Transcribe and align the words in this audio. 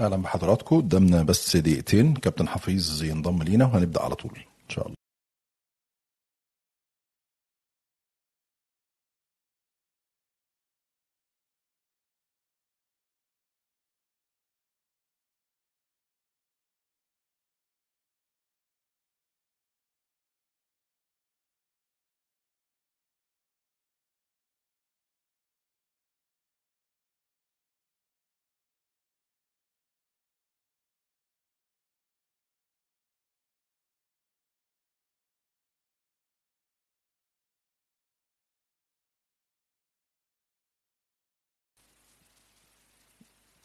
أهلا 0.00 0.16
بحضراتكم. 0.16 0.76
قدامنا 0.76 1.22
بس 1.22 1.56
دقيقتين. 1.56 2.14
كابتن 2.14 2.48
حفيظ 2.48 3.02
ينضم 3.02 3.42
لينا 3.42 3.64
وهنبدأ 3.64 4.02
على 4.02 4.14
طول. 4.14 4.32
إن 4.36 4.68
شاء 4.68 4.86
الله. 4.86 4.96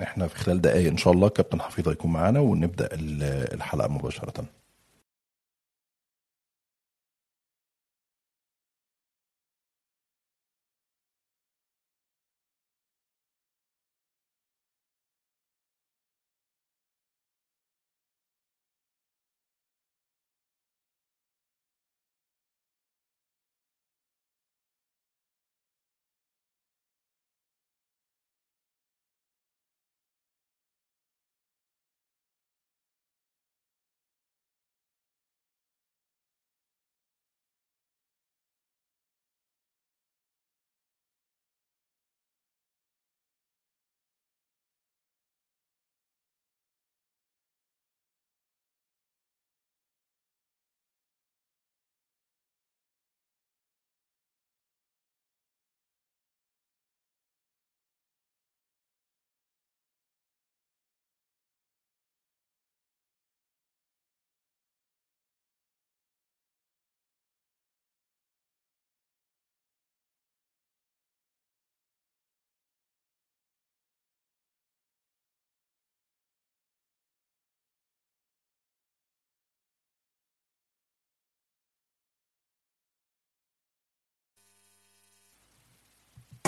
إحنا 0.02 0.28
في 0.28 0.36
خلال 0.36 0.62
دقايق 0.62 0.88
إن 0.88 0.98
شاء 0.98 1.14
الله 1.14 1.30
كابتن 1.30 1.62
حفيظ 1.62 1.88
هيكون 1.90 2.12
معانا 2.12 2.40
ونبدأ 2.40 2.90
ال- 2.94 3.54
الحلقة 3.54 3.88
مباشرة. 3.88 4.46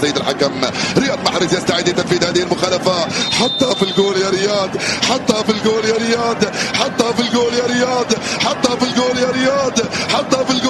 سيد 0.03 0.17
الحكم 0.17 0.51
رياض 0.97 1.19
محرز 1.25 1.53
يستعد 1.53 1.89
لتنفيذ 1.89 2.23
هذه 2.23 2.43
المخالفة. 2.43 3.07
حطها 3.31 3.73
في 3.73 3.83
الجول 3.83 4.21
يا 4.21 4.29
رياض. 4.29 4.69
حطها 5.09 5.43
في 5.43 5.51
الجول 5.51 5.85
يا 5.85 5.95
رياض. 5.95 6.45
حطها 6.73 7.11
في 7.11 7.21
الجول 7.21 7.53
يا 7.53 7.65
رياض. 7.65 8.13
حطها 8.39 8.75
في 8.75 8.83
الجول 8.83 9.17
يا 9.17 9.31
رياض. 9.31 9.79
حطها 10.13 10.43
في 10.43 10.51
الجول. 10.51 10.62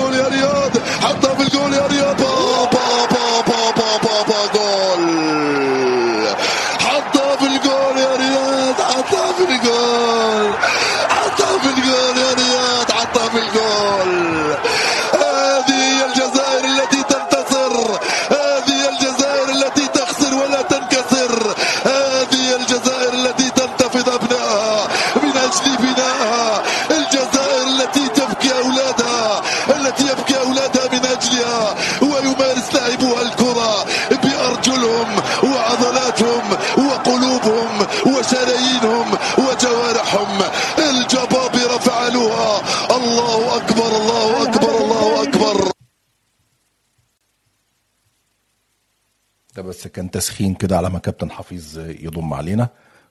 كان 49.93 50.11
تسخين 50.11 50.53
كده 50.53 50.77
على 50.77 50.89
ما 50.89 50.99
كابتن 50.99 51.31
حفيظ 51.31 51.79
يضم 51.79 52.33
علينا. 52.33 52.67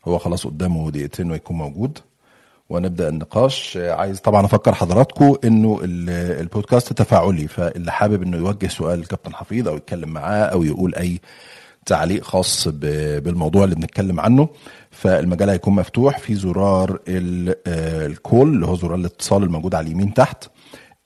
هو 0.08 0.18
خلاص 0.18 0.46
قدامه 0.46 0.90
دقيقتين 0.90 1.30
ويكون 1.30 1.56
موجود. 1.56 1.98
ونبدأ 2.70 3.08
النقاش. 3.08 3.76
عايز 3.76 4.20
طبعا 4.20 4.44
أفكر 4.46 4.74
حضراتكم 4.74 5.36
إنه 5.44 5.80
ال- 5.84 6.40
البودكاست 6.40 6.92
تفاعلي 6.92 7.48
فاللي 7.48 7.92
حابب 7.92 8.22
إنه 8.22 8.36
يوجه 8.36 8.66
سؤال 8.66 9.00
لكابتن 9.00 9.34
حفيظ 9.34 9.68
أو 9.68 9.76
يتكلم 9.76 10.08
معاه 10.08 10.44
أو 10.44 10.62
يقول 10.64 10.94
أي 10.94 11.20
تعليق 11.86 12.24
خاص 12.24 12.68
بالموضوع 12.68 13.64
اللي 13.64 13.74
بنتكلم 13.74 14.20
عنه. 14.20 14.48
فالمجال 14.90 15.50
هيكون 15.50 15.74
مفتوح. 15.74 16.18
في 16.18 16.34
زرار 16.34 16.90
آه، 17.08 18.06
ال 18.06 18.14
call 18.14 18.48
اللي 18.48 18.66
هو 18.66 18.76
زرار 18.76 18.94
الاتصال 18.94 19.42
الموجود 19.42 19.74
على 19.74 19.86
اليمين 19.86 20.14
تحت. 20.14 20.44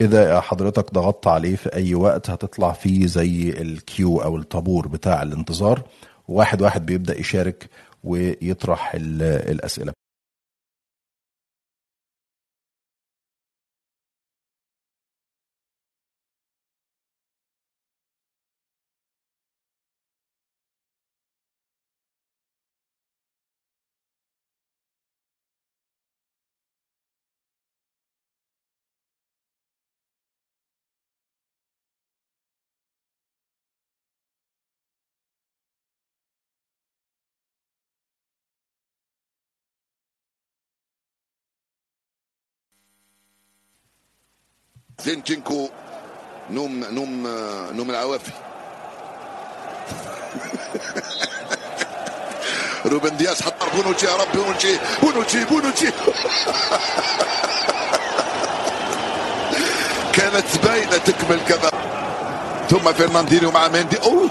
إذا 0.01 0.41
حضرتك 0.41 0.93
ضغطت 0.95 1.27
عليه 1.27 1.57
في 1.57 1.75
أي 1.75 1.95
وقت 1.95 2.31
هتطلع 2.31 2.73
فيه 2.73 3.07
زي 3.07 3.51
ال 3.51 3.62
queue 3.62 4.19
أو 4.23 4.37
الطابور 4.37 4.89
بتاع 4.89 5.23
الانتظار. 5.23 5.83
واحد 6.29 6.63
واحد 6.63 6.87
بيبدأ 6.87 7.21
يشارك 7.21 7.71
ويطرح 8.05 8.95
ال- 8.95 9.23
الأسئلة. 9.23 9.93
زينشينكو 45.07 45.69
نوم 46.51 46.85
نوم 46.91 47.27
نوم 47.77 47.91
العوافي. 47.91 48.31
روبن 52.87 53.17
دياز 53.17 53.43
حط 53.43 53.55
بونوتشي 53.75 54.07
يا 54.07 54.17
رب 54.17 54.29
بونوتشي 54.35 54.79
بونوتشي 55.03 55.45
بونوتشي. 55.45 55.87
كانت 60.17 60.59
باينة 60.65 60.97
تكمل 60.97 61.41
كذا 61.49 61.71
ثم 62.71 62.93
فرناندينيو 62.93 63.51
مع 63.51 63.69
مندي 63.69 63.97
اوه 64.03 64.31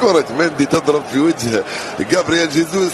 كرة 0.00 0.32
مندي 0.38 0.66
تضرب 0.66 1.04
في 1.12 1.18
وجه 1.18 1.64
جابرييل 2.00 2.50
جيزوس. 2.50 2.92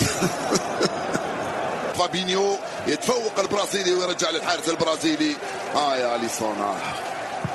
فابينيو 2.09 2.57
يتفوق 2.87 3.39
البرازيلي 3.39 3.95
ويرجع 3.95 4.31
للحارس 4.31 4.69
البرازيلي. 4.69 5.37
آه 5.75 5.97
يا 5.97 6.17
أليسون 6.17 6.57
آه. 6.61 6.77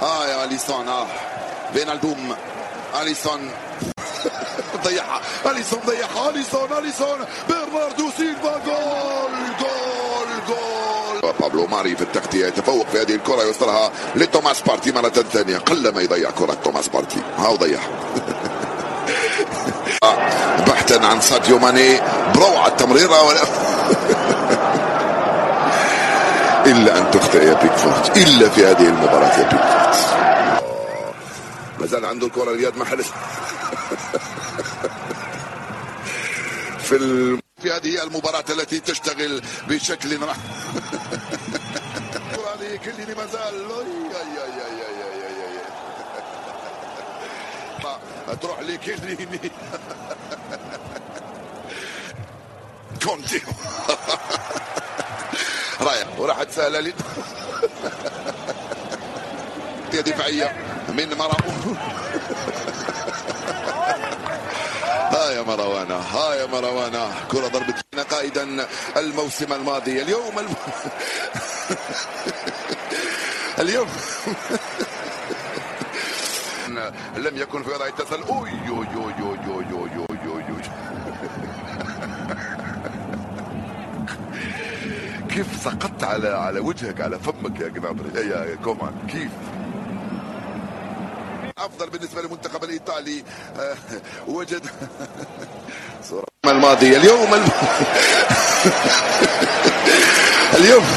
آه 0.06 0.28
يا 0.28 0.44
أليسون 0.44 0.88
آه. 0.88 1.08
فينالدوم 1.74 2.36
أليسون. 3.02 3.52
ضيعها. 4.86 5.22
أليسون 5.46 5.80
ضيعها. 5.86 6.30
أليسون 6.30 6.70
أليسون. 6.78 7.26
برناردو 7.50 8.10
سيلفا. 8.18 8.58
جول 8.66 9.34
جول 9.60 10.30
جول. 10.48 11.32
بابلو 11.40 11.68
ماري 11.68 11.96
في 11.96 12.02
التغطية 12.02 12.46
يتفوق 12.46 12.88
في 12.88 13.02
هذه 13.02 13.16
الكرة 13.16 13.44
يوصلها 13.44 13.92
لتوماس 14.16 14.62
بارتي 14.62 14.92
مرة 14.92 15.10
ثانية. 15.10 15.58
قل 15.58 15.94
ما 15.94 16.02
يضيع 16.02 16.30
كرة 16.32 16.58
توماس 16.64 16.88
بارتي. 16.88 17.22
هاو 17.38 17.56
ضيعها 17.56 17.90
بحثا 20.68 21.06
عن 21.06 21.22
ساديو 21.22 21.60
ماني. 21.60 22.00
بروعة 22.36 22.68
التمريرة 22.68 23.24
ولا 23.24 23.42
إلا 26.66 26.98
أن 26.98 27.12
تخطئ 27.12 27.44
يا 27.46 27.54
بيك 27.54 27.72
فورت 27.72 28.18
إلا 28.18 28.50
في 28.50 28.66
هذه 28.66 28.88
المباراة 28.88 29.40
يا 29.40 29.44
بيكفورد 29.44 30.64
ما 31.80 31.86
زال 31.88 32.06
عنده 32.06 32.28
الكرة 32.28 32.52
اليد 32.52 32.78
ما 32.78 32.86
حلت 32.86 33.06
في 36.80 36.96
الم... 36.96 37.40
في 37.62 37.72
هذه 37.72 38.04
المباراة 38.04 38.46
التي 38.50 38.80
تشتغل 38.80 39.42
بشكل 39.68 40.20
الكرة 40.20 40.36
لكلي 42.62 43.16
ما 43.16 43.26
زال 43.26 43.68
تروح 48.42 48.60
لكليني 48.60 49.52
كونتي 53.04 53.42
رايح. 55.82 56.20
وراحت 56.20 56.52
سهله 56.52 56.80
لي. 56.80 56.94
دفاعية. 59.94 60.56
من 60.90 61.18
مروان 61.18 61.78
ها 65.14 65.32
يا 65.32 65.42
مروانة. 65.42 65.96
ها 65.96 66.36
يا 66.36 66.46
مروانة. 66.46 67.12
كرة 67.32 67.48
ضربت 67.48 67.86
قائدا 68.12 68.68
الموسم 68.98 69.54
الماضي. 69.54 70.02
اليوم 70.02 70.40
الم... 70.40 70.54
اليوم. 73.60 73.88
لم 77.18 77.38
يكن 77.38 77.64
في 77.64 77.70
وضع 77.70 77.88
اتصال 77.88 78.28
أوي 78.28 78.50
يو 78.50 78.84
يو 78.84 79.10
يو 79.20 79.36
يو 79.48 79.62
يو 79.62 79.88
يو 79.96 80.08
يو 80.26 80.40
يو 80.40 80.58
كيف 85.34 85.64
سقطت 85.64 86.04
على 86.04 86.28
على 86.28 86.60
وجهك 86.60 87.02
على 87.02 87.20
فمك 87.20 87.60
يا 87.60 87.68
جنابري 87.68 88.28
يا 88.30 88.56
كومان 88.56 88.94
كيف؟ 89.08 89.32
أفضل 91.58 91.90
بالنسبة 91.90 92.22
للمنتخب 92.22 92.64
الإيطالي 92.64 93.24
آه، 93.60 93.76
وجد 94.28 94.62
صورة. 96.10 96.26
الماضي 96.46 96.98
اليوم 96.98 97.34
الم... 97.34 97.48
اليوم 100.60 100.84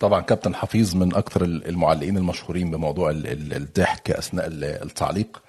طبعا 0.00 0.20
كابتن 0.20 0.54
حفيظ 0.54 0.94
من 0.96 1.14
أكثر 1.14 1.44
المعلقين 1.44 2.16
المشهورين 2.16 2.70
بموضوع 2.70 3.10
ال- 3.10 3.26
ال- 3.26 3.52
الضحك 3.56 4.10
أثناء 4.10 4.46
ال- 4.46 4.64
التعليق. 4.64 5.42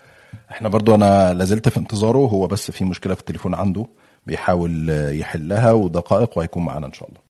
إحنا 0.51 0.69
برضو 0.69 0.95
أنا 0.95 1.33
لازلت 1.33 1.69
في 1.69 1.77
انتظاره 1.77 2.17
هو 2.17 2.47
بس 2.47 2.71
في 2.71 2.85
مشكلة 2.85 3.13
في 3.13 3.19
التليفون 3.19 3.53
عنده. 3.55 3.85
بيحاول 4.27 4.89
يحلها 5.19 5.71
ودقائق 5.71 6.37
وهيكون 6.37 6.65
معانا 6.65 6.87
إن 6.87 6.93
شاء 6.93 7.09
الله. 7.09 7.20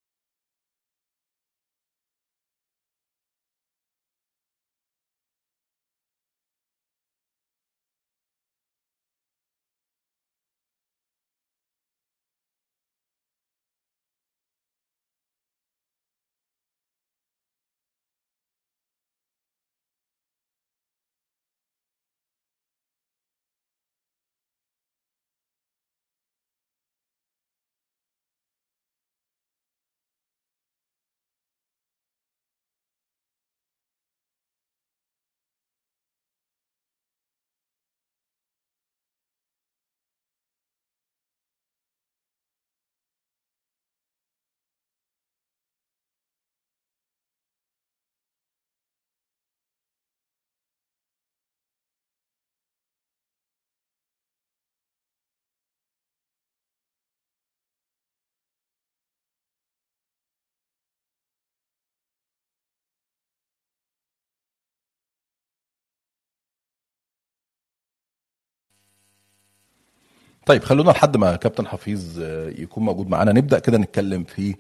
طيب 70.46 70.64
خلونا 70.64 70.92
لحد 70.92 71.18
ما 71.18 71.36
كابتن 71.36 71.68
حفيظ 71.68 72.20
آه، 72.22 72.50
يكون 72.50 72.84
موجود 72.86 73.10
معانا. 73.10 73.32
نبدأ 73.32 73.60
كده 73.60 73.78
نتكلم 73.78 74.24
في 74.24 74.56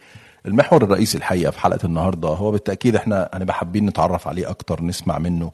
المحور 0.45 0.83
الرئيسي 0.83 1.17
الحقيقة 1.17 1.51
في 1.51 1.59
حلقة 1.59 1.85
النهارده. 1.85 2.27
هو 2.29 2.51
بالتأكيد 2.51 2.95
إحنا 2.95 3.29
هنبقى 3.33 3.53
حابين 3.55 3.85
نتعرف 3.85 4.27
عليه 4.27 4.49
أكتر 4.49 4.83
نسمع 4.83 5.19
منه. 5.19 5.51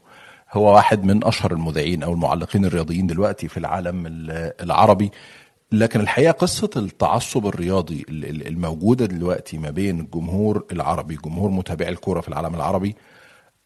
هو 0.52 0.74
واحد 0.74 1.04
من 1.04 1.24
أشهر 1.24 1.52
المذيعين 1.52 2.02
أو 2.02 2.12
المعلقين 2.12 2.64
الرياضيين 2.64 3.06
دلوقتي 3.06 3.48
في 3.48 3.56
العالم 3.56 4.06
ال- 4.06 4.52
العربي. 4.62 5.10
لكن 5.72 6.00
الحقيقة 6.00 6.32
قصة 6.32 6.70
التعصب 6.76 7.46
الرياضي 7.46 8.04
ال- 8.08 8.24
ال- 8.24 8.46
الموجودة 8.46 9.06
دلوقتي 9.06 9.58
ما 9.58 9.70
بين 9.70 10.00
الجمهور 10.00 10.64
العربي 10.72 11.16
جمهور 11.24 11.50
متابعي 11.50 11.88
الكورة 11.88 12.20
في 12.20 12.28
العالم 12.28 12.54
العربي. 12.54 12.96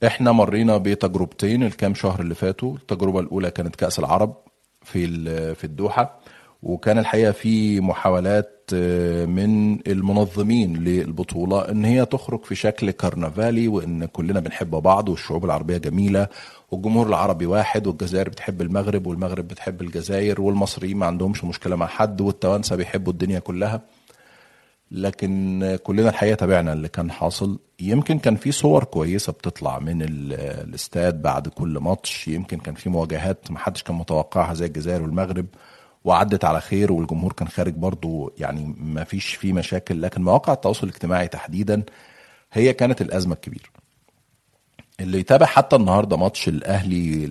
إحنا 0.06 0.32
مرينا 0.32 0.76
بتجربتين 0.76 1.62
الكام 1.62 1.94
شهر 1.94 2.20
اللي 2.20 2.34
فاتوا. 2.34 2.74
التجربة 2.76 3.20
الأولى 3.20 3.50
كانت 3.50 3.76
كأس 3.76 3.98
العرب 3.98 4.36
في 4.82 5.06
في 5.54 5.64
الدوحة. 5.64 6.20
وكان 6.62 6.98
الحقيقة 6.98 7.32
في 7.32 7.81
محاولات 7.81 8.70
آه، 8.74 9.24
من 9.26 9.81
المنظمين 9.88 10.76
للبطولة 10.76 11.70
إن 11.70 11.84
هي 11.84 12.04
تخرج 12.06 12.44
في 12.44 12.54
شكل 12.54 12.90
كرنفالي 12.90 13.69
وإن 13.69 14.04
كلنا 14.04 14.40
بنحب 14.40 14.70
بعض 14.70 15.08
والشعوب 15.08 15.44
العربية 15.44 15.76
جميلة 15.78 16.28
والجمهور 16.70 17.06
العربي 17.06 17.46
واحد 17.46 17.86
والجزائر 17.86 18.28
بتحب 18.28 18.62
المغرب 18.62 19.06
والمغرب 19.06 19.48
بتحب 19.48 19.82
الجزائر 19.82 20.40
والمصريين 20.40 20.96
ما 20.96 21.06
عندهمش 21.06 21.44
مشكلة 21.44 21.76
مع 21.76 21.86
حد 21.86 22.20
والتوانسة 22.20 22.76
بيحبوا 22.76 23.12
الدنيا 23.12 23.38
كلها. 23.38 23.81
لكن 24.90 25.78
كلنا 25.82 26.08
الحقيقة 26.08 26.34
تابعنا 26.34 26.72
اللي 26.72 26.88
كان 26.88 27.10
حاصل. 27.10 27.58
يمكن 27.81 28.19
كان 28.19 28.36
في 28.36 28.52
صور 28.52 28.84
كويسة 28.84 29.32
بتطلع 29.32 29.78
من 29.78 30.02
ال- 30.02 30.32
الاستاد 30.69 31.22
بعد 31.22 31.48
كل 31.48 31.78
ماتش. 31.78 32.28
يمكن 32.28 32.58
كان 32.58 32.74
في 32.74 32.90
مواجهات 32.90 33.50
ما 33.50 33.58
حدش 33.58 33.82
كان 33.82 33.96
متوقعها 33.96 34.54
زي 34.54 34.66
الجزائر 34.66 35.02
والمغرب. 35.02 35.46
وعدت 36.04 36.44
على 36.44 36.60
خير 36.60 36.92
والجمهور 36.92 37.32
كان 37.32 37.48
خارج 37.48 37.72
برضو 37.74 38.32
يعني 38.38 38.74
ما 38.78 39.04
فيش 39.04 39.34
فيه 39.34 39.52
مشاكل 39.52 40.02
لكن 40.02 40.22
مواقع 40.22 40.52
التواصل 40.52 40.86
الاجتماعي 40.86 41.28
تحديدا 41.28 41.82
هي 42.52 42.72
كانت 42.72 43.00
الأزمة 43.02 43.34
الكبيرة. 43.34 43.68
اللي 45.00 45.18
يتابع 45.18 45.46
حتى 45.46 45.76
النهارده 45.76 46.16
ماتش 46.16 46.48
الأهلي 46.48 47.24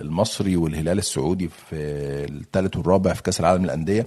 المصري 0.00 0.56
والهلال 0.56 0.98
السعودي 0.98 1.48
في 1.48 1.74
الثالث 2.30 2.76
والرابع 2.76 3.12
في 3.12 3.22
كأس 3.22 3.40
العالم 3.40 3.64
للأندية 3.64 4.06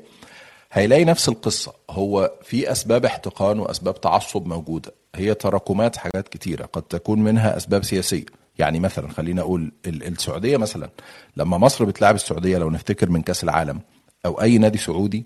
هيلاقي 0.72 1.06
نفس 1.06 1.30
القصة. 1.30 1.74
هو 1.90 2.32
في 2.44 2.72
أسباب 2.72 3.06
احتقان 3.06 3.60
وأسباب 3.60 4.02
تعصب 4.02 4.48
موجودة. 4.48 4.92
هي 5.16 5.34
تراكمات 5.34 5.96
حاجات 5.98 6.28
كتيرة 6.28 6.66
قد 6.66 6.82
تكون 6.82 7.20
منها 7.20 7.58
أسباب 7.58 7.84
سياسية. 7.84 8.26
يعني 8.60 8.80
مثلا 8.80 9.10
خلينا 9.10 9.42
أقول 9.42 9.72
ال- 9.86 10.08
السعودية 10.08 10.58
مثلا 10.58 10.90
لما 11.38 11.58
مصر 11.58 11.86
بتلعب 11.86 12.16
السعودية 12.16 12.58
لو 12.58 12.70
نفتكر 12.70 13.10
من 13.10 13.22
كأس 13.22 13.44
العالم 13.44 13.80
أو 14.26 14.42
أي 14.42 14.58
نادي 14.58 14.78
سعودي 14.78 15.24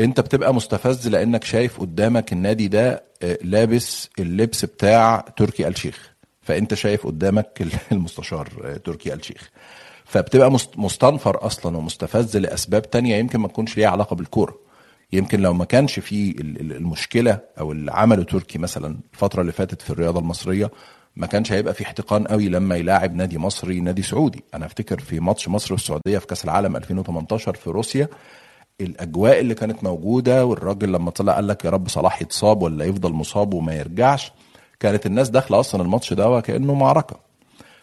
أنت 0.00 0.20
بتبقى 0.20 0.54
مستفز 0.54 1.08
لأنك 1.08 1.44
شايف 1.44 1.80
قدامك 1.80 2.32
النادي 2.32 2.68
ده 2.68 3.02
آه، 3.22 3.38
لابس 3.42 4.08
اللبس 4.18 4.64
بتاع 4.64 5.24
تركي 5.36 5.68
آل 5.68 5.78
شيخ. 5.78 6.12
فأنت 6.42 6.74
شايف 6.74 7.06
قدامك 7.06 7.62
المستشار 7.92 8.48
آه، 8.64 8.76
تركي 8.76 9.12
آل 9.14 9.24
شيخ. 9.24 9.50
فبتبقى 10.04 10.50
مست- 10.50 10.78
مستنفر 10.78 11.46
أصلا 11.46 11.76
ومستفز 11.76 12.36
لأسباب 12.36 12.90
تانية 12.90 13.16
يمكن 13.16 13.38
ما 13.40 13.48
تكونش 13.48 13.76
ليها 13.76 13.88
علاقة 13.88 14.16
بالكورة. 14.16 14.58
يمكن 15.12 15.40
لو 15.40 15.52
ما 15.54 15.64
كانش 15.64 15.98
في 16.00 16.30
ال- 16.30 16.60
ال- 16.60 16.72
المشكلة 16.76 17.38
أو 17.60 17.72
اللي 17.72 17.92
عمله 17.92 18.22
تركي 18.22 18.58
مثلا 18.58 18.98
الفترة 19.14 19.40
اللي 19.40 19.52
فاتت 19.52 19.82
في 19.82 19.90
الرياضة 19.90 20.20
المصرية 20.20 20.70
ما 21.16 21.26
كانش 21.26 21.52
هيبقى 21.52 21.74
في 21.74 21.84
احتقان 21.84 22.24
قوي 22.26 22.48
لما 22.48 22.76
يلاعب 22.76 23.14
نادي 23.14 23.38
مصري 23.38 23.80
نادي 23.80 24.02
سعودي. 24.02 24.44
أنا 24.54 24.66
أفتكر 24.66 25.00
في 25.00 25.20
ماتش 25.20 25.48
مصر 25.48 25.72
والسعودية 25.74 26.18
في 26.18 26.26
كأس 26.26 26.44
العالم 26.44 26.76
2018 26.76 27.54
في 27.54 27.70
روسيا 27.70 28.08
الأجواء 28.80 29.40
اللي 29.40 29.54
كانت 29.54 29.84
موجودة 29.84 30.46
والراجل 30.46 30.92
لما 30.92 31.10
طلع 31.10 31.32
قال 31.34 31.46
لك 31.48 31.64
يا 31.64 31.70
رب 31.70 31.88
صلاح 31.88 32.22
يتصاب 32.22 32.62
ولا 32.62 32.84
يفضل 32.84 33.12
مصاب 33.12 33.54
وما 33.54 33.74
يرجعش 33.74 34.32
كانت 34.80 35.06
الناس 35.06 35.28
داخلة 35.30 35.60
أصلا 35.60 35.82
الماتش 35.82 36.12
ده 36.12 36.30
وكأنه 36.30 36.74
معركة. 36.74 37.16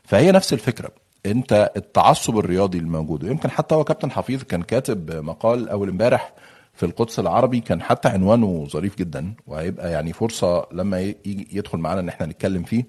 فهي 0.04 0.32
نفس 0.32 0.54
الفكرة. 0.54 0.90
أنت 1.26 1.72
التعصب 1.76 2.38
الرياضي 2.40 2.78
الموجود 2.78 3.24
ويمكن 3.24 3.50
حتى 3.52 3.76
هو 3.76 3.84
كابتن 3.84 4.12
حفيظ 4.12 4.44
كان 4.44 4.62
كاتب 4.64 5.12
مقال 5.12 5.70
أول 5.70 5.90
امبارح 5.90 6.34
في 6.74 6.86
القدس 6.86 7.20
العربي 7.20 7.60
كان 7.60 7.82
حتى 7.82 8.10
عنوانه 8.10 8.68
ظريف 8.70 8.98
جدا 8.98 9.34
وهيبقى 9.48 9.92
يعني 9.92 10.14
فرصة 10.14 10.68
لما 10.72 11.14
يدخل 11.26 11.78
معانا 11.78 12.00
إن 12.00 12.10
إحنا 12.10 12.26
نتكلم 12.26 12.64
فيه. 12.64 12.84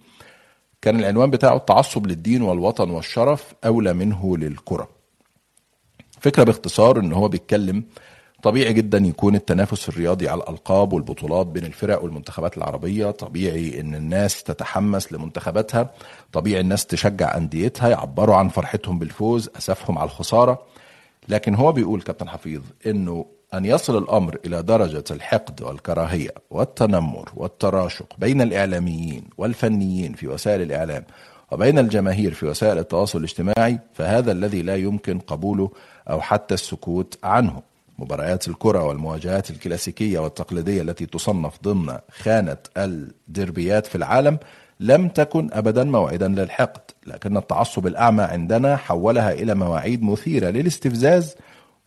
كان 0.82 1.00
العنوان 1.00 1.30
بتاعه 1.30 1.56
التعصب 1.56 2.06
للدين 2.06 2.42
والوطن 2.42 2.90
والشرف 2.90 3.54
أولى 3.64 3.92
منه 3.92 4.36
للكره 4.36 4.88
فكرة 6.20 6.44
باختصار 6.44 6.98
إن 6.98 7.12
هو 7.12 7.28
بيتكلم 7.28 7.84
طبيعي 8.42 8.72
جدا 8.72 8.98
يكون 8.98 9.34
التنافس 9.34 9.88
الرياضي 9.88 10.28
على 10.28 10.42
الألقاب 10.42 10.92
والبطولات 10.92 11.46
بين 11.46 11.64
الفرق 11.64 12.02
والمنتخبات 12.02 12.58
العربية. 12.58 13.10
طبيعي 13.10 13.80
إن 13.80 13.94
الناس 13.94 14.42
تتحمس 14.42 15.12
لمنتخباتها. 15.12 15.90
طبيعي 16.32 16.60
الناس 16.60 16.86
تشجع 16.86 17.36
أنديتها 17.36 17.88
يعبروا 17.88 18.36
عن 18.36 18.48
فرحتهم 18.48 18.98
بالفوز 18.98 19.50
أسفهم 19.56 19.98
على 19.98 20.06
الخسارة. 20.06 20.62
لكن 21.28 21.54
هو 21.54 21.72
بيقول 21.72 22.02
كابتن 22.02 22.28
حفيظ 22.28 22.62
إنه 22.86 23.26
أن 23.54 23.64
يصل 23.64 23.98
الأمر 23.98 24.38
إلى 24.46 24.62
درجة 24.62 25.04
الحقد 25.10 25.62
والكراهية 25.62 26.30
والتنمر 26.50 27.32
والتراشق 27.36 28.06
بين 28.18 28.42
الإعلاميين 28.42 29.24
والفنيين 29.38 30.12
في 30.14 30.28
وسائل 30.28 30.62
الإعلام 30.62 31.04
وبين 31.50 31.78
الجماهير 31.78 32.34
في 32.34 32.46
وسائل 32.46 32.78
التواصل 32.78 33.18
الاجتماعي 33.18 33.78
فهذا 33.94 34.32
الذي 34.32 34.62
لا 34.62 34.76
يمكن 34.76 35.18
قبوله 35.18 35.70
أو 36.10 36.20
حتى 36.20 36.54
السكوت 36.54 37.18
عنه. 37.24 37.62
مباريات 37.98 38.48
الكرة 38.48 38.84
والمواجهات 38.84 39.50
الكلاسيكية 39.50 40.18
والتقليدية 40.18 40.82
التي 40.82 41.06
تصنف 41.06 41.62
ضمن 41.62 41.98
خانة 42.22 42.56
الدربيات 42.76 43.86
في 43.86 43.94
العالم 43.94 44.38
لم 44.80 45.08
تكن 45.08 45.50
أبدا 45.52 45.84
موعدا 45.84 46.28
للحقد 46.28 46.80
لكن 47.06 47.36
التعصب 47.36 47.86
الأعمى 47.86 48.22
عندنا 48.22 48.76
حولها 48.76 49.32
إلى 49.32 49.54
مواعيد 49.54 50.02
مثيرة 50.02 50.50
للاستفزاز 50.50 51.34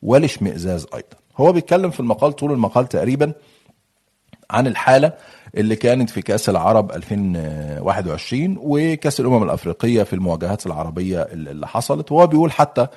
والاشمئزاز 0.02 0.88
أيضا. 0.94 1.21
هو 1.42 1.52
بيتكلم 1.52 1.90
في 1.92 2.00
المقال 2.00 2.34
طول 2.34 2.52
المقال 2.52 2.90
تقريبا 2.90 3.34
عن 4.52 4.68
الحالة 4.68 5.14
اللي 5.58 5.76
كانت 5.76 6.10
في 6.10 6.22
كأس 6.22 6.50
العرب 6.50 6.92
2021 6.92 8.56
وكأس 8.60 9.20
الأمم 9.20 9.44
الأفريقية 9.44 10.04
في 10.04 10.14
المواجهات 10.14 10.66
العربية 10.66 11.22
اللي 11.22 11.68
حصلت. 11.68 12.12
وهو 12.12 12.28
بيقول 12.28 12.52
حتى 12.52 12.88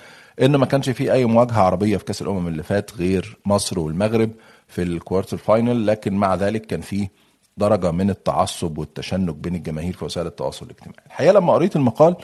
إن 0.42 0.56
ما 0.56 0.66
كانش 0.66 0.90
في 0.90 1.12
أي 1.12 1.24
مواجهة 1.24 1.60
عربية 1.60 1.96
في 1.96 2.04
كأس 2.04 2.22
الأمم 2.22 2.48
اللي 2.48 2.62
فات 2.62 2.90
غير 2.96 3.38
مصر 3.46 3.78
والمغرب 3.78 4.30
في 4.68 4.82
ال 4.82 4.89
quarter 4.89 5.36
final 5.36 5.86
لكن 5.86 6.14
مع 6.14 6.34
ذلك 6.34 6.66
كان 6.66 6.80
في 6.80 7.08
درجة 7.56 7.90
من 7.90 8.10
التعصب 8.10 8.78
والتشنج 8.78 9.30
بين 9.30 9.54
الجماهير 9.54 9.92
في 9.92 10.04
وسائل 10.04 10.26
التواصل 10.26 10.66
الاجتماعي. 10.66 11.02
الحقيقة 11.06 11.32
لما 11.32 11.52
قريت 11.52 11.76
المقال 11.76 12.16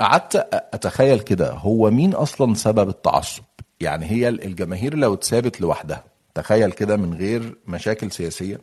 قعدت 0.00 0.36
أتخيل 0.74 1.20
كده 1.20 1.52
هو 1.52 1.90
مين 1.90 2.14
أصلا 2.14 2.54
سبب 2.54 2.88
التعصب؟ 2.88 3.42
يعني 3.80 4.06
هي 4.10 4.28
الجماهير 4.28 4.96
لو 4.96 5.14
اتسابت 5.14 5.60
لوحدها 5.60 6.04
تخيل 6.34 6.72
كده 6.72 6.96
من 6.96 7.14
غير 7.14 7.56
مشاكل 7.66 8.12
سياسية 8.12 8.60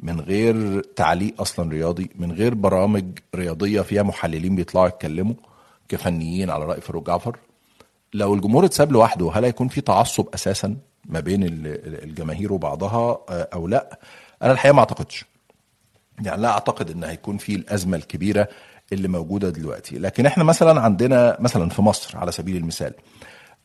من 0.00 0.20
غير 0.20 0.80
تعليق 0.80 1.40
أصلا 1.40 1.70
رياضي 1.70 2.10
من 2.14 2.32
غير 2.32 2.54
برامج 2.54 3.04
رياضية 3.34 3.80
فيها 3.80 4.02
محللين 4.02 4.56
بيطلعوا 4.56 4.88
يتكلموا 4.88 5.34
كفنيين 5.88 6.50
على 6.50 6.64
رأي 6.64 6.80
فاروق 6.80 7.06
جعفر. 7.06 7.38
لو 8.14 8.34
الجمهور 8.34 8.64
اتساب 8.64 8.92
لوحده 8.92 9.30
هل 9.34 9.44
هيكون 9.44 9.68
في 9.68 9.80
تعصب 9.80 10.26
أساسا 10.34 10.76
ما 11.04 11.20
بين 11.20 11.40
الجماهير 12.02 12.52
وبعضها 12.52 13.18
أو 13.28 13.68
لا؟ 13.68 13.98
أنا 14.42 14.52
الحقيقة 14.52 14.74
ما 14.74 14.80
أعتقدش. 14.80 15.24
يعني 16.22 16.42
لا 16.42 16.48
أعتقد 16.48 16.90
إن 16.90 17.04
هيكون 17.04 17.36
في 17.38 17.54
الأزمة 17.54 17.96
الكبيرة 17.96 18.48
اللي 18.92 19.08
موجودة 19.08 19.50
دلوقتي. 19.50 19.98
لكن 19.98 20.26
إحنا 20.26 20.44
مثلا 20.44 20.80
عندنا 20.80 21.36
مثلا 21.40 21.68
في 21.68 21.82
مصر 21.82 22.18
على 22.18 22.32
سبيل 22.32 22.56
المثال 22.56 22.94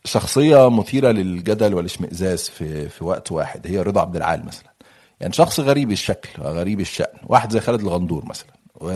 شخصية 0.06 0.70
مثيرة 0.70 1.12
للجدل 1.12 1.74
والاشمئزاز 1.74 2.50
في 2.50 2.90
في 2.90 3.04
وقت 3.04 3.32
واحد 3.32 3.68
هي 3.68 3.82
رضا 3.82 4.02
عبد 4.02 4.16
العال 4.16 4.46
مثلا. 4.46 4.74
يعني 5.20 5.34
شخص 5.34 5.60
غريب 5.60 5.92
الشكل 5.92 6.30
وغريب 6.42 6.80
الشأن. 6.80 7.20
واحد 7.24 7.52
زي 7.52 7.60
خالد 7.60 7.82
الغندور 7.82 8.26
مثلا. 8.26 8.50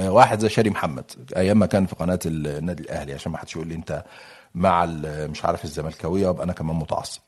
واحد 0.09 0.39
زي 0.39 0.49
شاري 0.49 0.69
محمد. 0.69 1.05
أيام 1.37 1.59
ما 1.59 1.65
كان 1.65 1.85
في 1.85 1.95
قناة 1.95 2.19
النادي 2.25 2.83
الأهلي 2.83 3.13
عشان 3.13 3.31
ما 3.31 3.37
حدش 3.37 3.55
يقول 3.55 3.67
لي 3.67 3.75
أنت 3.75 4.03
مع 4.55 4.85
مش 5.05 5.45
عارف 5.45 5.65
الزملكاوية 5.65 6.27
وأبقى 6.27 6.43
أنا 6.43 6.53
كمان 6.53 6.75
متعصب. 6.75 7.21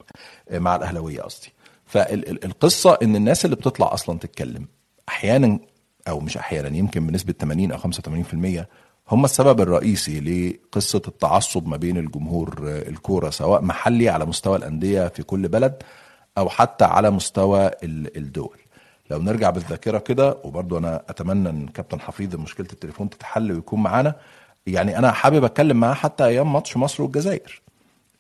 مع 0.51 0.75
الأهلاوية 0.75 1.22
قصدي. 1.22 1.53
فالقصة 1.86 2.98
إن 3.03 3.15
الناس 3.15 3.46
اللي 3.46 3.56
بتطلع 3.56 3.94
أصلا 3.94 4.20
تتكلم 4.20 4.68
أحيانا 5.10 5.60
أو 6.08 6.20
مش 6.20 6.38
أحيانا 6.38 6.77
يمكن 6.77 7.08
بنسبة 7.08 7.34
80 7.39 7.72
أو 7.72 7.77
85% 7.77 8.65
هم 9.12 9.26
السبب 9.26 9.62
الرئيسي 9.62 10.20
لقصة 10.20 11.02
التعصب 11.08 11.68
ما 11.68 11.78
بين 11.78 11.98
الجمهور 11.98 12.56
الكورة 12.64 13.30
سواء 13.30 13.62
محلي 13.62 14.10
على 14.10 14.26
مستوى 14.26 14.56
الأندية 14.58 15.08
في 15.08 15.24
كل 15.24 15.48
بلد 15.48 15.84
أو 16.38 16.50
حتى 16.50 16.86
على 16.86 17.12
مستوى 17.12 17.72
الدول. 17.84 18.58
لو 19.12 19.22
نرجع 19.22 19.50
بالذاكرة 19.50 19.98
كده 19.98 20.38
وبرضه 20.44 20.78
أنا 20.78 21.04
أتمنى 21.10 21.50
إن 21.50 21.68
كابتن 21.68 22.00
حفيظ 22.00 22.36
مشكلة 22.36 22.68
التليفون 22.74 23.10
تتحل 23.10 23.52
ويكون 23.52 23.84
معانا 23.84 24.16
يعني 24.68 24.98
أنا 24.98 25.12
حابب 25.12 25.44
أتكلم 25.44 25.78
معاه 25.80 25.94
حتى 25.94 26.26
أيام 26.26 26.54
ماتش 26.54 26.78
مصر 26.78 27.04
والجزائر. 27.04 27.62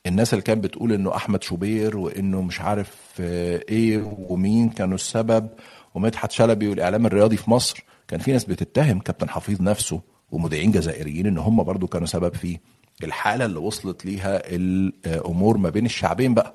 الناس 0.05 0.33
اللي 0.33 0.43
كانت 0.43 0.63
بتقول 0.63 0.93
إنه 0.93 1.15
أحمد 1.15 1.43
شوبير 1.43 1.97
وإنه 1.97 2.41
مش 2.41 2.61
عارف 2.61 2.95
إيه 3.19 4.15
ومين 4.29 4.69
كانوا 4.69 4.95
السبب 4.95 5.49
ومدحت 5.95 6.31
شلبي 6.31 6.67
والإعلام 6.67 7.05
الرياضي 7.05 7.37
في 7.37 7.49
مصر 7.51 7.83
كان 8.07 8.19
في 8.19 8.31
ناس 8.31 8.45
بتتهم 8.45 8.99
كابتن 8.99 9.29
حفيظ 9.29 9.61
نفسه 9.61 10.01
ومذيعين 10.33 10.71
جزائريين 10.71 11.25
إن 11.27 11.37
هم 11.37 11.63
برضو 11.63 11.87
كانوا 11.87 12.07
سبب 12.07 12.35
في 12.35 12.57
الحالة 13.03 13.45
اللي 13.45 13.59
وصلت 13.59 14.05
ليها 14.05 14.41
الأمور 14.45 15.57
ما 15.57 15.69
بين 15.69 15.85
الشعبين 15.85 16.33
بقى. 16.33 16.53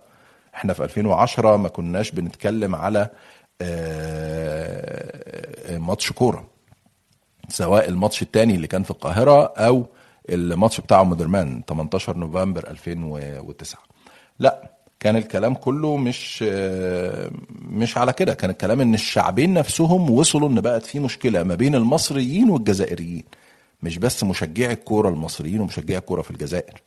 إحنا 0.54 0.72
في 0.72 0.84
2010 0.84 1.56
ما 1.56 1.68
كناش 1.68 2.10
بنتكلم 2.10 2.74
على 2.74 3.10
ماتش 5.70 6.12
كورة 6.12 6.48
سواء 7.48 7.88
الماتش 7.88 8.22
الثاني 8.22 8.54
اللي 8.54 8.66
كان 8.66 8.82
في 8.82 8.90
القاهرة 8.90 9.44
أو 9.56 9.86
الماتش 10.30 10.80
بتاع 10.80 11.00
أم 11.00 11.14
درمان 11.14 11.62
18 11.68 12.16
نوفمبر 12.16 12.70
2009 12.70 13.80
لا 14.38 14.70
كان 15.00 15.16
الكلام 15.16 15.54
كله 15.54 15.96
مش 15.96 16.42
مش 17.70 17.98
على 17.98 18.12
كده. 18.12 18.34
كان 18.34 18.50
الكلام 18.50 18.80
إن 18.80 18.94
الشعبين 18.94 19.54
نفسهم 19.54 20.10
وصلوا 20.10 20.48
إن 20.48 20.60
بقت 20.60 20.86
في 20.86 21.00
مشكلة 21.00 21.42
ما 21.42 21.54
بين 21.54 21.74
المصريين 21.74 22.50
والجزائريين. 22.50 23.24
مش 23.82 23.98
بس 23.98 24.24
مشجعي 24.24 24.72
الكورة 24.72 25.08
المصريين 25.08 25.60
ومشجعي 25.60 25.98
الكورة 25.98 26.22
في 26.22 26.30
الجزائر. 26.30 26.82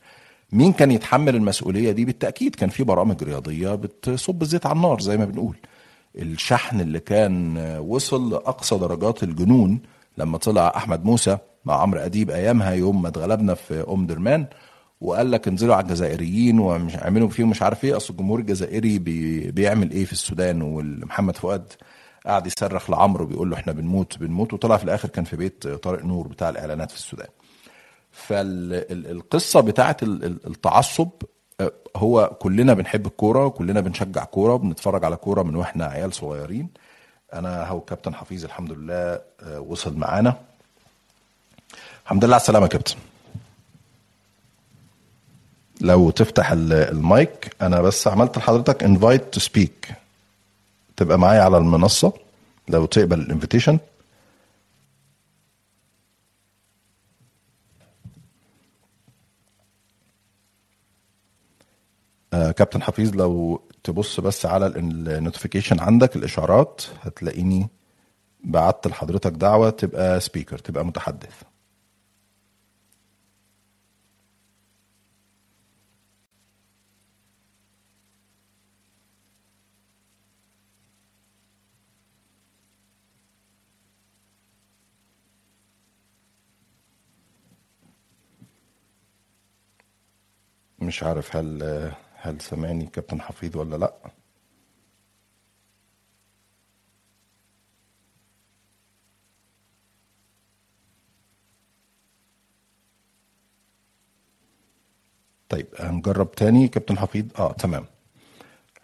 مين 0.52 0.72
كان 0.72 0.90
يتحمل 0.90 1.36
المسؤولية 1.36 1.92
دي؟ 1.92 2.04
بالتأكيد 2.04 2.54
كان 2.54 2.68
في 2.68 2.84
برامج 2.84 3.22
رياضية 3.22 3.74
بتصب 3.74 4.42
الزيت 4.42 4.66
على 4.66 4.76
النار 4.76 5.00
زي 5.00 5.16
ما 5.16 5.24
بنقول. 5.24 5.56
الشحن 6.16 6.80
اللي 6.80 7.00
كان 7.00 7.56
وصل 7.78 8.30
لأقصى 8.32 8.78
درجات 8.78 9.22
الجنون 9.22 9.80
لما 10.18 10.38
طلع 10.38 10.72
أحمد 10.76 11.04
موسى 11.04 11.38
مع 11.64 11.80
عمرو 11.82 12.00
أديب 12.00 12.30
أيامها 12.30 12.70
يوم 12.70 13.02
ما 13.02 13.08
اتغلبنا 13.08 13.54
في 13.54 13.84
ام 13.88 14.06
درمان 14.06 14.46
وقال 15.00 15.30
لك 15.30 15.48
انزلوا 15.48 15.74
على 15.74 15.84
الجزائريين 15.86 16.58
ومش 16.58 16.96
عاملوا 16.96 17.28
فيهم 17.28 17.50
مش 17.50 17.62
عارف 17.62 17.84
إيه. 17.84 17.96
أصل 17.96 18.12
الجمهور 18.14 18.38
الجزائري 18.40 18.98
بي 18.98 19.50
بيعمل 19.50 19.90
إيه 19.90 20.04
في 20.04 20.12
السودان؟ 20.12 20.62
ومحمد 20.62 21.36
فؤاد 21.36 21.72
قعد 22.26 22.46
يصرخ 22.46 22.90
لعمرو 22.90 23.26
بيقول 23.26 23.50
له 23.50 23.56
إحنا 23.56 23.72
بنموت 23.72 24.18
بنموت. 24.18 24.52
وطلع 24.52 24.76
في 24.76 24.84
الآخر 24.84 25.08
كان 25.08 25.24
في 25.24 25.36
بيت 25.36 25.66
طارق 25.68 26.04
نور 26.04 26.28
بتاع 26.28 26.48
الإعلانات 26.48 26.90
في 26.90 26.96
السودان. 26.96 27.28
فالقصة 28.12 29.60
بتاعه 29.60 29.96
التعصب 30.02 31.08
هو 31.96 32.36
كلنا 32.40 32.74
بنحب 32.74 33.06
الكورة 33.06 33.46
وكلنا 33.46 33.80
بنشجع 33.80 34.24
كورة 34.24 34.52
وبنتفرج 34.54 35.04
على 35.04 35.16
كورة 35.16 35.42
من 35.42 35.56
وإحنا 35.56 35.84
عيال 35.84 36.12
صغيرين. 36.12 36.68
أنا 37.34 37.68
هو 37.68 37.80
كابتن 37.80 38.14
حفيظ 38.14 38.44
الحمد 38.44 38.72
لله 38.72 39.20
وصل 39.58 39.96
معانا. 39.96 40.36
الحمد 42.04 42.24
لله 42.24 42.34
على 42.34 42.40
السلامة 42.40 42.64
يا 42.64 42.70
كابتن. 42.70 42.96
لو 45.80 46.10
تفتح 46.10 46.52
المايك 46.52 47.56
أنا 47.62 47.82
بس 47.82 48.08
عملت 48.08 48.38
لحضرتك 48.38 48.84
invite 48.84 49.34
to 49.34 49.40
speak 49.40 49.94
تبقى 51.02 51.18
معايا 51.18 51.42
على 51.42 51.58
المنصة 51.58 52.12
لو 52.68 52.86
تقبل 52.86 53.20
ال 53.20 53.25
invitation 53.25 53.78
آه 62.32 62.50
كابتن 62.50 62.82
حفيظ 62.82 63.16
لو 63.16 63.62
تبص 63.84 64.20
بس 64.20 64.46
على 64.46 64.66
ال 64.66 64.75
notification 64.75 65.80
عندك 65.80 66.16
الإشعارات 66.16 66.82
هتلاقيني 67.02 67.68
بعت 68.44 68.86
لحضرتك 68.86 69.32
دعوة 69.32 69.70
تبقى 69.70 70.20
سبيكر 70.20 70.58
تبقى 70.58 70.84
متحدث. 70.86 71.42
مش 90.92 91.02
عارف 91.02 91.36
هل 91.36 91.62
هل 92.16 92.40
سامعني 92.40 92.86
كابتن 92.86 93.20
حفيظ 93.20 93.56
ولا 93.56 93.76
لأ. 93.76 93.94
طيب 105.48 105.66
هنجرب 105.78 106.32
تاني 106.32 106.68
كابتن 106.68 106.98
حفيظ 106.98 107.24
آه 107.38 107.52
تمام. 107.52 107.86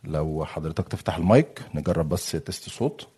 لو 0.05 0.45
حضرتك 0.45 0.89
تفتح 0.89 1.17
المايك 1.17 1.63
نجرب 1.75 2.09
بس 2.09 2.31
test 2.33 2.69
صوت. 2.69 3.09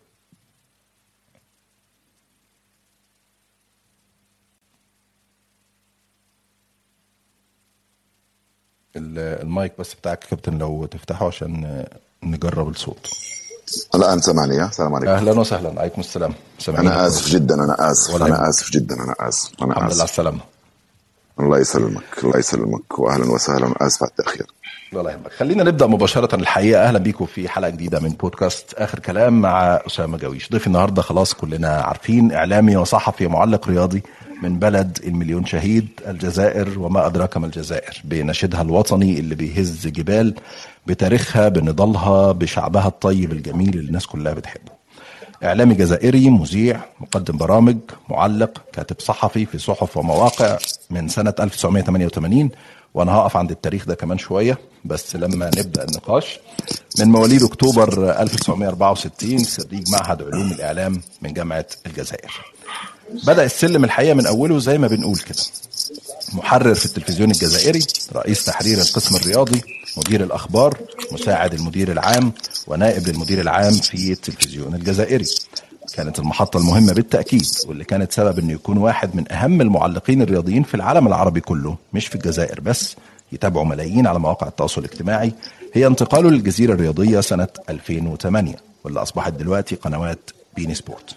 المايك 9.17 9.73
بس 9.79 9.93
بتاعك 9.93 10.23
يا 10.23 10.29
كابتن 10.29 10.57
لو 10.57 10.85
تفتحه 10.85 11.27
عشان 11.27 11.85
نجرب 12.23 12.69
الصوت. 12.69 13.07
الان 13.95 14.21
سامعني؟ 14.21 14.57
ها؟ 14.57 14.65
السلام 14.69 14.95
عليكم. 14.95 15.11
أهلا 15.11 15.39
وسهلا. 15.39 15.79
عليكم 15.81 16.01
السلام. 16.01 16.33
سامعينك 16.59 16.91
أنا 16.91 17.07
آسف 17.07 17.27
جدا 17.29 17.55
أنا 17.63 17.91
آسف. 17.91 18.15
أنا. 18.15 18.49
آسف 18.49 18.71
جدا 18.71 18.95
أنا 18.95 19.15
آسف. 19.19 19.51
الحمد 19.53 19.63
إنا 19.63 19.73
لله 19.73 19.83
على 19.83 19.93
آسف. 19.93 20.03
السلامة. 20.03 20.39
الله 21.41 21.59
يسلمك 21.59 22.03
الله 22.23 22.37
يسلمك 22.39 22.99
واهلا 22.99 23.31
وسهلا 23.31 23.73
اسف 23.81 24.03
على 24.03 24.11
التأخير. 24.11 24.45
الله 24.93 25.11
يهمك 25.11 25.31
خلينا 25.31 25.63
نبدأ 25.63 25.87
مباشرة 25.87 26.35
الحقيقة. 26.35 26.83
أهلا 26.83 26.99
بيكم 26.99 27.25
في 27.25 27.49
حلقة 27.49 27.69
جديدة 27.69 27.99
من 27.99 28.09
بودكاست 28.09 28.73
آخر 28.73 28.99
كلام 28.99 29.41
مع 29.41 29.79
أسامة 29.87 30.17
جويش. 30.17 30.51
ضيف 30.51 30.67
النهارده 30.67 31.01
خلاص 31.01 31.33
كلنا 31.33 31.69
عارفين 31.69 32.31
إعلامي 32.31 32.77
وصحفي 32.77 33.25
ومعلق 33.25 33.67
رياضي 33.67 34.03
من 34.43 34.59
بلد 34.59 34.99
المليون 35.03 35.45
شهيد 35.45 35.87
الجزائر 36.07 36.79
وما 36.79 37.05
أدراك 37.05 37.37
ما 37.37 37.45
الجزائر. 37.45 38.01
بنشيدها 38.03 38.61
الوطني 38.61 39.19
اللي 39.19 39.35
بيهز 39.35 39.87
جبال 39.87 40.35
بتاريخها 40.87 41.49
بنضالها 41.49 42.31
بشعبها 42.31 42.87
الطيب 42.87 43.31
الجميل 43.31 43.69
اللي 43.69 43.87
الناس 43.87 44.07
كلها 44.07 44.33
بتحبه. 44.33 44.80
إعلامي 45.43 45.75
جزائري 45.75 46.29
مذيع 46.29 46.81
مقدم 46.99 47.37
برامج 47.37 47.77
معلق 48.09 48.61
كاتب 48.73 48.95
صحفي 48.99 49.45
في 49.45 49.57
صحف 49.57 49.97
ومواقع 49.97 50.57
من 50.89 51.07
سنة 51.09 51.33
1988 51.39 52.49
وأنا 52.93 53.11
هقف 53.11 53.37
عند 53.37 53.51
التاريخ 53.51 53.85
ده 53.85 53.95
كمان 53.95 54.17
شوية 54.17 54.57
بس 54.85 55.15
لما 55.15 55.51
نبدأ 55.57 55.83
النقاش 55.83 56.39
من 56.99 57.07
مواليد 57.07 57.43
أكتوبر 57.43 58.11
1964 58.21 59.45
خريج 59.45 59.89
معهد 59.89 60.21
علوم 60.21 60.51
الإعلام 60.51 61.01
من 61.21 61.33
جامعة 61.33 61.65
الجزائر. 61.85 62.31
بدأ 63.27 63.43
السلم 63.43 63.83
الحقيقة 63.83 64.13
من 64.13 64.25
أوله 64.25 64.59
زي 64.59 64.77
ما 64.77 64.87
بنقول 64.87 65.15
كده. 65.17 65.43
محرر 66.33 66.73
في 66.75 66.85
التلفزيون 66.85 67.31
الجزائري 67.31 67.79
رئيس 68.15 68.45
تحرير 68.45 68.77
القسم 68.77 69.15
الرياضي 69.15 69.61
مدير 69.97 70.23
الأخبار 70.23 70.77
مساعد 71.11 71.53
المدير 71.53 71.91
العام 71.91 72.31
ونائب 72.67 73.07
للمدير 73.07 73.41
العام 73.41 73.73
في 73.73 74.11
التلفزيون 74.11 74.75
الجزائري. 74.75 75.25
كانت 75.93 76.19
المحطة 76.19 76.57
المهمة 76.57 76.93
بالتأكيد 76.93 77.45
واللي 77.67 77.83
كانت 77.83 78.11
سبب 78.11 78.39
أنه 78.39 78.53
يكون 78.53 78.77
واحد 78.77 79.15
من 79.15 79.31
أهم 79.31 79.61
المعلقين 79.61 80.21
الرياضيين 80.21 80.63
في 80.63 80.75
العالم 80.75 81.07
العربي 81.07 81.41
كله 81.41 81.75
مش 81.93 82.07
في 82.07 82.15
الجزائر 82.15 82.59
بس. 82.59 82.95
يتابعوا 83.31 83.65
ملايين 83.65 84.07
على 84.07 84.19
مواقع 84.19 84.47
التواصل 84.47 84.81
الاجتماعي. 84.85 85.33
هي 85.73 85.87
انتقاله 85.87 86.29
للجزيرة 86.29 86.73
الرياضية 86.73 87.21
سنة 87.21 87.47
2008 87.69 88.55
واللي 88.83 89.01
أصبحت 89.01 89.33
دلوقتي 89.33 89.75
قنوات 89.75 90.31
بين 90.55 90.73
سبورت. 90.73 91.15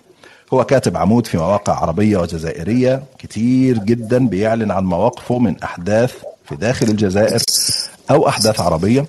هو 0.52 0.64
كاتب 0.64 0.96
عمود 0.96 1.26
في 1.26 1.36
مواقع 1.36 1.72
عربية 1.72 2.16
وجزائرية 2.18 3.02
كتير 3.18 3.78
جدا 3.78 4.28
بيعلن 4.28 4.70
عن 4.70 4.84
مواقفه 4.84 5.38
من 5.38 5.62
أحداث 5.62 6.14
في 6.48 6.56
داخل 6.56 6.86
الجزائر. 6.86 7.42
أو 8.10 8.28
أحداث 8.28 8.60
عربية 8.60 9.06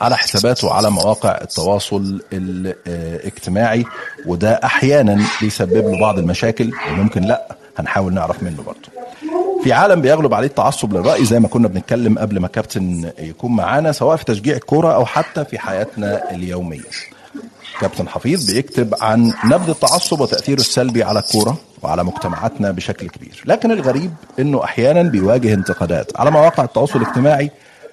على 0.00 0.16
حساباته 0.16 0.72
على 0.72 0.90
مواقع 0.90 1.38
التواصل 1.42 2.22
الاجتماعي 2.32 3.84
وده 4.26 4.60
أحيانا 4.64 5.24
بيسبب 5.40 5.88
له 5.88 6.00
بعض 6.00 6.18
المشاكل 6.18 6.72
وممكن 6.90 7.22
لأ 7.22 7.56
هنحاول 7.78 8.14
نعرف 8.14 8.42
منه 8.42 8.62
برضه. 8.62 8.88
في 9.64 9.72
عالم 9.72 10.00
بيغلب 10.00 10.34
عليه 10.34 10.46
التعصب 10.46 10.92
للرأي 10.94 11.24
زي 11.24 11.40
ما 11.40 11.48
كنا 11.48 11.68
بنتكلم 11.68 12.18
قبل 12.18 12.40
ما 12.40 12.48
كابتن 12.48 13.10
يكون 13.18 13.52
معانا 13.56 13.92
سواء 13.92 14.16
في 14.16 14.24
تشجيع 14.24 14.56
الكرة 14.56 14.94
أو 14.94 15.06
حتى 15.06 15.44
في 15.44 15.58
حياتنا 15.58 16.30
اليومية. 16.30 16.80
كابتن 17.80 18.08
حفيظ 18.08 18.50
بيكتب 18.50 18.94
عن 19.00 19.32
نبذ 19.44 19.70
التعصب 19.70 20.20
وتأثيره 20.20 20.60
السلبي 20.60 21.02
على 21.02 21.18
الكورة 21.18 21.58
وعلى 21.82 22.04
مجتمعاتنا 22.04 22.70
بشكل 22.70 23.08
كبير. 23.08 23.42
لكن 23.46 23.70
الغريب 23.70 24.14
إنه 24.38 24.64
أحيانا 24.64 25.02
بيواجه 25.02 25.54
انتقادات 25.54 26.20
على 26.20 26.30
مواقع 26.30 26.64
التواصل 26.64 27.02
الاجتماعي 27.02 27.50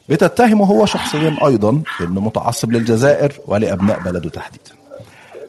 بتتهمه 0.09 0.65
هو 0.65 0.85
شخصيا 0.85 1.37
أيضا 1.45 1.81
إنه 2.01 2.21
متعصب 2.21 2.71
للجزائر 2.71 3.33
ولأبناء 3.47 3.99
بلده 3.99 4.29
تحديدا. 4.29 4.71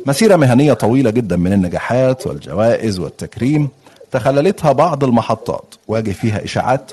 مسيرة 0.07 0.37
مهنية 0.37 0.73
طويلة 0.73 1.11
جدا 1.11 1.37
من 1.37 1.53
النجاحات 1.53 2.27
والجوائز 2.27 2.99
والتكريم 2.99 3.69
تخللتها 4.13 4.73
بعض 4.73 5.05
المحطات. 5.05 5.75
واجه 5.89 6.13
فيها 6.13 6.45
إشاعات. 6.45 6.93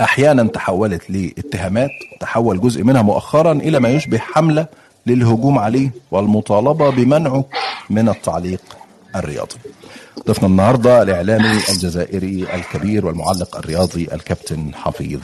أحيانا 0.00 0.42
تحولت 0.44 1.10
لاتهامات. 1.10 1.90
تحول 2.20 2.60
جزء 2.60 2.82
منها 2.82 3.02
مؤخرا 3.02 3.52
إلى 3.52 3.80
ما 3.80 3.88
يشبه 3.88 4.18
حملة 4.18 4.66
للهجوم 5.06 5.58
عليه 5.58 5.90
والمطالبة 6.10 6.90
بمنعه 6.90 7.44
من 7.90 8.08
التعليق 8.08 8.62
الرياضي. 9.16 9.56
ضيفنا 10.26 10.48
النهاردة 10.48 11.02
الإعلامي 11.02 11.52
الجزائري 11.68 12.46
الكبير 12.54 13.06
والمعلق 13.06 13.56
الرياضي 13.56 14.08
الكابتن 14.12 14.74
حفيظ 14.74 15.20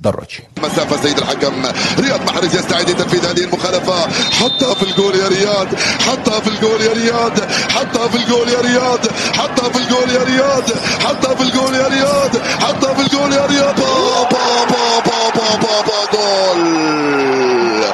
دراجي 0.00 0.48
مسافة 0.62 1.02
سيد 1.02 1.18
الحكم 1.18 1.62
رياض 1.98 2.22
محرز 2.22 2.54
يستعد 2.54 2.90
لتنفيذ 2.90 3.26
هذه 3.26 3.44
المخالفة 3.44 4.08
حطها 4.40 4.74
في 4.74 4.82
الجول 4.82 5.14
يا 5.16 5.28
رياض 5.28 5.66
حطها 6.08 6.40
في 6.40 6.48
الجول 6.48 6.80
يا 6.80 6.92
رياض 6.92 7.32
حطها 7.72 8.08
في 8.08 8.16
الجول 8.16 8.48
يا 8.48 8.60
رياض 8.60 9.00
حطها 9.38 9.68
في 9.68 9.78
الجول 9.78 10.10
يا 10.10 10.22
رياض 10.22 10.70
حطها 11.04 11.34
في 11.34 11.42
الجول 11.42 11.74
يا 11.74 11.88
رياض 11.88 12.36
حطها 12.60 12.94
في 12.94 13.00
الجول 13.02 13.32
يا 13.32 13.46
رياض 13.46 13.80
با 13.80 14.24
با 14.30 15.00
با 15.04 15.30
با 15.34 15.56
با 15.62 15.82
با 15.82 16.06
جول 16.12 17.84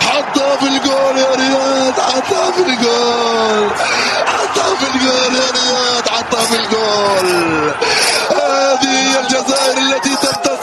حطها 0.00 0.56
في 0.56 0.66
الجول 0.66 1.16
يا 1.18 1.34
رياض 1.36 1.94
حطها 2.00 2.50
في 2.52 2.60
الجول 2.62 3.70
حطها 4.26 4.74
في 4.76 4.86
الجول 4.94 5.34
يا 5.34 5.50
رياض 5.56 6.08
حطها 6.08 6.44
في 6.44 6.56
الجول 6.56 7.72
هذه 8.30 8.88
هي 8.88 9.20
الجزائر 9.20 9.78
التي 9.78 10.16
تنتصر 10.16 10.53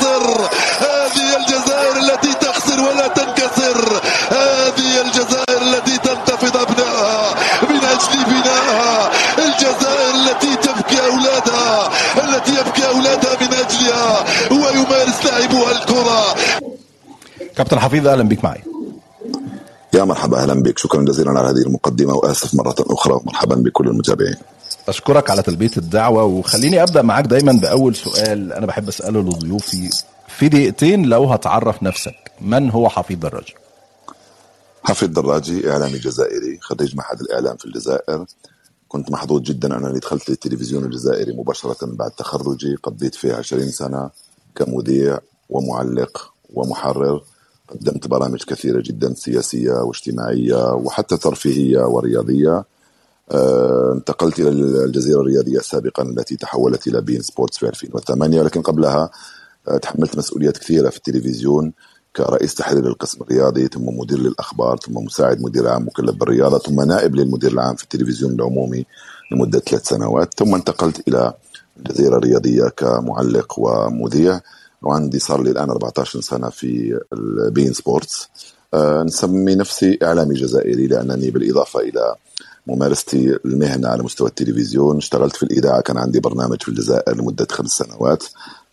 يبكي 12.61 12.87
أولادها 12.87 13.35
من 13.41 13.53
أجلها 13.53 14.25
ويمارس 14.51 15.25
لاعبها 15.25 15.71
الكرة. 15.71 16.35
كابتن 17.55 17.79
حفيظ 17.79 18.07
أهلا 18.07 18.23
بك 18.23 18.43
معي. 18.43 18.63
يا 19.93 20.03
مرحبا 20.03 20.41
أهلا 20.41 20.63
بك. 20.63 20.77
شكرا 20.77 21.01
جزيلا 21.01 21.29
على 21.31 21.49
هذه 21.49 21.61
المقدمة 21.67 22.13
وآسف 22.13 22.55
مرة 22.55 22.75
أخرى 22.79 23.19
مرحبا 23.25 23.55
بكل 23.55 23.87
المتابعين. 23.87 24.35
أشكرك 24.87 25.29
على 25.29 25.41
تلبية 25.41 25.71
الدعوة 25.77 26.23
وخليني 26.23 26.83
أبدأ 26.83 27.01
معاك 27.01 27.25
دايما 27.25 27.51
بأول 27.51 27.95
سؤال 27.95 28.53
أنا 28.53 28.65
بحب 28.65 28.87
أسأله 28.87 29.19
لضيوفي. 29.19 29.89
في 30.27 30.49
دقيقتين 30.49 31.05
لو 31.05 31.25
هتعرف 31.25 31.83
نفسك 31.83 32.31
من 32.41 32.71
هو 32.71 32.89
حفيظ 32.89 33.19
دراجي 33.19 33.55
حفيظ 34.83 35.09
دراجي 35.09 35.71
إعلامي 35.71 35.97
جزائري 35.97 36.59
خريج 36.61 36.95
معهد 36.95 37.21
الإعلام 37.21 37.57
في 37.57 37.65
الجزائر. 37.65 38.25
كنت 38.91 39.11
محظوظ 39.11 39.41
جدا 39.41 39.77
انني 39.77 39.99
دخلت 39.99 40.29
للتلفزيون 40.29 40.83
الجزائري 40.83 41.33
مباشرة 41.33 41.77
بعد 41.81 42.11
تخرجي 42.11 42.75
قضيت 42.75 43.15
فيه 43.15 43.33
20 43.33 43.69
سنة 43.69 44.09
كمذيع 44.55 45.19
ومعلق 45.49 46.33
ومحرر. 46.53 47.23
قدمت 47.69 48.07
برامج 48.07 48.43
كثيرة 48.43 48.81
جدا 48.85 49.13
سياسية 49.13 49.71
واجتماعية 49.71 50.73
وحتى 50.73 51.17
ترفيهية 51.17 51.79
ورياضية. 51.79 52.65
آه، 53.31 53.93
انتقلت 53.95 54.39
إلى 54.39 54.49
الجزيرة 54.85 55.21
الرياضية 55.21 55.59
سابقا 55.59 56.03
التي 56.03 56.35
تحولت 56.35 56.87
إلى 56.87 57.01
beIN 57.01 57.21
Sports 57.21 57.57
في 57.57 57.67
2008 57.67 58.41
ولكن 58.41 58.61
قبلها 58.61 59.09
آه، 59.67 59.77
تحملت 59.77 60.17
مسؤوليات 60.17 60.57
كثيرة 60.57 60.89
في 60.89 60.97
التلفزيون. 60.97 61.73
كرئيس 62.15 62.55
تحرير 62.55 62.87
القسم 62.87 63.21
الرياضي 63.21 63.67
ثم 63.67 63.99
مدير 63.99 64.19
للأخبار 64.19 64.77
ثم 64.77 64.97
مساعد 64.97 65.41
مدير 65.41 65.67
عام 65.67 65.85
مكلف 65.85 66.15
بالرياضه 66.15 66.57
ثم 66.57 66.81
نائب 66.81 67.15
للمدير 67.15 67.51
العام 67.51 67.75
في 67.75 67.83
التلفزيون 67.83 68.33
العمومي 68.33 68.85
لمدة 69.31 69.59
ثلاث 69.59 69.87
سنوات. 69.87 70.33
ثم 70.39 70.55
انتقلت 70.55 71.07
إلى 71.07 71.33
الجزيره 71.77 72.17
الرياضيه 72.17 72.67
كمعلق 72.67 73.59
ومذيع. 73.59 74.39
وعندي 74.81 75.19
صار 75.19 75.41
لي 75.41 75.51
الآن 75.51 75.69
14 75.69 76.21
سنة 76.21 76.49
في 76.49 76.99
ال 77.13 77.25
beIN 77.25 77.73
Sports. 77.73 78.29
أه 78.73 79.03
نسمي 79.03 79.55
نفسي 79.55 79.99
إعلامي 80.03 80.35
جزائري 80.35 80.87
لأنني 80.87 81.31
بالإضافة 81.31 81.79
إلى 81.79 82.15
ممارستي 82.67 83.37
المهنة 83.45 83.87
على 83.87 84.03
مستوى 84.03 84.27
التلفزيون. 84.27 84.97
اشتغلت 84.97 85.35
في 85.35 85.43
الإذاعة 85.43 85.81
كان 85.81 85.97
عندي 85.97 86.19
برنامج 86.19 86.61
في 86.61 86.69
الجزائر 86.69 87.17
لمدة 87.17 87.47
خمس 87.51 87.71
سنوات. 87.71 88.23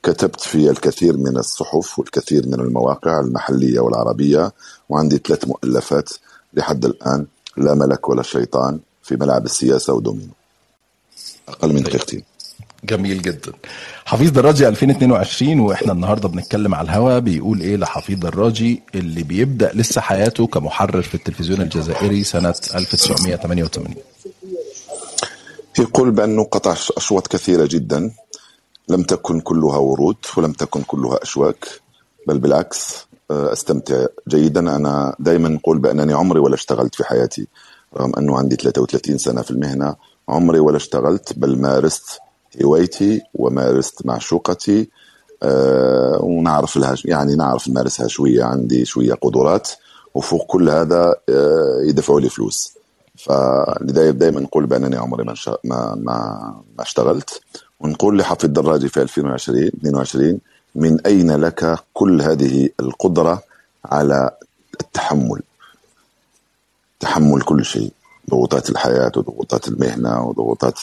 كتبت 0.02 0.40
في 0.40 0.70
الكثير 0.70 1.16
من 1.16 1.36
الصحف 1.36 1.98
والكثير 1.98 2.46
من 2.46 2.54
المواقع 2.54 3.20
المحلية 3.20 3.80
والعربية 3.80 4.52
وعندي 4.88 5.18
ثلاث 5.26 5.48
مؤلفات 5.48 6.10
لحد 6.54 6.84
الآن 6.84 7.26
لا 7.56 7.74
ملك 7.74 8.08
ولا 8.08 8.22
شيطان 8.22 8.78
في 9.02 9.16
ملعب 9.16 9.44
السياسة 9.44 9.92
ودومينو. 9.92 10.32
أقل 11.48 11.72
من 11.72 11.82
دقيقتين. 11.82 12.22
جميل 12.84 13.22
جدا. 13.22 13.52
حفيظ 14.04 14.30
دراجي 14.30 14.68
2022 14.68 15.60
وإحنا 15.60 15.92
النهارده 15.92 16.28
بنتكلم 16.28 16.74
على 16.74 16.84
الهوا 16.86 17.18
بيقول 17.18 17.60
إيه 17.60 17.76
لحفيظ 17.76 18.18
دراجي 18.18 18.82
اللي 18.94 19.22
بيبدأ 19.22 19.72
لسه 19.74 20.00
حياته 20.00 20.46
كمحرر 20.46 21.02
في 21.02 21.14
التلفزيون 21.14 21.60
الجزائري 21.60 22.24
سنة 22.24 22.54
1988 22.74 23.94
يقول 25.78 26.10
بأنه 26.10 26.44
قطع 26.44 26.72
أشواط 26.96 27.26
كثيرة 27.26 27.66
جدا 27.66 28.10
لم 28.88 29.02
تكن 29.02 29.40
كلها 29.40 29.78
ورود 29.78 30.16
ولم 30.36 30.52
تكن 30.52 30.82
كلها 30.82 31.22
أشواك 31.22 31.68
بل 32.26 32.38
بالعكس 32.38 33.06
أستمتع 33.30 34.06
جيدا. 34.28 34.60
أنا 34.76 35.16
دائما 35.18 35.58
أقول 35.62 35.78
بأنني 35.78 36.12
عمري 36.12 36.40
ولا 36.40 36.54
اشتغلت 36.54 36.94
في 36.94 37.04
حياتي 37.04 37.46
رغم 37.96 38.12
أنه 38.18 38.38
عندي 38.38 38.56
33 38.56 39.18
سنة 39.18 39.42
في 39.42 39.50
المهنة. 39.50 39.96
عمري 40.28 40.58
ولا 40.58 40.76
اشتغلت 40.76 41.38
بل 41.38 41.58
مارست 41.58 42.18
هوايتي 42.64 43.22
ومارست 43.34 44.06
معشوقتي 44.06 44.90
أه 45.42 46.18
ونعرف 46.22 46.76
لها 46.76 46.96
يعني 47.04 47.34
نعرف 47.34 47.68
نمارسها 47.68 48.08
شوية. 48.08 48.44
عندي 48.44 48.84
شوية 48.84 49.14
قدرات 49.14 49.68
وفوق 50.14 50.46
كل 50.46 50.70
هذا 50.70 51.14
أه 51.28 51.82
يدفعوا 51.84 52.20
لي 52.20 52.28
فلوس. 52.28 52.72
فلذلك 53.16 54.14
دائما 54.14 54.40
نقول 54.40 54.66
بأنني 54.66 54.96
عمري 54.96 55.24
ما 55.24 55.34
ما, 55.64 55.94
ما 56.78 56.82
اشتغلت. 56.82 57.40
ونقول 57.80 58.18
لحفيظ 58.18 58.50
دراجي 58.50 58.88
في 58.88 59.02
2020 59.02 59.62
22 59.66 60.38
من 60.74 61.00
أين 61.06 61.30
لك 61.36 61.78
كل 61.94 62.22
هذه 62.22 62.68
القدرة 62.80 63.42
على 63.84 64.30
التحمل؟ 64.80 65.42
تحمل 67.00 67.42
كل 67.42 67.64
شيء 67.64 67.92
ضغوطات 68.30 68.70
الحياة 68.70 69.12
وضغوطات 69.16 69.68
المهنة 69.68 70.22
وضغوطات 70.28 70.78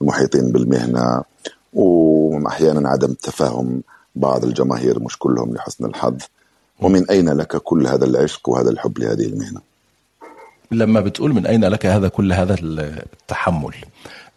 المحيطين 0.00 0.52
بالمهنة 0.52 1.22
وأحيانا 1.72 2.88
عدم 2.88 3.12
تفاهم 3.12 3.82
بعض 4.14 4.44
الجماهير 4.44 5.02
مش 5.02 5.18
كلهم 5.18 5.54
لحسن 5.54 5.84
الحظ. 5.84 6.16
ومن 6.80 7.10
أين 7.10 7.28
لك 7.28 7.56
كل 7.56 7.86
هذا 7.86 8.04
العشق 8.04 8.48
وهذا 8.48 8.70
الحب 8.70 8.98
لهذه 8.98 9.26
المهنة؟ 9.26 9.60
لما 10.70 11.00
بتقول 11.00 11.32
من 11.32 11.46
أين 11.46 11.64
لك 11.64 11.86
هذا 11.86 12.08
كل 12.08 12.32
هذا 12.32 12.56
التحمل 12.60 13.74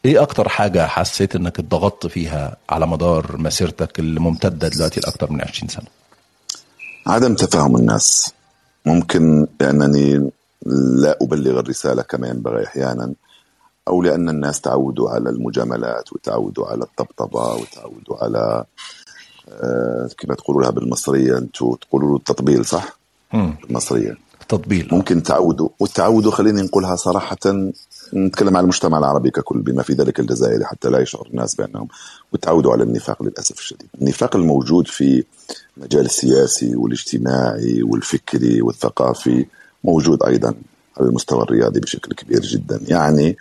إيه 0.06 0.22
أكتر 0.22 0.50
حاجة 0.50 0.88
حسيت 0.88 1.36
إنك 1.36 1.60
اتضغطت 1.60 2.08
فيها 2.08 2.58
على 2.70 2.88
مدار 2.88 3.38
مسيرتك 3.38 4.00
الممتدة 4.00 4.68
دلوقتي 4.68 5.00
لأكتر 5.00 5.32
من 5.32 5.42
20 5.42 5.70
سنة؟ 5.70 5.86
عدم 7.08 7.36
تفاهم 7.36 7.76
الناس. 7.76 8.34
ممكن 8.86 9.48
لأنني 9.60 10.32
لا 10.96 11.18
أبلغ 11.22 11.60
الرسالة 11.60 12.02
كما 12.02 12.28
ينبغي 12.28 12.66
أحيانا 12.66 13.14
أو 13.88 14.02
لأن 14.02 14.30
الناس 14.30 14.62
تعودوا 14.62 15.10
على 15.10 15.30
المجاملات 15.30 16.14
وتعودوا 16.14 16.68
على 16.68 16.84
الطبطبة 16.84 17.54
وتعودوا 17.54 18.24
على 18.24 18.64
آه 19.50 20.10
كما 20.18 20.36
تقولوا 20.36 20.62
لها 20.62 20.72
بالمصرية؟ 20.72 21.38
أنتوا 21.38 21.76
تقولوا 21.78 22.18
التطبيل 22.18 22.66
صح؟ 22.66 22.98
مم. 23.34 23.56
بالمصرية. 23.64 24.18
تطبيل 24.50 24.88
ممكن 24.92 25.24
تعودوا 25.24 25.70
والتعودوا 25.80 26.32
خليني 26.32 26.62
نقولها 26.62 26.96
صراحة 26.96 27.38
نتكلم 28.14 28.58
على 28.58 28.64
المجتمع 28.64 28.98
العربي 28.98 29.32
ككل 29.32 29.62
بما 29.62 29.84
في 29.84 29.94
ذلك 29.94 30.20
الجزائري 30.20 30.66
حتى 30.66 30.90
لا 30.90 31.00
يشعر 31.00 31.28
الناس 31.28 31.56
بأنهم 31.56 31.88
وتعودوا 32.34 32.72
على 32.72 32.84
النفاق 32.84 33.24
للأسف 33.24 33.60
الشديد. 33.60 33.88
النفاق 34.02 34.36
الموجود 34.36 34.88
في 34.88 35.24
المجال 35.78 36.06
السياسي 36.06 36.76
والاجتماعي 36.76 37.84
والفكري 37.84 38.62
والثقافي 38.62 39.46
موجود 39.84 40.24
أيضا 40.24 40.54
على 40.98 41.10
المستوى 41.10 41.44
الرياضي 41.44 41.80
بشكل 41.80 42.14
كبير 42.14 42.42
جدا. 42.42 42.80
يعني 42.88 43.38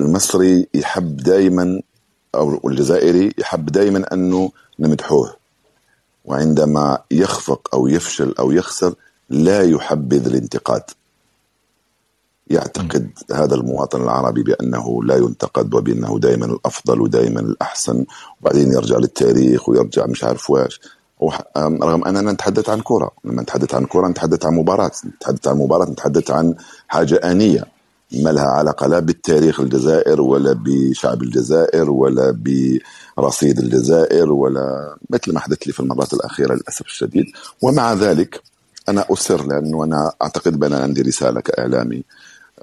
المصري 0.00 0.66
يحب 0.74 1.16
دائما 1.16 1.80
أو 2.34 2.68
الجزائري 2.68 3.32
يحب 3.38 3.66
دائما 3.66 4.12
أنه 4.12 4.52
نمدحوه. 4.78 5.36
وعندما 6.24 6.98
يخفق 7.10 7.68
أو 7.74 7.86
يفشل 7.86 8.34
أو 8.38 8.52
يخسر 8.52 8.94
لا 9.30 9.62
يحبذ 9.62 10.26
الانتقاد. 10.26 10.82
يعتقد. 12.50 13.10
هذا 13.32 13.54
المواطن 13.54 14.02
العربي 14.02 14.42
بأنه 14.42 15.04
لا 15.04 15.16
ينتقد 15.16 15.74
وبأنه 15.74 16.18
دائما 16.18 16.46
الأفضل 16.46 17.00
ودائما 17.00 17.40
الأحسن 17.40 18.04
وبعدين 18.40 18.72
يرجع 18.72 18.96
للتاريخ 18.96 19.68
ويرجع 19.68 20.06
مش 20.06 20.24
عارف 20.24 20.50
واش. 20.50 20.80
رغم 21.58 22.04
أننا 22.04 22.32
نتحدث 22.32 22.68
عن 22.68 22.80
كرة. 22.80 23.10
لما 23.24 23.42
نتحدث 23.42 23.74
عن 23.74 23.84
كرة 23.84 24.08
نتحدث 24.08 24.46
عن 24.46 24.54
مباراة 24.54 24.90
نتحدث 25.06 25.48
عن 25.48 25.56
مباراة 25.56 25.90
نتحدث 25.90 26.30
عن 26.30 26.54
حاجة 26.88 27.14
آنية. 27.14 27.64
ما 28.12 28.30
لها 28.30 28.46
علاقة 28.46 28.86
لا 28.86 28.98
بالتاريخ 28.98 29.60
الجزائر 29.60 30.20
ولا 30.20 30.52
بشعب 30.52 31.22
الجزائر 31.22 31.90
ولا 31.90 32.38
برصيد 33.16 33.58
الجزائر 33.58 34.32
ولا 34.32 34.96
مثل 35.10 35.32
ما 35.34 35.40
حدث 35.40 35.58
لي 35.66 35.72
في 35.72 35.80
المرات 35.80 36.12
الأخيرة 36.14 36.54
للأسف 36.54 36.86
الشديد. 36.86 37.24
ومع 37.62 37.92
ذلك 37.92 38.42
أنا 38.88 39.04
أصر 39.10 39.46
لأنه 39.46 39.84
أنا 39.84 40.12
أعتقد 40.22 40.58
بان 40.58 40.72
عندي 40.72 41.02
رسالة 41.02 41.40
كإعلامي 41.40 42.04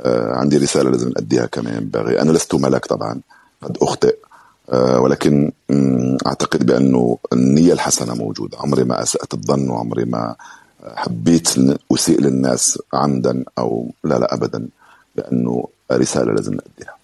عندي 0.06 0.58
رسالة 0.58 0.90
لازم 0.90 1.12
اديها 1.18 1.46
كما 1.46 1.78
ينبغي 1.78 2.22
أنا 2.22 2.32
لست 2.32 2.56
ملك 2.56 2.86
طبعا 2.86 3.22
قد 3.62 3.78
أخطئ. 3.82 4.16
ولكن 4.74 5.52
أعتقد 6.26 6.66
بأنه 6.66 7.18
النية 7.34 7.74
الحسنة 7.74 8.16
موجودة. 8.16 8.58
عمري 8.58 8.84
ما 8.84 9.04
أسأت 9.04 9.34
الظن 9.34 9.70
وعمري 9.70 10.06
ما 10.06 10.36
حبيت 10.96 11.50
أسيء 11.92 12.22
للناس 12.22 12.80
عمدا 12.94 13.44
أو 13.58 13.92
لا 14.04 14.20
لا 14.20 14.34
ابدا. 14.34 14.68
لأنه 15.16 15.68
رسالة 15.92 16.34
لازم 16.34 16.54
نأديها. 16.54 16.96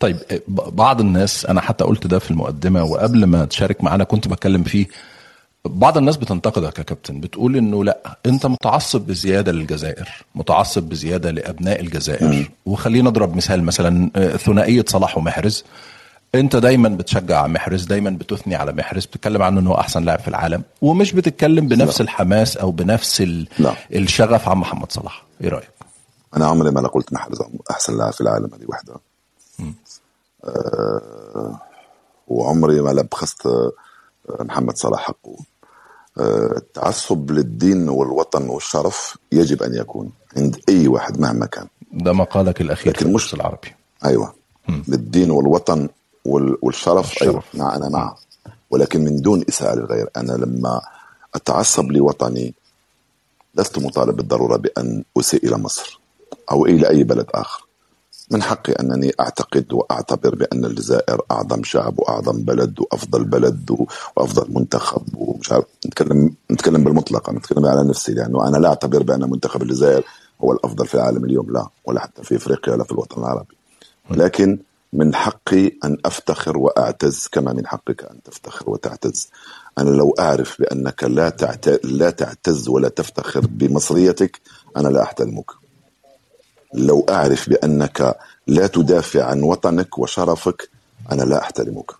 طيب 0.00 0.16
بعض 0.48 1.00
الناس 1.00 1.46
أنا 1.46 1.60
حتى 1.60 1.84
قلت 1.84 2.06
ده 2.06 2.18
في 2.18 2.30
المقدمة 2.30 2.84
وقبل 2.84 3.24
ما 3.24 3.44
تشارك 3.44 3.84
معانا 3.84 4.04
كنت 4.04 4.28
بتكلم 4.28 4.62
فيه 4.62 4.86
بعض 5.64 5.98
الناس 5.98 6.16
بتنتقدك 6.16 6.78
يا 6.78 6.84
كابتن 6.84 7.20
بتقول 7.20 7.56
إنه 7.56 7.84
لأ 7.84 8.18
أنت 8.26 8.46
متعصب 8.46 9.00
بزيادة 9.00 9.52
للجزائر 9.52 10.08
متعصب 10.34 10.82
بزيادة 10.82 11.30
لأبناء 11.30 11.80
الجزائر. 11.80 12.50
وخلينا 12.66 13.10
نضرب 13.10 13.36
مثال 13.36 13.62
مثلا 13.64 14.10
ثنائية 14.36 14.84
صلاح 14.88 15.18
ومحرز. 15.18 15.64
أنت 16.34 16.56
دايما 16.56 16.88
بتشجع 16.88 17.46
محرز 17.46 17.84
دايما 17.84 18.10
بتثني 18.10 18.54
على 18.54 18.72
محرز 18.72 19.06
بتتكلم 19.06 19.42
عنه 19.42 19.60
إنه 19.60 19.70
هو 19.70 19.74
أحسن 19.74 20.04
لاعب 20.04 20.18
في 20.18 20.28
العالم 20.28 20.62
ومش 20.82 21.12
بتتكلم 21.12 21.68
بنفس 21.68 22.00
لا. 22.00 22.04
الحماس 22.04 22.56
أو 22.56 22.70
بنفس 22.70 23.20
ال... 23.20 23.48
لا. 23.58 23.74
الشغف 23.94 24.48
عن 24.48 24.56
محمد 24.56 24.92
صلاح. 24.92 25.24
إيه 25.40 25.48
رأيك؟ 25.48 25.70
أنا 26.36 26.46
عمري 26.46 26.70
ما 26.70 26.88
قلت 26.88 27.12
محرز 27.12 27.42
أحسن 27.70 27.98
لاعب 27.98 28.12
في 28.12 28.20
العالم 28.20 28.50
هذه 28.54 28.64
وحدة. 28.68 28.94
أه 30.44 31.60
وعمري 32.28 32.80
ما 32.80 32.90
لبخست 32.90 33.48
محمد 34.40 34.76
صلاح 34.76 35.00
حقه. 35.00 35.36
التعصب 36.20 37.30
للدين 37.30 37.88
والوطن 37.88 38.48
والشرف 38.48 39.16
يجب 39.32 39.62
أن 39.62 39.74
يكون 39.74 40.10
عند 40.36 40.60
أي 40.68 40.88
واحد 40.88 41.20
مهما 41.20 41.46
كان. 41.46 41.66
ده 41.92 42.12
مقالك 42.12 42.60
الأخير 42.60 42.92
لكن 42.92 43.12
مش 43.12 43.34
العربي. 43.34 43.68
أيوه. 44.04 44.34
م. 44.68 44.82
للدين 44.88 45.30
والوطن 45.30 45.88
والشرف, 46.24 47.10
الشرف. 47.12 47.22
أيوة 47.28 47.42
مع 47.54 47.76
أنا 47.76 47.88
معه. 47.88 48.16
ولكن 48.70 49.04
من 49.04 49.20
دون 49.20 49.44
إساءة 49.48 49.74
للغير 49.74 50.08
أنا 50.16 50.32
لما 50.32 50.80
أتعصب 51.34 51.92
لوطني 51.92 52.54
لست 53.54 53.78
مطالب 53.78 54.16
بالضرورة 54.16 54.56
بأن 54.56 55.04
أسيء 55.18 55.46
إلى 55.46 55.56
مصر 55.58 56.00
أو 56.50 56.66
إلى 56.66 56.88
أي 56.88 57.04
بلد 57.04 57.26
آخر. 57.34 57.64
من 58.32 58.42
حقي 58.42 58.72
أنني 58.72 59.12
أعتقد 59.20 59.72
وأعتبر 59.72 60.34
بأن 60.34 60.64
الجزائر 60.64 61.20
أعظم 61.30 61.62
شعب 61.64 61.98
وأعظم 61.98 62.42
بلد 62.42 62.80
وأفضل 62.80 63.24
بلد 63.24 63.76
وأفضل 64.16 64.54
منتخب 64.54 65.02
ومش 65.14 65.52
عارف 65.52 65.64
نتكلم 65.86 66.34
نتكلم 66.52 66.84
بالمطلق 66.84 67.28
أنا 67.28 67.38
نتكلم 67.38 67.66
على 67.66 67.88
نفسي 67.88 68.14
لأنه 68.14 68.48
أنا 68.48 68.56
لا 68.56 68.68
أعتبر 68.68 69.02
بأن 69.02 69.30
منتخب 69.30 69.62
الجزائر 69.62 70.04
هو 70.44 70.52
الأفضل 70.52 70.86
في 70.86 70.94
العالم 70.94 71.24
اليوم 71.24 71.52
لا 71.52 71.66
ولا 71.84 72.00
حتى 72.00 72.22
في 72.24 72.36
إفريقيا 72.36 72.74
ولا 72.74 72.84
في 72.84 72.92
الوطن 72.92 73.20
العربي. 73.20 73.54
ولكن 74.10 74.58
من 74.92 75.14
حقي 75.14 75.72
أن 75.84 75.98
أفتخر 76.04 76.58
وأعتز 76.58 77.28
كما 77.32 77.52
من 77.52 77.66
حقك 77.66 78.04
أن 78.04 78.22
تفتخر 78.22 78.70
وتعتز. 78.70 79.28
أنا 79.78 79.90
لو 79.90 80.14
أعرف 80.18 80.60
بأنك 80.60 81.04
لا 81.04 81.28
تعت... 81.28 81.68
لا 81.84 82.10
تعتز 82.10 82.68
ولا 82.68 82.88
تفتخر 82.88 83.46
بمصريتك 83.46 84.40
أنا 84.76 84.88
لا 84.88 85.02
احترمك 85.02 85.61
لو 86.74 87.06
أعرف 87.08 87.48
بأنك 87.50 88.16
لا 88.46 88.66
تدافع 88.66 89.24
عن 89.24 89.42
وطنك 89.42 89.98
وشرفك 89.98 90.68
أنا 91.12 91.22
لا 91.22 91.38
أحترمك. 91.42 91.90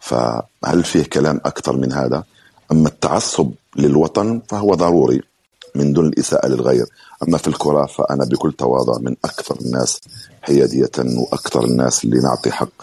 فهل 0.00 0.84
فيه 0.84 1.02
كلام 1.02 1.40
أكثر 1.44 1.76
من 1.76 1.92
هذا؟ 1.92 2.24
أما 2.72 2.88
التعصب 2.88 3.50
للوطن 3.76 4.40
فهو 4.48 4.74
ضروري 4.74 5.22
من 5.74 5.92
دون 5.92 6.06
الإساءة 6.06 6.48
للغير. 6.48 6.86
أما 7.28 7.38
في 7.38 7.48
الكرة 7.48 7.86
فأنا 7.86 8.24
بكل 8.24 8.52
تواضع 8.52 8.98
من 8.98 9.16
أكثر 9.24 9.56
الناس 9.60 10.00
حيادية 10.42 10.90
وأكثر 10.98 11.64
الناس 11.64 12.04
اللي 12.04 12.18
نعطي 12.20 12.50
حق 12.50 12.82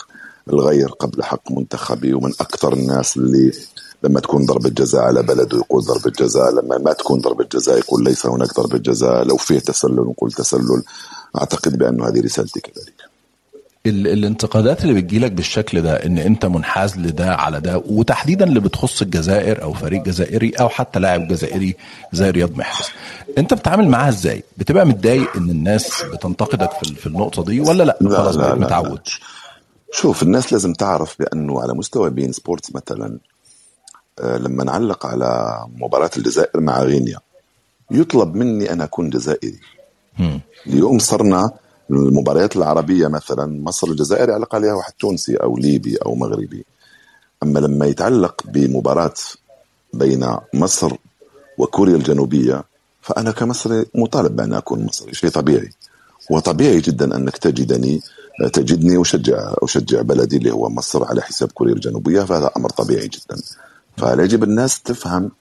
الغير 0.50 0.90
قبل 0.90 1.24
حق 1.24 1.52
منتخبي 1.52 2.14
ومن 2.14 2.32
أكثر 2.42 2.74
الناس 2.74 3.18
اللي 3.18 3.52
لما 4.06 4.20
تكون 4.20 4.46
ضربة 4.46 4.70
جزاء 4.70 5.02
على 5.02 5.24
بلده 5.24 5.58
يقول 5.58 5.84
ضربة 5.84 6.12
جزاء 6.20 6.52
لما 6.52 6.78
ما 6.78 6.94
تكون 6.94 7.20
ضربة 7.22 7.46
جزاء 7.54 7.78
يقول 7.78 8.04
ليس 8.04 8.26
هناك 8.26 8.54
ضربة 8.60 8.78
جزاء. 8.78 9.24
لو 9.24 9.38
فيه 9.38 9.60
تسلل 9.60 9.96
نقول 9.96 10.32
تسلل. 10.32 10.84
أعتقد 11.38 11.78
بأن 11.78 12.02
هذه 12.02 12.22
رسالتي 12.22 12.60
كذلك. 12.60 12.94
ال- 13.86 14.08
الانتقادات 14.08 14.82
اللي 14.84 14.94
بتجيلك 15.02 15.32
بالشكل 15.32 15.82
ده 15.82 15.94
إن 16.06 16.18
أنت 16.18 16.46
منحاز 16.46 16.98
لده 16.98 17.36
على 17.36 17.62
ده 17.62 17.78
وتحديدا 17.90 18.46
اللي 18.46 18.60
بتخص 18.60 19.02
الجزائر 19.02 19.64
أو 19.64 19.74
فريق 19.74 20.04
جزائري 20.04 20.50
أو 20.50 20.70
حتى 20.70 21.00
لاعب 21.00 21.28
جزائري 21.28 21.76
زي 22.14 22.30
رياض 22.30 22.58
محرز. 22.58 22.88
أنت 23.38 23.54
بتتعامل 23.54 23.88
معاها 23.90 24.10
إزاي؟ 24.10 24.44
بتبقى 24.58 24.86
متضايق 24.86 25.38
إن 25.38 25.50
الناس 25.50 25.90
بتنتقدك 26.14 26.72
في 26.72 26.96
في 26.96 27.08
النقطة 27.08 27.44
دي 27.44 27.60
ولا 27.60 27.84
لأ, 27.84 27.98
لا 28.02 28.18
خلاص 28.18 28.36
لا 28.36 28.42
بقيت 28.42 28.54
لا, 28.54 28.60
لا. 28.60 28.66
متعود. 28.66 29.00
شوف 29.92 30.24
الناس 30.24 30.54
لازم 30.54 30.74
تعرف 30.74 31.16
بأنه 31.20 31.62
على 31.62 31.74
مستوى 31.74 32.10
بين 32.10 32.32
سبورتس 32.32 32.76
مثلا 32.76 33.18
لما 34.24 34.64
نعلق 34.64 35.06
على 35.06 35.60
مباراة 35.78 36.10
الجزائر 36.18 36.60
مع 36.60 36.82
غينيا 36.84 37.20
يطلب 37.92 38.36
مني 38.36 38.74
أن 38.74 38.82
أكون 38.82 39.10
جزائري. 39.10 39.60
اليوم 40.68 41.00
صرنا 41.00 41.52
المباريات 41.90 42.56
العربية 42.56 43.08
مثلا 43.08 43.64
مصر 43.64 43.88
الجزائر 43.88 44.30
يعلق 44.30 44.56
عليها 44.56 44.74
واحد 44.74 44.94
تونسي 45.00 45.36
أو 45.36 45.58
ليبي 45.58 45.96
أو 45.98 46.16
مغربي. 46.16 46.66
أما 47.44 47.60
لما 47.60 47.86
يتعلق 47.86 48.42
بمباراة 48.46 49.14
بين 49.94 50.28
مصر 50.54 50.96
وكوريا 51.58 51.96
الجنوبية 51.96 52.64
فأنا 53.02 53.32
كمصري 53.32 53.86
مطالب 53.96 54.36
بأن 54.36 54.54
أكون 54.54 54.86
مصري 54.86 55.14
شيء 55.14 55.30
طبيعي. 55.30 55.70
وطبيعي 56.30 56.80
جدا 56.80 57.16
أنك 57.16 57.38
تجدني 57.38 58.02
تجدني 58.54 59.02
أشجع 59.02 59.54
أشجع 59.58 60.02
بلدي 60.02 60.38
اللي 60.38 60.52
هو 60.52 60.70
مصر 60.70 61.06
على 61.06 61.22
حساب 61.22 61.52
كوريا 61.52 61.74
الجنوبية 61.74 62.22
فهذا 62.22 62.52
أمر 62.58 62.70
طبيعي 62.70 63.08
جدا. 63.08 63.42
فيجب 63.98 64.44
الناس 64.44 64.82
تفهم 64.82 65.32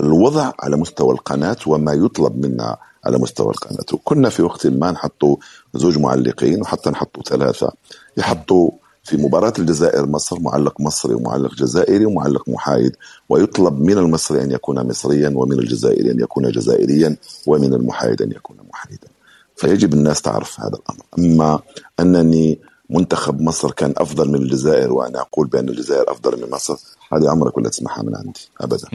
الوضع 0.00 0.52
على 0.60 0.76
مستوى 0.76 1.14
القناة 1.14 1.56
وما 1.66 1.92
يطلب 1.92 2.46
منا 2.46 2.76
على 3.04 3.18
مستوى 3.18 3.50
القناة؟ 3.50 3.86
وكنا 3.92 4.28
في 4.28 4.42
وقت 4.42 4.66
ما 4.66 4.90
نحطوا 4.90 5.36
زوج 5.74 5.98
معلقين 5.98 6.60
وحتى 6.60 6.90
نحطوا 6.90 7.22
ثلاثة. 7.22 7.72
يحطوا 8.16 8.70
في 9.04 9.16
مباراة 9.16 9.52
الجزائر 9.58 10.06
مصر 10.06 10.40
معلق 10.40 10.80
مصري 10.80 11.14
ومعلق 11.14 11.54
جزائري 11.54 12.06
ومعلق 12.06 12.48
محايد. 12.48 12.96
ويطلب 13.28 13.80
من 13.80 13.98
المصري 13.98 14.42
أن 14.42 14.50
يكون 14.50 14.88
مصريا 14.88 15.32
ومن 15.34 15.58
الجزائري 15.58 16.10
أن 16.10 16.20
يكون 16.20 16.50
جزائريا 16.50 17.16
ومن 17.46 17.74
المحايد 17.74 18.22
أن 18.22 18.30
يكون 18.30 18.56
محايدا. 18.72 19.08
فيجب 19.56 19.94
الناس 19.94 20.22
تعرف 20.22 20.60
هذا 20.60 20.78
الأمر. 20.78 21.04
أما 21.18 21.60
أنني 22.00 22.58
منتخب 22.90 23.40
مصر 23.40 23.70
كان 23.70 23.94
أفضل 23.96 24.28
من 24.28 24.34
الجزائر 24.34 24.92
وأنا 24.92 25.20
أقول 25.20 25.46
بأن 25.46 25.68
الجزائر 25.68 26.10
أفضل 26.10 26.42
من 26.42 26.50
مصر 26.50 26.76
هذه 27.16 27.30
عمرك 27.30 27.56
ولا 27.58 27.68
تسمعها 27.68 28.02
من 28.02 28.16
عندي 28.16 28.48
أبدا. 28.60 28.88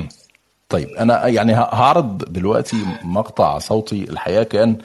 طيب 0.70 0.90
أنا 0.90 1.28
يعني 1.28 1.54
هعرض 1.56 2.18
دلوقتي 2.34 2.78
مقطع 3.04 3.60
صوتي 3.60 4.04
الحقيقة 4.10 4.44
كان 4.44 4.78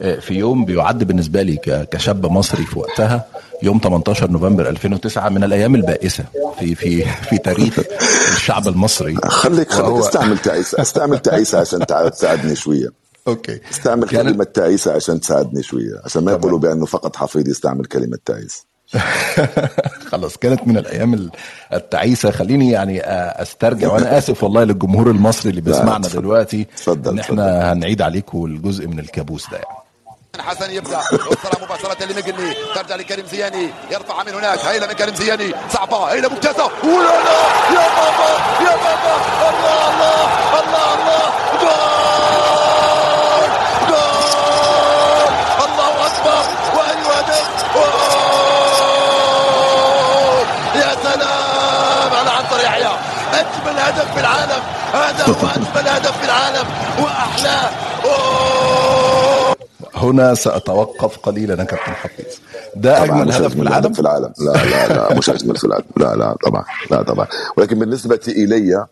آه، 0.00 0.18
في 0.18 0.34
يوم 0.34 0.64
بيعد 0.64 1.04
بالنسبة 1.04 1.42
لي 1.42 1.56
كشاب 1.90 2.26
مصري 2.26 2.64
في 2.64 2.78
وقتها 2.78 3.24
يوم 3.62 3.78
18 3.84 4.30
نوفمبر 4.30 4.68
2009 4.68 5.28
من 5.28 5.44
الأيام 5.44 5.74
البائسة 5.74 6.24
في 6.58 6.74
في 6.74 7.04
في 7.04 7.38
تاريخ 7.38 7.78
الشعب 8.36 8.68
المصري. 8.68 9.16
خليك 9.16 9.70
خليك 9.72 9.88
وهو- 9.88 10.00
استعمل 10.00 10.38
تعيسة 10.38 10.80
استعمل 10.82 11.18
تعيسة 11.18 11.60
عشان 11.60 11.86
تساعدني 12.12 12.56
شوية. 12.56 12.88
أوكي. 13.28 13.60
استعمل 13.70 14.08
كلمة 14.08 14.44
تعيسة 14.44 14.92
عشان 14.92 15.20
تساعدني 15.20 15.62
شوية 15.62 16.00
عشان 16.04 16.24
ما 16.24 16.32
يقولوا 16.32 16.58
بأنه 16.58 16.86
فقط 16.86 17.16
حفيظ 17.16 17.48
يستعمل 17.48 17.84
كلمة 17.84 18.18
تعيس 18.24 18.66
خلاص 20.12 20.36
كانت 20.36 20.66
من 20.66 20.76
الأيام 20.78 21.14
ال- 21.14 21.30
التعيسة. 21.72 22.30
خليني 22.30 22.70
يعني 22.70 23.00
أسترجع 23.42 23.92
وأنا 23.92 24.12
آسف 24.18 24.44
والله 24.44 24.64
للجمهور 24.64 25.10
المصري 25.10 25.50
اللي 25.50 25.60
بيسمعنا. 25.60 26.08
دلوقتي 26.08 26.66
اتفضل، 26.74 27.10
إن 27.12 27.18
إحنا 27.18 27.72
هنعيد 27.72 28.02
عليكم 28.02 28.44
الجزء 28.44 28.86
من 28.86 28.98
الكابوس 28.98 29.50
ده 29.50 29.56
يعني. 29.56 29.78
حسن 30.38 30.70
يبدأ 30.70 30.98
يوصلها 31.12 31.64
مباشرة 31.64 32.04
لمقلي 32.04 32.54
ترجع 32.74 32.96
لكريم 32.96 33.26
زياني 33.26 33.68
يرفعها 33.90 34.24
من 34.24 34.34
هناك. 34.34 34.58
هيلة 34.58 34.86
من 34.86 34.92
كريم 34.92 35.14
زياني. 35.14 35.54
صعبة 35.72 36.04
هيلة 36.04 36.28
ممتازة. 36.28 36.64
ولا 36.84 37.22
لا! 37.24 37.40
يا 37.74 37.86
بابا! 37.96 38.30
يا 38.60 38.76
بابا! 38.76 39.14
الله 39.48 39.88
الله 39.90 40.24
الله 40.60 40.94
الله! 40.94 41.28
جول 41.60 43.50
جول 43.88 45.32
الله 45.64 46.06
اكبر 46.06 46.44
وايوه 46.76 47.14
هدف 47.18 47.48
جول 47.74 47.92
يا 50.82 50.94
سلام 51.02 52.12
على 52.18 52.30
عنتر 52.30 52.60
يحيى 52.64 52.90
اجمل 53.32 53.77
هدف 53.88 54.14
في 54.14 54.20
العالم 54.20 54.62
هذا 54.92 55.24
هو 55.24 55.48
اجمل 55.48 55.88
هدف 55.88 56.18
في 56.18 56.24
العالم 56.24 56.68
واحلاه 57.02 57.70
أوه. 58.04 59.56
هنا 59.94 60.34
سأتوقف 60.34 61.18
قليلا 61.18 61.54
يا 61.54 61.64
كابتن 61.64 61.92
حفيظ. 61.92 62.26
ده 62.76 63.04
اجمل 63.04 63.32
هدف 63.32 63.54
في 63.54 63.62
العالم؟ 63.62 63.92
في 63.92 64.00
العالم. 64.00 64.32
لا 64.38 64.52
لا 64.52 64.88
لا 64.88 65.14
مش 65.18 65.30
اجمل 65.30 65.56
في 65.56 65.64
العالم. 65.64 65.84
لا 65.96 66.16
لا 66.16 66.36
طبعا 66.44 66.64
لا 66.90 67.02
طبعا. 67.02 67.26
ولكن 67.56 67.78
بالنسبة 67.78 68.20
إلي 68.28 68.86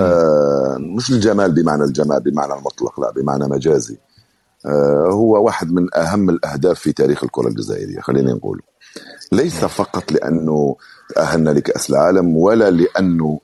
آه 0.00 0.76
مش 0.80 1.10
الجمال 1.10 1.52
بمعنى 1.52 1.84
الجمال 1.84 2.20
بمعنى 2.20 2.52
المطلق 2.52 3.00
لا 3.00 3.10
بمعنى 3.10 3.44
مجازي. 3.48 3.98
آه 4.66 5.08
هو 5.10 5.44
واحد 5.44 5.72
من 5.72 5.94
أهم 5.96 6.30
الأهداف 6.30 6.78
في 6.78 6.92
تاريخ 6.92 7.24
الكرة 7.24 7.48
الجزائرية 7.48 8.00
خلينا 8.00 8.32
نقول. 8.32 8.62
ليس 9.32 9.64
فقط 9.64 10.12
لأنه 10.12 10.76
تاهلنا 11.14 11.50
لكأس 11.50 11.90
العالم 11.90 12.36
ولا 12.36 12.70
لأنه 12.70 13.40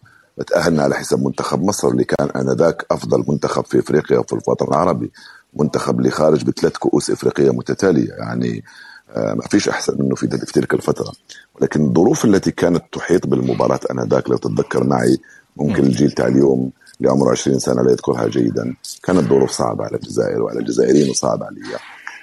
تاهلنا 0.47 0.83
على 0.83 0.95
حساب 0.95 1.25
منتخب 1.25 1.63
مصر 1.63 1.89
اللي 1.89 2.05
كان 2.05 2.31
آنذاك 2.31 2.87
أفضل 2.91 3.25
منتخب 3.29 3.65
في 3.65 3.79
إفريقيا 3.79 4.19
وفي 4.19 4.33
الوطن 4.33 4.67
العربي. 4.69 5.11
منتخب 5.55 5.99
اللي 5.99 6.11
خارج 6.11 6.45
بثلاث 6.45 6.77
كؤوس 6.77 7.11
إفريقية 7.11 7.51
متتالية. 7.51 8.11
يعني 8.13 8.65
آه، 9.11 9.35
ما 9.35 9.43
فيش 9.43 9.69
أحسن 9.69 9.97
منه 9.99 10.15
في 10.15 10.27
تلك 10.27 10.75
الفترة. 10.75 11.13
ولكن 11.61 11.85
الظروف 11.85 12.25
التي 12.25 12.51
كانت 12.51 12.85
تحيط 12.93 13.27
بالمباراة 13.27 13.81
آنذاك 13.91 14.31
لو 14.31 14.37
تتذكر 14.37 14.85
معي 14.85 15.19
ممكن 15.57 15.85
الجيل 15.85 16.11
تاع 16.11 16.27
اليوم 16.27 16.71
اللي 17.01 17.11
عمره 17.11 17.31
20 17.31 17.59
سنة 17.59 17.83
لا 17.83 17.91
يذكرها 17.91 18.29
جيدا. 18.29 18.75
كانت 19.03 19.29
ظروف 19.29 19.51
صعبة 19.51 19.85
على 19.85 19.97
الجزائر 19.97 20.43
وعلى 20.43 20.61
الجزائريين 20.61 21.11
وصعبة 21.11 21.47
عليا. 21.47 21.79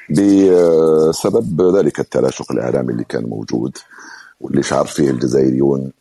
بسبب 0.10 1.76
ذلك 1.78 2.00
التلاشق 2.00 2.52
الإعلامي 2.52 2.92
اللي 2.92 3.04
كان 3.04 3.24
موجود 3.24 3.78
واللي 4.42 4.64
شعر 4.64 4.86
فيه 4.86 5.10
الجزائريون 5.10 5.92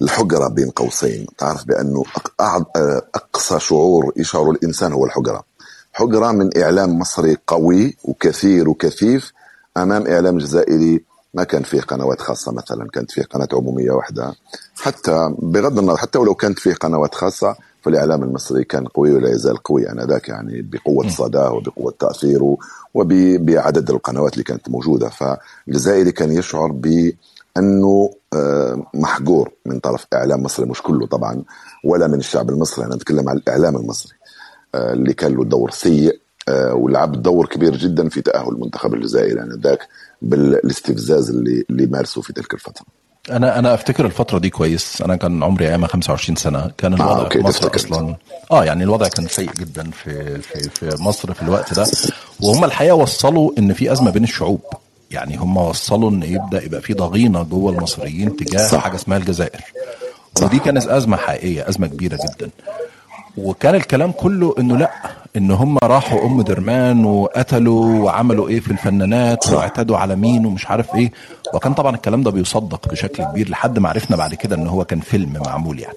بالحقرة 0.00 0.48
بين 0.48 0.70
قوسين. 0.70 1.26
تعرف 1.38 1.64
بأنه 1.64 2.02
أقصى 3.14 3.60
شعور 3.60 4.12
يشعر 4.16 4.50
الإنسان 4.50 4.92
هو 4.92 5.04
الحقرة 5.06 5.44
حقرة 5.92 6.32
من 6.32 6.58
إعلام 6.62 6.98
مصري 6.98 7.36
قوي 7.46 7.96
وكثير 8.04 8.68
وكثيف 8.68 9.32
أمام 9.76 10.06
إعلام 10.06 10.38
جزائري 10.38 11.04
ما 11.34 11.44
كان 11.44 11.62
فيه 11.62 11.80
قنوات 11.80 12.20
خاصة 12.20 12.52
مثلا 12.52 12.88
كانت 12.88 13.10
فيه 13.10 13.22
قناة 13.22 13.48
عمومية 13.52 13.90
واحدة. 13.90 14.34
حتى 14.80 15.34
بغض 15.38 15.78
النظر 15.78 15.96
حتى 15.96 16.18
ولو 16.18 16.34
كانت 16.34 16.58
فيه 16.58 16.74
قنوات 16.74 17.14
خاصة 17.14 17.56
فالإعلام 17.82 18.22
المصري 18.22 18.64
كان 18.64 18.86
قوي 18.86 19.12
ولا 19.12 19.30
يزال 19.30 19.56
قوي. 19.56 19.90
آنذاك 19.90 20.28
يعني 20.28 20.62
بقوة 20.62 21.08
صداه 21.08 21.52
وبقوة 21.52 21.94
تأثيره 21.98 22.56
وبعدد 22.94 23.90
القنوات 23.90 24.32
اللي 24.32 24.44
كانت 24.44 24.68
موجودة. 24.68 25.08
فالجزائري 25.08 26.12
كان 26.12 26.32
يشعر 26.32 26.72
بأنه 26.72 27.12
آه، 28.34 28.86
محجور 28.94 29.52
من 29.66 29.78
طرف 29.80 30.06
إعلام 30.14 30.42
مصري 30.42 30.66
مش 30.66 30.82
كله 30.82 31.06
طبعا 31.06 31.42
ولا 31.84 32.06
من 32.06 32.18
الشعب 32.18 32.50
المصري. 32.50 32.84
أنا 32.84 32.94
أتكلم 32.94 33.28
عن 33.28 33.36
الإعلام 33.36 33.76
المصري 33.76 34.12
آه، 34.74 34.92
اللي 34.92 35.12
كان 35.12 35.34
له 35.34 35.44
دور 35.44 35.70
سيء 35.70 36.20
آه، 36.48 36.74
ولعب 36.74 37.22
دور 37.22 37.46
كبير 37.46 37.76
جدا 37.76 38.08
في 38.08 38.22
تأهل 38.22 38.48
المنتخب 38.48 38.94
الجزائري 38.94 39.40
آنذاك 39.40 39.88
بالاستفزاز 40.22 41.30
اللي 41.30 41.64
اللي 41.70 41.86
مارسه 41.86 42.20
في 42.20 42.32
تلك 42.32 42.54
الفترة. 42.54 42.86
أنا 43.30 43.58
أنا 43.58 43.74
أفتكر 43.74 44.06
الفترة 44.06 44.38
دي 44.38 44.50
كويس. 44.50 45.02
أنا 45.02 45.16
كان 45.16 45.42
عمري 45.42 45.68
ايامها 45.68 45.88
25 45.88 46.36
سنة. 46.36 46.70
كان 46.78 46.94
الوضع 46.94 47.26
آه، 47.26 47.28
في 47.28 47.38
مصر. 47.38 47.74
أصلا 47.76 48.16
آه 48.50 48.64
يعني 48.64 48.84
الوضع 48.84 49.08
كان 49.08 49.26
سيء 49.26 49.52
جدا 49.52 49.90
في 49.90 50.40
في 50.40 50.68
في 50.68 51.02
مصر 51.02 51.34
في 51.34 51.42
الوقت 51.42 51.74
ده. 51.74 51.86
وهم 52.42 52.64
الحقيقة 52.64 52.94
وصلوا 52.94 53.50
إن 53.58 53.72
في 53.72 53.92
أزمة 53.92 54.10
بين 54.10 54.24
الشعوب. 54.24 54.60
يعني 55.10 55.36
هم 55.36 55.56
وصلوا 55.56 56.10
إن 56.10 56.22
يبدأ 56.22 56.64
يبقى 56.64 56.80
في 56.80 56.94
ضغينة 56.94 57.42
جوه 57.42 57.72
المصريين 57.72 58.36
تجاه 58.36 58.66
صح. 58.68 58.78
حاجة 58.80 58.94
اسمها 58.94 59.18
الجزائر. 59.18 59.60
ودي 60.42 60.58
كانت 60.58 60.86
أزمة 60.86 61.16
حقيقية 61.16 61.68
أزمة 61.68 61.86
كبيرة 61.86 62.16
جدا. 62.16 62.50
وكان 63.36 63.74
الكلام 63.74 64.12
كله 64.12 64.54
إنه 64.58 64.76
لأ 64.76 64.90
إن 65.36 65.50
هم 65.50 65.78
راحوا 65.84 66.26
أم 66.26 66.42
درمان 66.42 67.04
وقتلوا 67.04 67.98
وعملوا 68.04 68.48
إيه 68.48 68.60
في 68.60 68.70
الفنانات 68.70 69.52
واعتدوا 69.52 69.96
على 69.98 70.16
مين 70.16 70.46
ومش 70.46 70.66
عارف 70.66 70.94
إيه. 70.94 71.12
وكان 71.54 71.74
طبعا 71.74 71.94
الكلام 71.94 72.22
ده 72.22 72.30
بيصدق 72.30 72.88
بشكل 72.88 73.24
كبير 73.24 73.48
لحد 73.48 73.78
ما 73.78 73.88
عرفنا 73.88 74.16
بعد 74.16 74.34
كده 74.34 74.56
إن 74.56 74.66
هو 74.66 74.84
كان 74.84 75.00
فيلم 75.00 75.42
معمول 75.46 75.80
يعني. 75.80 75.96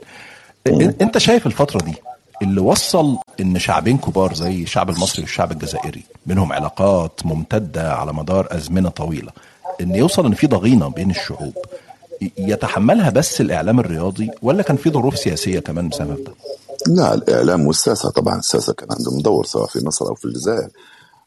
أنت 1.02 1.18
شايف 1.18 1.48
الفترة 1.48 1.80
دي 1.86 1.94
اللي 2.42 2.62
وصل 2.62 3.18
إن 3.40 3.60
شعبين 3.60 3.98
كبار 3.98 4.34
زي 4.34 4.64
الشعب 4.64 4.90
المصري 4.90 5.22
والشعب 5.22 5.52
الجزائري 5.52 6.04
بينهم 6.26 6.54
علاقات 6.54 7.26
ممتدة 7.26 7.94
على 7.94 8.14
مدار 8.14 8.48
أزمنة 8.52 8.90
طويلة 8.90 9.32
إن 9.82 9.96
يوصل 9.96 10.26
إن 10.26 10.34
في 10.34 10.48
ضغينة 10.48 10.88
بين 10.88 11.10
الشعوب 11.10 11.54
يتحملها 12.38 13.10
بس 13.10 13.42
الإعلام 13.42 13.80
الرياضي 13.80 14.30
ولا 14.42 14.64
كان 14.64 14.78
في 14.78 14.90
ظروف 14.90 15.18
سياسية 15.18 15.60
كمان 15.60 15.90
بسبب 15.90 16.24
ده؟ 16.24 16.34
لا 16.88 17.14
الإعلام 17.14 17.68
والساسه 17.68 18.10
طبعا 18.10 18.40
الساسه 18.40 18.74
كان 18.74 18.88
عندهم 18.92 19.22
دور 19.22 19.46
سواء 19.46 19.68
في 19.68 19.86
مصر 19.86 20.06
أو 20.08 20.16
في 20.16 20.26
الجزائر 20.26 20.68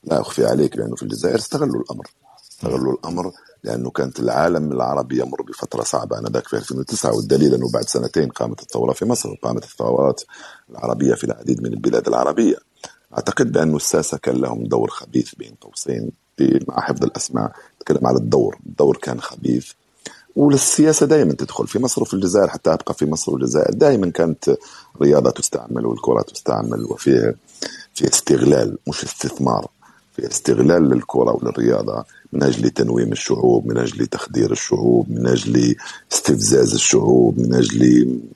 لا 0.05 0.20
أخفي 0.20 0.46
عليك 0.46 0.77
لأنه 0.77 0.96
في 0.96 1.03
الجزائر 1.03 1.35
استغلوا 1.38 1.83
الأمر 1.83 2.07
استغلوا 2.55 2.93
الأمر 2.93 3.33
لأنه 3.64 3.90
كانت 3.90 4.21
العالم 4.21 4.73
العربي 4.73 5.21
يمر 5.21 5.43
بفترة 5.43 5.83
صعبة. 5.83 6.19
انذاك 6.19 6.49
في 6.49 6.57
2009 6.57 7.17
والدليل 7.17 7.55
أنه 7.55 7.71
بعد 7.71 7.88
سنتين 7.88 8.29
قامت 8.29 8.62
الثورة 8.62 8.93
في 8.93 9.05
مصر 9.05 9.29
وقامت 9.31 9.64
الثورات 9.64 10.23
العربية 10.71 11.14
في 11.14 11.25
العديد 11.25 11.62
من 11.62 11.73
البلاد 11.73 12.09
العربية. 12.09 12.57
أعتقد 13.14 13.53
بانه 13.53 13.77
الساسه 13.77 14.19
كان 14.19 14.37
لهم 14.37 14.64
دور 14.64 14.90
خبيث 14.90 15.35
بين 15.35 15.55
قوسين 15.61 16.11
مع 16.69 16.81
حفظ 16.81 17.05
الأسماء. 17.05 17.53
نتكلم 17.77 18.07
على 18.07 18.17
الدور. 18.17 18.59
الدور 18.67 18.97
كان 18.97 19.21
خبيث. 19.21 19.71
والسياسة 20.37 21.07
دائما 21.07 21.33
تدخل 21.33 21.67
في 21.67 21.79
مصر 21.79 22.03
وفي 22.03 22.14
الجزائر 22.14 22.49
حتى 22.49 22.73
أبقى 22.73 22.95
في 22.95 23.07
مصر 23.07 23.33
والجزائر. 23.33 23.75
دائما 23.75 24.11
كانت 24.11 24.57
الرياضة 24.97 25.31
تستعمل 25.31 25.87
والكرة 25.87 26.23
تستعمل 26.23 26.85
وفي 26.85 27.35
في 27.95 28.09
استغلال 28.09 28.79
مش 28.88 29.05
استثمار. 29.05 29.69
في 30.16 30.27
استغلال 30.27 30.88
للكرة 30.88 31.37
وللرياضة 31.37 32.05
من 32.33 32.42
أجل 32.42 32.70
تنويم 32.70 33.12
الشعوب 33.12 33.66
من 33.66 33.79
أجل 33.79 34.07
تخدير 34.07 34.53
الشعوب 34.53 35.11
من 35.11 35.27
أجل 35.27 35.74
استفزاز 36.12 36.74
الشعوب 36.74 37.38
من 37.38 37.55
أجل 37.55 37.83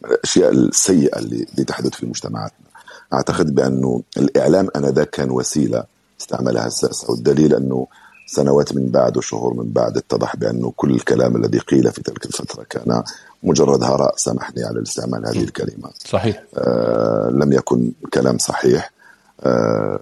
الأشياء 0.04 0.50
السيئة 0.52 1.18
اللي, 1.18 1.44
تحدث 1.66 1.94
في 1.94 2.06
مجتمعاتنا. 2.06 2.66
أعتقد 3.12 3.54
بأنه 3.54 4.02
الإعلام 4.16 4.68
أنذاك 4.76 5.10
كان 5.10 5.30
وسيلة 5.30 5.84
استعملها 6.20 6.66
الساسة 6.66 7.10
والدليل 7.10 7.54
أنه 7.54 7.86
سنوات 8.26 8.74
من 8.74 8.88
بعد 8.88 9.16
وشهور 9.16 9.54
من 9.54 9.72
بعد 9.72 9.96
اتضح 9.96 10.36
بأنه 10.36 10.72
كل 10.76 10.94
الكلام 10.94 11.36
الذي 11.36 11.58
قيل 11.58 11.92
في 11.92 12.02
تلك 12.02 12.26
الفترة 12.26 12.62
كان 12.70 13.02
مجرد 13.42 13.82
هراء 13.82 14.14
سامحني 14.16 14.64
على 14.64 14.78
الاستعمال 14.78 15.26
هذه 15.26 15.44
الكلمة 15.44 15.90
صحيح. 16.04 16.42
آه 16.54 17.30
لم 17.32 17.52
يكن 17.52 17.92
كلام 18.14 18.38
صحيح. 18.38 18.92
آه 19.40 20.00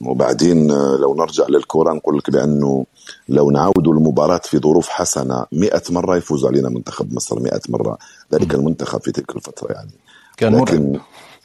وبعدين 0.00 0.70
آه، 0.70 0.96
لو 0.96 1.14
نرجع 1.14 1.44
للكرة 1.48 1.92
نقول 1.92 2.18
لك 2.18 2.30
بأنه 2.30 2.86
لو 3.28 3.50
نعود 3.50 3.88
المباراة 3.88 4.40
في 4.44 4.58
ظروف 4.58 4.88
حسنة 4.88 5.46
مئة 5.52 5.82
مرة 5.90 6.16
يفوز 6.16 6.44
علينا 6.44 6.68
منتخب 6.68 7.14
مصر 7.14 7.40
مئة 7.40 7.60
مرة. 7.68 7.98
ذلك 8.32 8.54
المنتخب 8.54 9.00
في 9.00 9.12
تلك 9.12 9.36
الفترة 9.36 9.72
يعني. 9.72 9.90
كان 10.36 10.56
لكن 10.56 11.00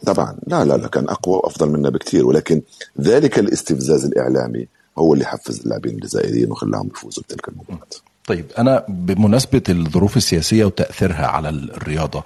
طبعا 0.06 0.36
لا 0.48 0.66
لا 0.66 0.78
لا 0.78 0.88
كان 0.88 1.10
أقوى 1.10 1.36
وأفضل 1.36 1.70
منا 1.70 1.90
بكثير. 1.90 2.26
ولكن 2.26 2.62
ذلك 3.02 3.40
الاستفزاز 3.40 4.06
الإعلامي 4.06 4.68
هو 4.98 5.14
اللي 5.14 5.26
حفز 5.26 5.60
اللاعبين 5.60 5.96
الجزائريين 5.96 6.52
وخلاهم 6.52 6.88
يفوزوا 6.88 7.24
بتلك 7.24 7.48
المباراة. 7.48 7.88
طيب 8.28 8.46
أنا 8.58 8.86
بمناسبة 8.90 9.64
الظروف 9.70 10.18
السياسية 10.18 10.66
وتأثيرها 10.66 11.28
على 11.28 11.50
الرياضة 11.50 12.24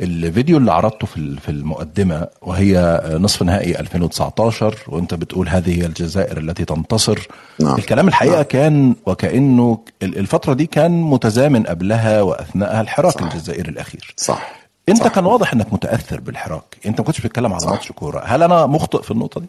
الفيديو 0.00 0.56
اللي 0.58 0.72
عرضته 0.72 1.06
في 1.06 1.36
في 1.40 1.48
المقدمة 1.48 2.26
وهي 2.42 3.00
نصف 3.20 3.42
نهائي 3.42 3.80
2019 3.80 4.78
وأنت 4.88 5.14
بتقول 5.14 5.48
هذه 5.48 5.80
هي 5.80 5.86
الجزائر 5.86 6.38
التي 6.38 6.64
تنتصر. 6.64 7.18
نعم. 7.60 7.74
الكلام 7.78 8.08
الحقيقة 8.08 8.34
نعم. 8.34 8.42
كان 8.42 8.94
وكأنه 9.06 9.78
ال- 10.02 10.18
الفترة 10.18 10.54
دي 10.54 10.66
كان 10.66 11.02
متزامن 11.02 11.62
قبلها 11.66 12.22
وأثناءها 12.22 12.80
الحراك 12.80 13.12
صح. 13.14 13.22
الجزائري 13.22 13.70
الأخير. 13.70 14.14
صح. 14.16 14.52
أنت 14.88 14.98
صح. 15.02 15.08
كان 15.08 15.26
واضح 15.26 15.52
إنك 15.52 15.72
متأثر 15.72 16.20
بالحراك. 16.20 16.76
أنت 16.86 17.00
ما 17.00 17.06
كنتش 17.06 17.20
بتتكلم 17.20 17.52
على 17.52 17.66
ماتش 17.66 17.92
كورة. 17.92 18.22
هل 18.24 18.42
أنا 18.42 18.66
مخطئ 18.66 19.02
في 19.02 19.10
النقطة 19.10 19.40
دي؟ 19.40 19.46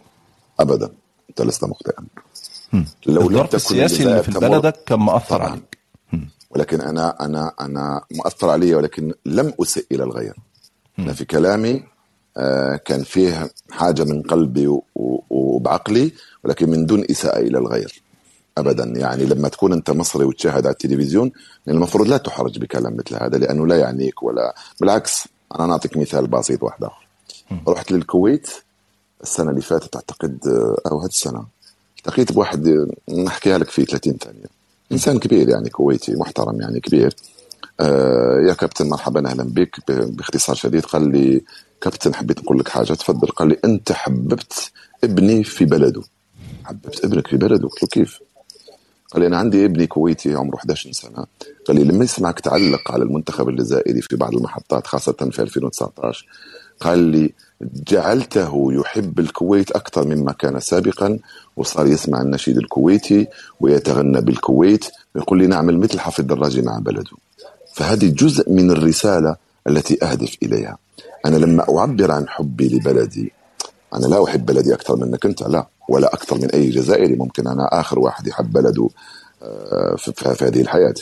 ابدا. 0.60 0.90
أنت 1.30 1.42
لست 1.42 1.64
مخطئا. 1.64 2.04
لو 3.06 3.22
الظرف 3.30 3.56
السياسي 3.56 4.04
اللي 4.04 4.24
في 4.24 4.32
بلدك 4.32 4.76
كان 4.86 5.00
مأثر. 5.00 5.42
عليك. 5.42 5.77
ولكن 6.50 6.82
أنا 6.82 7.26
أنا 7.26 7.54
أنا 7.60 8.02
مؤثر 8.12 8.50
علي 8.50 8.76
ولكن 8.76 9.14
لم 9.26 9.54
اسئ 9.62 9.86
إلى 9.92 10.04
الغير. 10.04 10.36
أنا 11.00 11.14
في 11.14 11.26
كلامي 11.26 11.84
آه، 12.38 12.76
كان 12.76 13.04
فيه 13.04 13.52
حاجة 13.72 14.04
من 14.04 14.22
قلبي 14.22 14.80
وبعقلي 15.30 16.12
ولكن 16.44 16.70
من 16.70 16.86
دون 16.86 17.06
إساءة 17.12 17.40
إلى 17.40 17.58
الغير 17.58 18.02
ابدا. 18.58 18.84
يعني 18.84 19.26
لما 19.26 19.50
تكون 19.50 19.74
أنت 19.74 19.90
مصري 19.92 20.26
وتشاهد 20.26 20.66
على 20.66 20.74
التلفزيون 20.74 21.32
المفروض 21.68 22.08
لا 22.08 22.18
تحرج 22.18 22.60
بكلام 22.60 22.98
مثل 22.98 23.24
هذا 23.24 23.38
لأنه 23.38 23.68
لا 23.68 23.78
يعنيك 23.78 24.24
ولا 24.24 24.56
بالعكس 24.82 25.28
أنا 25.56 25.66
نعطيك 25.66 25.98
مثال 25.98 26.28
بسيط 26.28 26.64
واحد 26.64 26.84
آخر. 26.84 27.08
رحت 27.68 27.92
للكويت 27.92 28.50
السنة 29.24 29.50
اللي 29.50 29.62
فاتت 29.62 29.96
أعتقد 29.96 30.40
آه، 30.48 30.90
أو 30.92 31.00
هذه 31.00 31.10
السنة 31.10 31.46
التقيت 31.98 32.32
بواحد 32.32 32.68
آه، 32.68 33.14
نحكيها 33.14 33.58
لك 33.58 33.70
في 33.70 33.86
30 33.86 34.18
ثانية. 34.18 34.57
إنسان 34.92 35.20
كبير 35.20 35.50
يعني 35.50 35.70
كويتي 35.70 36.16
محترم 36.16 36.62
يعني 36.62 36.80
كبير. 36.80 37.14
آه 37.80 38.40
يا 38.48 38.54
كابتن 38.54 38.90
مرحبا 38.90 39.30
أهلا 39.30 39.44
بك. 39.44 39.92
باختصار 39.92 40.56
شديد 40.56 40.86
قال 40.86 41.12
لي 41.12 41.42
كابتن 41.82 42.16
حبيت 42.16 42.40
نقول 42.40 42.60
لك 42.60 42.68
حاجة. 42.70 42.94
تفضل. 42.94 43.28
قال 43.28 43.48
لي 43.48 43.58
أنت 43.66 43.92
حببت 43.92 44.72
ابني 45.04 45.44
في 45.44 45.66
بلده. 45.66 46.02
حببت 46.66 47.06
ابنك 47.06 47.28
في 47.28 47.38
بلده. 47.38 47.68
قلت 47.68 47.84
له 47.84 47.88
كيف؟ 47.92 48.20
قال 49.12 49.22
لي 49.22 49.28
أنا 49.28 49.38
عندي 49.38 49.66
ابني 49.66 49.88
كويتي 49.88 50.36
عمره 50.36 50.56
11 50.56 50.92
سنة. 50.92 51.26
قال 51.68 51.78
لي 51.78 51.84
لما 51.84 52.04
يسمعك 52.04 52.40
تعلق 52.40 52.92
على 52.92 53.04
المنتخب 53.04 53.50
الجزائري 53.50 54.02
في 54.02 54.16
بعض 54.16 54.36
المحطات 54.36 54.88
خاصة 54.88 55.30
في 55.32 55.42
2019 55.42 56.26
قال 56.80 57.00
لي 57.00 57.34
جعلته 57.62 58.74
يحب 58.74 59.20
الكويت 59.20 59.72
أكثر 59.72 60.08
مما 60.08 60.32
كان 60.32 60.60
سابقا 60.60 61.20
وصار 61.58 61.88
يسمع 61.88 62.22
النشيد 62.22 62.58
الكويتي 62.58 63.28
ويتغنى 63.60 64.22
بالكويت 64.22 64.86
ويقول 65.16 65.40
لي 65.40 65.48
نعمل 65.48 65.78
مثل 65.80 66.00
حفظ 66.00 66.20
الدراجي 66.20 66.62
مع 66.62 66.80
بلده. 66.80 67.18
فهذه 67.74 68.10
جزء 68.10 68.52
من 68.52 68.72
الرسالة 68.72 69.36
التي 69.68 70.06
أهدف 70.06 70.36
إليها. 70.44 70.78
أنا 71.26 71.38
لما 71.38 71.78
أعبر 71.80 72.12
عن 72.12 72.30
حبي 72.30 72.70
لبلدي 72.70 73.32
أنا 73.94 74.06
لا 74.06 74.24
أحب 74.24 74.46
بلدي 74.46 74.74
أكثر 74.74 74.96
منك 74.96 75.26
أنت 75.26 75.44
لا 75.44 75.68
ولا 75.90 76.14
أكثر 76.14 76.38
من 76.38 76.52
أي 76.52 76.70
جزائري 76.70 77.16
ممكن 77.16 77.48
أنا 77.48 77.80
آخر 77.80 78.00
واحد 78.00 78.28
يحب 78.28 78.54
بلده 78.54 78.90
آه، 79.44 79.96
في 79.96 80.46
هذه 80.46 80.62
الحياة. 80.62 80.96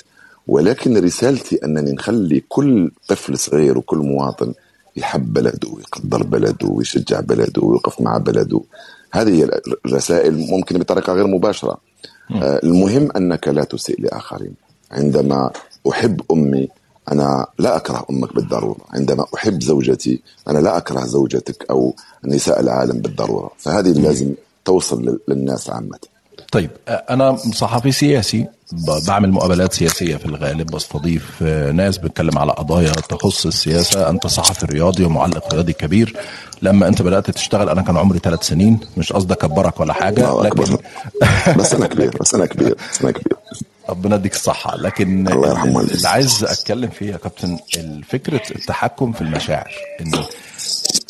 ولكن 0.47 0.97
رسالتي 0.97 1.55
أنني 1.55 1.91
نخلي 1.91 2.43
كل 2.49 2.91
طفل 3.07 3.37
صغير 3.37 3.77
وكل 3.77 3.97
مواطن 3.97 4.53
يحب 4.95 5.33
بلده 5.33 5.69
ويقدر 5.69 6.23
بلده 6.23 6.67
ويشجع 6.67 7.19
بلده 7.19 7.61
ويوقف 7.61 8.01
مع 8.01 8.17
بلده. 8.17 8.61
هذه 9.11 9.29
هي 9.43 9.49
الرسائل 9.85 10.37
ممكن 10.49 10.79
بطريقة 10.79 11.13
غير 11.13 11.27
مباشرة. 11.27 11.77
آه، 12.31 12.59
المهم 12.63 13.09
أنك 13.17 13.47
لا 13.47 13.63
تسيء 13.63 14.01
لآخرين. 14.01 14.53
عندما 14.91 15.51
أحب 15.89 16.21
أمي 16.31 16.69
أنا 17.11 17.47
لا 17.59 17.75
أكره 17.77 18.05
أمك 18.09 18.35
بالضرورة. 18.35 18.77
عندما 18.89 19.25
أحب 19.35 19.63
زوجتي 19.63 20.21
أنا 20.47 20.59
لا 20.59 20.77
أكره 20.77 21.05
زوجتك 21.05 21.65
أو 21.69 21.95
نساء 22.25 22.59
العالم 22.59 22.99
بالضرورة. 23.01 23.51
فهذه 23.57 23.91
لازم 23.91 24.33
توصل 24.65 25.01
لل- 25.05 25.19
للناس 25.27 25.69
عامة. 25.69 25.99
طيب 26.55 26.69
أنا 26.87 27.35
صحفي 27.35 27.91
سياسي 27.91 28.47
بعمل 29.07 29.31
مقابلات 29.31 29.73
سياسية 29.73 30.15
في 30.15 30.25
الغالب 30.25 30.71
بستضيف 30.71 31.41
ناس 31.73 31.97
بتتكلم 31.97 32.37
على 32.37 32.51
قضايا 32.51 32.91
تخص 32.91 33.45
السياسة. 33.45 34.09
أنت 34.09 34.27
صحفي 34.27 34.65
رياضي 34.65 35.03
ومعلق 35.03 35.53
رياضي 35.53 35.73
كبير. 35.73 36.15
لما 36.61 36.87
أنت 36.87 37.01
بدأت 37.01 37.31
تشتغل 37.31 37.69
أنا 37.69 37.81
كان 37.81 37.97
عمري 37.97 38.19
ثلاث 38.19 38.43
سنين. 38.43 38.79
مش 38.97 39.13
قصدي 39.13 39.33
أكبرك 39.33 39.79
ولا 39.79 39.93
حاجة 39.93 40.41
لكن 40.41 40.77
بس 41.59 41.73
أنا 41.73 41.87
كبير 41.87 42.17
بس 42.21 42.35
أنا 42.35 42.45
كبير 42.45 42.75
بس 42.91 43.01
أنا 43.01 43.11
كبير. 43.11 43.37
ربنا 43.89 44.15
يديك 44.15 44.33
الصحة. 44.33 44.77
لكن 44.77 45.27
الله 45.27 45.49
يرحمه. 45.49 45.81
اللي. 45.81 46.07
عايز 46.07 46.43
أتكلم 46.43 46.89
فيه 46.89 47.11
يا 47.11 47.17
كابتن 47.17 47.57
فكرة 48.09 48.41
التحكم 48.55 49.11
في 49.11 49.21
المشاعر. 49.21 49.71
ان 50.01 50.11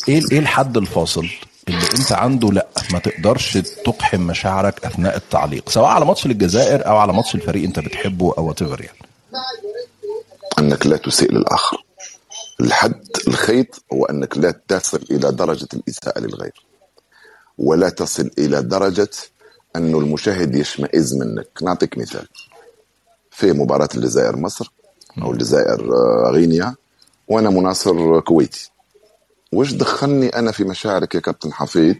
إيه 0.08 0.22
إيه 0.32 0.38
الحد 0.38 0.76
الفاصل 0.76 1.28
اللي 1.68 1.86
أنت 1.98 2.12
عنده 2.12 2.48
لأ 2.48 2.66
ما 2.92 2.98
تقدرش 2.98 3.58
تقحم 3.58 4.20
مشاعرك 4.20 4.84
أثناء 4.84 5.16
التعليق 5.16 5.68
سواء 5.68 5.86
على 5.86 6.04
ماتش 6.04 6.26
للجزائر 6.26 6.86
أو 6.86 6.96
على 6.96 7.12
ماتش 7.12 7.34
الفريق 7.34 7.64
أنت 7.64 7.78
بتحبه 7.78 8.34
أو 8.38 8.48
وات 8.48 8.60
يعني. 8.60 8.98
أنك 10.58 10.86
لا 10.86 10.96
تسيء 10.96 11.32
للآخر 11.32 11.86
الحد 12.60 13.06
الخيط 13.28 13.82
هو 13.92 14.04
انك 14.04 14.38
لا 14.38 14.60
تصل 14.68 15.04
إلى 15.10 15.32
درجة 15.32 15.68
الإساءة 15.74 16.20
للغير. 16.20 16.66
ولا 17.58 17.88
تصل 17.88 18.30
إلى 18.38 18.62
درجة 18.62 19.10
انه 19.76 19.98
المشاهد 19.98 20.54
يشمئز 20.54 21.14
منك. 21.14 21.48
نعطيك 21.62 21.98
مثال. 21.98 22.28
في 23.30 23.52
مباراة 23.52 23.88
الجزائر 23.94 24.36
مصر 24.36 24.72
أو 25.22 25.32
الجزائر 25.32 25.80
آه، 25.80 26.30
غينيا 26.30 26.74
وأنا 27.28 27.50
مناصر 27.50 28.20
كويتي. 28.20 28.70
وش 29.52 29.72
دخلني 29.72 30.28
أنا 30.28 30.52
في 30.52 30.64
مشاعرك 30.64 31.14
يا 31.14 31.20
كابتن 31.20 31.52
حفيظ 31.52 31.94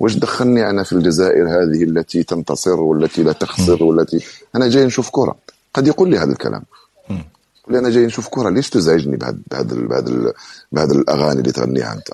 وش 0.00 0.14
دخلني 0.14 0.70
أنا 0.70 0.82
في 0.82 0.92
الجزائر 0.92 1.48
هذه 1.48 1.82
التي 1.84 2.22
تنتصر 2.22 2.80
والتي 2.80 3.22
لا 3.22 3.32
تخسر 3.32 3.84
والتي 3.84 4.24
أنا 4.54 4.68
جاي 4.68 4.84
نشوف 4.84 5.10
كرة. 5.10 5.36
قد 5.74 5.86
يقول 5.86 6.10
لي 6.10 6.18
هذا 6.18 6.32
الكلام. 6.32 6.62
يقول 7.10 7.72
لي 7.72 7.78
أنا 7.78 7.90
جاي 7.90 8.06
نشوف 8.06 8.28
كرة. 8.28 8.50
ليش 8.50 8.70
تزعجني 8.70 9.16
بهذا 9.16 9.38
بهذا 9.50 9.74
بهذا 9.74 10.32
بهذا 10.72 10.92
الأغاني 10.92 11.40
اللي 11.40 11.52
تغنيها 11.52 11.92
أنت؟ 11.92 12.08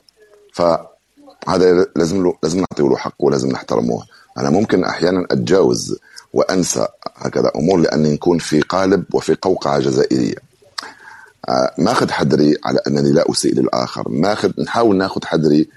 فهذا 0.53 1.87
لازم 1.97 2.23
له 2.23 2.35
لازم 2.43 2.59
نعطيه 2.59 2.85
له 2.85 2.97
حقه 2.97 3.25
ولازم 3.25 3.49
نحترموه. 3.49 4.05
أنا 4.39 4.51
ممكن 4.51 4.85
أحيانا 4.85 5.27
أتجاوز 5.31 5.99
وأنسى 6.33 6.87
هكذا 7.17 7.53
أمور 7.57 7.81
لأني 7.81 8.13
نكون 8.13 8.39
في 8.39 8.61
قالب 8.61 9.05
وفي 9.15 9.35
قوقعة 9.35 9.79
جزائرية. 9.79 10.52
آه، 11.49 11.75
ما 11.79 11.93
اخذ 11.93 12.11
حذري 12.11 12.57
على 12.65 12.79
أنني 12.87 13.13
لا 13.13 13.31
أسيء 13.31 13.55
للآخر. 13.55 14.09
ما 14.09 14.33
اخذ 14.33 14.51
نحاول 14.59 14.97
ناخذ 14.97 15.25
حذري 15.25 15.69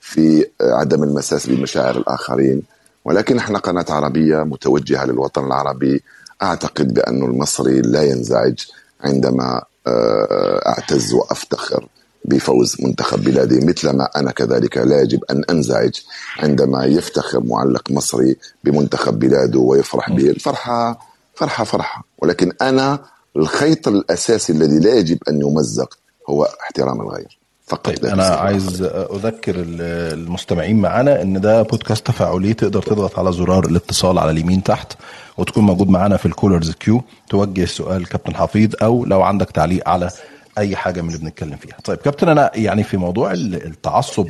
في 0.00 0.46
عدم 0.60 1.02
المساس 1.02 1.46
بمشاعر 1.46 1.96
الآخرين. 1.96 2.62
ولكن 3.04 3.38
إحنا 3.38 3.58
قناة 3.58 3.84
عربية 3.88 4.36
متوجهة 4.42 5.04
للوطن 5.04 5.46
العربي. 5.46 6.02
أعتقد 6.42 6.94
بأن 6.94 7.22
المصري 7.22 7.80
لا 7.80 8.02
ينزعج 8.02 8.54
عندما 9.00 9.62
آه، 9.86 10.62
أعتز 10.66 11.12
وأفتخر 11.12 11.88
بفوز 12.24 12.76
منتخب 12.80 13.24
بلادي. 13.24 13.66
مثلما 13.66 14.08
أنا 14.16 14.30
كذلك 14.30 14.76
لا 14.76 15.00
يجب 15.02 15.24
أن 15.30 15.44
أنزعج 15.50 15.92
عندما 16.38 16.84
يفتخر 16.84 17.40
معلق 17.44 17.90
مصري 17.90 18.36
بمنتخب 18.64 19.18
بلاده 19.18 19.58
ويفرح 19.58 20.10
به. 20.10 20.30
الفرحه 20.30 20.98
فرحه 21.34 21.64
فرحة. 21.64 22.04
ولكن 22.18 22.52
أنا 22.62 23.13
الخيط 23.36 23.88
الأساسي 23.88 24.52
الذي 24.52 24.78
لا 24.78 24.94
يجب 24.94 25.18
أن 25.28 25.40
يمزق 25.40 25.98
هو 26.30 26.48
احترام 26.62 27.00
الغير. 27.00 27.38
فقط 27.66 27.86
طيب 27.86 28.04
أنا 28.04 28.26
عايز 28.26 28.82
أذكر 28.92 29.54
المستمعين 29.56 30.80
معانا 30.80 31.22
إن 31.22 31.40
ده 31.40 31.62
بودكاست 31.62 32.06
تفاعلي 32.06 32.54
تقدر 32.54 32.82
تضغط 32.82 33.18
على 33.18 33.32
زرار 33.32 33.64
الاتصال 33.66 34.18
على 34.18 34.30
اليمين 34.30 34.62
تحت 34.62 34.92
وتكون 35.38 35.64
موجود 35.64 35.88
معانا 35.88 36.16
في 36.16 36.26
ال 36.26 36.32
callers 36.32 36.70
queue 36.70 37.02
توجه 37.30 37.64
سؤال 37.64 38.06
كابتن 38.08 38.36
حفيظ 38.36 38.72
أو 38.82 39.04
لو 39.04 39.22
عندك 39.22 39.50
تعليق 39.50 39.88
على 39.88 40.10
أي 40.58 40.76
حاجة 40.76 41.00
من 41.00 41.08
اللي 41.08 41.18
بنتكلم 41.18 41.56
فيها. 41.56 41.76
طيب 41.84 41.98
كابتن 41.98 42.28
أنا 42.28 42.50
يعني 42.54 42.82
في 42.82 42.96
موضوع 42.96 43.32
التعصب 43.32 44.28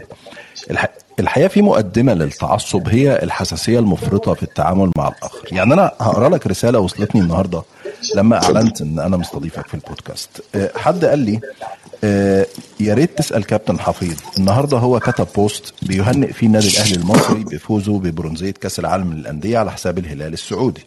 الحقيقة 1.21 1.49
في 1.49 1.63
مقدمة 1.63 2.15
للتعصب 2.15 2.89
هي 2.89 3.23
الحساسية 3.23 3.79
المفرطة 3.79 4.35
في 4.35 4.43
التعامل 4.43 4.91
مع 4.97 5.09
الآخر. 5.09 5.49
يعني 5.53 5.75
أنا 5.75 5.93
هقرأ 6.01 6.29
لك 6.29 6.47
رسالة 6.47 6.79
وصلتني 6.79 7.21
النهارده. 7.21 7.63
لما 8.15 8.45
أعلنت 8.45 8.81
إن 8.81 8.99
أنا 8.99 9.17
مستضيفك 9.17 9.67
في 9.67 9.75
البودكاست. 9.75 10.29
أه، 10.55 10.71
حد 10.77 11.05
قال 11.05 11.19
لي 11.19 11.41
أه، 12.05 12.47
يا 12.81 12.95
ريت 12.95 13.19
تسأل 13.19 13.45
كابتن 13.45 13.81
حفيظ. 13.81 14.17
النهارده 14.39 14.79
هو 14.79 15.01
كتب 15.01 15.27
بوست 15.37 15.75
بيهنئ 15.83 16.33
فيه 16.33 16.47
النادي 16.47 16.69
الأهلي 16.69 16.97
المصري 16.97 17.45
بفوزه 17.45 17.99
ببرونزية 17.99 18.51
كأس 18.51 18.79
العالم 18.79 19.13
للأندية 19.13 19.59
على 19.59 19.73
حساب 19.73 19.99
الهلال 19.99 20.33
السعودي. 20.33 20.87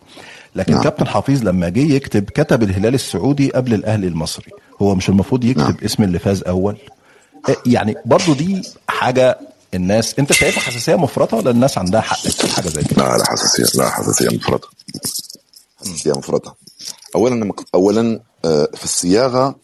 لكن 0.56 0.74
نعم. 0.74 0.84
كابتن 0.84 1.08
حفيظ 1.08 1.44
لما 1.44 1.70
جه 1.70 1.94
يكتب 1.94 2.24
كتب 2.24 2.64
الهلال 2.64 2.94
السعودي 2.94 3.50
قبل 3.52 3.74
الأهلي 3.74 4.08
المصري. 4.08 4.52
هو 4.82 4.96
مش 4.96 5.10
المفروض 5.10 5.44
يكتب 5.44 5.62
نعم. 5.62 5.78
اسم 5.86 6.04
اللي 6.04 6.20
فاز 6.20 6.44
أول؟ 6.44 6.78
أه، 7.50 7.56
يعني 7.66 7.96
برضو 8.06 8.34
دي 8.34 8.62
حاجة 8.88 9.40
الناس 9.74 10.20
أنت 10.20 10.34
شايفها 10.34 10.62
حساسية 10.62 10.96
مفرطة 10.96 11.38
ولا 11.38 11.52
الناس 11.52 11.78
عندها 11.78 12.02
حق 12.02 12.18
في 12.18 12.48
حاجة 12.48 12.68
زي 12.68 12.84
كده؟ 12.84 13.04
لا 13.04 13.18
لا 13.18 13.26
حساسية 13.32 13.80
لا 13.82 13.90
حساسية 13.90 14.36
مفرطة. 14.36 14.70
حساسية 15.80 16.12
مفرطة. 16.12 16.56
اولا 17.16 17.54
اولا 17.76 18.20
آه، 18.46 18.70
في 18.74 18.84
الصياغة 18.84 19.56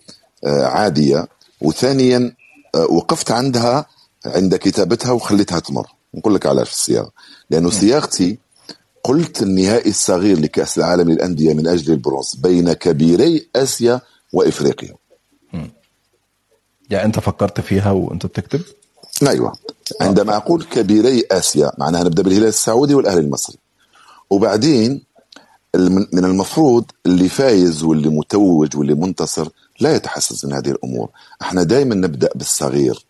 آه، 0.43 0.65
عادية 0.65 1.27
وثانيا 1.61 2.35
آه، 2.75 2.85
وقفت 2.85 3.31
عندها 3.31 3.85
عند 4.25 4.55
كتابتها 4.55 5.11
وخليتها 5.11 5.59
تمر. 5.59 5.87
نقول 6.13 6.35
لك 6.35 6.45
علاش 6.45 6.69
في 6.69 6.75
الصياغة. 6.75 7.11
لأنه 7.49 7.69
صياغتي 7.69 8.37
قلت 9.03 9.41
النهائي 9.41 9.89
الصغير 9.89 10.39
لكأس 10.39 10.77
العالم 10.77 11.11
للأندية 11.11 11.53
من 11.53 11.67
أجل 11.67 11.93
البرونز 11.93 12.35
بين 12.35 12.73
كبيري 12.73 13.47
آسيا 13.55 14.01
وإفريقيا. 14.33 14.95
يعني 16.89 17.05
أنت 17.05 17.19
فكرت 17.19 17.61
فيها 17.61 17.91
وأنت 17.91 18.25
بتكتب؟ 18.25 18.61
أيوه. 19.27 19.53
عندما 20.01 20.37
أقول 20.37 20.63
كبيري 20.63 21.23
آسيا 21.31 21.71
معناها 21.77 22.03
نبدأ 22.03 22.23
بالهلال 22.23 22.47
السعودي 22.47 22.93
والأهلي 22.93 23.19
المصري. 23.19 23.57
وبعدين 24.29 25.03
من 25.75 26.25
المفروض 26.25 26.85
اللي 27.05 27.29
فايز 27.29 27.83
واللي 27.83 28.09
متوج 28.09 28.77
واللي 28.77 28.93
منتصر 28.93 29.49
لا 29.79 29.95
يتحسس 29.95 30.45
من 30.45 30.53
هذه 30.53 30.71
الأمور. 30.71 31.09
إحنا 31.41 31.63
دائما 31.63 31.95
نبدأ 31.95 32.29
بالصغير 32.35 33.05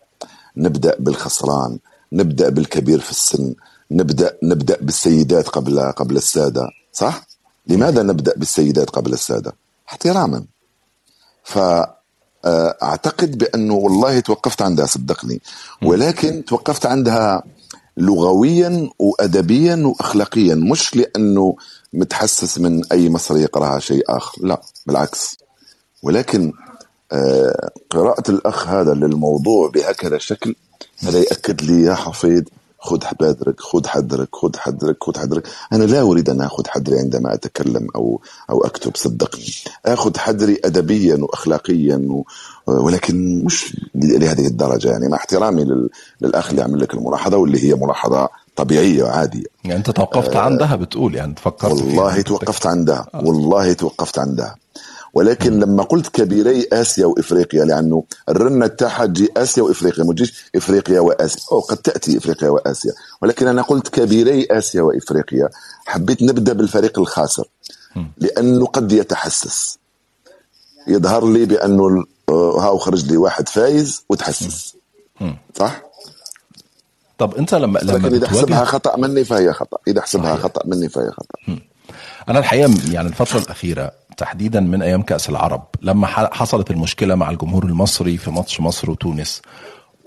نبدأ 0.56 0.96
بالخسران 0.98 1.78
نبدأ 2.12 2.48
بالكبير 2.48 3.00
في 3.00 3.10
السن 3.10 3.54
نبدا 3.90 4.36
نبدأ 4.42 4.76
بالسيدات 4.80 5.48
قبل 5.48 5.80
قبل 5.80 6.16
السادة 6.16 6.68
صح؟ 6.92 7.26
لماذا 7.66 8.02
نبدأ 8.02 8.32
بالسيدات 8.36 8.90
قبل 8.90 9.12
السادة؟ 9.12 9.52
احتراما. 9.88 10.44
ف 11.44 11.58
آه، 12.46 12.76
أعتقد 12.82 13.38
بأنه 13.38 13.74
والله 13.74 14.20
توقفت 14.20 14.62
عندها 14.62 14.86
صدقني. 14.86 15.40
ولكن 15.82 16.44
توقفت 16.44 16.86
عندها 16.86 17.42
لغويا 17.96 18.90
وادبيا 18.98 19.82
واخلاقيا 19.86 20.54
مش 20.54 20.96
لأنه 20.96 21.56
متحسس 21.98 22.58
من 22.58 22.84
أي 22.92 23.10
مصري 23.10 23.42
يقرأها 23.42 23.78
شيء 23.78 24.04
آخر. 24.08 24.46
لا 24.46 24.60
بالعكس. 24.86 25.38
ولكن 26.02 26.52
آه، 27.12 27.70
قراءة 27.90 28.30
الأخ 28.30 28.68
هذا 28.68 28.94
للموضوع 28.94 29.68
بهكذا 29.68 30.18
شكل 30.18 30.54
هذا 30.98 31.18
يأكد 31.18 31.62
لي 31.62 31.82
يا 31.82 31.94
حفيظ 31.94 32.42
خذ 32.78 33.04
حذرك 33.04 33.60
خذ 33.60 33.86
حذرك 33.86 34.28
خذ 34.32 34.56
حذرك 34.56 34.96
خذ 35.00 35.18
حذرك. 35.18 35.48
أنا 35.72 35.84
لا 35.84 36.00
أريد 36.00 36.30
أن 36.30 36.40
آخذ 36.40 36.66
حذري 36.68 36.98
عندما 36.98 37.34
أتكلم 37.34 37.86
أو 37.96 38.20
أو 38.50 38.64
أكتب 38.64 38.96
صدقني. 38.96 39.54
آخذ 39.86 40.18
حذري 40.18 40.60
ادبيا 40.64 41.16
واخلاقيا 41.20 41.96
و... 41.96 42.24
ولكن 42.66 43.44
مش 43.44 43.76
لهذه 43.94 44.46
الدرجة 44.46 44.88
يعني. 44.88 45.08
مع 45.08 45.16
احترامي 45.16 45.64
لل... 45.64 45.90
للأخ 46.20 46.50
اللي 46.50 46.62
عمل 46.62 46.80
لك 46.80 46.94
الملاحظة 46.94 47.36
واللي 47.36 47.64
هي 47.64 47.74
ملاحظة 47.74 48.28
طبيعية 48.56 49.02
وعاديه 49.02 49.44
يعني 49.64 49.78
أنت 49.78 49.90
توقفت 49.90 50.36
آه 50.36 50.40
عندها 50.40 50.76
بتقول 50.76 51.14
يعني 51.14 51.34
فكرت 51.36 51.72
والله 51.72 52.20
توقفت 52.20 52.66
عندها 52.66 53.06
آه. 53.14 53.24
والله 53.24 53.72
توقفت 53.72 54.18
عندها 54.18 54.56
ولكن 55.14 55.60
لما 55.60 55.82
قلت 55.82 56.08
كبيري 56.08 56.68
آسيا 56.72 57.06
وإفريقيا 57.06 57.64
لأنه 57.64 58.04
الرنة 58.28 58.66
تاعها 58.66 59.06
تجي 59.06 59.28
آسيا 59.36 59.62
وإفريقيا 59.62 60.04
ما 60.04 60.12
تجيش 60.12 60.44
إفريقيا 60.56 61.00
وآسيا. 61.00 61.42
أو 61.52 61.60
قد 61.60 61.76
تأتي 61.76 62.18
إفريقيا 62.18 62.48
وآسيا. 62.48 62.92
ولكن 63.22 63.46
أنا 63.46 63.62
قلت 63.62 63.88
كبيري 63.88 64.46
آسيا 64.50 64.82
وإفريقيا 64.82 65.48
حبيت 65.86 66.22
نبدأ 66.22 66.52
بالفريق 66.52 66.98
الخاسر. 66.98 67.48
لأنه 68.18 68.66
قد 68.66 68.92
يتحسس. 68.92 69.78
يظهر 70.88 71.26
لي 71.28 71.44
بأنه 71.44 72.04
آه، 72.28 72.56
هاو 72.60 72.78
خرج 72.78 73.06
لي 73.10 73.16
واحد 73.16 73.48
فايز 73.48 74.04
وتحسس. 74.08 74.74
صح؟ 75.54 75.82
طب 77.18 77.34
انت 77.34 77.54
لما 77.54 77.78
لما 77.78 78.08
إذا 78.08 78.28
حسبها 78.28 78.64
خطأ 78.64 78.96
مني 78.96 79.24
فهي 79.24 79.52
خطأ. 79.52 79.76
إذا 79.88 80.02
حسبها 80.02 80.36
خطأ 80.36 80.62
مني 80.66 80.88
فهي 80.88 81.10
خطأ. 81.10 81.58
أنا 82.28 82.38
الحقيقة 82.38 82.74
يعني 82.92 83.08
الفترة 83.08 83.38
الأخيرة 83.38 83.92
تحديدا 84.16 84.60
من 84.60 84.82
أيام 84.82 85.02
كأس 85.02 85.28
العرب 85.28 85.62
لما 85.82 86.06
حصلت 86.06 86.70
المشكلة 86.70 87.14
مع 87.14 87.30
الجمهور 87.30 87.64
المصري 87.64 88.16
في 88.16 88.30
ماتش 88.30 88.60
مصر 88.60 88.90
وتونس 88.90 89.42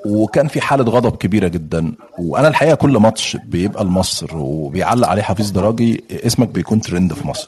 وكان 0.06 0.48
في 0.48 0.62
حالة 0.62 0.84
غضب 0.84 1.16
كبيرة 1.16 1.48
جدا 1.48 1.94
وأنا 2.20 2.48
الحقيقة 2.48 2.76
كل 2.76 2.98
ماتش 2.98 3.38
بيبقى 3.46 3.84
لمصر 3.84 4.38
وبيعلق 4.38 5.08
عليه 5.08 5.22
حفيظ 5.22 5.52
دراجي 5.52 6.04
اسمك 6.12 6.48
بيكون 6.48 6.82
ترند 6.82 7.14
في 7.14 7.28
مصر 7.28 7.48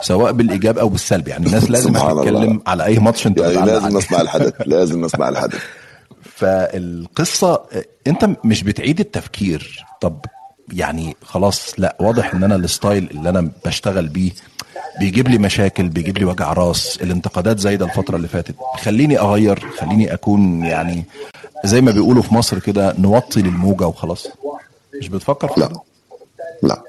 سواء 0.00 0.32
بالإيجاب 0.32 0.78
أو 0.78 0.88
بالسلب 0.88 1.28
يعني 1.28 1.46
الناس 1.46 1.70
لازم 1.70 1.92
تتكلم 1.92 2.62
على 2.66 2.84
أي 2.84 2.98
ماتش 2.98 3.26
أنت 3.26 3.38
يعني 3.38 3.66
لازم 3.66 3.98
نسمع 3.98 4.20
الحدث 4.20 4.54
لازم 4.66 5.04
نسمع 5.04 5.28
الحدث. 5.28 5.60
فالقصة 6.36 7.62
انت 8.06 8.28
مش 8.44 8.62
بتعيد 8.62 9.00
التفكير. 9.00 9.84
طب 10.00 10.24
يعني 10.72 11.16
خلاص 11.22 11.74
لا 11.78 11.96
واضح 12.00 12.34
ان 12.34 12.44
أنا 12.44 12.56
ال 12.56 12.65
style 12.65 13.10
اللي 13.10 13.28
أنا 13.28 13.50
بشتغل 13.66 14.08
بيه 14.08 14.32
بيجيب 15.00 15.28
لي 15.28 15.38
مشاكل 15.38 15.88
بيجيب 15.88 16.18
لي 16.18 16.24
وجع 16.24 16.52
راس. 16.52 16.98
الانتقادات 17.02 17.58
زايدة 17.58 17.86
الفترة 17.86 18.16
اللي 18.16 18.28
فاتت. 18.28 18.54
خليني 18.78 19.18
أغير 19.18 19.58
خليني 19.78 20.14
أكون 20.14 20.64
يعني 20.64 21.04
زي 21.64 21.80
ما 21.80 21.90
بيقولوا 21.90 22.22
في 22.22 22.34
مصر 22.34 22.58
كده 22.58 22.94
نوطي 22.98 23.42
للموجة 23.42 23.86
وخلاص. 23.86 24.28
مش 25.00 25.08
بتفكر 25.08 25.48
في 25.48 25.60
لا. 25.60 25.72
لا. 26.62 26.82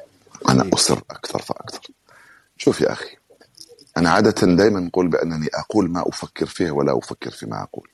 أنا 0.50 0.70
أصر 0.74 1.00
أكثر 1.12 1.42
فاكثر 1.42 1.82
شوف 2.58 2.82
يا 2.82 2.92
أخي 2.92 3.10
أنا 3.98 4.10
عادة 4.10 4.56
دائما 4.56 4.80
نقول 4.80 5.08
بأنني 5.08 5.48
أقول 5.54 5.90
ما 5.90 6.04
أفكر 6.10 6.46
فيه 6.46 6.72
ولا 6.72 6.98
أفكر 6.98 7.32
فيما 7.32 7.64
أقول. 7.64 7.88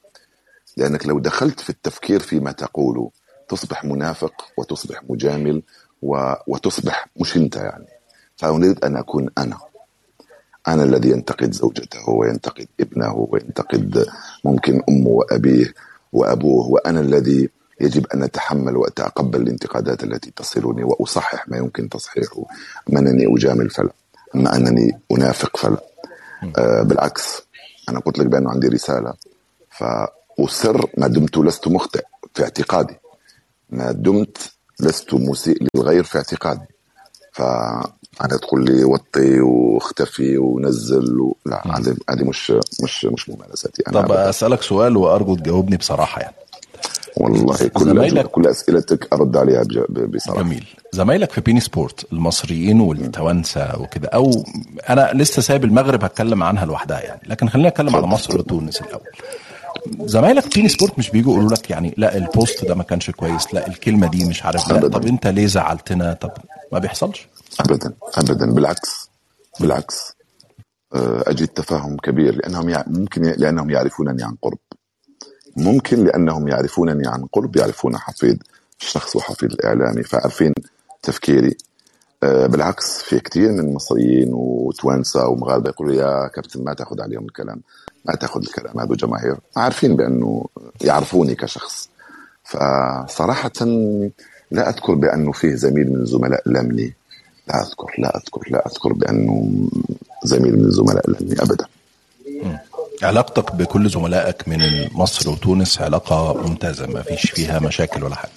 لأنك 0.77 1.05
لو 1.05 1.19
دخلت 1.19 1.59
في 1.59 1.69
التفكير 1.69 2.19
فيما 2.19 2.51
تقوله 2.51 3.11
تصبح 3.49 3.85
منافق 3.85 4.33
وتصبح 4.57 5.01
مجامل 5.09 5.63
و... 6.01 6.33
وتصبح 6.47 7.07
مش 7.21 7.37
أنت 7.37 7.55
يعني. 7.55 7.85
فأريد 8.37 8.85
أن 8.85 8.95
أكون 8.95 9.29
أنا. 9.37 9.57
أنا 10.67 10.83
الذي 10.83 11.09
ينتقد 11.09 11.51
زوجته 11.53 12.09
وينتقد 12.09 12.67
ابنه 12.79 13.27
وينتقد 13.31 14.05
ممكن 14.45 14.81
أمه 14.89 15.07
وأبيه 15.07 15.73
وأبوه 16.13 16.67
وأنا 16.67 16.99
الذي 16.99 17.49
يجب 17.81 18.07
أن 18.13 18.23
أتحمل 18.23 18.77
وأتقبل 18.77 19.41
الانتقادات 19.41 20.03
التي 20.03 20.31
تصلني 20.35 20.83
وأصحح 20.83 21.49
ما 21.49 21.57
يمكن 21.57 21.89
تصحيحه. 21.89 22.43
أما 22.89 22.99
أنني 22.99 23.35
أجامل 23.37 23.69
فلا. 23.69 23.89
أما 24.35 24.55
أنني 24.55 24.99
أنافق 25.11 25.57
فلا. 25.57 25.77
آه 26.57 26.81
بالعكس 26.81 27.41
أنا 27.89 27.99
قلت 27.99 28.19
لك 28.19 28.25
بأنه 28.27 28.49
عندي 28.51 28.67
رسالة. 28.67 29.13
فأصر 30.37 30.85
ما 30.97 31.07
دمت 31.07 31.37
لست 31.37 31.67
مخطئ 31.67 32.01
في 32.33 32.43
اعتقادي. 32.43 32.93
ما 33.69 33.91
دمت 33.91 34.37
لست 34.79 35.13
مسيء 35.13 35.57
للغير 35.75 36.03
في 36.03 36.17
اعتقادي. 36.17 36.65
فأنا 37.31 38.37
تقول 38.41 38.65
لي 38.65 38.83
وطي 38.83 39.41
واختفي 39.41 40.37
ونزل 40.37 41.19
و... 41.19 41.35
لا 41.45 41.61
هذه 42.09 42.23
مش 42.23 42.53
مش 42.83 43.05
مش 43.05 43.29
ممارستي. 43.29 43.83
أنا 43.87 44.01
طب 44.01 44.11
أبداً. 44.11 44.29
أسألك 44.29 44.61
سؤال 44.61 44.97
وأرجو 44.97 45.35
تجاوبني 45.35 45.77
بصراحة 45.77 46.21
يعني. 46.21 46.35
والله 47.17 47.57
كل 47.67 47.85
زمايلك- 47.85 48.27
كل 48.27 48.47
أسئلتك 48.47 49.13
أرد 49.13 49.37
عليها 49.37 49.63
بصراحة. 50.07 50.41
جميل. 50.43 50.67
زمايلك 50.91 51.31
في 51.31 51.41
beIN 51.41 51.59
Sport 51.59 52.05
المصريين 52.13 52.81
والتوانسة 52.81 53.79
وكده 53.81 54.07
أو 54.07 54.31
أنا 54.89 55.11
لسه 55.13 55.41
سايب 55.41 55.63
المغرب 55.63 56.03
هتكلم 56.03 56.43
عنها 56.43 56.65
لوحدها 56.65 56.99
يعني. 57.01 57.21
لكن 57.27 57.49
خلينا 57.49 57.69
نتكلم 57.69 57.95
على 57.95 58.07
مصر 58.07 58.37
وتونس 58.39 58.81
الأول. 58.81 59.01
زمايلك 60.05 60.53
في 60.53 60.69
Sport 60.69 60.99
مش 60.99 61.09
بيجوا 61.09 61.33
يقولوا 61.33 61.51
لك 61.51 61.69
يعني 61.69 61.93
لا 61.97 62.17
ال 62.17 62.27
post 62.27 62.65
ده 62.65 62.75
ما 62.75 62.83
كانش 62.83 63.09
كويس 63.09 63.53
لا 63.53 63.67
الكلمة 63.67 64.07
دي 64.07 64.25
مش 64.25 64.43
عارف 64.45 64.71
لا. 64.71 64.87
طب 64.87 65.05
انت 65.05 65.27
ليه 65.27 65.45
زعلتنا؟ 65.47 66.13
طب 66.13 66.31
ما 66.71 66.79
بيحصلش. 66.79 67.27
ابدا 67.59 67.93
ابدا 68.17 68.53
بالعكس 68.53 69.09
بالعكس. 69.59 70.13
آه، 70.95 71.23
أجد 71.27 71.47
تفاهم 71.47 71.97
كبير 71.97 72.35
لأنهم 72.35 72.69
يع... 72.69 72.83
ممكن 72.87 73.21
لأنهم 73.21 73.69
يعرفونني 73.69 74.23
عن 74.23 74.35
قرب. 74.41 74.57
ممكن 75.57 76.03
لأنهم 76.03 76.47
يعرفونني 76.47 77.07
عن 77.07 77.25
قرب 77.25 77.55
يعرفون 77.57 77.97
حفيظ 77.97 78.35
الشخص 78.81 79.15
وحفيظ 79.15 79.51
الاعلامي 79.53 80.03
فعارفين 80.03 80.53
تفكيري. 81.03 81.57
بالعكس 82.23 83.01
في 83.01 83.19
كثير 83.19 83.51
من 83.51 83.59
المصريين 83.59 84.29
وتوانسة 84.33 85.27
ومغاربه 85.27 85.69
يقولوا 85.69 85.93
يا 85.93 86.27
كابتن 86.27 86.63
ما 86.63 86.73
تأخذ 86.73 87.01
عليهم 87.01 87.25
الكلام 87.25 87.61
ما 88.05 88.15
تأخذ 88.15 88.41
الكلام 88.41 88.79
هذا 88.79 88.95
جماهير 88.95 89.35
عارفين 89.55 89.95
بأنه 89.95 90.45
يعرفوني 90.81 91.35
كشخص. 91.35 91.89
فصراحة 92.43 93.51
لا 94.51 94.69
أذكر 94.69 94.93
بأنه 94.93 95.31
فيه 95.31 95.55
زميل 95.55 95.89
من 95.89 96.01
الزملاء 96.01 96.41
لمني 96.45 96.93
لا 97.47 97.61
أذكر 97.61 97.95
لا 97.97 98.17
أذكر 98.17 98.41
لا 98.51 98.67
أذكر 98.67 98.93
بأنه 98.93 99.53
زميل 100.23 100.59
من 100.59 100.65
الزملاء 100.65 101.09
لمني 101.09 101.41
أبدا. 101.41 101.65
علاقتك 103.03 103.55
بكل 103.55 103.89
زملائك 103.89 104.47
من 104.47 104.59
مصر 104.91 105.29
وتونس 105.29 105.81
علاقة 105.81 106.47
ممتازة 106.47 106.87
ما 106.87 107.01
فيش 107.01 107.31
فيها 107.31 107.59
مشاكل 107.59 108.03
ولا 108.03 108.15
حاجة. 108.15 108.31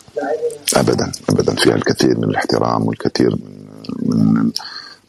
أبدا 0.77 1.13
أبدا 1.29 1.55
فيها 1.55 1.75
الكثير 1.75 2.19
من 2.19 2.25
الاحترام 2.25 2.87
والكثير 2.87 3.31
من 3.31 3.56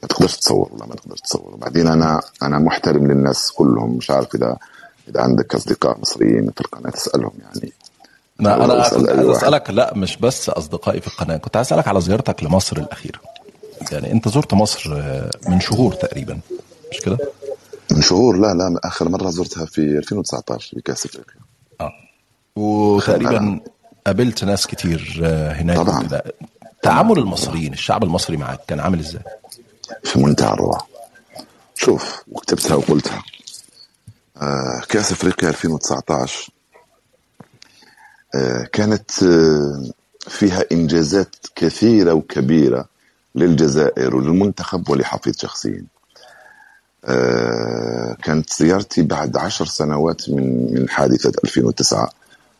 ما 0.03 0.07
تقدرش 0.09 0.37
تصور 0.37 0.69
ولا 0.73 0.85
ما 0.85 0.95
تقدرش 0.95 1.21
تصور. 1.21 1.53
وبعدين 1.53 1.87
أنا 1.87 2.21
أنا 2.43 2.59
محترم 2.59 3.07
للناس 3.07 3.51
كلهم 3.51 3.97
مش 3.97 4.11
عارف 4.11 4.35
إذا 4.35 4.57
إذا 5.09 5.21
عندك 5.21 5.55
أصدقاء 5.55 5.99
مصريين 5.99 6.51
في 6.55 6.61
القناة 6.61 6.89
تسألهم 6.91 7.31
يعني. 7.39 7.73
لا 8.39 8.65
أنا 8.65 8.73
عايز. 8.73 8.93
أسألك 9.29 9.69
لا 9.69 9.93
مش 9.95 10.17
بس 10.17 10.49
أصدقائي 10.49 11.01
في 11.01 11.07
القناة 11.07 11.37
كنت 11.37 11.55
عايز 11.55 11.67
أسألك 11.67 11.87
على 11.87 12.01
زيارتك 12.01 12.43
لمصر 12.43 12.77
الاخيره 12.77 13.19
يعني 13.91 14.11
أنت 14.11 14.27
زرت 14.29 14.53
مصر 14.53 14.93
آه، 14.95 15.31
من 15.47 15.59
شهور 15.59 15.93
تقريبا 15.93 16.39
مش 16.91 16.99
كده؟ 16.99 17.17
من 17.91 18.01
شهور؟ 18.01 18.37
لا 18.37 18.53
لا 18.53 18.79
آخر 18.83 19.09
مرة 19.09 19.29
زرتها 19.29 19.65
في 19.65 19.81
2019 19.81 20.69
في 20.75 20.81
كأس 20.81 21.05
أفريقيا. 21.05 21.35
آه. 21.81 21.91
وتقريبا. 22.55 23.59
قابلت 24.07 24.43
ناس 24.43 24.67
كتير 24.67 25.21
آه، 25.23 25.51
هناك 25.53 25.77
طبعاً. 25.77 26.21
تعامل 26.81 27.19
المصريين 27.19 27.73
الشعب 27.73 28.03
المصري 28.03 28.37
معاك 28.37 28.59
كان 28.67 28.79
عامل 28.79 28.99
إزاي؟ 28.99 29.21
في 30.03 30.19
منتهى 30.19 30.53
الروعة. 30.53 30.87
شوف 31.75 32.23
وكتبتها 32.31 32.75
وقلتها. 32.75 33.23
آه 34.41 34.81
كأس 34.89 35.11
أفريقيا 35.11 35.49
2019 35.49 36.49
آه 38.35 38.63
كانت 38.73 39.23
آه 39.23 39.83
فيها 40.29 40.63
إنجازات 40.71 41.35
كثيرة 41.55 42.13
وكبيرة 42.13 42.85
للجزائر 43.35 44.15
وللمنتخب 44.15 44.89
ولحفيظ 44.89 45.37
شخصيا. 45.37 45.85
آه 47.05 48.17
كانت 48.23 48.53
زيارتي 48.53 49.01
بعد 49.01 49.37
عشر 49.37 49.65
سنوات 49.65 50.29
من 50.29 50.73
من 50.73 50.89
حادثة 50.89 51.31
2009 51.43 52.09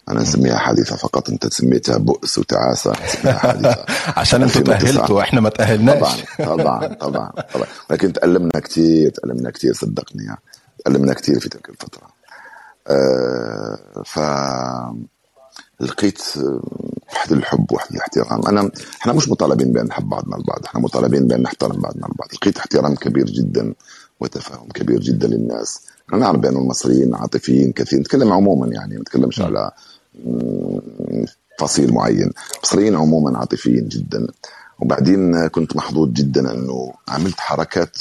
أنا 0.09 0.21
نسميها 0.21 0.57
حادثة 0.57 0.95
فقط 0.95 1.29
أنت 1.29 1.53
سميتها 1.53 1.97
بؤس 1.97 2.37
وتعاسة 2.37 2.91
نسميها 3.05 3.37
حادثة 3.37 3.85
عشان 4.19 4.43
أنتوا 4.43 4.61
2009. 4.61 4.91
تأهلتوا 4.91 5.15
وإحنا 5.17 5.41
ما 5.41 5.49
تأهلناش. 5.49 6.23
طبعا 6.39 6.47
طبعا 6.57 6.93
طبعا 6.93 7.31
طبعا. 7.53 7.67
لكن 7.89 8.13
تألمنا 8.13 8.59
كثير 8.63 9.09
تألمنا 9.09 9.51
كثير 9.51 9.73
صدقني 9.73 10.23
يعني. 10.23 10.39
تألمنا 10.85 11.13
كثير 11.13 11.39
في 11.39 11.49
تلك 11.49 11.69
الفترة. 11.69 12.07
آه 12.87 13.77
ف 14.05 14.19
لقيت 15.79 16.21
آه، 16.37 16.61
وحد 17.13 17.31
الحب 17.31 17.71
وحد 17.71 17.95
الاحترام. 17.95 18.47
أنا 18.47 18.71
إحنا 19.01 19.13
مش 19.13 19.29
مطالبين 19.29 19.71
بأن 19.73 19.85
نحب 19.85 20.09
بعضنا 20.09 20.37
البعض 20.37 20.65
إحنا 20.65 20.81
مطالبين 20.81 21.27
بأن 21.27 21.41
نحترم 21.41 21.81
بعضنا 21.81 22.07
البعض. 22.07 22.29
لقيت 22.33 22.57
احترام 22.57 22.95
كبير 22.95 23.25
جدا 23.25 23.73
وتفاهم 24.19 24.67
كبير 24.67 24.99
جدا 24.99 25.27
للناس. 25.27 25.81
أنا 26.13 26.19
نعرف 26.19 26.37
بأن 26.39 26.57
المصريين 26.57 27.15
عاطفيين 27.15 27.71
كثير 27.71 27.99
نتكلم 27.99 28.31
عموما 28.33 28.67
يعني 28.67 28.93
ما 28.95 29.01
نتكلمش 29.01 29.41
على 29.41 29.71
مم، 30.25 31.25
فصيل 31.59 31.93
معين. 31.93 32.31
المصريين 32.55 32.95
عموما 32.95 33.37
عاطفيين 33.37 33.87
جدا. 33.87 34.27
وبعدين 34.79 35.47
كنت 35.47 35.75
محظوظ 35.75 36.09
جدا 36.09 36.51
أنه 36.51 36.93
عملت 37.07 37.39
حركات 37.39 37.97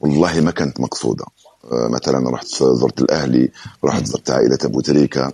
والله 0.00 0.40
ما 0.40 0.50
كانت 0.50 0.80
مقصودة. 0.80 1.24
مثلا 1.72 2.30
رحت 2.30 2.46
زرت 2.62 3.00
الأهلي 3.00 3.50
رحت 3.84 4.06
زرت 4.06 4.30
عائلة 4.30 4.58
أبو 4.64 4.80
تريكة. 4.80 5.32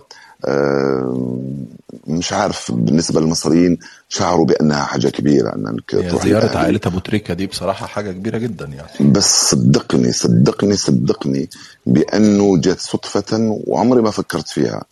مش 2.07 2.33
عارف 2.33 2.71
بالنسبة 2.71 3.21
للمصريين 3.21 3.77
شعروا 4.09 4.45
بأنها 4.45 4.83
حاجة 4.83 5.07
كبيرة 5.07 5.55
أنك 5.55 5.91
تروح 5.91 6.23
زيارة. 6.23 6.57
عائلة 6.57 6.79
أبو 6.85 6.99
تريكة 6.99 7.33
دي 7.33 7.47
بصراحة 7.47 7.85
حاجة 7.85 8.11
كبيرة 8.11 8.37
جدا 8.37 8.65
يعني. 8.65 9.11
بس 9.11 9.49
صدقني 9.49 10.11
صدقني 10.11 10.75
صدقني 10.75 11.49
بأنه 11.85 12.57
جت 12.57 12.79
صدفة 12.79 13.61
وعمري 13.67 14.01
ما 14.01 14.11
فكرت 14.11 14.47
فيها. 14.47 14.83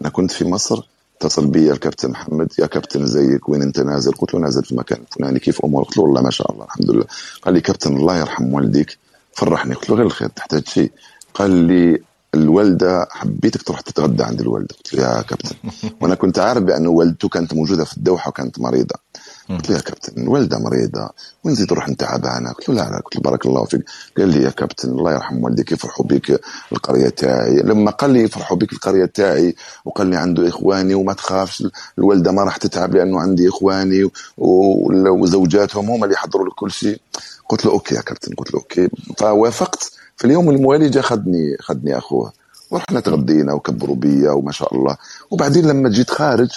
أنا 0.00 0.08
كنت 0.08 0.30
في 0.30 0.44
مصر 0.44 0.88
اتصل 1.16 1.46
بي 1.46 1.72
الكابتن 1.72 2.10
محمد 2.10 2.52
يا 2.58 2.66
كابتن 2.66 3.06
زيك 3.06 3.48
وين 3.48 3.62
أنت 3.62 3.80
نازل؟ 3.80 4.12
قلت 4.12 4.34
له 4.34 4.40
نازل 4.40 4.64
في 4.64 4.74
مكان 4.74 4.98
فلاني 5.10 5.38
كيف 5.38 5.64
أمورك؟ 5.64 5.86
قلت 5.86 5.96
له 5.96 6.02
والله 6.02 6.22
ما 6.22 6.30
شاء 6.30 6.52
الله 6.52 6.64
الحمد 6.64 6.90
لله. 6.90 7.04
قال 7.42 7.54
لي 7.54 7.60
كابتن 7.60 7.96
الله 7.96 8.18
يرحم 8.18 8.54
والديك 8.54 8.98
فرحني. 9.32 9.74
قلت 9.74 9.90
له 9.90 9.96
غير 9.96 10.06
الخير 10.06 10.28
تحتاج 10.28 10.68
شيء 10.68 10.92
قال 11.34 11.50
لي 11.50 12.02
الوالدة 12.34 13.08
حبيتك 13.10 13.62
تروح 13.62 13.80
تتغدى 13.80 14.22
عند 14.22 14.40
الوالدة. 14.40 14.74
قلت 14.74 14.94
له 14.94 15.02
يا 15.02 15.22
كابتن. 15.22 15.56
وأنا 16.00 16.14
كنت 16.14 16.38
عارف 16.38 16.62
بانه 16.62 16.90
والدته 16.90 17.28
كانت 17.28 17.54
موجودة 17.54 17.84
في 17.84 17.96
الدوحة 17.96 18.28
وكانت 18.28 18.60
مريضة. 18.60 18.94
قلت 19.50 19.70
له 19.70 19.76
يا 19.76 19.80
كابتن 19.80 20.22
الوالده 20.22 20.58
مريضة 20.58 21.10
ونزيد 21.44 21.68
تروح 21.68 21.88
انت 21.88 22.00
تعبانه 22.00 22.52
قلت 22.52 22.68
له 22.68 22.74
لا 22.74 22.90
لا 22.90 22.96
قلت 23.04 23.16
له 23.16 23.22
بارك 23.22 23.46
الله 23.46 23.64
فيك. 23.64 23.84
قال 24.18 24.28
لي 24.28 24.42
يا 24.42 24.50
كابتن 24.50 24.88
الله 24.90 25.12
يرحم 25.12 25.44
والديك 25.44 25.72
يفرحوا 25.72 26.06
بك 26.06 26.40
القرية 26.72 27.08
تاعي. 27.08 27.56
لما 27.56 27.90
قال 27.90 28.10
لي 28.10 28.22
يفرحوا 28.22 28.56
بك 28.56 28.72
القرية 28.72 29.04
تاعي 29.04 29.54
وقال 29.84 30.06
لي 30.06 30.16
عنده 30.16 30.48
إخواني 30.48 30.94
وما 30.94 31.12
تخافش 31.12 31.64
الوالدة 31.98 32.32
ما 32.32 32.42
راح 32.42 32.56
تتعب 32.56 32.94
لأنه 32.94 33.20
عندي 33.20 33.48
إخواني 33.48 34.10
وزوجاتهم 34.38 35.90
هم 35.90 36.04
اللي 36.04 36.14
يحضروا 36.14 36.46
لك 36.46 36.54
كل 36.54 36.70
شيء. 36.70 37.00
قلت 37.48 37.66
له 37.66 37.72
okay 37.72 37.94
يا 37.94 38.00
كابتن. 38.00 38.34
قلت 38.34 38.54
له 38.54 38.60
okay. 38.60 38.88
فوافقت. 39.18 39.92
في 40.16 40.24
اليوم 40.24 40.50
الموالي 40.50 40.88
جا 40.88 41.02
خدني 41.02 41.56
خدني 41.60 41.98
أخوه. 41.98 42.32
ورحنا 42.70 43.00
تغدينا 43.00 43.52
وكبروا 43.52 43.96
بيا 43.96 44.30
وما 44.30 44.52
شاء 44.52 44.74
الله. 44.74 44.96
وبعدين 45.30 45.66
لما 45.66 45.88
جيت 45.88 46.10
خارج 46.10 46.50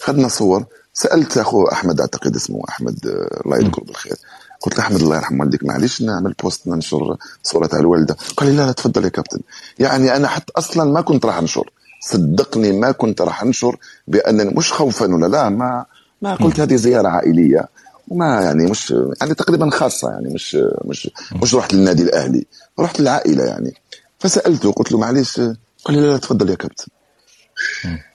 خدنا 0.00 0.28
صور 0.28 0.64
سألت 0.98 1.38
أخوه 1.38 1.72
أحمد 1.72 2.00
أعتقد 2.00 2.36
اسمه 2.36 2.62
أحمد 2.68 3.06
آه، 3.06 3.40
الله 3.46 3.56
يذكره 3.56 3.84
بالخير. 3.84 4.16
قلت 4.60 4.78
له 4.78 4.84
أحمد 4.84 5.00
الله 5.00 5.16
يرحم 5.16 5.40
والديك 5.40 5.64
معلش 5.64 6.02
نعمل 6.02 6.32
post 6.42 6.66
ننشر 6.66 7.16
صورة 7.42 7.68
على 7.72 7.80
الوالدة. 7.80 8.16
قال 8.36 8.48
لي 8.48 8.56
لا 8.56 8.66
لا 8.66 8.72
تفضل 8.72 9.04
يا 9.04 9.08
كابتن. 9.08 9.40
يعني 9.78 10.16
أنا 10.16 10.28
حتى 10.28 10.52
أصلا 10.56 10.84
ما 10.92 11.00
كنت 11.00 11.26
راح 11.26 11.38
أنشر. 11.38 11.70
صدقني 12.00 12.72
ما 12.72 12.90
كنت 12.92 13.20
راح 13.20 13.42
أنشر 13.42 13.76
بانني 14.08 14.54
مش 14.54 14.72
خوفا 14.72 15.14
ولا 15.14 15.26
لا 15.26 15.48
ما 15.48 15.84
ما 16.22 16.34
قلت 16.34 16.60
هذه 16.60 16.76
زيارة 16.76 17.08
عائلية. 17.08 17.68
وما 18.08 18.42
يعني 18.42 18.70
مش 18.70 18.90
يعني 19.20 19.34
تقريبا 19.34 19.70
خاصة 19.70 20.10
يعني 20.10 20.34
مش 20.34 20.58
مش 20.84 21.10
مش 21.42 21.54
رحت 21.54 21.74
للنادي 21.74 22.02
الأهلي 22.02 22.46
رحت 22.78 23.00
للعائلة 23.00 23.44
يعني. 23.44 23.74
فسألته 24.18 24.72
قلت 24.72 24.92
له 24.92 24.98
معلش 24.98 25.40
قال 25.84 25.96
لي 25.96 26.00
لا 26.00 26.06
لا 26.06 26.16
تفضل 26.16 26.50
يا 26.50 26.54
كابتن. 26.54 26.86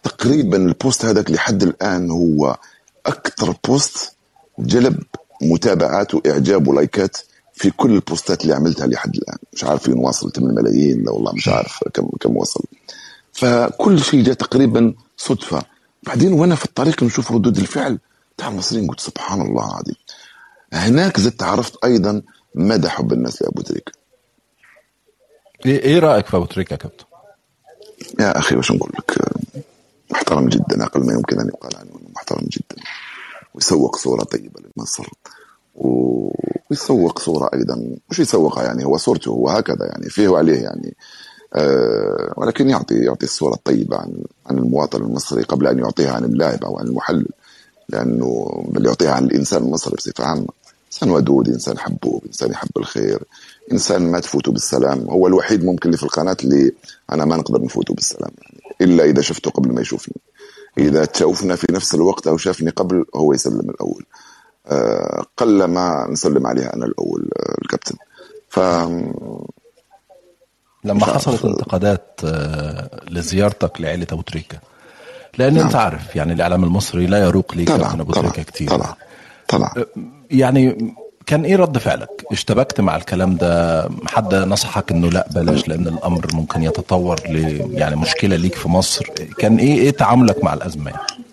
تقريبا 0.03 0.57
ال 0.57 0.67
post 0.67 1.05
هذاك 1.05 1.31
لحد 1.31 1.63
الآن 1.63 2.11
هو 2.11 2.57
أكثر 3.05 3.55
بوست 3.67 4.15
جلب 4.59 5.03
متابعات 5.41 6.13
وإعجاب 6.13 6.67
ولايكات 6.67 7.17
في 7.53 7.71
كل 7.71 7.91
البوستات 7.91 8.41
اللي 8.41 8.53
عملتها 8.53 8.87
لحد 8.87 9.15
الآن. 9.15 9.37
مش 9.53 9.63
عارف 9.63 9.83
فين 9.83 9.97
واصل 9.97 10.31
8 10.31 10.55
ملايين 10.61 11.03
لا 11.03 11.11
والله 11.11 11.33
مش 11.33 11.47
عارف 11.47 11.83
كم 11.93 12.07
كم 12.19 12.37
وصل. 12.37 12.63
فكل 13.33 14.03
شيء 14.03 14.23
جاء 14.23 14.33
تقريبا 14.35 14.93
صدفة. 15.17 15.63
بعدين 16.03 16.33
وأنا 16.33 16.55
في 16.55 16.65
الطريق 16.65 17.03
نشوف 17.03 17.31
ردود 17.31 17.57
الفعل 17.57 17.99
تاع 18.37 18.47
المصريين 18.47 18.87
قلت 18.87 18.99
سبحان 18.99 19.41
الله 19.41 19.67
العظيم. 19.67 19.95
هناك 20.73 21.19
زدت 21.19 21.43
عرفت 21.43 21.85
أيضا 21.85 22.21
مدى 22.55 22.89
حب 22.89 23.13
الناس 23.13 23.41
لأبو 23.41 23.61
تريكة. 23.61 23.91
إيه 25.65 25.79
إيه 25.79 25.99
رأيك 25.99 26.25
في 26.25 26.37
أبو 26.37 26.45
تريكة 26.45 26.73
يا 26.73 26.77
كابتن؟ 26.77 27.05
يا 28.19 28.39
أخي 28.39 28.55
وش 28.55 28.71
نقول 28.71 28.91
لك؟ 28.99 29.17
محترم 30.11 30.49
جدا 30.49 30.83
أقل 30.83 31.05
ما 31.05 31.13
يمكن 31.13 31.39
أن 31.39 31.47
يقال 31.47 31.75
عنه. 31.75 31.89
محترم 32.23 32.47
جدا. 32.51 32.83
ويسوق 33.53 33.95
صورة 33.95 34.23
طيبة 34.23 34.61
لمصر 34.77 35.07
ويسوق 35.75 37.19
صورة 37.19 37.49
أيضا. 37.53 37.97
مش 38.09 38.19
يسوقها 38.19 38.63
يعني 38.63 38.85
هو 38.85 38.97
صورته 38.97 39.29
هو 39.29 39.49
هكذا 39.49 39.85
يعني 39.85 40.09
فيه 40.09 40.27
وعليه 40.27 40.59
يعني. 40.59 40.95
أه 41.53 42.33
ولكن 42.37 42.69
يعطي 42.69 42.95
يعطي 42.95 43.25
الصورة 43.25 43.53
الطيبة 43.53 43.97
عن 43.97 44.13
عن 44.45 44.57
المواطن 44.57 45.01
المصري 45.01 45.43
قبل 45.43 45.67
أن 45.67 45.79
يعطيها 45.79 46.11
عن 46.11 46.23
اللاعب 46.23 46.63
أو 46.63 46.79
عن 46.79 46.87
المحلل. 46.87 47.27
لأنه 47.89 48.63
بل 48.67 48.85
يعطيها 48.85 49.11
عن 49.11 49.23
الإنسان 49.23 49.63
المصري 49.63 49.95
بصفة 49.95 50.23
عامة. 50.23 50.47
إنسان 50.93 51.09
ودود 51.09 51.49
إنسان 51.49 51.79
حبوب 51.79 52.23
إنسان 52.25 52.51
يحب 52.51 52.69
الخير. 52.77 53.23
إنسان 53.71 54.11
ما 54.11 54.19
تفوته 54.19 54.51
بالسلام. 54.51 55.09
هو 55.09 55.27
الوحيد 55.27 55.65
ممكن 55.65 55.89
اللي 55.89 55.97
في 55.97 56.03
القناة 56.03 56.37
اللي 56.43 56.71
أنا 57.11 57.25
ما 57.25 57.37
نقدر 57.37 57.61
نفوته 57.61 57.93
بالسلام. 57.93 58.31
يعني 58.41 58.75
إلا 58.81 59.03
إذا 59.03 59.21
شفته 59.21 59.51
قبل 59.51 59.71
ما 59.71 59.81
يشوفني. 59.81 60.15
إذا 60.77 61.05
تشوفنا 61.05 61.55
في 61.55 61.67
نفس 61.71 61.95
الوقت 61.95 62.27
أو 62.27 62.37
شافني 62.37 62.69
قبل 62.69 63.05
هو 63.15 63.33
يسلم 63.33 63.69
الأول. 63.69 64.05
أه 64.67 65.25
قل 65.37 65.63
ما 65.63 66.07
نسلم 66.09 66.47
عليها 66.47 66.75
أنا 66.75 66.85
الأول 66.85 67.29
أه 67.39 67.55
الكابتن. 67.61 67.95
ف 68.49 68.59
لما 70.83 71.05
حصلت 71.05 71.45
انتقادات 71.45 72.19
آه، 72.25 73.01
لزيارتك 73.09 73.81
لعيله 73.81 74.07
أبو 74.11 74.21
تريكة. 74.21 74.57
لأن 75.37 75.53
نعم. 75.53 75.65
انت 75.65 75.75
عارف 75.75 76.15
يعني 76.15 76.33
الإعلام 76.33 76.63
المصري 76.63 77.05
لا 77.05 77.23
يروق 77.23 77.55
ليه 77.55 77.65
كابتن 77.65 77.99
أبو 77.99 78.11
تريكة 78.11 78.43
كتير 78.43 78.69
طبعا 78.69 78.95
طبعا. 79.47 79.73
يعني 80.31 80.95
كان 81.25 81.45
إيه 81.45 81.55
رد 81.55 81.77
فعلك؟ 81.77 82.25
اشتبكت 82.31 82.81
مع 82.81 82.95
الكلام 82.95 83.35
ده؟ 83.35 83.83
حد 84.05 84.35
نصحك 84.35 84.91
إنه 84.91 85.09
لأ 85.09 85.27
بلاش 85.35 85.67
لأن 85.67 85.87
الأمر 85.87 86.27
ممكن 86.33 86.63
يتطور 86.63 87.19
ل 87.29 87.37
يعني 87.73 87.95
مشكلة 87.95 88.35
ليك 88.35 88.55
في 88.55 88.69
مصر، 88.69 89.09
كان 89.37 89.57
إيه 89.57 89.77
إيه 89.79 89.91
تعاملك 89.91 90.43
مع 90.43 90.53
الأزمة 90.53 90.91
يعني؟ 90.91 91.23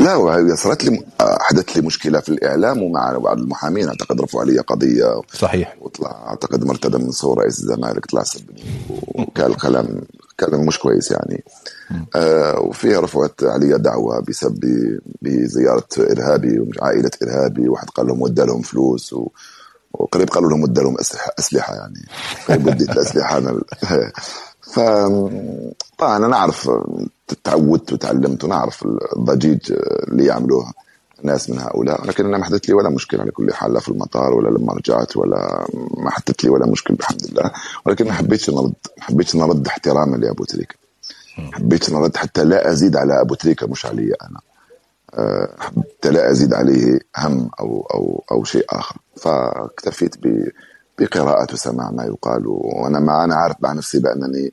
لا 0.00 0.54
صارت 0.54 0.84
لي 0.84 1.02
حدث 1.20 1.76
لي 1.76 1.82
مشكلة 1.82 2.20
في 2.20 2.28
الإعلام 2.28 2.82
ومع 2.82 3.18
بعض 3.18 3.38
المحامين 3.38 3.88
أعتقد 3.88 4.20
رفعوا 4.20 4.42
علي 4.42 4.58
قضية 4.58 5.20
صحيح 5.32 5.76
وطلع 5.80 6.10
أعتقد 6.26 6.64
مرتدى 6.64 6.98
من 6.98 7.10
صور 7.10 7.38
رئيس 7.38 7.58
الزمالك 7.60 8.06
طلع 8.06 8.22
سبني 8.22 8.62
وكان 8.90 9.50
الكلام 9.50 10.00
كلام 10.40 10.66
مش 10.66 10.78
كويس 10.78 11.10
يعني. 11.10 11.44
آه 12.16 12.60
وفيها 12.60 13.00
رفعت 13.00 13.44
علي 13.44 13.78
دعوة 13.78 14.20
بسب 14.20 14.60
بزيارة 15.22 15.88
إرهابي 15.98 16.70
عائلة 16.82 17.10
إرهابي 17.22 17.68
واحد 17.68 17.88
قال 17.90 18.06
لهم 18.06 18.22
ودى 18.22 18.42
لهم 18.42 18.62
فلوس 18.62 19.12
و 19.12 19.28
وقريب 19.92 20.28
قالوا 20.28 20.50
لهم 20.50 20.62
ودى 20.62 20.80
لهم 20.80 20.98
اسلحه 20.98 21.30
أسلحة 21.38 21.74
يعني. 21.74 22.06
قريب 22.48 22.66
وديت 22.66 22.90
الأسلحة 22.96 23.38
أنا 23.38 23.60
ف 24.74 24.80
طبعا 25.98 26.16
أنا 26.16 26.36
اعرف 26.36 26.70
تعودت 27.44 27.92
وتعلمت 27.92 28.44
ونعرف 28.44 28.84
الضجيج 29.16 29.72
اللي 30.08 30.24
يعملوه 30.24 30.72
ناس 31.22 31.50
من 31.50 31.58
هؤلاء. 31.58 32.06
لكن 32.06 32.26
أنا 32.26 32.38
ما 32.38 32.44
حدث 32.44 32.60
لي 32.68 32.74
ولا 32.74 32.90
مشكلة 32.90 33.20
على 33.20 33.30
كل 33.30 33.54
حال 33.54 33.72
لا 33.72 33.80
في 33.80 33.88
المطار 33.88 34.32
ولا 34.32 34.58
لما 34.58 34.72
رجعت 34.72 35.16
ولا 35.16 35.66
ما 35.96 36.10
حدث 36.10 36.44
لي 36.44 36.50
ولا 36.50 36.66
مشكلة 36.66 36.96
الحمد 37.00 37.26
لله 37.30 37.50
ولكن 37.86 38.04
ما 38.04 38.12
حبيتش 38.12 38.50
نرد 38.50 38.74
ما 38.98 39.04
حبيتش 39.04 39.36
نرد 39.36 39.66
احتراما 39.66 40.16
لأبو 40.16 40.44
تريكة. 40.44 40.74
حبيت 41.52 41.90
نرد 41.90 42.16
حتى 42.16 42.44
لا 42.44 42.72
أزيد 42.72 42.96
على 42.96 43.20
أبو 43.20 43.34
تريكة 43.34 43.66
مش 43.66 43.86
علي 43.86 44.12
أنا. 44.22 44.40
حتى 45.58 46.10
لا 46.10 46.30
أزيد 46.30 46.54
عليه 46.54 47.00
هم 47.18 47.50
أو 47.60 47.86
أو 47.94 48.24
أو 48.32 48.44
شيء 48.44 48.64
آخر. 48.70 48.96
فاكتفيت 49.16 50.14
بقراءة 50.98 51.52
وسماع 51.52 51.90
ما 51.90 52.04
يقال. 52.04 52.46
وأنا 52.46 53.00
ما 53.00 53.24
أنا 53.24 53.34
عارف 53.34 53.56
مع 53.60 53.72
نفسي 53.72 53.98
بأنني 53.98 54.52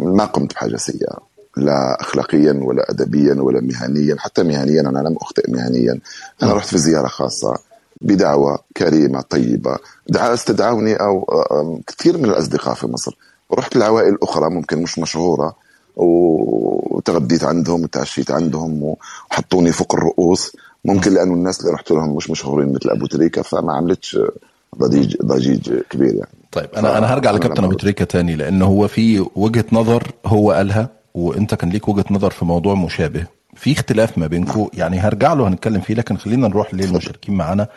ما 0.00 0.24
قمت 0.24 0.54
بحاجة 0.54 0.76
سيئة. 0.76 1.31
لا 1.56 2.00
اخلاقيا 2.00 2.60
ولا 2.62 2.90
ادبيا 2.90 3.34
ولا 3.34 3.60
مهنيا 3.60 4.16
حتى 4.18 4.42
مهنيا 4.42 4.80
أنا 4.80 4.98
لم 4.98 5.16
أخطئ 5.16 5.50
مهنيا. 5.50 5.98
أنا 6.42 6.52
رحت 6.52 6.68
في 6.68 6.78
زيارة 6.78 7.06
خاصة 7.06 7.54
بدعوة 8.00 8.58
كريمة 8.76 9.20
طيبة. 9.20 9.76
دعا 10.08 10.34
استدعوني 10.34 10.94
أو 10.94 11.26
كثير 11.86 12.18
من 12.18 12.24
الأصدقاء 12.24 12.74
في 12.74 12.86
مصر. 12.86 13.16
ورحت 13.50 13.76
لعوائل 13.76 14.18
أخرى 14.22 14.50
ممكن 14.50 14.82
مش 14.82 14.98
مشهورة 14.98 15.56
وتغديت 15.96 17.44
عندهم 17.44 17.82
وتعشيت 17.82 18.30
عندهم 18.30 18.82
وحطوني 19.30 19.72
فوق 19.72 19.94
الرؤوس. 19.94 20.56
ممكن 20.84 21.14
لأنه 21.14 21.34
الناس 21.34 21.60
اللي 21.60 21.72
رحت 21.72 21.90
لهم 21.90 22.16
مش 22.16 22.30
مشهورين 22.30 22.72
مثل 22.72 22.90
أبو 22.90 23.06
تريكة 23.06 23.42
فما 23.42 23.72
عملتش 23.72 24.18
ضجيج 24.78 25.16
ضجيج 25.22 25.74
كبير 25.90 26.14
يعني. 26.14 26.38
طيب 26.52 26.68
أنا 26.76 26.98
أنا 26.98 27.06
هرجع 27.14 27.30
لكابتن 27.30 27.64
أبو 27.64 27.74
تريكة 27.74 28.04
تاني 28.04 28.36
لأن 28.36 28.62
هو 28.62 28.88
في 28.88 29.26
وجهة 29.36 29.64
نظر 29.72 30.12
هو 30.26 30.52
قالها. 30.52 31.01
وانت 31.14 31.54
كان 31.54 31.70
ليك 31.70 31.88
وجهة 31.88 32.04
نظر 32.10 32.30
في 32.30 32.44
موضوع 32.44 32.74
مشابه. 32.74 33.26
في 33.56 33.72
اختلاف 33.72 34.18
ما 34.18 34.26
بينكم 34.26 34.68
يعني 34.74 34.98
هرجع 34.98 35.32
له 35.32 35.48
هنتكلم 35.48 35.80
فيه 35.80 35.94
لكن 35.94 36.16
خلينا 36.16 36.48
نروح 36.48 36.74
للمشاركين 36.74 37.34
معانا. 37.34 37.68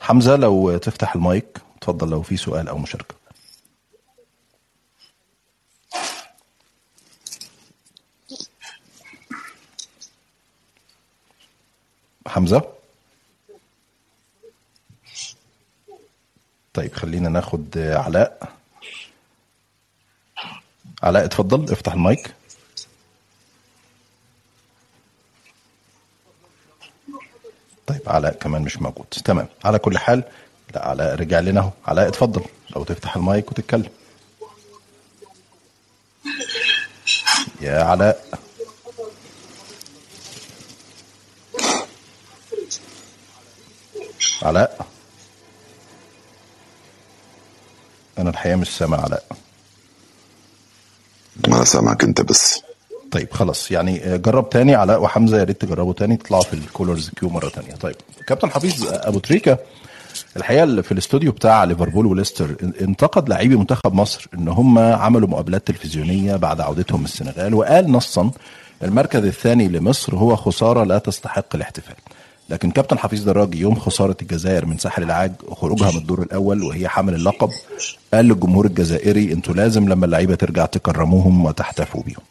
حمزة 0.00 0.36
لو 0.36 0.76
تفتح 0.76 1.14
المايك 1.14 1.58
اتفضل 1.78 2.10
لو 2.10 2.22
في 2.22 2.36
سؤال 2.36 2.68
أو 2.68 2.78
مشاركة. 2.78 3.14
حمزة؟ 12.26 12.62
طيب 16.74 16.92
خلينا 16.92 17.28
ناخد 17.28 17.78
علاء. 17.78 18.52
علاء 21.02 21.24
اتفضل 21.24 21.72
افتح 21.72 21.92
المايك. 21.92 22.34
طيب 27.86 28.00
علاء 28.06 28.34
كمان 28.34 28.62
مش 28.62 28.76
موجود. 28.82 29.06
تمام. 29.24 29.48
على 29.64 29.78
كل 29.78 29.98
حال 29.98 30.22
لا 30.74 30.88
علاء 30.88 31.14
رجع 31.14 31.40
لنا 31.40 31.60
أهو. 31.60 31.70
علاء 31.86 32.08
اتفضل. 32.08 32.44
لو 32.76 32.84
تفتح 32.84 33.16
المايك 33.16 33.50
وتتكلم. 33.50 33.90
يا 37.60 37.82
علاء. 37.82 38.38
علاء. 44.42 44.86
أنا 48.18 48.30
الحقيقة 48.30 48.56
مش 48.56 48.68
سامع 48.76 49.00
علاء. 49.00 49.24
ما 51.48 51.64
سامعك 51.64 52.04
أنت 52.04 52.20
بس. 52.20 52.62
طيب 53.12 53.32
خلاص. 53.32 53.70
يعني 53.70 54.18
جرب 54.18 54.50
تاني. 54.50 54.74
علاء 54.74 55.02
وحمزة 55.02 55.38
يا 55.38 55.44
ريت 55.44 55.60
تجربوا 55.60 55.92
تاني. 55.92 56.16
تطلعوا 56.16 56.42
في 56.42 56.54
ال 56.54 56.61
callers 56.61 57.10
queue 57.10 57.28
مرة 57.28 57.48
تانية. 57.48 57.74
طيب 57.74 57.94
كابتن 58.26 58.50
حفيظ 58.50 58.86
أبو 58.90 59.18
تريكة 59.18 59.58
الحقيقة 60.36 60.82
في 60.82 60.92
الاستوديو 60.92 61.32
بتاع 61.32 61.64
ليفربول 61.64 62.06
وليستر 62.06 62.56
انتقد 62.80 63.28
لاعبي 63.28 63.56
منتخب 63.56 63.94
مصر 63.94 64.26
إن 64.34 64.48
هم 64.48 64.78
عملوا 64.78 65.28
مقابلات 65.28 65.66
تلفزيونية 65.66 66.36
بعد 66.36 66.60
عودتهم 66.60 66.98
من 67.00 67.04
السنغال 67.04 67.54
وقال 67.54 67.92
نصا 67.92 68.30
المركز 68.82 69.24
الثاني 69.24 69.68
لمصر 69.68 70.16
هو 70.16 70.36
خسارة 70.36 70.84
لا 70.84 70.98
تستحق 70.98 71.46
الاحتفال. 71.54 71.94
لكن 72.50 72.70
كابتن 72.70 72.98
حفيظ 72.98 73.24
دراجي 73.24 73.60
يوم 73.60 73.74
خسارة 73.74 74.16
الجزائر 74.22 74.66
من 74.66 74.78
ساحل 74.78 75.02
العاج 75.02 75.32
وخروجها 75.48 75.90
من 75.90 75.98
الدور 75.98 76.22
الأول 76.22 76.62
وهي 76.62 76.88
حامل 76.88 77.14
اللقب 77.14 77.48
قال 78.14 78.24
للجمهور 78.24 78.66
الجزائري 78.66 79.32
أنتوا 79.32 79.54
لازم 79.54 79.88
لما 79.88 80.06
اللعيبة 80.06 80.34
ترجع 80.34 80.66
تكرموهم 80.66 81.44
وتحتفوا 81.44 82.02
بيهم. 82.02 82.22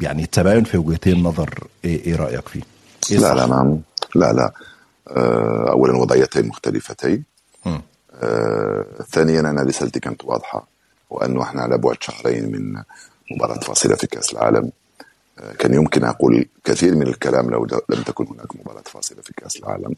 يعني 0.00 0.22
التباين 0.22 0.64
في 0.64 0.78
وجهتين 0.78 1.12
النظر 1.16 1.66
إيه, 1.84 2.04
إيه 2.06 2.16
رأيك 2.16 2.48
فيه؟ 2.48 2.62
إيه 3.10 3.18
لا 3.18 3.34
لا 3.34 3.46
نعم. 3.46 3.78
لا 4.14 4.32
لا. 4.32 4.52
اولا 5.70 5.96
وضعيتين 5.96 6.46
مختلفتين. 6.48 7.24
آه 8.14 8.84
ثانيا 9.10 9.40
أنا 9.40 9.62
رسالتي 9.62 10.00
كانت 10.00 10.24
واضحة 10.24 10.66
وأنه 11.10 11.42
إحنا 11.42 11.62
على 11.62 11.78
بعد 11.78 11.96
شهرين 12.00 12.52
من 12.52 12.82
مباراة 13.30 13.60
فاصلة 13.60 13.94
في 13.94 14.06
كأس 14.06 14.32
العالم. 14.32 14.70
آه 15.38 15.52
كان 15.52 15.74
يمكن 15.74 16.04
أقول 16.04 16.46
كثير 16.64 16.94
من 16.94 17.06
الكلام 17.06 17.50
لو 17.50 17.66
لم 17.88 18.02
تكن 18.02 18.26
هناك 18.26 18.56
مباراة 18.56 18.82
فاصلة 18.82 19.22
في 19.22 19.32
كأس 19.36 19.56
العالم. 19.56 19.94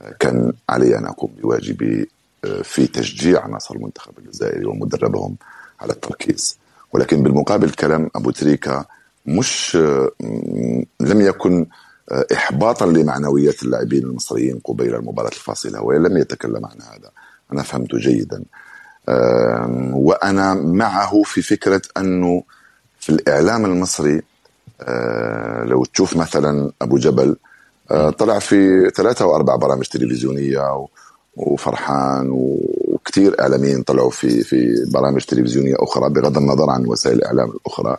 آه 0.00 0.14
كان 0.20 0.52
علي 0.68 0.98
أن 0.98 1.06
أقوم 1.06 1.30
بواجبي 1.42 2.08
في 2.62 2.86
تشجيع 2.86 3.40
عناصر 3.40 3.74
المنتخب 3.74 4.18
الجزائري 4.18 4.66
ومدربهم 4.66 5.36
على 5.80 5.92
التركيز. 5.92 6.58
ولكن 6.92 7.22
بالمقابل 7.22 7.70
كلام 7.70 8.10
أبو 8.16 8.30
تريكا 8.30 8.84
مش 9.26 9.76
لم 11.00 11.20
يكن 11.20 11.66
احباطا 12.34 12.86
لمعنويات 12.86 13.62
اللاعبين 13.62 14.02
المصريين 14.04 14.58
قبيل 14.64 14.94
المباراة 14.94 15.28
الفاصلة 15.28 15.82
ولم 15.82 16.16
يتكلم 16.16 16.66
عن 16.66 16.82
هذا. 16.82 17.10
أنا 17.52 17.62
فهمته 17.62 17.98
جيدا. 17.98 18.44
آم، 19.08 19.96
وأنا 19.96 20.54
معه 20.54 21.22
في 21.22 21.42
فكرة 21.42 21.82
أنه 21.96 22.42
في 23.00 23.10
الإعلام 23.10 23.64
المصري 23.64 24.22
آه، 24.80 25.64
لو 25.64 25.84
تشوف 25.84 26.16
مثلا 26.16 26.72
أبو 26.82 26.98
جبل 26.98 27.36
آه، 27.90 28.10
طلع 28.10 28.38
في 28.38 28.90
ثلاثة 28.90 29.24
أو 29.24 29.36
أربع 29.36 29.56
برامج 29.56 29.84
تلفزيونية 29.86 30.74
و- 30.76 30.88
وفرحان 31.36 32.30
وكثير 33.02 33.40
إعلاميين 33.40 33.82
طلعوا 33.82 34.10
في 34.10 34.42
في 34.42 34.84
برامج 34.92 35.24
تلفزيونية 35.24 35.74
أخرى 35.78 36.10
بغض 36.10 36.38
النظر 36.38 36.70
عن 36.70 36.86
وسائل 36.86 37.18
الإعلام 37.18 37.50
الأخرى. 37.50 37.96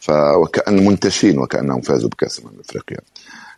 فوكأن 0.00 0.84
منتشين 0.86 1.38
وكأنهم 1.38 1.80
فازوا 1.80 2.08
بكأس 2.10 2.40
أمم 2.40 2.60
أفريقيا. 2.60 2.98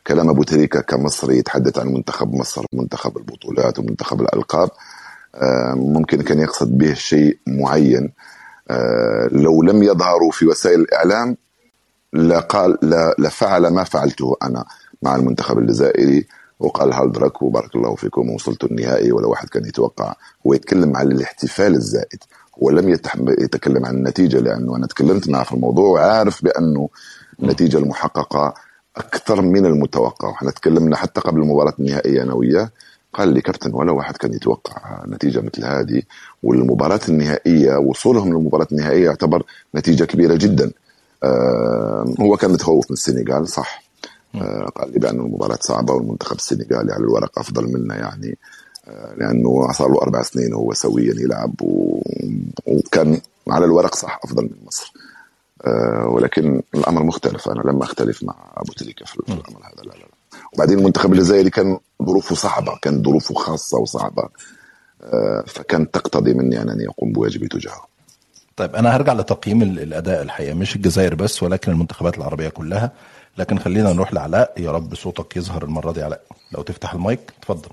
كلام 0.06 0.28
أبو 0.28 0.42
تريكة 0.42 0.80
كمصري 0.80 1.38
يتحدث 1.38 1.78
عن 1.78 1.88
منتخب 1.88 2.34
مصر 2.34 2.64
منتخب 2.72 3.16
البطولات 3.16 3.78
ومنتخب 3.78 4.20
الألقاب. 4.20 4.70
آه، 5.34 5.74
ممكن 5.74 6.22
كان 6.22 6.40
يقصد 6.40 6.78
به 6.78 6.94
شيء 6.94 7.38
معين. 7.46 8.12
آه، 8.70 9.28
لو 9.32 9.62
لم 9.62 9.82
يظهروا 9.82 10.30
في 10.30 10.46
وسائل 10.46 10.80
الإعلام 10.80 11.36
لقال 12.12 12.78
لفعل 13.18 13.66
ما 13.66 13.84
فعلته 13.84 14.36
أنا 14.42 14.64
مع 15.02 15.16
المنتخب 15.16 15.58
الجزائري. 15.58 16.26
وقال 16.60 16.92
هالدرك 16.92 17.42
وبارك 17.42 17.76
الله 17.76 17.94
فيكم 17.94 18.30
وصلتوا 18.30 18.68
النهائي 18.68 19.12
ولا 19.12 19.26
واحد 19.26 19.48
كان 19.48 19.64
يتوقع. 19.66 20.14
هو 20.46 20.54
يتكلم 20.54 20.96
عن 20.96 21.12
الاحتفال 21.12 21.74
الزائد 21.74 22.18
هو 22.62 22.70
لم 22.70 22.94
يتح- 22.96 23.16
يتكلم 23.42 23.86
عن 23.86 23.94
النتيجة 23.94 24.38
لأنه 24.38 24.76
أنا 24.76 24.86
تكلمت 24.86 25.28
معه 25.28 25.44
في 25.44 25.52
الموضوع 25.52 25.88
وعارف 25.88 26.44
بأنه 26.44 26.88
النتيجة 27.42 27.78
المحققة 27.78 28.54
أكثر 28.96 29.42
من 29.42 29.66
المتوقع. 29.66 30.28
وإحنا 30.28 30.50
تكلمنا 30.50 30.96
حتى 30.96 31.20
قبل 31.20 31.40
المباراة 31.40 31.74
النهائية 31.78 32.22
أنا 32.22 32.34
وياه 32.34 32.70
قال 33.12 33.28
لي 33.28 33.40
كابتن 33.40 33.74
ولا 33.74 33.92
واحد 33.92 34.16
كان 34.16 34.34
يتوقع 34.34 35.04
نتيجة 35.08 35.40
مثل 35.40 35.64
هذه. 35.64 36.02
والمباراة 36.42 37.00
النهائية 37.08 37.76
وصولهم 37.76 38.28
للمباراة 38.32 38.66
النهائية 38.72 39.04
يعتبر 39.04 39.42
نتيجة 39.74 40.04
كبيرة 40.04 40.34
جدا. 40.34 40.70
آه، 41.24 42.14
هو 42.20 42.36
كان 42.36 42.50
متخوف 42.52 42.90
من 42.90 42.94
السنغال 42.94 43.48
صح. 43.48 43.85
قال 44.76 44.92
لي 44.92 44.98
بأنه 44.98 45.22
المباراة 45.22 45.58
صعبة 45.60 45.92
والمنتخب 45.94 46.36
السنغالي 46.36 46.92
على 46.92 46.96
الورق 47.04 47.38
أفضل 47.38 47.72
منا 47.72 47.96
يعني 47.96 48.38
آه، 48.88 49.14
لأنه 49.14 49.72
صار 49.72 49.88
له 49.88 50.02
أربع 50.02 50.22
سنين 50.22 50.54
وهو 50.54 50.72
سويا 50.72 51.14
يلعب 51.20 51.62
و... 51.62 52.00
وكان 52.66 53.20
على 53.48 53.64
الورق 53.64 53.94
صح 53.94 54.20
أفضل 54.24 54.42
من 54.44 54.66
مصر. 54.66 54.92
آه، 55.66 56.06
ولكن 56.08 56.62
الأمر 56.74 57.02
مختلف. 57.02 57.48
أنا 57.48 57.70
لم 57.70 57.82
أختلف 57.82 58.22
مع 58.24 58.34
أبو 58.56 58.72
تريكة 58.72 59.04
في 59.06 59.16
الأمر 59.16 59.42
هذا 59.62 59.82
لا 59.82 59.88
لا 59.90 59.98
لا. 59.98 60.06
وبعدين 60.54 60.78
المنتخب 60.78 61.12
الجزائري 61.12 61.50
كان 61.50 61.78
ظروفه 62.02 62.34
صعبة 62.34 62.78
كان 62.82 63.02
ظروفه 63.02 63.34
خاصة 63.34 63.78
وصعبة 63.78 64.28
آه، 65.02 65.44
فكانت 65.46 65.94
تقتضي 65.94 66.34
مني 66.34 66.62
أنني 66.62 66.88
أقوم 66.88 67.12
بواجبي 67.12 67.48
تجاهه. 67.48 67.86
طيب 68.56 68.76
أنا 68.76 68.96
هرجع 68.96 69.12
لتقييم 69.12 69.62
ال- 69.62 69.80
الأداء 69.80 70.22
الحقيقة 70.22 70.54
مش 70.54 70.76
الجزائر 70.76 71.14
بس 71.14 71.42
ولكن 71.42 71.72
المنتخبات 71.72 72.18
العربية 72.18 72.48
كلها. 72.48 72.92
لكن 73.38 73.58
خلينا 73.58 73.92
نروح 73.92 74.12
لعلاء. 74.12 74.54
يا 74.56 74.70
رب 74.70 74.94
صوتك 74.94 75.36
يظهر 75.36 75.64
المرة 75.64 75.92
دي 75.92 76.02
علاء. 76.02 76.22
لو 76.52 76.62
تفتح 76.62 76.92
المايك 76.94 77.20
اتفضل. 77.38 77.68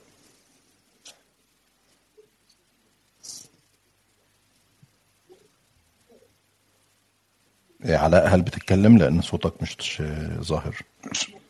علاء 7.86 8.28
هل 8.28 8.42
بتتكلم؟ 8.42 8.98
لأن 8.98 9.22
صوتك 9.22 9.54
مش 9.62 10.04
ظاهر. 10.42 10.76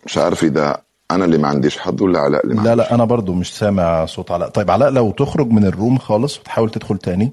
مش 0.06 0.18
عارف 0.18 0.44
إذا 0.44 0.82
أنا 1.12 1.26
اللي 1.26 1.38
ما 1.38 1.48
عنديش 1.48 1.78
حظ 1.78 2.02
ولا 2.02 2.20
علاء 2.20 2.44
اللي 2.44 2.56
ما 2.56 2.62
لا 2.62 2.76
لا 2.76 2.94
أنا 2.96 3.06
برضو 3.06 3.34
مش 3.34 3.58
سامع 3.58 4.06
صوت 4.06 4.32
علاء. 4.32 4.50
طيب 4.50 4.72
علاء 4.72 4.90
لو 4.90 5.12
تخرج 5.12 5.48
من 5.48 5.66
الروم 5.66 5.98
خالص 5.98 6.40
وتحاول 6.40 6.70
تدخل 6.72 6.98
تاني. 6.98 7.32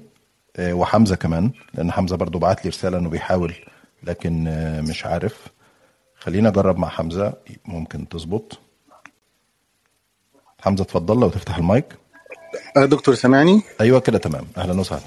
آه، 0.55 0.73
وحمزة 0.73 1.15
كمان 1.15 1.51
لأن 1.73 1.91
حمزة 1.91 2.15
برضو 2.15 2.39
بعت 2.39 2.65
لي 2.65 2.69
رسالة 2.69 2.97
إنه 2.97 3.09
بيحاول 3.09 3.55
لكن 4.03 4.47
آه، 4.47 4.81
مش 4.81 5.05
عارف. 5.05 5.47
خلينا 6.21 6.49
أجرب 6.49 6.77
مع 6.77 6.89
حمزة. 6.89 7.33
ممكن 7.65 8.09
تظبط. 8.09 8.59
حمزة 10.59 10.83
اتفضل 10.83 11.19
لو 11.19 11.29
تفتح 11.29 11.57
المايك. 11.57 11.85
آه، 12.77 12.85
دكتور 12.85 13.15
سامعني؟ 13.15 13.61
أيوه 13.81 13.99
كده 13.99 14.17
تمام. 14.17 14.45
أهلا 14.57 14.79
وسهلا. 14.79 15.01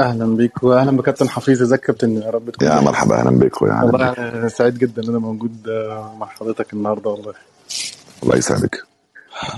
أهلا 0.00 0.36
بيك 0.36 0.62
واهلا 0.62 0.90
بكابتن 0.96 1.28
حفيظ. 1.28 1.62
ازيك 1.62 1.80
كابتن؟ 1.80 2.22
يا 2.22 2.30
رب 2.30 2.50
تكون 2.50 2.68
يا. 2.68 2.80
مرحبا 2.80 3.20
أهلا 3.20 3.30
بك 3.30 3.52
أخوي 3.52 3.70
أهلا 3.70 3.84
والله 3.84 4.12
أنا 4.12 4.48
سعيد 4.48 4.78
جدا 4.78 5.02
إن 5.02 5.08
أنا 5.08 5.18
موجود 5.18 5.68
آه، 5.68 6.14
مع 6.20 6.26
حضرتك 6.26 6.72
النهارده 6.72 7.10
والله. 7.10 7.34
الله 8.22 8.36
يسعدك. 8.36 8.82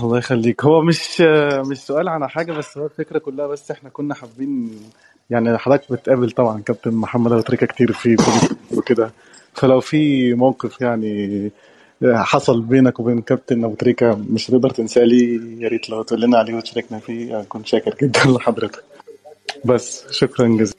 الله 0.01 0.17
يخليك. 0.17 0.65
هو 0.65 0.81
مش 0.81 1.21
آه، 1.21 1.61
مش 1.61 1.77
سؤال 1.77 2.09
عن 2.09 2.27
حاجة 2.27 2.51
بس 2.51 2.77
هو 2.77 2.85
الفكرة 2.85 3.19
كلها 3.19 3.47
بس 3.47 3.71
إحنا 3.71 3.89
كنا 3.89 4.15
حابين 4.15 4.79
يعني 5.29 5.57
حضرتك 5.57 5.91
بتقابل 5.91 6.31
طبعا 6.31 6.61
كابتن 6.61 6.91
محمد 6.91 7.31
أبو 7.31 7.41
تريكة 7.41 7.67
كتير 7.67 7.91
في 7.93 8.17
وكده. 8.77 9.11
فلو 9.55 9.79
في 9.81 10.33
موقف 10.33 10.81
يعني 10.81 11.51
حصل 12.05 12.61
بينك 12.61 12.99
وبين 12.99 13.21
كابتن 13.21 13.63
أبو 13.63 13.75
تريكة 13.75 14.15
مش 14.29 14.49
هتقدر 14.49 14.69
تنساه 14.69 15.03
لي 15.03 15.35
يا 15.61 15.67
ريت 15.69 15.89
لو 15.89 16.03
تقول 16.03 16.21
لنا 16.21 16.37
عليه 16.37 16.53
وتشاركنا 16.53 16.99
فيه 16.99 17.41
اكون 17.41 17.65
شاكر 17.65 17.95
جدا 18.01 18.19
لحضرتك. 18.37 18.83
بس 19.65 20.03
شكرا 20.11 20.47
جزيلا. 20.47 20.77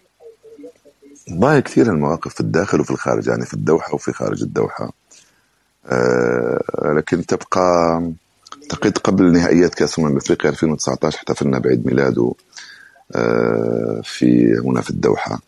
والله 1.30 1.60
كثير 1.60 1.86
المواقف 1.86 2.34
في 2.34 2.40
الداخل 2.40 2.80
وفي 2.80 2.90
الخارج 2.90 3.26
يعني 3.26 3.46
في 3.46 3.54
الدوحة 3.54 3.94
وفي 3.94 4.12
خارج 4.12 4.42
الدوحة. 4.42 4.92
آه 5.86 6.92
لكن 6.96 7.26
تبقى 7.26 8.02
اعتقد 8.62 8.98
قبل 8.98 9.32
نهائيات 9.32 9.74
كأس 9.74 9.98
أمم 9.98 10.16
أفريقيا 10.16 10.50
2019 10.50 11.16
احتفلنا 11.18 11.58
بعيد 11.58 11.86
ميلاده 11.86 12.32
آه 13.14 14.00
في 14.04 14.54
هنا 14.64 14.80
في 14.80 14.90
الدوحة. 14.90 15.40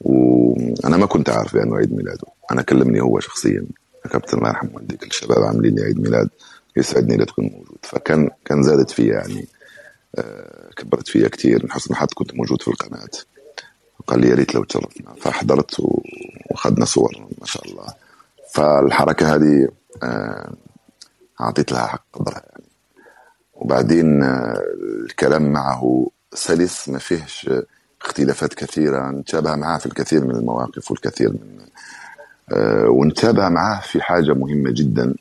وأنا 0.00 0.96
ما 0.96 1.06
كنت 1.06 1.30
عارف 1.30 1.54
بأنه 1.54 1.76
عيد 1.76 1.92
ميلاده. 1.92 2.26
أنا 2.52 2.62
كلمني 2.62 3.00
هو 3.00 3.20
شخصيا. 3.20 3.64
يا 4.04 4.10
كابتن 4.10 4.38
الله 4.38 4.48
يرحمه 4.48 4.70
والديك 4.74 5.02
الشباب 5.02 5.38
عاملين 5.42 5.74
لي 5.74 5.82
عيد 5.84 6.00
ميلاد 6.00 6.28
يسعدني 6.76 7.16
لا 7.16 7.24
تكون 7.24 7.44
موجود. 7.44 7.78
فكان 7.82 8.30
كان 8.44 8.62
زادت 8.62 8.90
فيها 8.90 9.14
يعني 9.14 9.48
آه 10.18 10.70
كبرت 10.76 11.08
فيها 11.08 11.28
كثير 11.28 11.60
من 11.64 11.70
حسن 11.72 11.94
حظ 11.94 12.08
كنت 12.14 12.34
موجود 12.34 12.62
في 12.62 12.68
القناة. 12.68 13.08
قال 14.06 14.20
لي 14.20 14.28
يا 14.28 14.34
ريت 14.34 14.54
لو 14.54 14.64
تشرفنا. 14.64 15.14
فحضرت 15.20 15.80
و- 15.80 16.02
وأخذنا 16.50 16.84
صور 16.84 17.26
ما 17.40 17.46
شاء 17.46 17.68
الله. 17.70 17.86
فالحركة 18.54 19.34
هذه 19.34 19.68
آه 20.02 20.52
اعطيت 21.40 21.72
لها 21.72 21.86
حق 21.86 22.04
قدرها 22.12 22.42
يعني. 22.50 22.64
وبعدين 23.54 24.22
آه، 24.22 24.62
الكلام 25.06 25.52
معه 25.52 26.06
سلس 26.34 26.88
ما 26.88 26.98
فيهش 26.98 27.50
اختلافات 28.02 28.54
كثيرة. 28.54 29.10
نتشابه 29.10 29.54
معه 29.56 29.78
في 29.78 29.86
الكثير 29.86 30.24
من 30.24 30.34
المواقف 30.34 30.90
والكثير 30.90 31.28
من 31.32 31.58
آه، 32.52 32.88
ونتشابه 32.88 33.48
معه 33.48 33.80
في 33.80 34.02
حاجة 34.02 34.32
مهمة 34.34 34.70
جدا 34.70 35.14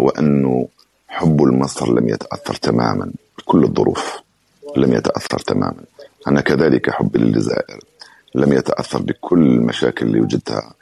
هو 0.00 0.08
أنه 0.08 0.68
حبه 1.08 1.46
لمصر 1.46 1.92
لم 1.92 2.08
يتأثر 2.08 2.54
تماما 2.54 3.12
بكل 3.38 3.64
الظروف 3.64 4.16
لم 4.76 4.92
يتأثر 4.92 5.38
تماما. 5.38 5.84
أنا 6.28 6.40
كذلك 6.40 6.90
حبي 6.90 7.18
للجزائر 7.18 7.80
لم 8.34 8.52
يتأثر 8.52 9.02
بكل 9.02 9.38
المشاكل 9.46 10.06
اللي 10.06 10.20
وجدتها. 10.20 10.74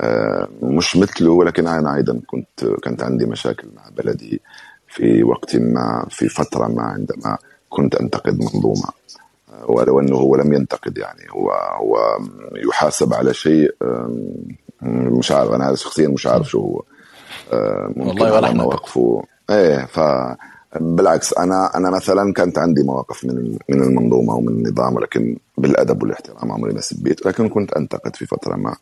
آه، 0.00 0.48
مش 0.62 0.96
مثله 0.96 1.30
ولكن 1.30 1.66
أنا 1.66 1.94
أيضا 1.94 2.20
كنت 2.26 2.64
كانت 2.82 3.02
عندي 3.02 3.26
مشاكل 3.26 3.68
مع 3.76 3.82
بلدي 3.96 4.40
في 4.88 5.22
وقت 5.22 5.56
ما 5.56 6.06
في 6.10 6.28
فترة 6.28 6.68
ما 6.68 6.82
عندما 6.82 7.38
كنت 7.68 7.94
أنتقد 7.94 8.38
منظومة. 8.38 8.88
آه، 9.52 9.70
ولو 9.70 10.00
أنه 10.00 10.16
هو 10.16 10.36
لم 10.36 10.52
ينتقد 10.52 10.98
يعني 10.98 11.22
هو 11.30 11.50
هو 11.52 12.18
يحاسب 12.68 13.14
على 13.14 13.34
شيء 13.34 13.74
مش 14.82 15.32
عارف 15.32 15.50
أنا 15.50 15.74
شخصيا 15.74 16.08
مش 16.08 16.26
عارف 16.26 16.48
شو 16.48 16.60
هو. 16.60 16.82
آه، 17.52 17.92
ممكن 17.96 18.08
والله 18.08 18.34
ولا 18.34 18.52
مواقفه 18.52 19.22
إيه 19.50 19.84
ف 19.86 20.00
بالعكس 20.80 21.34
أنا 21.34 21.76
أنا 21.76 21.90
مثلا 21.90 22.32
كانت 22.32 22.58
عندي 22.58 22.82
مواقف 22.82 23.24
من 23.24 23.58
من 23.68 23.82
المنظومة 23.82 24.34
ومن 24.34 24.48
النظام 24.48 24.96
ولكن 24.96 25.36
بالأدب 25.58 26.02
والاحترام 26.02 26.52
عمري 26.52 26.72
ما 26.74 26.80
سبيت 26.80 27.26
ولكن 27.26 27.48
كنت 27.48 27.72
أنتقد 27.72 28.16
في 28.16 28.26
فترة 28.26 28.56
ما 28.56 28.76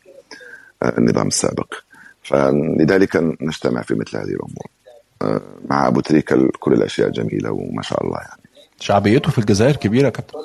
آه، 0.83 0.99
النظام 0.99 1.27
السابق. 1.27 1.75
فلذلك 2.23 3.17
نجتمع 3.41 3.83
في 3.83 3.95
مثل 3.95 4.17
هذه 4.17 4.31
الأمور. 4.31 4.67
آه، 5.23 5.41
مع 5.71 5.89
أبو 5.89 6.01
تريكة 6.01 6.49
كل 6.61 6.73
الأشياء 6.73 7.09
جميلة 7.09 7.51
وما 7.51 7.83
شاء 7.83 8.05
الله 8.05 8.19
يعني. 8.19 8.41
شعبيته 8.81 9.31
في 9.31 9.39
الجزائر 9.39 9.77
كبيرة 9.77 10.09
كابتن 10.09 10.39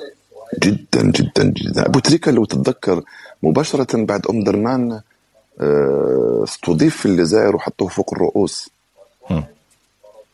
جدا 0.62 1.02
جدا 1.02 1.44
جدا. 1.44 1.86
أبو 1.86 1.98
تريكة 1.98 2.32
لو 2.32 2.44
تتذكر 2.44 3.02
مباشرة 3.42 4.04
بعد 4.04 4.26
أم 4.26 4.44
درمان 4.44 5.00
استضيف 6.44 6.96
في 6.96 7.06
الجزائر 7.06 7.56
وحطوه 7.56 7.88
فوق 7.88 8.14
الرؤوس. 8.14 8.70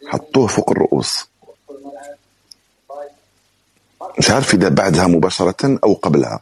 حطوه 0.08 0.46
فوق 0.46 0.70
الرؤوس. 0.70 1.28
مش 4.18 4.30
عارف 4.30 4.54
إذا 4.54 4.68
بعدها 4.68 5.06
مباشرة 5.06 5.78
أو 5.84 5.92
قبلها. 5.94 6.40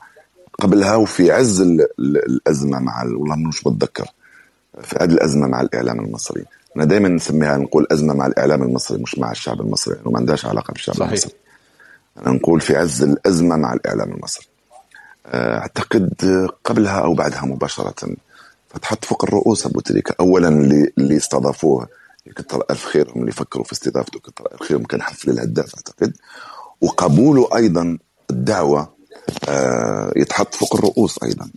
قبلها 0.61 0.97
وفي 0.97 1.33
عز 1.33 1.61
ال- 1.61 1.81
ال- 1.99 2.25
الأزمة 2.27 2.79
مع 2.79 3.03
ال- 3.03 3.15
والله 3.17 3.37
مش 3.37 3.63
بتذكر. 3.65 4.07
في 4.83 4.97
هذه 5.01 5.11
الأزمة 5.11 5.47
مع 5.49 5.61
الإعلام 5.61 6.01
المصري. 6.01 6.45
أنا 6.77 6.85
دائما 6.85 7.09
نسميها 7.09 7.57
نقول 7.57 7.87
أزمة 7.93 8.15
مع 8.15 8.27
الإعلام 8.27 8.63
المصري 8.63 9.03
مش 9.03 9.19
مع 9.19 9.31
الشعب 9.31 9.61
المصري 9.61 9.95
لأنه 9.95 10.11
ما 10.11 10.19
عندهاش 10.19 10.47
علاقة 10.47 10.73
بالشعب 10.73 10.95
صحيح. 10.95 11.09
المصري. 11.09 11.33
أنا 12.19 12.31
نقول 12.35 12.61
في 12.61 12.77
عز 12.77 13.03
الأزمة 13.03 13.57
مع 13.57 13.73
الإعلام 13.73 14.13
المصري. 14.13 14.47
آه، 15.27 15.59
أعتقد 15.59 16.13
قبلها 16.65 17.01
أو 17.01 17.15
بعدها 17.15 17.45
مباشرة. 17.45 17.95
فتحت 18.75 19.05
فوق 19.05 19.25
الرؤوس 19.25 19.67
أبو 19.67 19.81
تريكة. 19.81 20.15
أولا 20.21 20.49
اللي, 20.49 20.93
اللي 20.99 21.17
استضافوه 21.17 21.89
كتر 22.37 22.65
ألف 22.71 22.85
خيرهم 22.85 23.21
اللي 23.21 23.33
فكروا 23.33 23.65
في 23.65 23.73
استضافته 23.73 24.21
كتر 24.21 24.49
ألف 24.53 24.63
خيرهم 24.63 24.85
كان 24.85 25.03
حفل 25.03 25.31
الهداف 25.31 25.75
أعتقد. 25.75 26.13
وقبوله 26.81 27.49
أيضا 27.57 27.99
الدعوة 28.31 28.89
آه، 29.49 30.13
يتحط 30.17 30.55
فوق 30.55 30.75
الرؤوس 30.77 31.23
أيضا. 31.23 31.51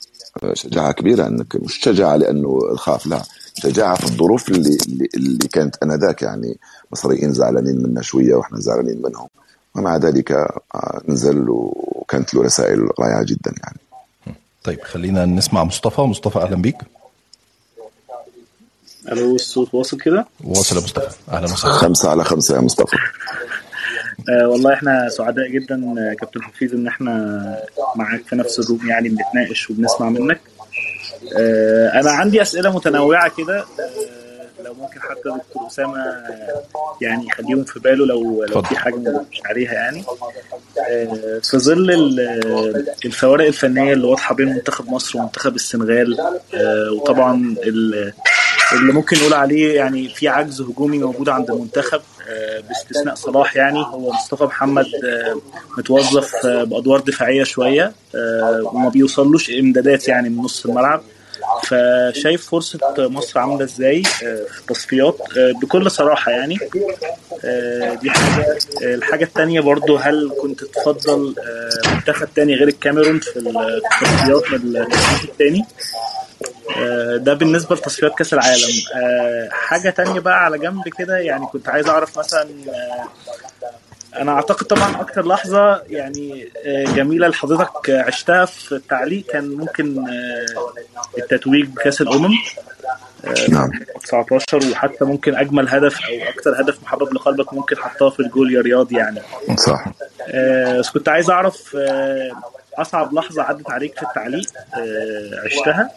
آه، 0.43 0.53
شجاعة 0.53 0.91
كبيرة 0.91 1.27
أنك 1.27 1.55
مش 1.55 1.77
شجاعة 1.77 2.15
لأنه 2.15 2.75
خاف 2.75 3.05
لا. 3.07 3.21
شجاعة 3.55 3.95
في 3.95 4.03
الظروف 4.03 4.49
اللي, 4.49 4.77
اللي, 5.15 5.47
كانت 5.47 5.75
أنذاك 5.83 6.21
يعني 6.21 6.57
مصريين 6.91 7.33
زعلانين 7.33 7.83
منا 7.83 8.01
شوية 8.01 8.35
وإحنا 8.35 8.59
زعلانين 8.59 9.01
منهم. 9.01 9.27
ومع 9.75 9.97
ذلك 9.97 10.31
آه، 10.31 11.01
نزل 11.07 11.45
وكانت 11.49 12.33
له 12.33 12.43
رسائل 12.43 12.89
رائعة 12.99 13.23
جدا 13.23 13.53
يعني. 13.63 13.79
طيب 14.63 14.81
خلينا 14.81 15.25
نسمع 15.25 15.63
مصطفى. 15.63 16.01
مصطفى 16.01 16.39
أهلا 16.39 16.55
بيك. 16.55 16.77
ألو 19.11 19.35
الصوت 19.35 19.73
واصل 19.73 19.97
كده؟ 19.97 20.25
واصل 20.43 20.75
يا 20.77 20.81
مصطفى. 20.81 21.15
أهلا 21.31 21.43
وسهلا. 21.45 21.73
خمسة 21.73 22.09
على 22.09 22.23
خمسة 22.23 22.55
يا 22.55 22.61
مصطفى. 22.61 22.97
آه 24.29 24.47
والله 24.47 24.73
إحنا 24.73 25.09
سعداء 25.09 25.47
جدا 25.47 25.81
كابتن 26.19 26.41
حفيظ 26.41 26.73
إن 26.73 26.87
إحنا 26.87 27.11
معاك 27.95 28.21
في 28.27 28.35
نفس 28.35 28.59
الروم 28.59 28.87
يعني 28.89 29.09
بنتناقش 29.09 29.69
وبنسمع 29.69 30.09
منك. 30.09 30.39
آه 31.39 31.89
أنا 31.99 32.11
عندي 32.11 32.41
أسئلة 32.41 32.75
متنوعة 32.75 33.31
كده. 33.37 33.59
آه 33.59 34.63
لو 34.65 34.73
ممكن 34.73 35.01
حتى 35.01 35.21
دكتور 35.23 35.67
أسامة 35.67 36.05
يعني 37.01 37.27
يخليهم 37.27 37.63
في 37.63 37.79
باله 37.79 38.05
لو 38.05 38.43
لو. 38.43 38.61
في 38.61 38.75
حاجة 38.77 38.95
مش 39.31 39.41
عليها 39.45 39.73
يعني. 39.73 40.03
في 41.43 41.57
ظل 41.57 41.91
ال- 41.91 42.85
الفوارق 43.05 43.45
الفنية 43.47 43.93
اللي 43.93 44.07
واضحة 44.07 44.35
بين 44.35 44.47
منتخب 44.47 44.89
مصر 44.89 45.19
ومنتخب 45.19 45.55
السنغال 45.55 46.17
وطبعا 46.93 47.55
ال- 47.63 48.13
اللي 48.75 48.93
ممكن 48.93 49.17
نقول 49.17 49.33
عليه 49.33 49.75
يعني 49.75 50.09
في 50.09 50.27
عجز 50.27 50.61
هجومي 50.61 50.97
موجود 50.97 51.29
عند 51.29 51.51
المنتخب 51.51 52.01
آه، 52.29 52.59
باستثناء 52.59 53.15
صلاح 53.15 53.55
يعني. 53.55 53.79
هو 53.79 54.13
مصطفى 54.13 54.43
محمد 54.43 54.85
آه، 55.05 55.41
متوظف 55.77 56.45
آه، 56.45 56.63
بأدوار 56.63 56.99
دفاعية 56.99 57.43
شوية 57.43 57.93
وما 58.63 58.89
بيوصلوش 58.89 59.49
إمدادات 59.49 60.07
يعني 60.07 60.29
من 60.29 60.37
نص 60.37 60.65
الملعب. 60.65 61.01
فشايف 61.63 62.49
فرصة 62.49 62.79
مصر 62.97 63.39
عاملة 63.39 63.63
إزاي 63.63 64.03
في 64.03 64.59
التصفيات؟ 64.59 65.17
بكل 65.61 65.91
صراحة 65.91 66.31
يعني 66.31 66.57
دي 68.01 68.09
حاجة. 68.09 68.57
الحاجة 68.81 69.23
التانية 69.23 69.59
برضو 69.59 69.95
هل 69.95 70.31
كنت 70.41 70.63
تفضل 70.63 71.35
منتخب 71.95 72.27
تاني 72.35 72.55
غير 72.55 72.67
الكاميرون 72.67 73.19
في 73.19 73.39
التصفيات 73.39 74.61
التاني؟ 75.23 75.65
ده 77.17 77.33
بالنسبة 77.33 77.75
لتصفيات 77.75 78.15
كأس 78.17 78.33
العالم. 78.33 78.69
آه، 78.95 79.49
حاجة 79.51 79.89
تانية 79.89 80.19
بقى 80.19 80.45
على 80.45 80.57
جنب 80.57 80.83
كده 80.97 81.17
يعني 81.17 81.45
كنت 81.45 81.69
عايز 81.69 81.87
أعرف 81.87 82.19
مثلا 82.19 82.41
آه، 82.69 83.07
أنا 84.21 84.31
أعتقد 84.31 84.65
طبعا 84.65 85.01
أكتر 85.01 85.27
لحظة 85.27 85.81
يعني 85.89 86.49
آه، 86.65 86.83
جميلة 86.83 87.27
لحضرتك 87.27 87.89
عشتها 87.89 88.45
في 88.45 88.71
التعليق 88.71 89.25
كان 89.25 89.49
ممكن 89.55 90.05
آه، 90.09 90.73
التتويج 91.17 91.65
بكأس 91.65 92.01
الأمم 92.01 92.33
آه، 93.25 93.49
نعم. 93.49 93.69
19 94.03 94.71
وحتى 94.71 95.05
ممكن 95.05 95.35
أجمل 95.35 95.69
هدف 95.69 95.97
أو 96.05 96.29
أكتر 96.29 96.61
هدف 96.61 96.83
محبب 96.83 97.13
لقلبك 97.13 97.53
ممكن 97.53 97.77
حطها 97.77 98.09
في 98.09 98.19
الجول 98.19 98.53
يا 98.53 98.61
رياض 98.61 98.91
يعني. 98.91 99.21
صح. 99.57 99.85
آه، 100.29 100.79
بس 100.79 100.89
كنت 100.89 101.09
عايز 101.09 101.29
أعرف 101.29 101.75
آه، 101.79 102.31
أصعب 102.77 103.13
لحظة 103.13 103.41
عدت 103.43 103.69
عليك 103.71 103.95
في 103.99 104.03
التعليق 104.03 104.47
آه، 104.73 105.45
عشتها. 105.45 105.91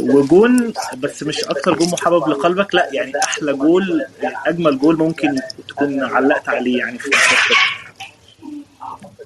وجون 0.00 0.72
بس 0.96 1.22
مش 1.22 1.44
أكتر 1.44 1.74
جون 1.74 1.88
محبب 1.88 2.28
لقلبك 2.28 2.74
لا 2.74 2.88
يعني 2.92 3.12
أحلى 3.24 3.52
جول 3.52 4.04
أجمل 4.46 4.78
جول 4.78 4.96
ممكن 4.98 5.36
تكون 5.68 6.02
علقت 6.04 6.48
عليه 6.48 6.78
يعني 6.78 6.98
في 6.98 7.06
المسلسل 7.06 7.54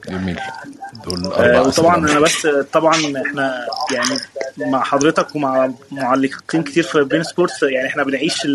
جميل. 0.08 0.40
دول 1.04 1.32
آه، 1.32 1.62
وطبعا. 1.62 1.96
أنا 1.96 2.20
بس 2.20 2.46
طبعا 2.72 2.94
إحنا 3.26 3.66
يعني 3.92 4.16
مع 4.58 4.82
حضرتك 4.82 5.36
ومع 5.36 5.70
معلقين 5.92 6.62
كتير 6.62 6.82
في 6.82 7.04
بين 7.04 7.22
سبورتس 7.22 7.62
يعني 7.62 7.88
إحنا 7.88 8.02
بنعيش 8.04 8.46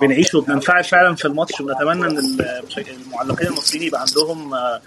بنعيش 0.00 0.34
وبننفعل 0.34 0.84
فعلا 0.84 1.14
في 1.14 1.24
الماتش 1.24 1.60
ونتمنى 1.60 2.06
إن 2.06 2.18
المعلقين 3.06 3.46
المصريين 3.46 3.86
يبقى 3.86 4.00
عندهم 4.00 4.54
آه، 4.54 4.80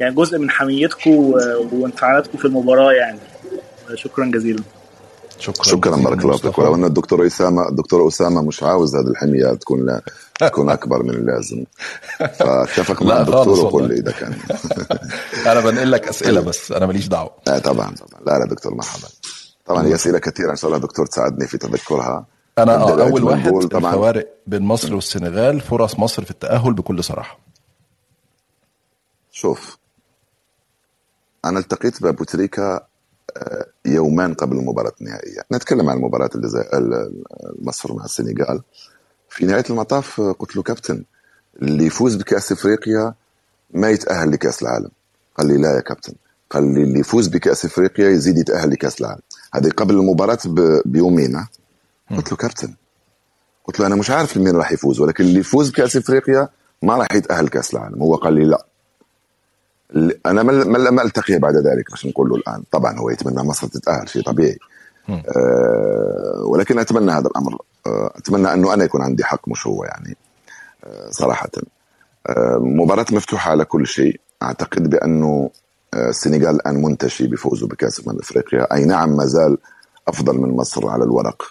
يعني 0.00 0.14
جزء 0.14 0.38
من 0.38 0.50
حميتكم 0.50 1.34
وانفعالاتكم 1.72 2.38
في 2.38 2.44
المباراة 2.44 2.92
يعني. 2.92 3.18
شكرا 3.94 4.24
جزيلا. 4.34 4.62
شكرا. 5.38 5.64
شكرا 5.64 5.96
بارك 5.96 6.24
الله 6.24 6.36
فيك. 6.36 6.58
ولو 6.58 6.74
ان 6.74 6.84
الدكتور 6.84 7.26
اسامه 7.26 7.68
الدكتور 7.68 8.08
إسامة 8.08 8.42
مش 8.42 8.62
عاوز 8.62 8.96
هذه 8.96 9.06
الحمية 9.06 9.54
تكون 9.54 9.86
لا 9.86 10.02
تكون 10.40 10.70
أكبر 10.70 11.02
من 11.02 11.10
اللازم. 11.10 11.64
فاتفق 12.18 13.02
مع 13.06 13.20
الدكتور 13.20 13.60
وقول. 13.64 13.88
لي 13.88 13.94
إذا 13.94 14.12
كان. 14.12 14.34
أنا 15.52 15.60
بنقل 15.60 15.90
لك 15.90 16.08
أسئلة 16.08 16.40
بس 16.40 16.72
أنا 16.72 16.86
ماليش 16.86 17.08
دعوة. 17.08 17.30
لا 17.46 17.58
طبعا 17.58 17.94
طبعا. 17.94 18.20
لا 18.26 18.38
لا 18.38 18.46
دكتور 18.50 18.74
مرحبا 18.74 19.08
طبعا 19.66 19.86
هي 19.86 19.94
أسئلة 19.94 20.18
كثيرة. 20.18 20.50
إن 20.50 20.56
شاء 20.56 20.70
الله 20.70 20.82
دكتور 20.82 21.06
تساعدني 21.06 21.46
في 21.46 21.58
تذكرها. 21.58 22.26
أنا 22.58 22.74
آه 22.76 23.02
أول 23.02 23.24
واحد 23.24 23.52
طبعا. 23.52 23.90
الفوارق 23.92 24.28
بين 24.46 24.62
مصر 24.62 24.94
والسنغال 24.94 25.60
فرص 25.60 25.98
مصر 25.98 26.24
في 26.24 26.30
التأهل 26.30 26.72
بكل 26.72 27.04
صراحة. 27.04 27.38
شوف 29.32 29.76
أنا 31.44 31.58
التقيت 31.58 32.02
بأبو 32.02 32.24
تريكا 32.24 32.80
آه، 33.36 33.66
يومان 33.86 34.34
قبل 34.34 34.56
المباراة 34.56 34.92
النهائية. 35.00 35.40
نتكلم 35.52 35.90
عن 35.90 35.96
المباراة 35.96 36.30
اللي 36.34 36.48
زي 36.48 36.60
ال- 36.74 37.22
مصر 37.58 37.94
مع 37.94 38.04
السنغال. 38.04 38.62
في 39.28 39.46
نهاية 39.46 39.64
المطاف 39.70 40.20
آه، 40.20 40.32
قلت 40.32 40.56
له 40.56 40.62
كابتن 40.62 41.04
اللي 41.62 41.86
يفوز 41.86 42.14
بكأس 42.16 42.52
إفريقيا 42.52 43.14
ما 43.74 43.90
يتأهل 43.90 44.30
لكأس 44.32 44.62
العالم. 44.62 44.90
قال 45.38 45.46
لي 45.46 45.56
لا 45.56 45.74
يا 45.76 45.80
كابتن. 45.80 46.14
قال 46.50 46.74
لي 46.74 46.82
اللي 46.82 47.00
يفوز 47.00 47.28
بكأس 47.28 47.64
إفريقيا 47.64 48.08
يزيد 48.08 48.38
يتأهل 48.38 48.70
لكأس 48.70 49.00
العالم. 49.00 49.20
هذه 49.54 49.68
قبل 49.70 49.94
المباراة 49.94 50.38
بيومين. 50.84 51.46
قلت 52.10 52.30
له 52.30 52.36
كابتن. 52.36 52.74
قلت 53.64 53.80
له 53.80 53.86
أنا 53.86 53.94
مش 53.96 54.10
عارف 54.10 54.36
مين 54.36 54.56
راح 54.56 54.72
يفوز 54.72 55.00
ولكن 55.00 55.24
اللي 55.24 55.40
يفوز 55.40 55.70
بكأس 55.70 55.96
إفريقيا 55.96 56.48
ما 56.82 56.96
راح 56.96 57.06
يتأهل 57.14 57.48
كأس 57.48 57.74
العالم. 57.74 58.02
هو 58.02 58.14
قال 58.16 58.34
لي 58.34 58.44
لا. 58.44 58.66
أنا 60.26 60.42
ما 60.42 60.90
ما 60.90 61.02
التقيه 61.02 61.38
بعد 61.38 61.56
ذلك 61.56 61.92
عشان 61.92 62.10
نقول 62.10 62.28
له 62.28 62.36
الآن. 62.36 62.62
طبعا 62.70 62.98
هو 62.98 63.10
يتمنى 63.10 63.42
مصر 63.42 63.66
تتأهل 63.66 64.08
شيء 64.08 64.22
طبيعي. 64.22 64.58
أه 65.08 66.42
ولكن 66.46 66.78
أتمنى 66.78 67.12
هذا 67.12 67.26
الأمر. 67.26 67.58
أه 67.86 68.12
أتمنى 68.16 68.52
أنه 68.52 68.74
أنا 68.74 68.84
يكون 68.84 69.02
عندي 69.02 69.24
حق 69.24 69.48
مش 69.48 69.66
هو 69.66 69.84
يعني 69.84 70.16
أه 70.84 71.10
صراحة. 71.10 71.50
أه 72.26 72.58
مباراة 72.58 73.06
مفتوحة 73.12 73.50
على 73.50 73.64
كل 73.64 73.86
شيء. 73.86 74.20
أعتقد 74.42 74.90
بأنه 74.90 75.50
آه، 75.94 76.08
السنغال 76.08 76.54
الآن 76.54 76.82
منتشي 76.82 77.26
بفوزه 77.26 77.66
بكأس 77.66 78.08
امم 78.08 78.18
إفريقيا. 78.18 78.74
أي 78.74 78.84
نعم 78.84 79.16
ما 79.16 79.26
زال 79.26 79.58
أفضل 80.08 80.38
من 80.38 80.48
مصر 80.56 80.88
على 80.88 81.04
الورق. 81.04 81.42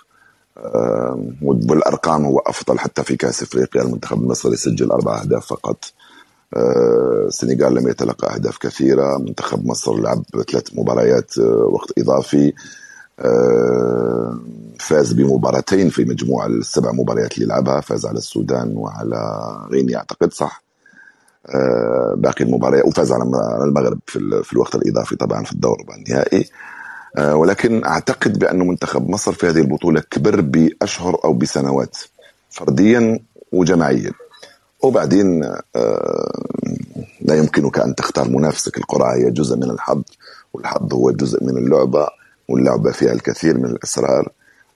آه، 0.57 1.25
والأرقام 1.41 2.25
هو 2.25 2.39
أفضل 2.39 2.79
حتى 2.79 3.03
في 3.03 3.15
كأس 3.15 3.43
إفريقيا. 3.43 3.81
المنتخب 3.81 4.21
المصري 4.21 4.55
سجل 4.55 4.91
أربع 4.91 5.21
أهداف 5.21 5.45
فقط. 5.45 5.85
آه، 5.85 6.02
السنغال 6.57 7.73
لم 7.75 7.87
يتلقى 7.87 8.35
أهداف 8.35 8.57
كثيرة. 8.57 9.17
منتخب 9.17 9.65
مصر 9.65 9.95
لعب 9.95 10.23
ثلاث 10.51 10.63
مباريات 10.73 11.37
آه، 11.37 11.43
وقت 11.71 11.91
إضافي 11.99 12.53
آه، 13.19 14.37
فاز 14.79 15.13
بمباراتين 15.13 15.89
في 15.89 16.05
مجموع 16.05 16.45
السبع 16.45 16.91
مباريات 16.91 17.33
اللي 17.35 17.45
لعبها. 17.45 17.81
فاز 17.81 18.05
على 18.05 18.17
السودان 18.17 18.77
وعلى 18.77 19.17
غينيا 19.71 19.97
أعتقد 19.97 20.33
صح. 20.33 20.63
آه، 21.47 22.13
باقي 22.17 22.43
المباريات 22.45 22.85
وفاز 22.85 23.11
على 23.11 23.23
المغرب 23.63 23.99
في, 24.07 24.15
ال- 24.19 24.43
في 24.43 24.53
الوقت 24.53 24.75
الإضافي 24.75 25.15
طبعا 25.15 25.43
في 25.43 25.51
الدور 25.51 25.77
النهائي. 25.97 26.49
آه، 27.17 27.35
ولكن 27.35 27.85
أعتقد 27.85 28.39
بانه 28.39 28.65
منتخب 28.65 29.09
مصر 29.09 29.31
في 29.33 29.47
هذه 29.47 29.57
البطولة 29.59 30.01
كبر 30.11 30.41
بأشهر 30.41 31.19
أو 31.25 31.33
بسنوات 31.33 31.97
فرديا 32.49 33.19
وجماعيا. 33.51 34.11
وبعدين 34.83 35.43
آه، 35.75 36.31
لا 37.21 37.35
يمكنك 37.35 37.79
أن 37.79 37.95
تختار 37.95 38.29
منافسك. 38.29 38.77
القرعة 38.77 39.15
هي 39.15 39.31
جزء 39.31 39.55
من 39.55 39.71
الحظ 39.71 40.01
والحظ 40.53 40.93
هو 40.93 41.11
جزء 41.11 41.43
من 41.43 41.57
اللعبة 41.57 42.07
واللعبة 42.49 42.91
فيها 42.91 43.11
الكثير 43.11 43.57
من 43.57 43.65
الاسرار 43.65 44.29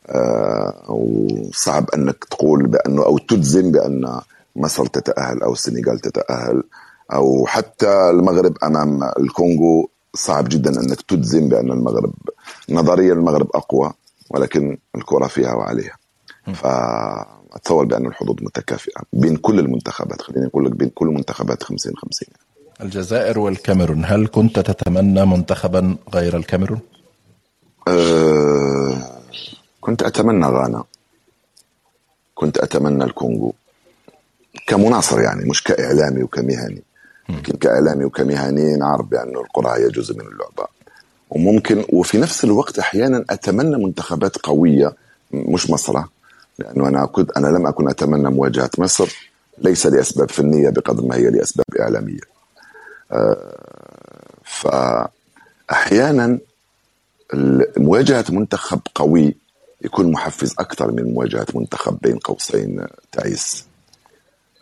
آه، 0.07 0.91
وصعب 0.91 1.89
أنك 1.89 2.23
تقول 2.23 2.67
بأنه 2.67 3.05
أو 3.05 3.17
تجزم 3.17 3.71
بأن 3.71 4.19
مصر 4.55 4.85
تتأهل 4.85 5.41
أو 5.43 5.53
السنغال 5.53 5.99
تتأهل 5.99 6.63
أو 7.13 7.45
حتى 7.45 8.09
المغرب 8.09 8.57
أمام 8.63 9.03
الكونغو. 9.19 9.89
صعب 10.13 10.49
جدا 10.49 10.81
أنك 10.81 11.01
تجزم 11.01 11.49
بأن 11.49 11.71
المغرب 11.71 12.13
نظريا 12.69 13.13
المغرب 13.13 13.47
أقوى 13.55 13.93
ولكن 14.29 14.77
الكرة 14.95 15.27
فيها 15.27 15.53
وعليها. 15.53 15.95
فاتصور 17.51 17.85
بان 17.85 18.05
الحظوظ 18.05 18.35
متكافئة 18.41 19.01
بين 19.13 19.35
كل 19.37 19.59
المنتخبات 19.59 20.21
خليني 20.21 20.47
أقول 20.47 20.65
لك 20.65 20.71
بين 20.71 20.89
كل 20.89 21.07
المنتخبات 21.07 21.63
50 21.63 21.93
50 21.95 22.27
طيب 22.79 22.87
الجزائر 22.87 23.39
والكاميرون 23.39 24.05
هل 24.05 24.27
كنت 24.27 24.59
تتمنى 24.59 25.25
منتخبا 25.25 25.95
غير 26.13 26.37
الكاميرون؟ 26.37 26.79
أه 27.87 28.97
كنت 29.81 30.03
أتمنى 30.03 30.45
غانا. 30.45 30.83
كنت 32.35 32.57
أتمنى 32.57 33.03
الكونغو. 33.03 33.53
كمناصر 34.67 35.21
يعني 35.21 35.49
مش 35.49 35.63
كإعلامي 35.63 36.23
وكمهني. 36.23 36.81
لكن 37.29 37.57
كإعلامي 37.57 38.05
وكمهني 38.05 38.75
نعرف 38.77 39.05
بأن 39.05 39.35
القرعة 39.35 39.77
هي 39.77 39.87
جزء 39.89 40.13
من 40.15 40.21
اللعبة. 40.21 40.67
وممكن 41.29 41.85
وفي 41.89 42.17
نفس 42.17 42.43
الوقت 42.43 42.79
أحيانا 42.79 43.25
أتمنى 43.29 43.85
منتخبات 43.85 44.37
قوية 44.37 44.93
مش 45.31 45.69
مصر 45.69 46.03
لأنه 46.59 46.87
أنا 46.87 47.05
كنت 47.05 47.31
أنا 47.37 47.47
لم 47.47 47.67
أكن 47.67 47.89
أتمنى 47.89 48.29
مواجهة 48.29 48.69
مصر. 48.77 49.29
ليس 49.57 49.85
لأسباب 49.85 50.31
فنية 50.31 50.69
بقدر 50.69 51.03
ما 51.03 51.15
هي 51.15 51.29
لأسباب 51.29 51.65
إعلامية. 51.79 52.19
أه 53.11 53.57
فأحيانا 54.43 56.37
مواجهة 57.77 58.25
منتخب 58.29 58.79
قوي 58.95 59.35
يكون 59.81 60.11
محفز 60.11 60.55
أكثر 60.59 60.91
من 60.91 61.13
مواجهة 61.13 61.45
منتخب 61.55 61.97
بين 62.01 62.17
قوسين 62.17 62.85
تعيس. 63.11 63.65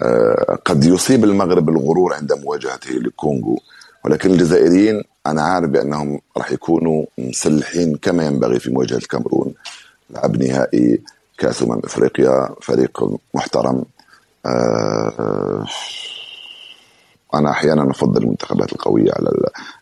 أه 0.01 0.59
قد 0.65 0.83
يصيب 0.83 1.23
المغرب 1.23 1.69
الغرور 1.69 2.13
عند 2.13 2.33
مواجهته 2.33 2.91
للكونغو 2.91 3.59
ولكن 4.05 4.31
الجزائريين 4.31 5.03
أنا 5.27 5.41
عارف 5.41 5.69
بأنهم 5.69 6.19
راح 6.37 6.51
يكونوا 6.51 7.05
مسلحين 7.17 7.95
كما 7.97 8.25
ينبغي 8.25 8.59
في 8.59 8.69
مواجهة 8.71 8.97
الكاميرون. 8.97 9.53
لعب 10.09 10.43
نهائي 10.43 11.01
كأس 11.38 11.63
أمم 11.63 11.79
أفريقيا 11.83 12.49
فريق 12.61 13.19
محترم. 13.33 13.86
أه 14.45 15.65
أنا 17.33 17.51
أحيانا 17.51 17.91
أفضل 17.91 18.23
المنتخبات 18.23 18.73
القوية 18.73 19.11
على 19.11 19.29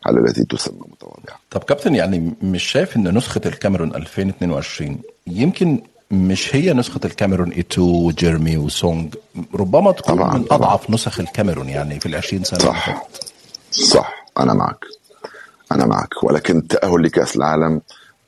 على 0.06 0.20
التي 0.20 0.44
تسمى 0.44 0.78
متواضعة. 0.92 1.38
طب 1.50 1.62
كابتن 1.64 1.94
يعني 1.94 2.34
مش 2.42 2.62
شايف 2.62 2.96
إن 2.96 3.16
نسخة 3.16 3.40
الكاميرون 3.46 3.94
2022 3.94 4.98
يمكن 5.26 5.82
مش 6.10 6.56
هي 6.56 6.72
نسخة 6.72 7.00
الكاميرون 7.04 7.50
إيتو 7.50 7.82
وجيرمي 7.82 8.56
وسونج؟ 8.56 9.14
ربما 9.54 9.92
تكون 9.92 10.16
طبعاً، 10.16 10.34
من 10.38 10.44
طبعاً. 10.44 10.58
أضعف 10.58 10.90
نسخ 10.90 11.20
الكاميرون 11.20 11.68
يعني 11.68 12.00
في 12.00 12.06
ال 12.06 12.14
20 12.14 12.44
سنة 12.44 12.60
اللي 12.60 12.70
صح. 12.70 13.06
صح. 13.70 14.26
أنا 14.38 14.54
معك. 14.54 14.84
أنا 15.72 15.86
معك. 15.86 16.22
ولكن 16.22 16.58
التاهل 16.58 17.02
لكأس 17.02 17.36
العالم 17.36 17.80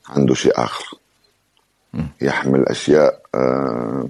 عنده 0.09 0.33
شيء 0.33 0.63
آخر. 0.63 0.96
يحمل 2.21 2.65
أشياء 2.67 3.21
آه، 3.35 4.09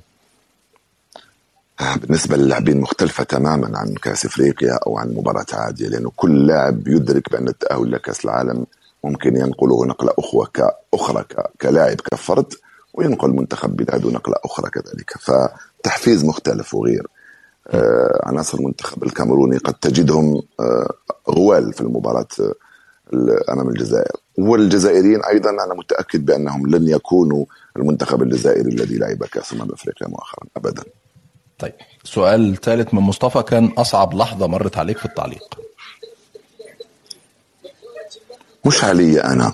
آه، 1.82 1.96
بالنسبة 1.96 2.38
للاعبين 2.38 2.82
مختلفة 2.82 3.24
تماما 3.24 3.78
عن 3.78 3.94
كأس 3.94 4.26
إفريقيا 4.26 4.80
أو 4.88 4.98
عن 4.98 5.10
مباراة 5.14 5.46
عادية 5.54 5.88
لأنه 5.88 6.12
كل 6.16 6.48
لاعب 6.48 6.88
يدرك 6.88 7.32
بأن 7.32 7.48
التأهل 7.48 7.92
لكاس 7.92 8.26
العالم 8.26 8.66
ممكن 9.04 9.36
ينقله 9.38 9.86
نقلة 9.86 10.12
أخوة 10.20 10.48
كاخرى 10.54 11.24
ك- 11.24 11.52
كلاعب 11.62 11.96
كفرد 12.12 12.54
وينقل 12.94 13.30
منتخب 13.30 13.76
بلاده 13.76 14.10
نقله 14.12 14.36
أخرى 14.46 14.70
كذلك. 14.70 15.14
فتحفيز 15.20 16.26
مختلف 16.26 16.74
وغير. 16.74 17.08
آه، 17.68 18.22
عناصر 18.24 18.58
المنتخب 18.58 19.04
الكاميروني 19.04 19.58
قد 19.58 19.74
تجدهم 19.74 20.42
آه، 20.60 20.94
غوال 21.30 21.74
في 21.74 21.82
المباراة 21.82 22.28
آه، 22.40 22.54
أمام 23.54 23.70
الجزائر. 23.70 24.16
والجزائريين 24.38 25.24
أيضا 25.26 25.50
أنا 25.50 25.74
متأكد 25.74 26.26
بأنهم 26.26 26.68
لن 26.68 26.88
يكونوا 26.88 27.46
المنتخب 27.78 28.22
الجزائري 28.22 28.70
الذي 28.70 28.98
لعب 28.98 29.24
كأس 29.24 29.54
أمم 29.54 29.72
أفريقيا 29.72 30.08
مؤخرا 30.08 30.48
أبدا. 30.58 30.84
طيب 31.60 31.74
سؤال 32.04 32.56
ثالث 32.62 32.94
من 32.94 33.00
مصطفى. 33.02 33.44
كان 33.44 33.66
أصعب 33.66 34.14
لحظة 34.14 34.48
مرت 34.48 34.78
عليك 34.78 34.98
في 34.98 35.06
التعليق؟ 35.06 35.60
مش 38.66 38.84
علي 38.84 39.24
أنا. 39.24 39.54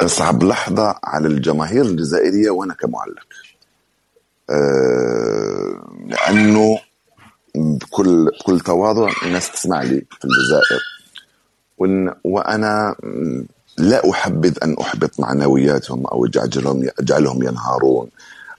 أصعب 0.00 0.42
لحظة 0.42 0.94
على 1.04 1.28
الجماهير 1.28 1.84
الجزائرية 1.84 2.50
وأنا 2.50 2.74
كمعلق. 2.74 3.26
آه، 4.50 5.86
لأنه 6.06 6.78
بكل 7.54 8.30
بكل 8.40 8.60
تواضع 8.60 9.10
الناس 9.22 9.52
تسمع 9.52 9.82
لي 9.82 10.04
في 10.10 10.24
الجزائر. 10.24 10.80
وإن 11.78 12.14
وأنا 12.24 12.96
م، 13.02 13.44
لا 13.78 14.10
أحبذ 14.10 14.58
أن 14.62 14.76
أحبط 14.80 15.20
معنوياتهم 15.20 16.06
أو 16.06 16.26
أجعلهم 16.26 16.88
أجعلهم 16.98 17.42
ينهارون. 17.42 18.08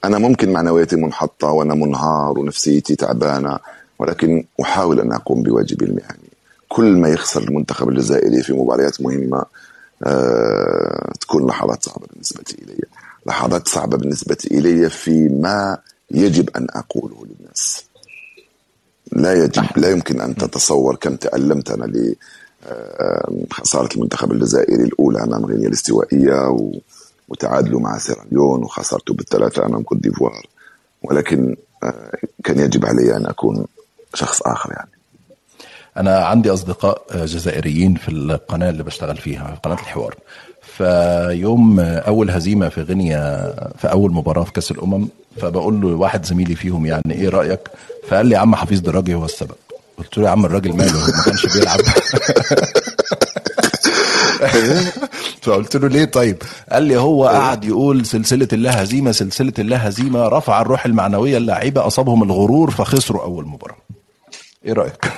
أنا 0.05 0.17
ممكن 0.17 0.53
معنوياتي 0.53 0.95
منحطة 0.95 1.51
وأنا 1.51 1.75
منهار 1.75 2.39
ونفسيتي 2.39 2.95
تعبانة 2.95 3.59
ولكن 3.99 4.45
أحاول 4.61 4.99
أن 4.99 5.13
أقوم 5.13 5.43
بواجبي 5.43 5.85
المهني 5.85 6.27
كل 6.69 6.97
ما 6.97 7.09
يخسر 7.09 7.43
المنتخب 7.43 7.89
الجزائري 7.89 8.43
في 8.43 8.53
مباريات 8.53 9.01
مهمة 9.01 9.45
آه، 10.03 11.11
تكون 11.21 11.47
لحظات 11.47 11.83
صعبة 11.83 12.07
بالنسبة 12.11 12.43
إلي. 12.61 12.83
لحظات 13.25 13.67
صعبة 13.67 13.97
بالنسبة 13.97 14.37
إلي 14.51 14.89
في 14.89 15.29
ما 15.29 15.77
يجب 16.11 16.49
أن 16.57 16.67
أقوله 16.69 17.25
للناس. 17.25 17.83
لا 19.11 19.33
يجب 19.43 19.63
لا 19.77 19.89
يمكن 19.91 20.21
أن 20.21 20.35
تتصور 20.35 20.95
كم 20.95 21.15
تالمت 21.15 21.71
أنا 21.71 21.85
ل 22.67 23.45
خساره 23.51 23.89
المنتخب 23.95 24.31
الجزائري 24.31 24.83
الأولى 24.83 25.23
أمام 25.23 25.45
غينيا 25.45 25.67
الاستوائية 25.67 26.49
و- 26.49 26.71
وتعادلوا 27.29 27.79
مع 27.79 27.97
سيراليون 27.97 28.63
وخسرته 28.63 29.13
بالثلاثة 29.13 29.65
أمام 29.65 29.83
كوت 29.83 29.97
ديفوار. 29.97 30.45
ولكن 31.03 31.55
آه، 31.83 32.11
كان 32.43 32.59
يجب 32.59 32.85
علي 32.85 33.15
أن 33.17 33.25
أكون 33.25 33.65
شخص 34.13 34.41
آخر 34.41 34.71
يعني. 34.71 34.89
أنا 35.97 36.25
عندي 36.25 36.53
أصدقاء 36.53 37.01
آه، 37.11 37.25
جزائريين 37.25 37.95
في 37.95 38.09
القناة 38.11 38.69
اللي 38.69 38.83
بشتغل 38.83 39.17
فيها 39.17 39.59
قناة 39.63 39.73
الحوار. 39.75 40.15
فيوم 40.61 41.79
آه، 41.79 41.97
أول 41.99 42.29
هزيمة 42.31 42.69
في 42.69 42.81
غينيا 42.81 43.53
في 43.77 43.91
أول 43.91 44.11
مباراة 44.13 44.43
في 44.43 44.51
كأس 44.51 44.71
الأمم 44.71 45.07
فبقول 45.37 45.81
له 45.81 45.87
واحد 45.87 46.25
زميلي 46.25 46.55
فيهم 46.55 46.85
يعني 46.85 47.11
إيه 47.11 47.29
رأيك؟ 47.29 47.59
فقال 48.07 48.25
لي 48.25 48.35
يا 48.35 48.39
عم 48.39 48.55
حفيظ 48.55 48.79
دراجي 48.79 49.15
هو 49.15 49.25
السبب. 49.25 49.55
قلت 49.97 50.17
له 50.17 50.23
يا 50.23 50.29
عم 50.29 50.45
الراجل 50.45 50.77
ماله 50.77 50.93
ما 51.17 51.23
كانش 51.25 51.45
بيلعب. 51.57 51.79
فقلت 55.41 55.75
له 55.75 55.87
ليه 55.87 56.05
طيب؟ 56.05 56.37
قال 56.71 56.83
لي 56.83 56.97
هو 56.97 57.25
قعد 57.27 57.65
يقول 57.65 58.05
سلسلة 58.05 58.47
الله 58.53 58.71
هزيمه 58.71 59.11
سلسلة 59.11 59.53
الله 59.59 59.77
هزيمه 59.77 60.27
رفع 60.27 60.61
الروح 60.61 60.85
المعنوية 60.85 61.37
اللعيبة 61.37 61.87
أصابهم 61.87 62.23
الغرور 62.23 62.71
فخسروا 62.71 63.23
أول 63.23 63.45
مباراة. 63.45 63.77
إيه 64.65 64.73
رأيك؟ 64.73 65.05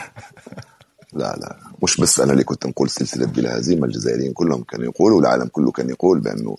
لا 1.14 1.36
لا 1.42 1.56
مش 1.84 1.98
بس 1.98 2.20
أنا 2.20 2.32
اللي 2.34 2.44
كنت 2.44 2.66
نقول 2.66 2.90
سلسلة 2.90 3.26
بلا 3.26 3.58
هزيمه 3.60 3.86
الجزائريين 3.86 4.34
كلهم 4.34 4.64
كانوا 4.64 4.86
يقولوا 4.86 5.18
والعالم 5.18 5.48
كله 5.48 5.72
كان 5.72 5.90
يقول 5.90 6.20
بأنه 6.20 6.56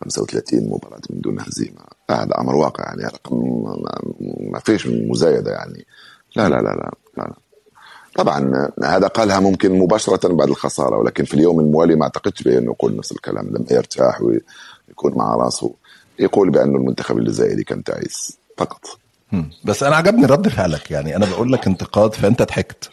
35 0.00 0.60
مباراة 0.68 1.00
من 1.10 1.20
دون 1.20 1.40
هزيمة. 1.40 1.80
هذا 2.10 2.30
أمر 2.38 2.54
واقع 2.54 2.84
يعني 2.84 3.04
رقم 3.04 3.36
ما, 3.82 3.98
ما 4.52 4.58
فيش 4.58 4.86
مزايدة 4.86 5.52
يعني. 5.52 5.86
لا 6.36 6.48
لا 6.48 6.56
لا 6.56 6.62
لا, 6.62 6.94
لا, 7.16 7.22
لا. 7.22 7.34
طبعا 8.14 8.70
هذا 8.84 9.06
قالها 9.06 9.40
ممكن 9.40 9.78
مباشرة 9.78 10.28
بعد 10.34 10.48
الخسارة 10.48 10.96
ولكن 10.98 11.24
في 11.24 11.34
اليوم 11.34 11.60
الموالي 11.60 11.94
ما 11.94 12.02
اعتقدش 12.02 12.42
بأنه 12.42 12.72
يقول 12.72 12.96
نفس 12.96 13.12
الكلام 13.12 13.46
لما 13.46 13.66
يرتاح 13.70 14.22
ويكون 14.22 15.12
مع 15.16 15.34
راسه. 15.34 15.74
يقول 16.18 16.50
بانه 16.50 16.78
المنتخب 16.78 17.18
الجزائري 17.18 17.64
كان 17.64 17.84
تعيس 17.84 18.38
فقط. 18.56 18.80
بس 19.64 19.82
أنا 19.82 19.96
عجبني 19.96 20.26
رد 20.26 20.48
فعلك 20.48 20.90
يعني 20.90 21.16
أنا 21.16 21.26
بقول 21.26 21.52
لك 21.52 21.66
انتقاد 21.66 22.14
فأنت 22.14 22.42
ضحكت. 22.42 22.90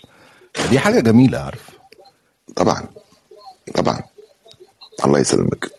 دي 0.69 0.79
حاجة 0.79 0.99
جميلة 0.99 1.37
عارف. 1.39 1.69
طبعا 2.55 2.83
طبعا. 3.75 4.01
الله 5.05 5.19
يسلمك. 5.19 5.71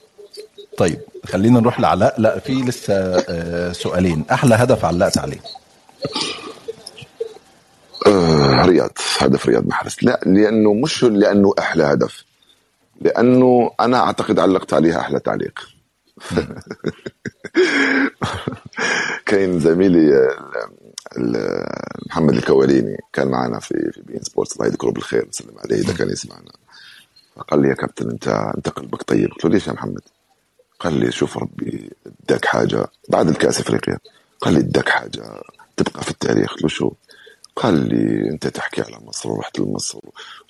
طيب 0.78 1.00
خلينا 1.24 1.60
نروح 1.60 1.80
لعلاء. 1.80 2.20
لا 2.20 2.38
في 2.38 2.52
لسه 2.52 2.94
آه، 3.28 3.72
سؤالين. 3.72 4.24
أحلى 4.30 4.54
هدف 4.54 4.84
علقت 4.84 5.18
عليه 5.18 5.40
آه 8.06 8.66
رياض 8.66 8.90
هدف 9.18 9.46
رياض 9.46 9.66
محرز. 9.66 9.96
لا 10.02 10.20
لأنه 10.26 10.74
مش 10.74 11.04
لأنه 11.04 11.54
أحلى 11.58 11.84
هدف 11.84 12.24
لأنه 13.00 13.70
أنا 13.80 13.98
أعتقد 13.98 14.38
علقت 14.38 14.74
عليها 14.74 15.00
أحلى 15.00 15.20
تعليق. 15.20 15.60
كاين 19.26 19.60
زميلي 19.60 20.14
آه، 20.16 21.96
محمد 22.06 22.34
الكواليني 22.34 22.96
كان 23.12 23.28
معنا 23.28 23.58
في 23.60 23.90
في 23.92 24.02
بين 24.02 24.22
سبورتس. 24.22 24.52
الله 24.56 24.66
يذكره 24.66 24.90
بالخير 24.90 25.28
نسلم 25.28 25.58
عليه 25.58 25.76
إذا 25.76 25.94
كان 25.94 26.10
يسمعنا. 26.10 26.52
فقال 27.36 27.62
لي 27.62 27.68
يا 27.68 27.74
كابتن 27.74 28.10
أنت 28.10 28.28
أنت 28.28 28.68
قلبك 28.68 29.02
طيب. 29.02 29.30
قلت 29.30 29.44
له 29.44 29.50
ليش 29.50 29.66
يا 29.66 29.72
محمد؟ 29.72 30.00
قال 30.80 30.94
لي 31.00 31.12
شوف 31.12 31.38
ربي 31.38 31.90
اداك 32.24 32.44
حاجة 32.44 32.86
بعد 33.08 33.28
الكأس 33.28 33.60
إفريقيا. 33.60 33.98
قال 34.40 34.54
لي 34.54 34.60
اداك 34.60 34.88
حاجة 34.88 35.22
تبقى 35.76 36.02
في 36.02 36.10
التاريخ. 36.10 36.52
قلت 36.52 36.62
له 36.62 36.68
شو؟ 36.68 36.92
قال 37.56 37.88
لي 37.88 38.30
أنت 38.30 38.46
تحكي 38.46 38.82
على 38.82 38.96
مصر 39.06 39.30
ورحت 39.30 39.58
لمصر 39.58 39.98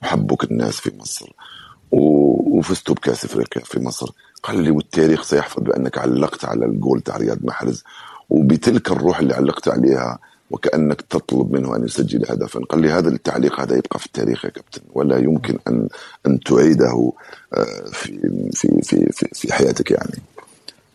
وحبوك 0.03 0.44
الناس 0.44 0.80
في 0.80 0.92
مصر 0.96 1.32
وفزتوا 1.90 2.94
بكأس 2.94 3.24
أفريقيا 3.24 3.62
في 3.64 3.80
مصر. 3.80 4.11
قال 4.42 4.62
لي 4.62 4.70
والتاريخ 4.70 5.22
سيحفظ 5.22 5.62
بأنك 5.62 5.98
علقت 5.98 6.44
على 6.44 6.66
الجول 6.66 7.00
تاع 7.00 7.16
رياض 7.16 7.38
محرز 7.44 7.84
وبتلك 8.30 8.90
الروح 8.92 9.18
اللي 9.18 9.34
علقت 9.34 9.68
عليها 9.68 10.18
وكأنك 10.50 11.00
تطلب 11.00 11.53
منه 11.53 11.76
أن 11.76 11.84
يسجل 11.84 12.24
هدفا. 12.30 12.61
قال 12.61 12.80
لي 12.80 12.90
هذا 12.90 13.09
التعليق 13.09 13.61
هذا 13.61 13.76
يبقى 13.76 13.98
في 13.98 14.07
التاريخ 14.07 14.44
يا 14.44 14.50
كابتن 14.50 14.80
ولا 14.94 15.18
يمكن 15.18 15.59
أن 15.68 15.88
أن 16.26 16.40
تعيده 16.40 17.12
آه، 17.55 17.84
في 17.92 18.20
في 18.55 18.68
في 18.82 19.07
في, 19.12 19.28
في 19.32 19.53
حياتك 19.53 19.90
يعني. 19.90 20.22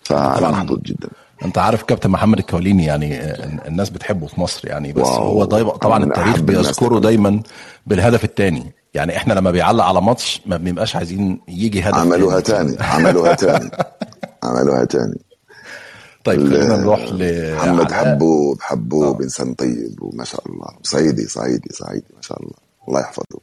طبعاً. 0.10 0.52
محظوظ 0.52 0.80
جدا. 0.80 1.10
أنت 1.46 1.58
عارف 1.58 1.84
كابتن 1.84 2.10
محمد 2.10 2.40
الكوليني 2.40 2.86
يعني 2.86 3.20
آه، 3.20 3.68
الناس 3.68 3.90
بتحبه 3.90 4.28
في 4.28 4.42
مصر 4.42 4.68
يعني 4.68 4.94
بس 4.94 5.06
واو. 5.08 5.24
هو 5.24 5.46
دايما 5.46 5.72
طبعا 5.72 6.04
التاريخ 6.04 6.40
بيذكره. 6.40 7.00
دايما 7.00 7.42
بالهدف 7.88 8.24
الثاني 8.24 8.72
يعني 8.94 9.18
إحنا 9.18 9.34
لما 9.34 9.52
بيعلق 9.52 9.84
على 9.84 10.02
ماتش 10.02 10.42
ما 10.46 10.58
بنبقاش 10.58 10.96
عايزين 10.96 11.42
يجي 11.48 11.82
هدف 11.82 11.96
عملوها 11.98 12.40
تاني. 12.40 12.78
عملوها 12.80 13.34
تاني 13.36 13.72
عملوها 14.44 14.86
تاني 14.86 15.18
طيب 16.26 16.40
خلينا 16.50 16.78
نروح 16.78 17.00
ل 17.00 17.54
محمد. 17.56 17.92
حبوب 17.92 18.62
حبوب 18.62 19.22
انسان 19.22 19.54
طيب 19.54 20.02
وما 20.02 20.24
شاء 20.24 20.42
الله 20.50 20.68
صعيدي 20.84 21.28
صعيدي 21.28 21.70
صعيدي 21.74 22.06
ما 22.16 22.22
شاء 22.22 22.40
الله 22.44 22.54
الله 22.88 23.00
يحفظه 23.00 23.40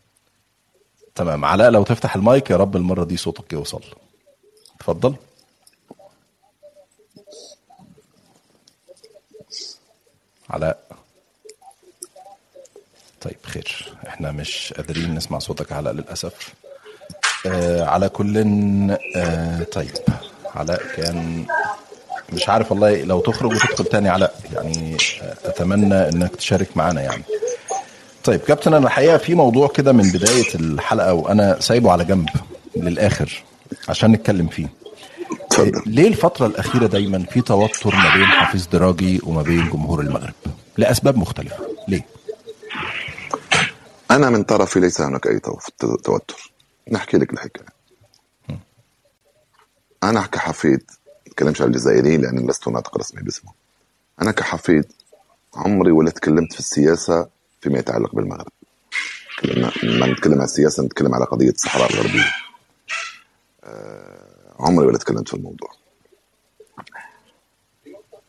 تمام 1.15 1.45
علاء 1.45 1.71
لو 1.71 1.83
تفتح 1.83 2.17
المايك 2.17 2.51
يا 2.51 2.57
رب 2.57 2.77
المرة 2.77 3.05
دي 3.05 3.17
صوتك 3.17 3.53
يوصل 3.53 3.81
اتفضل 4.77 5.15
علاء. 10.51 10.79
طيب 13.21 13.37
خير. 13.43 13.89
إحنا 14.09 14.33
مش 14.33 14.73
قادرين 14.77 15.15
نسمع 15.15 15.39
صوتك 15.39 15.73
علاء 15.73 15.93
للأسف. 15.93 16.55
آه 17.47 17.85
على 17.85 18.09
كل 18.09 18.37
آه 19.17 19.63
طيب. 19.63 19.91
علاء 20.55 20.83
كان 20.97 21.47
مش 22.33 22.49
عارف 22.49 22.73
والله 22.73 23.03
لو 23.03 23.21
تخرج 23.21 23.53
وتدخل 23.53 23.85
تاني 23.85 24.09
علاء. 24.09 24.41
يعني 24.53 24.97
آه، 25.23 25.35
أتمنى 25.45 26.09
إنك 26.09 26.37
تشارك 26.37 26.77
معانا 26.77 27.03
يعني. 27.03 27.23
طيب 28.25 28.41
كابتن 28.41 28.75
أنا 28.75 28.87
الحقيقة 28.87 29.17
في 29.19 29.35
موضوع 29.35 29.69
كده 29.69 29.93
من 29.93 30.13
بداية 30.13 30.55
الحلقة 30.55 31.13
وأنا 31.15 31.61
سايبه 31.61 31.93
على 31.93 32.05
جنب 32.05 32.29
للآخر 32.77 33.43
عشان 33.89 34.13
نتكلم 34.13 34.47
فيه. 34.47 34.67
تفضل 35.55 35.83
ليه 35.87 36.09
الفترة 36.09 36.47
الأخيرة 36.47 36.87
دايما 36.87 37.19
في 37.19 37.41
توتر 37.41 37.95
ما 37.95 38.15
بين 38.17 38.27
حفيظ 38.27 38.67
دراجي 38.67 39.21
وما 39.23 39.43
بين 39.43 39.71
جمهور 39.71 40.01
المغرب؟ 40.01 40.33
لأسباب 40.77 41.17
مختلفة. 41.17 41.67
ليه؟ 41.89 42.07
أنا 44.11 44.31
من 44.31 44.43
طرفي 44.45 44.81
ليس 44.81 45.01
هناك 45.01 45.27
أي 45.27 45.39
تو- 45.39 45.97
توتر. 45.97 46.53
نحكي 46.93 47.17
لك 47.19 47.33
الحكاية. 47.33 47.67
أنا 50.03 50.23
كحفيد 50.27 50.91
أتكلمش 51.27 51.61
عن 51.63 51.69
الجزائريين 51.69 52.21
لأني 52.21 52.47
لست 52.47 52.69
ناطق 52.69 52.99
رسمي 52.99 53.23
باسمه. 53.23 53.53
أنا 54.23 54.31
كحفيد 54.31 54.85
عمري 55.55 55.91
ولا 55.93 56.11
تكلمت 56.11 56.53
في 56.53 56.59
السياسة 56.61 57.29
فيما 57.61 57.79
يتعلق 57.79 58.15
بالمغرب. 58.15 58.53
لما 59.83 60.07
نتكلم 60.07 60.39
عن 60.39 60.45
السياسة 60.45 60.83
نتكلم 60.83 61.15
على 61.15 61.25
قضية 61.25 61.51
الصحراء 61.51 61.93
الغربية. 61.93 62.33
آه، 63.65 64.24
عمري 64.61 64.87
ولا 64.87 64.99
تكلمت 64.99 65.29
في 65.29 65.35
الموضوع. 65.35 65.71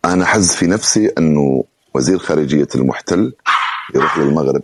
أنا 0.06 0.26
حز 0.26 0.52
في 0.52 0.68
نفسي 0.68 1.08
أنه 1.08 1.64
وزير 1.94 2.18
خارجية 2.18 2.68
المحتل 2.76 3.34
يروح 3.96 4.18
للمغرب. 4.18 4.64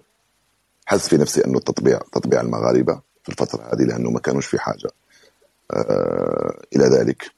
حس 0.85 1.07
في 1.07 1.17
نفسي 1.17 1.45
أنه 1.45 1.57
التطبيع 1.57 1.99
تطبيع 2.11 2.41
المغاربة 2.41 3.01
في 3.23 3.29
الفترة 3.29 3.73
هذه 3.73 3.83
لأنه 3.83 4.09
ما 4.11 4.19
كانوش 4.19 4.45
في 4.45 4.59
حاجة. 4.59 4.89
آه 5.71 6.61
إلى 6.75 6.85
ذلك. 6.85 7.31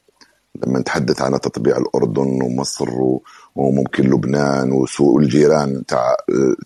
لما 0.55 0.79
نتحدث 0.79 1.21
عن 1.21 1.31
تطبيع 1.41 1.77
الأردن 1.77 2.41
ومصر 2.43 2.89
وممكن 3.55 4.03
لبنان 4.03 4.71
وسوء 4.71 5.19
الجيران 5.19 5.85
تاع 5.85 6.15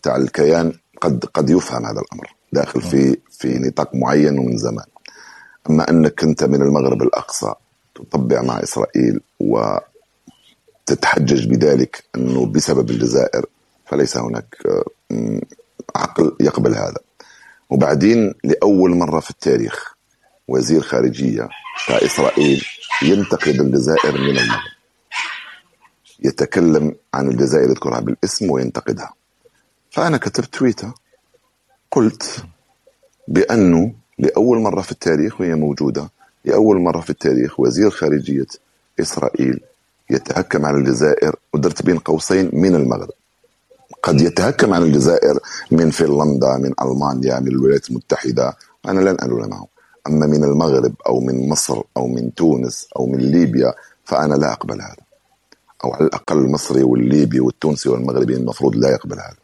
تاع 0.03 0.15
الكيان 0.15 0.73
قد 1.01 1.25
قد 1.25 1.49
يفهم 1.49 1.85
هذا 1.85 2.01
الأمر 2.01 2.35
داخل 2.53 2.81
في 2.81 3.17
في 3.31 3.59
نطاق 3.59 3.95
معين 3.95 4.39
ومن 4.39 4.57
زمان. 4.57 4.85
اما 5.69 5.89
أنك 5.89 6.23
انت 6.23 6.43
من 6.43 6.61
المغرب 6.61 7.01
الأقصى 7.01 7.53
تطبع 7.95 8.41
مع 8.41 8.63
إسرائيل 8.63 9.19
وتتحجج 9.39 9.87
بذلك 11.49 12.03
أنه 12.15 12.45
بسبب 12.45 12.89
الجزائر 12.89 13.45
فليس 13.85 14.17
هناك 14.17 14.55
آه، 14.65 14.83
عقل 15.95 16.35
يقبل 16.39 16.75
هذا. 16.75 16.97
وبعدين 17.69 18.33
لأول 18.43 18.95
مرة 18.95 19.19
في 19.19 19.29
التاريخ 19.29 19.95
وزير 20.47 20.81
خارجية 20.81 21.49
بتاع 21.85 21.97
إسرائيل 21.97 22.65
ينتقد 23.03 23.61
الجزائر 23.61 24.21
من 24.21 24.29
المغرب. 24.37 24.59
يتكلم 26.19 26.95
عن 27.13 27.27
الجزائر 27.27 27.69
يذكرها 27.69 27.99
بالاسم 27.99 28.51
وينتقدها. 28.51 29.13
فأنا 29.91 30.17
كتبت 30.17 30.55
تويتر 30.55 30.91
قلت 31.91 32.45
بأنه 33.27 33.93
لأول 34.19 34.59
مرة 34.59 34.81
في 34.81 34.91
التاريخ 34.91 35.41
وهي 35.41 35.55
موجودة 35.55 36.09
لأول 36.45 36.79
مرة 36.79 37.01
في 37.01 37.09
التاريخ 37.09 37.59
وزير 37.59 37.89
خارجية 37.89 38.45
إسرائيل 38.99 39.59
يتهكم 40.09 40.65
على 40.65 40.77
الجزائر 40.77 41.35
ودرت 41.53 41.81
بين 41.83 41.97
قوسين 41.97 42.49
من 42.53 42.75
المغرب. 42.75 43.09
قد 44.03 44.21
يتهكم 44.21 44.73
عن 44.73 44.83
الجزائر 44.83 45.39
من 45.71 45.91
فنلندا 45.91 46.57
من 46.57 46.73
ألمانيا 46.81 47.39
من 47.39 47.47
الولايات 47.47 47.89
المتحدة 47.89 48.57
أنا 48.87 48.99
لن 48.99 49.17
ألوم 49.23 49.49
معه 49.49 49.67
أما 50.07 50.25
من 50.27 50.43
المغرب 50.43 50.93
أو 51.07 51.19
من 51.19 51.49
مصر 51.49 51.81
أو 51.97 52.07
من 52.07 52.33
تونس 52.33 52.87
أو 52.97 53.05
من 53.05 53.19
ليبيا 53.19 53.73
فأنا 54.05 54.35
لا 54.35 54.53
أقبل 54.53 54.81
هذا. 54.81 55.03
أو 55.83 55.93
على 55.93 56.05
الأقل 56.05 56.37
المصري 56.37 56.83
والليبي 56.83 57.39
والتونسي 57.39 57.89
والمغربي 57.89 58.33
المفروض 58.33 58.75
لا 58.75 58.89
يقبل 58.89 59.19
هذا. 59.19 59.37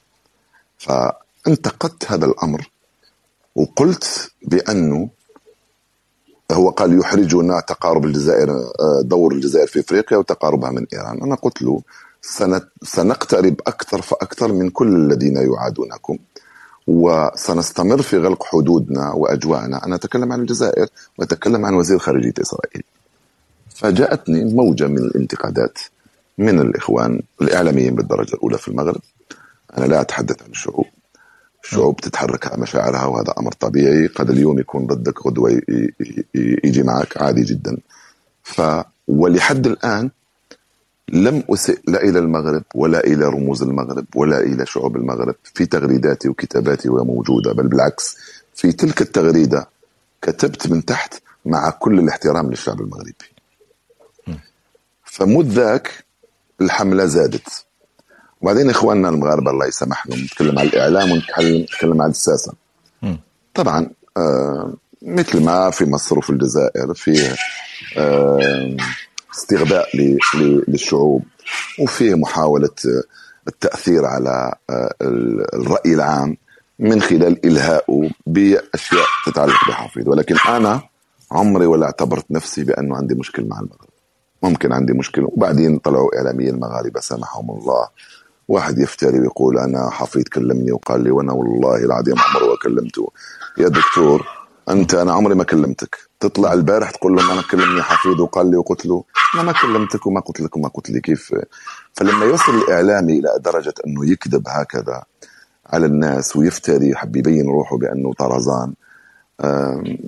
فانتقدت 0.78 2.12
هذا 2.12 2.26
الأمر 2.26 2.70
وقلت 3.56 4.32
بأنه 4.48 5.10
هو 6.52 6.70
قال 6.70 7.00
يحرجنا 7.00 7.60
تقارب 7.60 8.06
الجزائر 8.06 8.52
آه، 8.52 9.02
دور 9.04 9.34
الجزائر 9.34 9.68
في 9.68 9.80
إفريقيا 9.80 10.18
وتقاربها 10.18 10.72
من 10.72 10.86
إيران. 10.94 11.22
أنا 11.24 11.36
قلت 11.36 11.62
له 11.62 11.82
سنقترب 12.84 13.56
أكثر 13.68 14.02
فأكثر 14.02 14.54
من 14.54 14.70
كل 14.70 14.96
الذين 14.96 15.36
يعادونكم 15.38 16.18
وسنستمر 16.88 18.02
في 18.02 18.18
غلق 18.18 18.44
حدودنا 18.44 19.12
وأجواءنا. 19.14 19.86
أنا 19.86 19.96
أتكلم 19.96 20.32
عن 20.34 20.40
الجزائر 20.42 20.88
وأتكلم 21.18 21.66
عن 21.66 21.74
وزير 21.74 22.00
خارجية 22.00 22.34
إسرائيل. 22.42 22.84
فجاءتني 23.70 24.54
موجة 24.54 24.88
من 24.88 24.98
الانتقادات 24.98 25.78
من 26.38 26.60
الإخوان 26.60 27.22
الإعلاميين 27.42 27.96
بالدرجة 27.96 28.34
الأولى 28.34 28.58
في 28.58 28.68
المغرب. 28.68 29.02
أنا 29.78 29.86
لا 29.86 30.02
أتحدث 30.02 30.44
عن 30.44 30.50
الشعوب. 30.50 30.86
الشعوب 31.64 32.02
تتحرك 32.02 32.48
على 32.48 32.62
مشاعرها 32.62 33.06
وهذا 33.06 33.34
أمر 33.40 33.52
طبيعي. 33.52 34.08
قد 34.08 34.30
اليوم 34.30 34.60
يكون 34.60 34.88
ضدك 34.88 35.26
غدوة 35.26 35.62
يجي 36.36 36.84
معك 36.84 37.22
عادي 37.22 37.44
جدا. 37.44 37.78
ف 38.44 38.62
ولحد 39.08 39.68
الآن 39.68 40.10
لم 41.10 41.44
أسئ 41.50 41.80
لا 41.88 42.04
إلى 42.04 42.20
المغرب 42.20 42.64
ولا 42.76 43.00
إلى 43.00 43.26
رموز 43.26 43.64
المغرب 43.64 44.06
ولا 44.16 44.40
إلى 44.40 44.66
شعوب 44.66 44.96
المغرب. 44.96 45.36
في 45.44 45.66
تغريداتي 45.66 46.30
وكتاباتي 46.30 46.90
وهي 46.90 47.06
موجودة 47.06 47.54
بل 47.54 47.68
بالعكس 47.68 48.18
في 48.56 48.72
تلك 48.72 49.02
التغريدة 49.02 49.68
كتبت 50.22 50.68
من 50.68 50.86
تحت 50.86 51.22
مع 51.46 51.70
كل 51.70 52.00
الاحترام 52.00 52.50
للشعب 52.50 52.82
المغربي. 52.82 53.14
فمذ 55.04 55.48
ذاك 55.48 56.06
الحملة 56.62 57.06
زادت. 57.06 57.66
وبعدين 58.44 58.70
إخواننا 58.70 59.10
المغاربة 59.10 59.52
الله 59.52 59.66
يسامح 59.66 60.08
لهم 60.08 60.20
نتكلم 60.20 60.60
على 60.60 60.70
الإعلام 60.70 61.12
ونتكلم 61.12 61.62
نتكلم 61.62 62.02
على 62.02 62.12
السياسة. 62.12 62.54
طبعا 63.54 63.90
آه 64.18 64.74
مثل 65.02 65.44
ما 65.44 65.70
في 65.70 65.86
مصر 65.86 66.18
وفي 66.18 66.30
الجزائر 66.30 66.94
فيه 66.94 67.36
آه 67.98 68.78
استغباء 69.36 69.88
للشعوب 70.68 71.24
وفيه 71.80 72.16
محاولة 72.16 72.70
آه، 72.86 73.04
التأثير 73.48 74.06
على 74.06 74.54
آه، 74.70 74.94
ال- 75.02 75.56
الرأي 75.56 75.94
العام 75.94 76.38
من 76.80 77.02
خلال 77.02 77.46
إلهائه 77.46 78.10
بأشياء 78.28 79.06
تتعلق 79.26 79.70
بحفيظ 79.70 80.10
ولكن 80.10 80.36
أنا 80.50 80.82
عمري 81.32 81.66
ولا 81.66 81.86
اعتبرت 81.86 82.26
نفسي 82.32 82.64
بأنه 82.64 82.96
عندي 82.98 83.16
مشكل 83.16 83.46
مع 83.46 83.60
المغرب. 83.60 83.90
ممكن 84.44 84.74
عندي 84.74 84.94
مشكلة 84.94 85.26
وبعدين 85.32 85.78
طلعوا 85.78 86.18
إعلاميين 86.18 86.54
المغاربة 86.56 87.00
سامحهم 87.00 87.52
الله. 87.52 87.88
واحد 88.48 88.80
يفتري 88.80 89.20
ويقول 89.20 89.58
أنا 89.60 89.90
حفيظ 89.90 90.24
كلمني 90.24 90.72
وقال 90.72 91.04
لي 91.04 91.12
وأنا 91.12 91.34
والله 91.34 91.76
العظيم 91.76 92.16
عمري 92.20 92.48
ما 92.50 92.56
كلمته. 92.64 93.12
يا 93.58 93.68
دكتور 93.68 94.28
أنت 94.70 94.94
أنا 94.94 95.14
عمري 95.14 95.36
ما 95.36 95.44
كلمتك. 95.44 95.98
تطلع 96.20 96.54
البارح 96.54 96.92
تقول 96.92 97.16
لهم 97.16 97.30
أنا 97.32 97.42
كلمني 97.52 97.82
حفيظ 97.82 98.22
وقال 98.22 98.52
لي 98.52 98.58
وقلت 98.58 98.86
له 98.86 99.04
أنا 99.36 99.44
ما 99.44 99.52
كلمتك 99.52 100.06
وما 100.06 100.20
قلت 100.20 100.42
لك 100.42 100.58
وما 100.58 100.68
قلت 100.68 100.90
لي 100.90 101.02
كيف؟ 101.02 101.36
فلما 101.94 102.26
يوصل 102.26 102.56
الإعلامي 102.56 103.20
إلى 103.20 103.30
درجة 103.40 103.74
أنه 103.88 104.12
يكذب 104.12 104.44
هكذا 104.48 105.04
على 105.66 105.86
الناس 105.86 106.36
ويفتري 106.36 106.90
يحب 106.90 107.16
يبين 107.16 107.48
روحه 107.50 107.78
بأنه 107.78 108.14
طرزان 108.14 108.74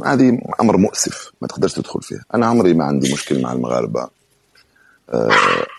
هذه 0.05 0.39
أمر 0.61 0.77
مؤسف 0.77 1.31
ما 1.41 1.47
تقدرش 1.47 1.73
تدخل 1.73 2.01
فيه 2.01 2.19
أنا 2.33 2.45
عمري 2.45 2.73
ما 2.73 2.85
عندي 2.85 3.13
مشكل 3.13 3.41
مع 3.41 3.53
المغاربة. 3.53 4.07
آه، 5.09 5.31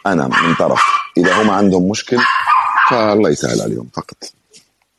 أنا 0.07 0.29
من 0.29 0.55
طرف. 0.59 1.06
إذا 1.17 1.43
هم 1.43 1.51
عندهم 1.51 1.89
مشكل 1.89 2.19
فالله 2.91 3.31
يسهل 3.31 3.61
عليهم 3.61 3.89
فقط. 3.95 4.17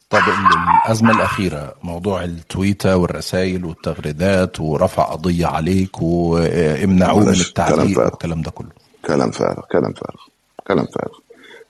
طب 0.09 0.17
ال- 0.19 0.85
الأزمة 0.85 1.11
الأخيرة 1.11 1.75
موضوع 1.83 2.23
التويتة 2.23 2.97
والرسائل 2.97 3.65
والتغريدات 3.65 4.59
ورفع 4.59 5.03
قضية 5.03 5.45
عليك 5.45 6.01
وامنعوه 6.01 7.19
من 7.25 7.29
التعليق 7.33 7.95
فارغ. 7.95 8.05
والكلام 8.11 8.41
ده 8.41 8.51
كله. 8.51 8.69
كلام 9.05 9.31
فارغ 9.31 9.61
كلام 9.71 9.93
فارغ 9.93 10.19
كلام 10.67 10.85
فارغ. 10.85 11.13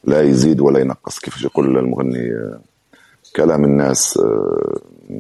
لا 0.03 0.21
يزيد 0.21 0.61
ولا 0.61 0.79
ينقص 0.79 1.19
كيف 1.19 1.41
يقول 1.43 1.77
المغني 1.77 2.29
كلام 3.35 3.63
الناس 3.63 4.17
آه، 4.17 4.77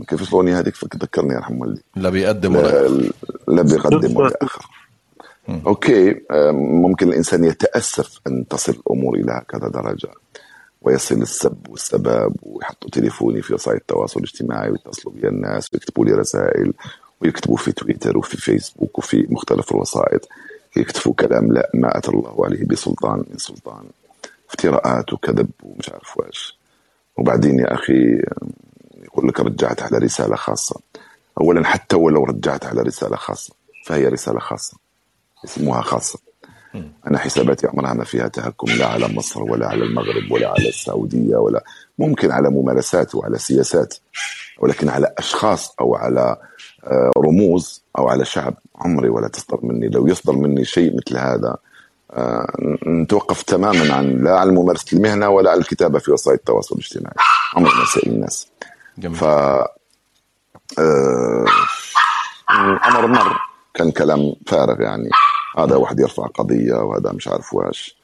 كيف 0.07 0.21
الاغنيه 0.29 0.59
هذيك؟ 0.59 0.75
فك- 0.75 0.95
ذكرني 0.95 1.33
يرحم 1.33 1.61
والدي. 1.61 1.83
لا 1.95 2.09
بيقدم 2.09 2.55
ولا 2.55 2.87
لا, 2.87 3.11
لا 3.47 3.61
بيقدم 3.61 4.17
ولا 4.17 4.37
اخر 4.41 4.65
أوكي 5.67 6.21
آه، 6.31 6.51
ممكن 6.51 7.07
الإنسان 7.09 7.43
يتأسف 7.43 8.19
أن 8.27 8.47
تصل 8.47 8.71
الأمور 8.71 9.15
إلى 9.15 9.31
هكذا 9.31 9.67
درجة 9.67 10.09
ويصل 10.81 11.21
السب 11.21 11.57
والسباب 11.69 12.35
ويحطوا 12.43 12.89
تليفوني 12.89 13.41
في 13.41 13.53
وسائل 13.53 13.77
التواصل 13.77 14.19
الاجتماعي 14.19 14.69
ويتصلوا 14.71 15.13
بي 15.15 15.27
الناس 15.27 15.73
ويكتبوا 15.73 16.05
لي 16.05 16.11
رسائل 16.11 16.73
ويكتبوا 17.21 17.57
في 17.57 17.71
تويتر 17.71 18.17
وفي 18.17 18.37
فيسبوك 18.37 18.97
وفي 18.97 19.27
مختلف 19.29 19.71
الوسائط 19.71 20.27
يكتبوا 20.77 21.13
كلام 21.13 21.53
لا 21.53 21.69
ما 21.73 21.97
أتى 21.97 22.11
الله 22.11 22.45
عليه 22.45 22.65
بسلطان 22.65 23.23
من 23.31 23.37
سلطان 23.37 23.83
افتراءات 24.49 25.13
وكذب 25.13 25.49
ومش 25.63 25.89
عارف 25.89 26.17
واش 26.17 26.57
وبعدين 27.17 27.59
يا 27.59 27.73
أخي 27.73 28.21
يقول 29.03 29.27
لك 29.27 29.39
رجعت 29.39 29.81
على 29.81 29.97
رسالة 29.97 30.35
خاصة. 30.35 30.79
اولا 31.41 31.65
حتى 31.65 31.95
ولو 31.95 32.23
رجعت 32.23 32.65
على 32.65 32.81
رسالة 32.81 33.15
خاصة 33.15 33.53
فهي 33.85 34.07
رسالة 34.07 34.39
خاصة. 34.39 34.77
اسمها 35.45 35.81
خاصة. 35.81 36.19
أنا 37.07 37.17
حساباتي 37.17 37.67
عمرها 37.67 37.93
ما 37.93 38.03
فيها 38.03 38.27
تهكم 38.27 38.71
لا 38.71 38.87
على 38.87 39.07
مصر 39.07 39.43
ولا 39.43 39.67
على 39.67 39.83
المغرب 39.83 40.31
ولا 40.31 40.49
على 40.49 40.69
السعودية 40.69 41.35
ولا 41.35 41.63
ممكن 41.99 42.31
على 42.31 42.49
ممارسات 42.49 43.15
وعلى 43.15 43.37
سياسات 43.37 43.93
ولكن 44.59 44.89
على 44.89 45.13
أشخاص 45.17 45.75
أو 45.81 45.95
على 45.95 46.37
آه، 46.83 47.11
رموز 47.17 47.83
أو 47.97 48.07
على 48.07 48.25
شعب 48.25 48.53
عمري 48.75 49.09
ولا 49.09 49.27
تصدر 49.27 49.59
مني. 49.63 49.87
لو 49.87 50.07
يصدر 50.07 50.33
مني 50.33 50.65
شيء 50.65 50.97
مثل 50.97 51.17
هذا 51.17 51.57
آه، 52.11 52.47
نتوقف 52.87 53.41
تماما 53.41 53.93
عن 53.93 54.23
لا 54.23 54.39
عن 54.39 54.49
ممارسة 54.49 54.97
المهنة 54.97 55.29
ولا 55.29 55.51
عن 55.51 55.57
الكتابة 55.57 55.99
في 55.99 56.11
وسائل 56.11 56.37
التواصل 56.37 56.75
الاجتماعي. 56.75 57.15
عمري 57.55 57.75
ما 57.75 57.85
سائل 57.85 58.11
الناس. 58.11 58.47
جميل. 58.97 59.17
ف 59.17 59.23
آه، 59.23 59.67
الامر 62.49 63.07
مر. 63.07 63.37
كان 63.73 63.91
كلام 63.91 64.33
فارغ 64.47 64.81
يعني. 64.81 65.09
هذا 65.57 65.75
واحد 65.75 65.99
يرفع 65.99 66.25
قضية 66.27 66.73
وهذا 66.73 67.11
مش 67.11 67.27
عارف 67.27 67.53
واش. 67.53 67.97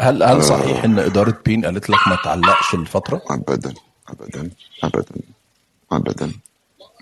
هل 0.00 0.22
هل 0.22 0.44
صحيح 0.44 0.84
إن 0.84 0.98
إدارة 0.98 1.38
بين 1.44 1.64
قالت 1.64 1.90
لك 1.90 1.98
ما 2.08 2.18
تعلقش 2.24 2.74
الفترة؟ 2.74 3.22
ابدا 3.30 3.74
ابدا 4.08 4.50
ابدا 4.84 5.14
ابدا. 5.92 6.32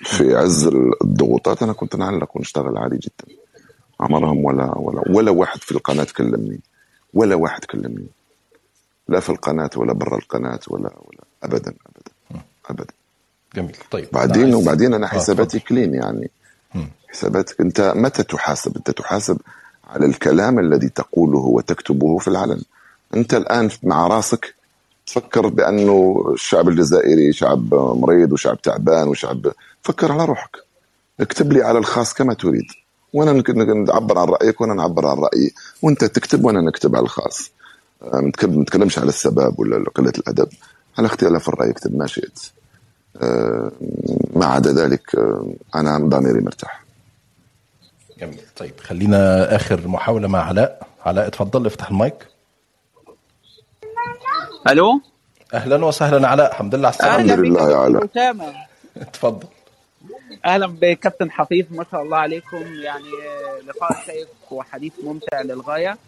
في 0.02 0.34
عز 0.36 0.70
الضغوطات 1.04 1.62
أنا 1.62 1.72
كنت 1.72 1.96
نعلق 1.96 2.36
ونشتغل 2.36 2.78
عادي 2.78 2.96
جدا. 2.96 3.34
عمرهم 4.00 4.44
ولا 4.44 4.78
ولا 4.78 5.02
ولا 5.10 5.30
واحد 5.30 5.60
في 5.60 5.72
القناة 5.72 6.06
كلمني. 6.16 6.60
ولا 7.14 7.34
واحد 7.34 7.64
كلمني. 7.64 8.06
لا 9.08 9.20
في 9.20 9.30
القناة 9.30 9.70
ولا 9.76 9.92
برا 9.92 10.18
القناة 10.18 10.60
ولا 10.68 10.90
ولا. 11.04 11.24
ابدا 11.42 11.74
ابدا 11.86 12.12
ابدا. 12.70 12.94
جميل. 13.54 13.76
طيب 13.90 14.08
بعدين 14.12 14.42
عايز- 14.42 14.54
وبعدين 14.54 14.94
أنا 14.94 15.06
آه، 15.06 15.08
حساباتي. 15.10 15.60
كلين 15.60 15.94
يعني. 15.94 16.30
حساباتك 17.08 17.60
أنت 17.60 17.92
متى 17.96 18.22
تحاسب؟ 18.22 18.76
أنت 18.76 18.90
تحاسب 18.90 19.38
على 19.94 20.06
الكلام 20.06 20.58
الذي 20.58 20.88
تقوله 20.88 21.38
وتكتبه 21.38 22.18
في 22.18 22.28
العلن. 22.28 22.62
أنت 23.14 23.34
الآن 23.34 23.70
مع 23.82 24.06
راسك 24.06 24.54
تفكر 25.06 25.46
بأنه 25.46 26.24
الشعب 26.34 26.68
الجزائري 26.68 27.32
شعب 27.32 27.74
مريض 27.74 28.32
وشعب 28.32 28.62
تعبان 28.62 29.08
وشعب 29.08 29.52
فكر 29.82 30.12
على 30.12 30.24
روحك. 30.24 30.56
اكتب 31.20 31.52
لي 31.52 31.62
على 31.62 31.78
الخاص 31.78 32.14
كما 32.14 32.34
تريد. 32.34 32.64
وأنا 33.12 33.32
نعبر 33.74 34.18
عن 34.18 34.28
رأيك 34.28 34.60
وأنا 34.60 34.74
نعبر 34.74 35.06
عن 35.06 35.16
رأيي 35.16 35.54
وانت 35.82 36.04
تكتب 36.04 36.44
وأنا 36.44 36.60
نكتب 36.60 36.96
على 36.96 37.04
الخاص. 37.04 37.50
آه، 38.02 38.20
ما 38.20 38.62
نتكلمش 38.62 38.98
على 38.98 39.08
السباب 39.08 39.58
ولا 39.58 39.90
قلة 39.94 40.12
الأدب. 40.18 40.48
على 40.98 41.06
اختلاف 41.06 41.48
الرأي 41.48 41.70
اكتب 41.70 41.96
ما 41.96 42.06
شئت. 42.06 42.40
آه، 43.16 43.72
ما 44.36 44.46
عدا 44.46 44.72
ذلك 44.72 45.14
آه، 45.14 45.46
أنا 45.74 45.98
ضميري 45.98 46.40
مرتاح. 46.40 46.89
جميل 48.20 48.40
طيب 48.56 48.80
خلينا 48.80 49.56
آخر 49.56 49.88
محاولة 49.88 50.28
مع 50.28 50.42
علاء. 50.42 50.86
علاء 51.06 51.26
اتفضل 51.26 51.66
افتح 51.66 51.90
المايك. 51.90 52.26
ألو؟ 54.68 55.00
أهلا 55.54 55.84
وسهلا 55.84 56.28
علاء. 56.28 56.50
الحمد 56.50 56.74
لله 56.74 56.88
على 56.88 56.94
السلامة. 56.94 57.24
الحمد 57.24 57.46
لله 57.46 57.70
يا 57.70 57.76
علاء. 57.76 58.08
اتفضل. 58.96 59.48
أهلا 60.44 60.66
بكابتن 60.66 61.30
حفيظ 61.30 61.66
ما 61.70 61.84
شاء 61.92 62.02
الله 62.02 62.16
عليكم. 62.16 62.56
يعني 62.56 63.04
آه، 63.04 63.60
لقاء 63.66 64.04
شيق 64.06 64.28
وحديث 64.50 64.92
ممتع 65.02 65.40
للغاية. 65.40 65.98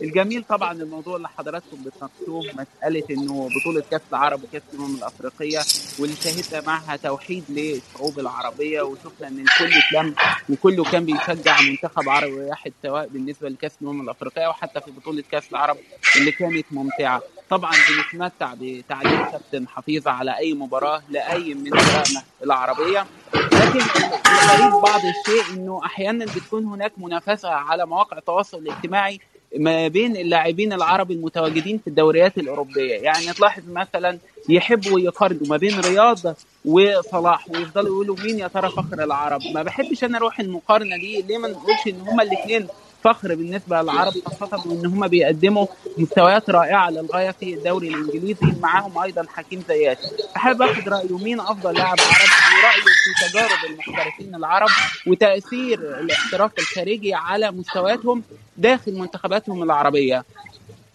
الجميل 0.00 0.44
طبعا 0.48 0.72
الموضوع 0.72 1.16
اللي 1.16 1.28
حضراتكم 1.28 1.76
بتناقشوه 1.84 2.42
مسألة 2.54 3.02
إنه 3.10 3.48
بطولة 3.60 3.82
كأس 3.90 4.00
العرب 4.10 4.44
وكأس 4.44 4.62
الأمم 4.74 4.94
الأفريقية 4.96 5.60
واللي 5.98 6.16
شهدنا 6.16 6.66
معها 6.66 6.96
توحيد 6.96 7.44
للشعوب 7.48 8.18
العربية 8.18 8.82
وشفنا 8.82 9.28
إن 9.28 9.38
الكل 9.40 9.72
اتلم 9.78 10.14
وكله 10.50 10.84
كان 10.84 11.04
بيشجع 11.04 11.60
منتخب 11.60 12.08
عربي 12.08 12.32
واحد 12.32 12.72
سواء 12.82 13.08
بالنسبة 13.08 13.48
لكأس 13.48 13.72
الأمم 13.82 14.00
الأفريقية 14.00 14.46
وحتى 14.46 14.80
في 14.80 14.90
بطولة 14.90 15.22
كأس 15.30 15.44
العرب 15.50 15.76
اللي 16.16 16.32
كانت 16.32 16.66
ممتعة. 16.70 17.22
طبعا 17.50 17.72
بنتمتع 18.12 18.54
بتعليق 18.60 19.30
كابتن 19.30 19.68
حفيظ 19.68 20.08
على 20.08 20.36
أي 20.38 20.54
مباراة 20.54 21.02
لأي 21.10 21.54
من 21.54 21.70
فرقنا 21.70 22.22
العربية. 22.44 23.06
لكن 23.34 23.80
الغريب 24.26 24.82
بعض 24.82 25.00
الشيء 25.00 25.54
إنه 25.56 25.80
أحيانا 25.84 26.24
بتكون 26.24 26.64
هناك 26.64 26.92
منافسة 26.96 27.48
على 27.48 27.86
مواقع 27.86 28.18
التواصل 28.18 28.58
الاجتماعي 28.58 29.20
ما 29.58 29.88
بين 29.88 30.16
اللاعبين 30.16 30.72
العرب 30.72 31.10
المتواجدين 31.10 31.78
في 31.78 31.86
الدوريات 31.86 32.38
الأوروبية. 32.38 32.94
يعني 32.94 33.32
تلاحظ 33.32 33.62
مثلا 33.68 34.18
يحبوا 34.48 35.00
يقارنوا 35.00 35.46
ما 35.46 35.56
بين 35.56 35.80
رياض 35.80 36.18
وصلاح 36.64 37.50
ويفضلوا 37.50 37.88
يقولوا 37.88 38.16
مين 38.24 38.38
يا 38.38 38.48
ترى 38.48 38.70
فخر 38.70 39.04
العرب؟ 39.04 39.40
ما 39.54 39.62
بحبش 39.62 40.04
أنا 40.04 40.18
أروح 40.18 40.40
المقارنة 40.40 40.96
دي. 40.96 41.22
ليه 41.22 41.38
ما 41.38 41.48
نقولش 41.48 41.86
إن 41.86 42.00
هما 42.00 42.22
الاثنين 42.22 42.66
فخر 43.04 43.34
بالنسبة 43.34 43.82
للعرب 43.82 44.12
خاصة 44.40 44.68
وإن 44.68 44.86
هم 44.86 45.08
بيقدموا 45.08 45.66
مستويات 45.98 46.50
رائعة 46.50 46.90
للغاية 46.90 47.30
في 47.30 47.54
الدوري 47.54 47.88
الإنجليزي 47.88 48.54
معاهم 48.60 48.98
أيضا 48.98 49.26
حكيم 49.28 49.62
زيات 49.68 49.98
أحب 50.36 50.62
اخد 50.62 50.88
رأيه 50.88 51.18
مين 51.18 51.40
أفضل 51.40 51.74
لاعب 51.74 51.96
عربي 52.00 52.56
ورأيه 52.58 52.82
في 52.82 53.28
تجارب 53.28 53.70
المحترفين 53.70 54.34
العرب 54.34 54.68
وتأثير 55.06 56.00
الاحتراف 56.00 56.50
الخارجي 56.58 57.14
على 57.14 57.50
مستوياتهم 57.50 58.22
داخل 58.56 58.98
منتخباتهم 58.98 59.62
العربية؟ 59.62 60.24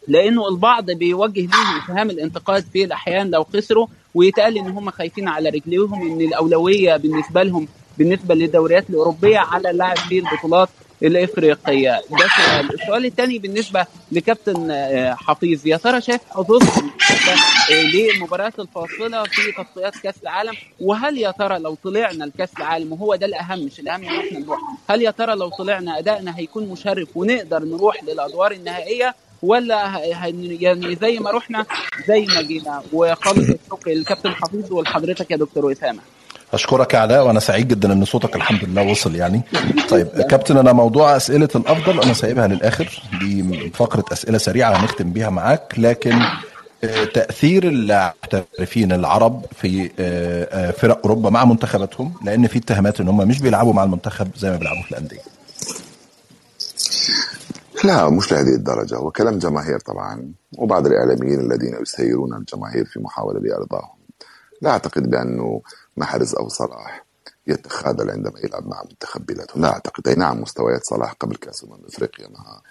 لأنه 0.07 0.47
البعض 0.47 0.91
بيوجه 0.91 1.41
لهم 1.41 1.81
اتهام 1.83 2.09
الانتقاد 2.09 2.65
في 2.73 2.83
الأحيان 2.83 3.29
لو 3.31 3.43
خسروا 3.43 3.87
ويتقال 4.15 4.57
إن 4.57 4.67
هم 4.67 4.89
خايفين 4.91 5.27
على 5.27 5.49
رجليهم 5.49 6.11
إن 6.11 6.21
الأولوية 6.21 6.97
بالنسبة 6.97 7.43
لهم 7.43 7.67
بالنسبة 7.97 8.35
للدوريات 8.35 8.89
الأوروبية 8.89 9.37
على 9.37 9.69
اللاعب 9.69 9.97
في 9.97 10.19
البطولات 10.19 10.69
الافريقيه 11.03 12.01
ده 12.11 12.27
سؤال 12.37 12.73
السؤال 12.81 13.05
الثاني 13.05 13.39
بالنسبة 13.39 13.85
لكابتن 14.11 14.71
آه، 14.71 15.13
حفيظ. 15.13 15.67
يا 15.67 15.77
ترى 15.77 16.01
شايف 16.01 16.21
حظوظهم 16.29 16.91
للمباريات 17.93 18.59
الفاصلة 18.59 19.23
في 19.23 19.51
تصفيات 19.51 19.95
كأس 20.03 20.15
العالم؟ 20.23 20.53
وهل 20.81 21.17
يا 21.17 21.31
ترى 21.31 21.59
لو 21.59 21.77
طلعنا 21.83 22.23
لكأس 22.23 22.49
العالم 22.57 22.93
وهو 22.93 23.15
ده 23.15 23.25
الأهم 23.25 23.59
مش 23.65 23.79
الأهم 23.79 24.03
إن 24.03 24.19
إحنا 24.19 24.39
نروح 24.39 24.59
هل 24.89 25.01
يا 25.01 25.11
ترى 25.11 25.35
لو 25.35 25.49
طلعنا 25.49 25.99
أدائنا 25.99 26.37
هيكون 26.37 26.69
مشرف 26.69 27.07
ونقدر 27.17 27.59
نروح 27.63 28.03
للأدوار 28.03 28.51
النهائية؟ 28.51 29.15
ولا 29.41 30.01
يعني 30.59 30.95
زي 31.01 31.19
ما 31.19 31.31
رحنا 31.31 31.65
زي 32.07 32.25
ما 32.25 32.41
جينا. 32.41 32.83
وخالص 32.93 33.49
الشكر 33.49 33.91
للكابتن 33.91 34.31
حفيظ 34.31 34.71
ولحضرتك 34.73 35.31
يا 35.31 35.37
دكتور 35.37 35.71
اسامه 35.71 35.99
أشكرك 36.53 36.95
علاء 36.95 37.27
وأنا 37.27 37.39
سعيد 37.39 37.67
جدا 37.67 37.93
إن 37.93 38.05
صوتك 38.05 38.35
الحمد 38.35 38.63
لله 38.63 38.91
وصل 38.91 39.15
يعني. 39.15 39.41
طيب 39.89 40.07
كابتن 40.07 40.57
أنا 40.57 40.73
موضوع 40.73 41.15
أسئلة 41.17 41.49
الأفضل 41.55 42.01
أنا 42.01 42.13
سايبها 42.13 42.47
للآخر. 42.47 43.01
دي 43.19 43.69
فقرة 43.73 44.05
أسئلة 44.11 44.37
سريعة 44.37 44.71
هنختم 44.71 45.11
بيها 45.11 45.29
معاك. 45.29 45.73
لكن 45.77 46.19
آه، 46.83 47.03
تأثير 47.03 47.63
المحترفين 47.67 48.91
العرب 48.91 49.45
في 49.51 49.91
آه، 49.99 50.43
آه، 50.69 50.71
فرق 50.71 50.99
أوروبا 51.05 51.29
مع 51.29 51.45
منتخباتهم 51.45 52.13
لأن 52.23 52.47
في 52.47 52.59
اتهامات 52.59 53.01
إن 53.01 53.07
هم 53.07 53.27
مش 53.27 53.41
بيلعبوا 53.41 53.73
مع 53.73 53.83
المنتخب 53.83 54.27
زي 54.37 54.49
ما 54.49 54.57
بيلعبوا 54.57 54.81
في 54.83 54.91
الأندية. 54.91 55.21
لا 57.83 58.09
مش 58.09 58.31
لهذه 58.31 58.55
الدرجة. 58.55 58.95
هو 58.95 59.11
كلام 59.11 59.39
جماهير 59.39 59.79
طبعا 59.79 60.31
وبعض 60.57 60.85
الإعلاميين 60.87 61.39
الذين 61.39 61.81
يسيرون 61.81 62.33
الجماهير 62.33 62.85
في 62.85 62.99
محاولة 62.99 63.39
لإرضائهم 63.39 63.97
لا 64.61 64.69
أعتقد 64.69 65.09
بأنه 65.09 65.61
محرز 65.97 66.35
أو 66.35 66.47
صلاح 66.49 67.05
يتخاذل 67.47 68.11
عندما 68.11 68.39
يلعب 68.43 68.67
مع 68.67 68.83
منتخب 68.89 69.25
بلاده 69.25 69.53
لا 69.55 69.67
أعتقد 69.73 70.07
أي 70.07 70.15
نعم 70.15 70.41
مستويات 70.41 70.85
صلاح 70.85 71.13
قبل 71.13 71.35
كأس 71.35 71.63
أمم 71.63 71.85
أفريقيا 71.87 72.27
مع 72.27 72.61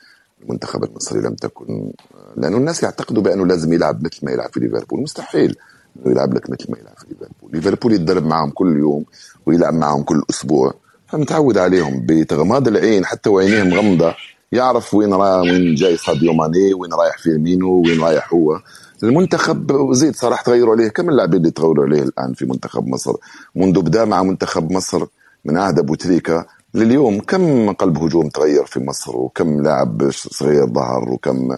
المنتخب 0.42 0.84
المصري 0.84 1.20
لم 1.20 1.34
تكن 1.34 1.92
لأنه 2.36 2.56
الناس 2.56 2.82
يعتقدوا 2.82 3.22
بأنه 3.22 3.46
لازم 3.46 3.72
يلعب 3.72 4.04
مثل 4.04 4.18
ما 4.26 4.32
يلعب 4.32 4.52
في 4.52 4.60
ليفربول. 4.60 5.00
مستحيل 5.00 5.56
إنه 5.96 6.12
يلعب 6.12 6.34
لك 6.34 6.50
مثل 6.50 6.66
ما 6.72 6.78
يلعب 6.78 6.98
في 6.98 7.06
ليفربول. 7.10 7.50
ليفربول 7.52 7.92
يتدرب 7.92 8.26
معهم 8.26 8.50
كل 8.50 8.76
يوم 8.78 9.04
ويلعب 9.46 9.74
معهم 9.74 10.02
كل 10.02 10.22
أسبوع. 10.30 10.74
فمتعود 11.08 11.58
عليهم 11.58 12.06
بتغماض 12.06 12.68
العين 12.68 13.04
حتى 13.06 13.30
وعينيه 13.30 13.62
مغمضه 13.62 14.14
يعرف 14.52 14.94
وين 14.94 15.14
راه 15.14 15.40
وين 15.42 15.74
جاي 15.74 15.96
ساديو 15.96 16.32
ماني 16.32 16.74
وين 16.74 16.92
رايح 16.94 17.18
فيرمينو 17.18 17.82
وين 17.82 18.00
رايح 18.00 18.32
هو. 18.34 18.60
المنتخب 19.02 19.92
زيد 19.92 20.16
صراحة 20.16 20.42
تغيروا 20.42 20.74
عليه. 20.74 20.88
كم 20.88 21.08
اللاعبين 21.08 21.40
اللي 21.40 21.50
تغيروا 21.50 21.84
عليه 21.84 22.02
الآن 22.02 22.32
في 22.32 22.44
منتخب 22.46 22.86
مصر؟ 22.86 23.12
منذ 23.54 23.80
بدا 23.80 24.04
مع 24.04 24.22
منتخب 24.22 24.72
مصر 24.72 25.06
من 25.44 25.56
عهد 25.56 25.78
أبو 25.78 25.94
تريكة 25.94 26.46
لليوم 26.74 27.20
كم 27.20 27.72
قلب 27.72 27.98
هجوم 27.98 28.28
تغير 28.28 28.64
في 28.64 28.80
مصر؟ 28.80 29.16
وكم 29.16 29.62
لاعب 29.62 30.10
صغير 30.10 30.66
ظهر؟ 30.66 31.08
وكم 31.08 31.56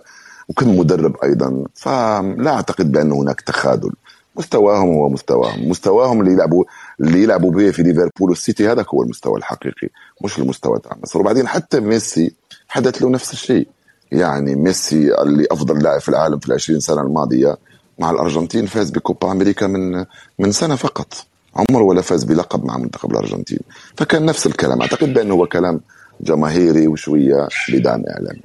وكم 0.48 0.78
مدرب 0.78 1.16
أيضا؟ 1.22 1.64
فلا 1.74 2.50
أعتقد 2.50 2.92
بأن 2.92 3.12
هناك 3.12 3.40
تخاذل. 3.40 3.92
مستواهم 4.36 4.88
هو 4.88 5.08
مستواهم. 5.08 5.68
مستواهم 5.68 6.20
اللي 6.20 6.32
يلعبوا 6.32 6.64
اللي 7.00 7.22
يلعبوا 7.22 7.50
به 7.50 7.70
في 7.70 7.82
ليفربول 7.82 8.30
والسيتي 8.30 8.68
هذا 8.68 8.84
هو 8.94 9.02
المستوى 9.02 9.38
الحقيقي 9.38 9.88
مش 10.24 10.38
المستوى 10.38 10.78
تاع 10.78 10.96
مصر. 11.02 11.20
وبعدين 11.20 11.48
حتى 11.48 11.80
ميسي 11.80 12.34
حدث 12.68 13.02
له 13.02 13.10
نفس 13.10 13.32
الشيء. 13.32 13.68
يعني 14.12 14.54
ميسي 14.54 15.14
اللي 15.22 15.46
أفضل 15.50 15.82
لاعب 15.82 16.00
في 16.00 16.08
العالم 16.08 16.38
في 16.38 16.48
العشرين 16.48 16.80
سنة 16.80 17.02
الماضية 17.02 17.56
مع 17.98 18.10
الأرجنتين 18.10 18.66
فاز 18.66 18.90
بكوبا 18.90 19.32
أمريكا 19.32 19.66
من 19.66 20.04
من 20.38 20.52
سنة 20.52 20.76
فقط. 20.76 21.26
عمره 21.56 21.82
ولا 21.82 22.00
فاز 22.00 22.24
بلقب 22.24 22.64
مع 22.64 22.78
منتخب 22.78 23.10
الأرجنتين. 23.12 23.60
فكان 23.96 24.24
نفس 24.24 24.46
الكلام. 24.46 24.80
أعتقد 24.80 25.14
بأنه 25.14 25.34
هو 25.34 25.46
كلام 25.46 25.80
جماهيري 26.20 26.88
وشوية 26.88 27.48
بدعم 27.72 28.04
إعلامي. 28.10 28.40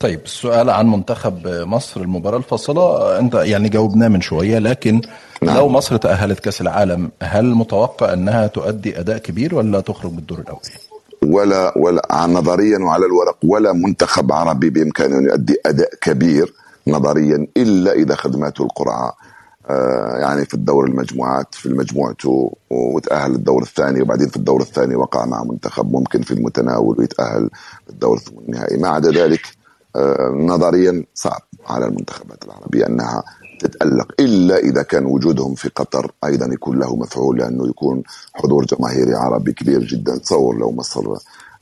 طيب 0.00 0.20
السؤال 0.24 0.70
عن 0.70 0.86
منتخب 0.86 1.48
مصر 1.48 2.00
المباراة 2.00 2.38
الفاصلة. 2.38 3.18
أنت 3.18 3.34
يعني 3.34 3.68
جاوبناه 3.68 4.08
من 4.08 4.20
شوية 4.20 4.58
لكن 4.58 5.00
نعم. 5.42 5.56
لو 5.56 5.68
مصر 5.68 5.96
تأهلت 5.96 6.40
كأس 6.40 6.60
العالم 6.60 7.10
هل 7.22 7.44
متوقع 7.44 8.12
أنها 8.12 8.46
تؤدي 8.46 9.00
أداء 9.00 9.18
كبير 9.18 9.54
ولا 9.54 9.80
تخرج 9.80 10.12
بالدور 10.12 10.38
الأول؟ 10.38 10.60
ولا 11.26 11.78
ولا 11.78 12.26
نظريا 12.26 12.78
وعلى 12.78 13.06
الورق 13.06 13.38
ولا 13.44 13.72
منتخب 13.72 14.32
عربي 14.32 14.70
بإمكانه 14.70 15.18
أن 15.18 15.24
يؤدي 15.24 15.56
أداء 15.66 15.90
كبير 16.00 16.54
نظريا 16.86 17.46
إلا 17.56 17.92
إذا 17.92 18.14
خدمته 18.14 18.64
القرعة. 18.64 19.12
آه، 19.70 20.16
يعني 20.18 20.44
في 20.44 20.54
الدور 20.54 20.86
المجموعات 20.86 21.54
في 21.54 21.68
مجموعته 21.68 22.52
وتأهل 22.70 23.34
الدور 23.34 23.62
الثاني 23.62 24.02
وبعدين 24.02 24.28
في 24.28 24.36
الدور 24.36 24.60
الثاني 24.60 24.96
وقع 24.96 25.24
مع 25.26 25.44
منتخب 25.44 25.92
ممكن 25.92 26.22
في 26.22 26.30
المتناول 26.30 26.96
ويتأهل 26.98 27.50
الدور 27.90 28.16
الثمن 28.16 28.38
النهائي. 28.38 28.76
ما 28.76 28.88
عدا 28.88 29.10
ذلك 29.10 29.40
آه، 29.96 30.32
نظريا 30.34 31.04
صعب 31.14 31.42
على 31.66 31.86
المنتخبات 31.86 32.44
العربية 32.44 32.86
أنها 32.86 33.22
تتألق 33.58 34.08
إلا 34.20 34.58
إذا 34.58 34.82
كان 34.82 35.06
وجودهم 35.06 35.54
في 35.54 35.70
قطر 35.76 36.12
أيضا 36.24 36.46
يكون 36.54 36.78
له 36.78 36.96
مفعول 36.96 37.38
لأنه 37.38 37.68
يكون 37.68 38.02
حضور 38.34 38.66
جماهيري 38.66 39.14
عربي 39.14 39.52
كبير 39.52 39.84
جدا 39.84 40.18
تصور 40.18 40.58
لو 40.58 40.72
مصر 40.72 41.02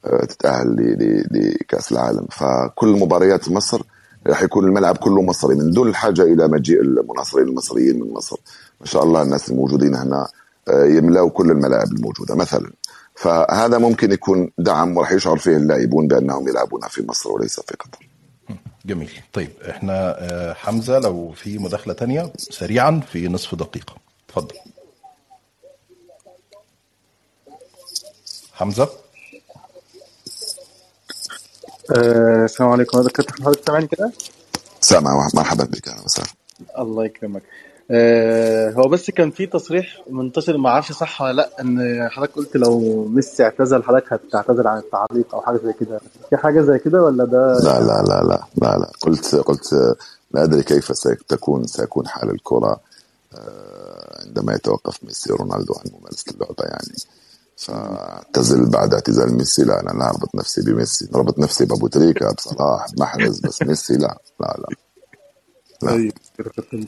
آه، 0.07 0.25
تتأهل 0.27 0.69
ل- 0.77 0.99
ل- 1.33 1.57
لكأس 1.61 1.93
العالم. 1.93 2.27
فكل 2.31 2.89
مباريات 2.89 3.49
مصر 3.51 3.83
راح 4.27 4.43
يكون 4.43 4.65
الملعب 4.65 4.97
كله 4.97 5.23
مصري 5.23 5.55
من 5.57 5.71
دون 5.71 5.89
الحاجة 5.89 6.23
إلى 6.23 6.49
مجيء 6.49 6.81
المناصرين 6.81 7.49
المصريين 7.49 8.01
من 8.01 8.13
مصر. 8.15 8.37
ما 8.81 8.87
شاء 8.87 9.05
الله 9.05 9.23
الناس 9.23 9.51
الموجودين 9.51 9.95
هنا 9.95 10.29
آه، 10.69 10.85
يملأوا 10.87 11.31
كل 11.31 11.51
الملاعب 11.51 11.93
الموجودة 11.93 12.35
مثلا. 12.35 12.73
فهذا 13.15 13.79
ممكن 13.79 14.13
يكون 14.13 14.51
دعم 14.59 14.97
وراح 14.97 15.13
يشعر 15.13 15.39
فيه 15.39 15.57
اللاعبون 15.57 16.09
بأنهم 16.09 16.49
يلعبون 16.49 16.81
في 16.91 17.07
مصر 17.09 17.33
وليس 17.33 17.61
في 17.61 17.75
قطر. 17.81 18.06
جميل. 18.87 19.11
طيب 19.33 19.51
إحنا 19.71 20.17
آه، 20.19 20.53
حمزة 20.53 20.99
لو 20.99 21.33
في 21.33 21.59
مداخلة 21.59 21.95
تانية 21.95 22.33
سريعا 22.39 23.01
في 23.13 23.29
نصف 23.29 23.55
دقيقة. 23.55 23.97
اتفضل. 24.29 24.55
حمزة؟ 28.53 28.89
آه، 31.97 32.45
السلام 32.45 32.71
عليكم. 32.71 33.09
كابتن 33.09 33.45
حضرتك 33.45 33.67
سامعني 33.67 33.87
كده؟ 33.87 34.13
سامع 34.81 35.29
مرحبا 35.35 35.65
بك 35.65 35.89
أهلا 35.89 36.05
وسهلا. 36.05 36.29
الله 36.79 37.05
يكرمك. 37.05 37.43
آه، 37.91 38.71
هو 38.71 38.89
بس 38.89 39.11
كان 39.11 39.31
في 39.31 39.47
تصريح 39.47 40.03
منتشر 40.11 40.57
ما 40.57 40.69
أعرفش 40.71 40.93
صح 40.93 41.23
ولا 41.23 41.33
لأ 41.33 41.51
إن 41.61 42.09
حضرتك 42.11 42.35
قلت 42.37 42.57
لو 42.57 43.05
ميسي 43.05 43.43
اعتزل 43.45 43.83
حضرتك 43.83 44.13
هتعتذر 44.13 44.69
عن 44.69 44.79
التعليق 44.79 45.35
أو 45.35 45.41
حاجة 45.41 45.57
زي 45.65 45.73
كده. 45.73 46.01
في 46.31 46.37
حاجة 46.37 46.61
زي 46.61 46.79
كده 46.79 47.03
ولا 47.03 47.25
ده؟ 47.25 47.59
لا 47.59 47.81
لا 47.81 48.03
لا 48.03 48.23
لا 48.23 48.45
لا 48.57 48.77
لا. 48.79 48.91
قلت 49.01 49.35
قلت 49.35 49.97
لا 50.35 50.45
أدري 50.45 50.63
كيف 50.63 50.97
ستكون 50.97 51.67
سيكون 51.67 52.09
حال 52.09 52.31
الكرة 52.31 52.81
آه، 53.35 54.23
عندما 54.27 54.55
يتوقف 54.55 55.05
ميسي 55.05 55.33
ورونالدو 55.33 55.75
عن 55.75 55.91
ممارسة 56.01 56.33
اللعبة 56.33 56.65
يعني. 56.65 56.97
فاعتزل 57.57 58.67
بعد 58.71 58.95
اعتزال 58.95 59.35
ميسي. 59.35 59.63
لا 59.65 59.81
أنا 59.81 59.99
لا 59.99 60.09
أربط 60.09 60.35
نفسي 60.35 60.61
بميسي. 60.63 61.09
ربط 61.15 61.39
نفسي 61.39 61.65
بأبو 61.65 61.87
تريكة 61.89 62.33
بصلاح 62.33 62.87
بمحرز 62.97 63.41
بس 63.41 63.63
ميسي 63.63 63.97
لا 63.97 64.19
لا 64.41 64.57
لا. 64.59 64.77
لا 65.83 65.91
طيب 65.91 66.13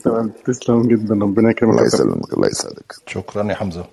تمام 0.03 0.31
تسلم 0.45 0.87
جدا. 0.87 1.13
ربنا 1.13 1.49
يكرمك 1.51 1.73
الله. 1.73 1.85
يسلمك 1.85 2.33
الله 2.33 2.47
يسعدك. 2.47 2.95
شكرا 3.07 3.43
يا 3.49 3.55
حمزة. 3.55 3.85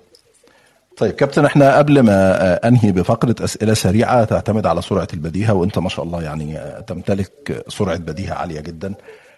طيب 0.97 1.11
كابتن 1.13 1.45
إحنا 1.45 1.77
قبل 1.77 1.99
ما 1.99 2.43
آه، 2.43 2.67
أنهي 2.67 2.91
بفقرة 2.91 3.35
أسئلة 3.41 3.73
سريعة 3.73 4.23
تعتمد 4.25 4.65
على 4.65 4.81
سرعة 4.81 5.07
البديهة 5.13 5.53
وأنت 5.53 5.79
ما 5.79 5.89
شاء 5.89 6.05
الله 6.05 6.21
يعني 6.23 6.57
آه، 6.57 6.79
تمتلك 6.79 7.63
سرعة 7.67 7.97
بديهة 7.97 8.33
عالية 8.33 8.59
جدا. 8.61 8.93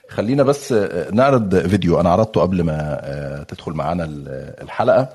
خلينا 0.10 0.44
بس 0.44 0.72
آه، 0.72 1.12
نعرض 1.12 1.68
فيديو. 1.68 2.00
أنا 2.00 2.10
عرضته 2.10 2.42
قبل 2.42 2.64
ما 2.64 2.78
آه، 3.04 3.44
تدخل 3.44 3.72
معانا 3.72 4.04
ال- 4.04 4.54
الحلقة. 4.62 5.10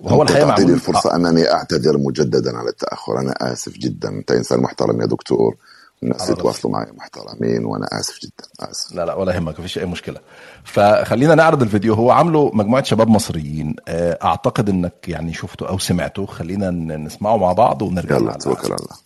وهو 0.00 0.24
تعطيني 0.24 0.44
معمول 0.46 0.70
الفرصة 0.70 1.16
أنني 1.16 1.52
أعتذر 1.52 1.98
مجددا 1.98 2.56
على 2.58 2.68
التأخر. 2.68 3.18
أنا 3.20 3.52
آسف 3.52 3.72
جدا. 3.78 4.08
أنت 4.08 4.30
إنسان 4.32 4.60
محترم 4.60 5.00
يا 5.00 5.06
دكتور. 5.06 5.56
الناس. 6.02 6.30
يتواصلوا 6.30 6.72
معي 6.72 6.86
محترمين 6.92 7.64
وأنا 7.64 7.86
آسف 8.00 8.18
جدا 8.22 8.44
آسف. 8.60 8.92
لا 8.92 9.04
لا 9.04 9.14
ولا 9.14 9.34
يهمك 9.34 9.60
مفيش 9.60 9.78
أي 9.78 9.84
مشكلة. 9.84 10.20
فخلينا 10.64 11.34
نعرض 11.34 11.62
الفيديو. 11.62 11.94
هو 11.94 12.10
عامله 12.10 12.50
مجموعة 12.54 12.82
شباب 12.82 13.08
مصريين. 13.08 13.76
آه، 13.88 14.18
أعتقد 14.24 14.68
إنك 14.68 15.08
يعني 15.08 15.34
شفته 15.34 15.68
أو 15.68 15.78
سمعته. 15.78 16.26
خلينا 16.26 16.70
نسمعه 16.96 17.36
مع 17.36 17.52
بعض 17.52 17.82
ونرجع 17.82 18.16
يلا. 18.16 18.32
توكل 18.32 18.72
على 18.72 18.76
الله. 18.80 18.96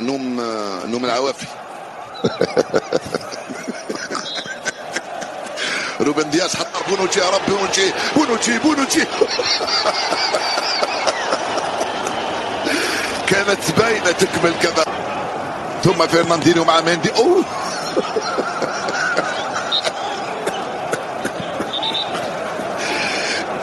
نوم 0.00 0.40
نوم 0.92 1.04
العوافي. 1.04 1.46
روبن 6.00 6.30
دياز 6.30 6.56
حط 6.56 6.88
بونوتشي 6.88 7.20
يا 7.20 7.30
رب 7.30 7.40
بونوتشي 7.48 7.92
بونوتشي 8.16 8.58
بونوتشي. 8.58 9.00
كانت 13.30 13.70
باينة 13.78 14.12
تكمل 14.12 14.54
كذا 14.62 14.84
ثم 15.84 16.06
فرناندينيو 16.06 16.64
مع 16.64 16.80
مندي. 16.80 17.10
أوه! 17.16 17.44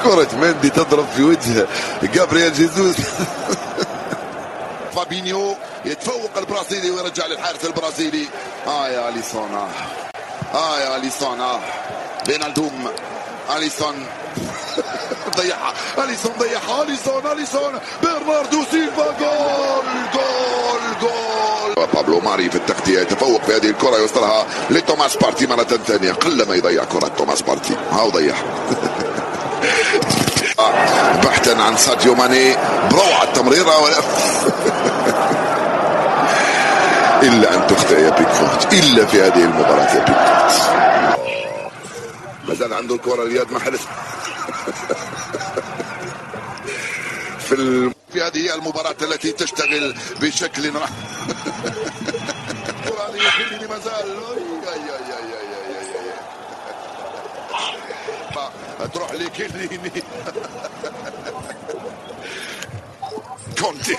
كرة 0.03 0.35
مندي 0.35 0.69
تضرب 0.69 1.05
في 1.15 1.23
وجه 1.23 1.67
جابرييل 2.03 2.53
جيزوس. 2.53 2.95
فابينيو 4.95 5.55
يتفوق 5.85 6.31
البرازيلي 6.37 6.91
ويرجع 6.91 7.25
للحارس 7.25 7.65
البرازيلي. 7.65 8.27
آه 8.67 8.87
يا 8.87 9.09
أليسون 9.09 9.55
آه. 9.55 9.67
آه 10.57 10.79
يا 10.79 10.97
أليسون 10.97 11.41
آه. 11.41 11.59
فينالدوم. 12.27 12.87
أليسون. 13.57 14.05
ضيعها 15.37 15.73
أليسون 16.03 16.31
ضيعها 16.39 16.83
أليسون 16.83 17.27
أليسون. 17.31 17.79
برناردو 18.03 18.63
سيلفا 18.71 19.11
جول 19.19 19.85
جول 20.13 20.99
جول. 21.01 21.16
بابلو 21.85 22.19
ماري 22.19 22.49
في 22.49 22.55
التغطية. 22.55 22.99
يتفوق 22.99 23.41
في 23.43 23.55
هذه 23.55 23.69
الكرة 23.69 23.97
يوصلها 23.97 24.45
لتوماس 24.69 25.15
بارتي 25.15 25.47
مرة 25.47 25.63
ثانية. 25.63 26.11
قلما 26.11 26.55
يضيع 26.55 26.83
كرة 26.83 27.07
توماس 27.17 27.41
بارتي. 27.41 27.75
هاو 27.91 28.09
ضيعها 28.09 28.43
بحثا 31.23 31.61
عن 31.61 31.77
ساديو 31.77 32.15
ماني. 32.15 32.55
بروعة 32.91 33.23
التمريرة 33.23 33.81
ولا 33.83 33.95
إلا 37.23 37.53
أن 37.55 37.67
تخطئ 37.67 38.01
يا 38.01 38.09
بيكفورت 38.09 38.73
إلا 38.73 39.05
في 39.05 39.21
هذه 39.21 39.43
المباراة 39.43 39.95
يا 39.95 39.99
بيكفورت 39.99 40.69
ما 42.47 42.53
زال 42.53 42.73
عنده 42.73 42.95
الكرة 42.95 43.23
رياض 43.23 43.51
محرز 43.51 43.79
في 47.47 47.53
ال... 47.55 47.93
في 48.13 48.21
هذه 48.21 48.55
المباراة 48.55 48.95
التي 49.01 49.31
تشتغل 49.31 49.95
بشكل 50.21 50.71
ما. 50.75 50.81
تروح 58.93 59.11
لي 59.11 59.29
كليني 59.29 59.89
كونتي. 63.61 63.97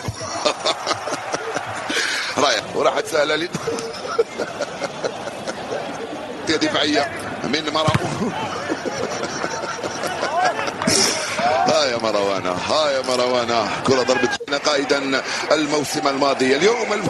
رايح 2.39 2.77
وراحت 2.77 3.07
سهله 3.07 3.37
لي. 3.37 3.49
دفاعية 6.49 7.11
من 7.45 7.71
مروان 7.73 8.33
ها 11.49 11.85
يا 11.85 11.97
مروانة 11.97 12.51
ها 12.51 12.91
يا 12.91 13.03
مروانة. 13.03 13.83
كرة 13.87 14.03
ضربة 14.03 14.59
قائدا 14.67 15.23
الموسم 15.53 16.09
الماضي. 16.09 16.57
اليوم 16.57 16.93
الم... 16.93 17.09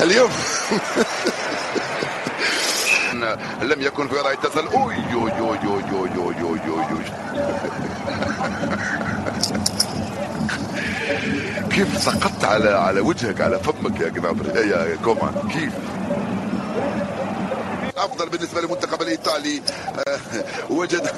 اليوم 0.06 0.30
لم 3.62 3.80
يكن 3.82 4.08
في 4.08 4.14
وضع 4.14 4.32
التسلل 4.32 4.68
أوي 4.68 4.94
يو 5.10 5.28
يو 5.28 5.54
يو 5.54 5.80
يو 5.92 6.06
يو 6.06 6.30
يو 6.30 6.56
يو 6.66 6.76
يو 6.76 6.98
كيف 11.70 12.02
سقطت 12.02 12.44
على 12.44 12.70
على 12.70 13.00
وجهك 13.00 13.40
على 13.40 13.58
فمك 13.58 14.00
يا 14.00 14.08
جنابر 14.08 14.56
يا 14.56 14.96
كومان؟ 15.04 15.48
كيف؟ 15.52 15.72
أفضل 18.06 18.28
بالنسبة 18.28 18.60
للمنتخب 18.60 19.02
الإيطالي. 19.02 19.62
آه، 20.08 20.18
وجد 20.72 21.10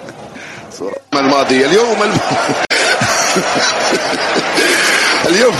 صورة. 0.78 0.96
الماضي. 1.14 1.66
اليوم 1.66 2.02
الم... 2.02 2.18
اليوم 5.28 5.54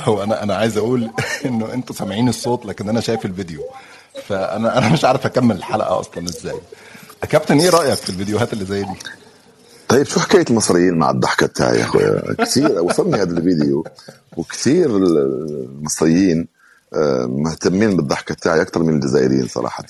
هو 0.00 0.22
أنا 0.22 0.42
أنا 0.42 0.54
عايز 0.54 0.76
أقول 0.76 1.10
إنه 1.44 1.74
أنتوا 1.74 1.94
سامعين 1.96 2.28
الصوت 2.28 2.66
لكن 2.66 2.88
أنا 2.88 3.00
شايف 3.00 3.24
الفيديو. 3.24 3.62
فانا 4.28 4.78
أنا 4.78 4.88
مش 4.88 5.04
عارف 5.04 5.26
أكمل 5.26 5.56
الحلقة 5.56 6.00
أصلا 6.00 6.24
إزاي. 6.28 6.60
يا 7.22 7.26
كابتن 7.28 7.60
إيه 7.60 7.70
رأيك 7.70 7.94
في 7.94 8.08
الفيديوهات 8.10 8.52
اللي 8.52 8.64
زي 8.64 8.82
دي؟ 8.82 8.98
طيب 9.88 10.06
شو 10.06 10.20
حكاية 10.20 10.44
المصريين 10.50 10.94
مع 10.94 11.10
الضحكة 11.10 11.46
تاعي 11.46 11.78
يا 11.78 11.84
اخويا 11.84 12.22
كثير 12.38 12.82
وصلني 12.82 13.16
هذا 13.16 13.38
الفيديو. 13.38 13.84
وكثير 14.36 14.96
المصريين 14.96 16.48
مهتمين 17.26 17.96
بالضحكة 17.96 18.34
تاعي 18.34 18.62
أكثر 18.62 18.82
من 18.82 18.94
الجزائريين 18.94 19.46
صراحة. 19.46 19.84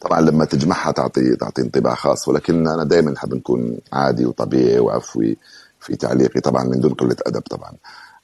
طبعا 0.00 0.20
لما 0.20 0.44
تجمعها 0.44 0.92
تعطي 0.92 1.36
تعطي 1.36 1.62
انطباع 1.62 1.94
خاص 1.94 2.28
ولكن 2.28 2.66
أنا 2.66 2.84
دائما 2.84 3.10
نحب 3.10 3.34
نكون 3.34 3.78
عادي 3.92 4.26
وطبيعي 4.26 4.78
وعفوي 4.78 5.36
في 5.80 5.96
تعليقي 5.96 6.40
طبعا 6.40 6.64
من 6.64 6.80
دون 6.80 6.94
قلة 6.94 7.16
أدب 7.26 7.40
طبعا. 7.40 7.72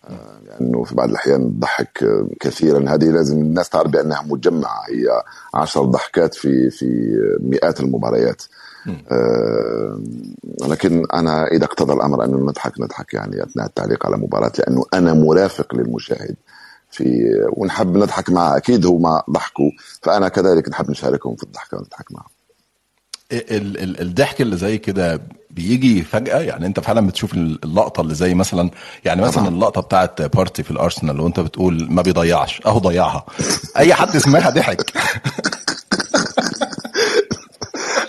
آه، 0.05 0.41
لأنه 0.47 0.85
في 0.85 0.95
بعض 0.95 1.09
الأحيان 1.09 1.57
تضحك 1.59 2.05
كثيرا 2.41 2.95
هذه 2.95 3.05
لازم 3.05 3.39
الناس 3.39 3.69
تعرف 3.69 3.91
بأنها 3.91 4.23
مجمعة. 4.23 4.83
هي 4.89 5.23
عشر 5.55 5.85
ضحكات 5.85 6.35
في 6.35 6.71
في 6.71 7.17
مئات 7.41 7.81
المباريات. 7.81 8.43
آه، 9.11 10.01
لكن 10.69 11.05
أنا 11.15 11.47
إذا 11.47 11.65
اقتضى 11.65 11.93
الأمر 11.93 12.25
انه 12.25 12.37
نضحك 12.37 12.81
نضحك 12.81 13.15
يعني 13.15 13.43
أثناء 13.43 13.67
التعليق 13.67 14.07
على 14.07 14.17
مباراة 14.17 14.53
لأنه 14.59 14.85
أنا 14.95 15.15
مرافق 15.15 15.75
للمشاهد. 15.75 16.37
في 16.91 17.31
ونحب 17.53 17.97
نضحك 17.97 18.31
معه 18.31 18.57
أكيد 18.57 18.87
هو 18.87 18.99
ما 18.99 19.23
ضحكوا 19.31 19.71
فأنا 20.03 20.29
كذلك 20.29 20.69
نحب 20.69 20.91
نشاركهم 20.91 21.37
في 21.37 21.43
الضحكة 21.43 21.77
ونضحك 21.77 22.13
معهم. 22.13 22.29
ال- 23.33 23.83
ال- 23.83 24.01
الضحك 24.01 24.41
اللي 24.41 24.57
زي 24.57 24.79
كده 24.79 25.21
بيجي 25.51 26.03
فجأة؟ 26.03 26.39
يعني 26.41 26.67
أنت 26.67 26.81
فعلا 26.81 27.07
بتشوف 27.07 27.35
اللقطة 27.35 28.01
اللي 28.01 28.15
زي 28.15 28.35
مثلا 28.35 28.71
يعني 29.05 29.23
مثلا 29.23 29.49
اللقطة 29.49 29.81
بتاعت 29.81 30.23
بارتي 30.23 30.63
في 30.63 30.71
الأرسنال 30.71 31.21
وأنت 31.21 31.41
بتقول 31.41 31.87
ما 31.93 32.03
بيضيعش 32.03 32.61
أهو 32.67 32.79
ضيعها. 32.79 33.27
أي 33.77 33.95
حد 33.95 34.19
سمعها 34.19 34.51
ضحك. 34.51 34.93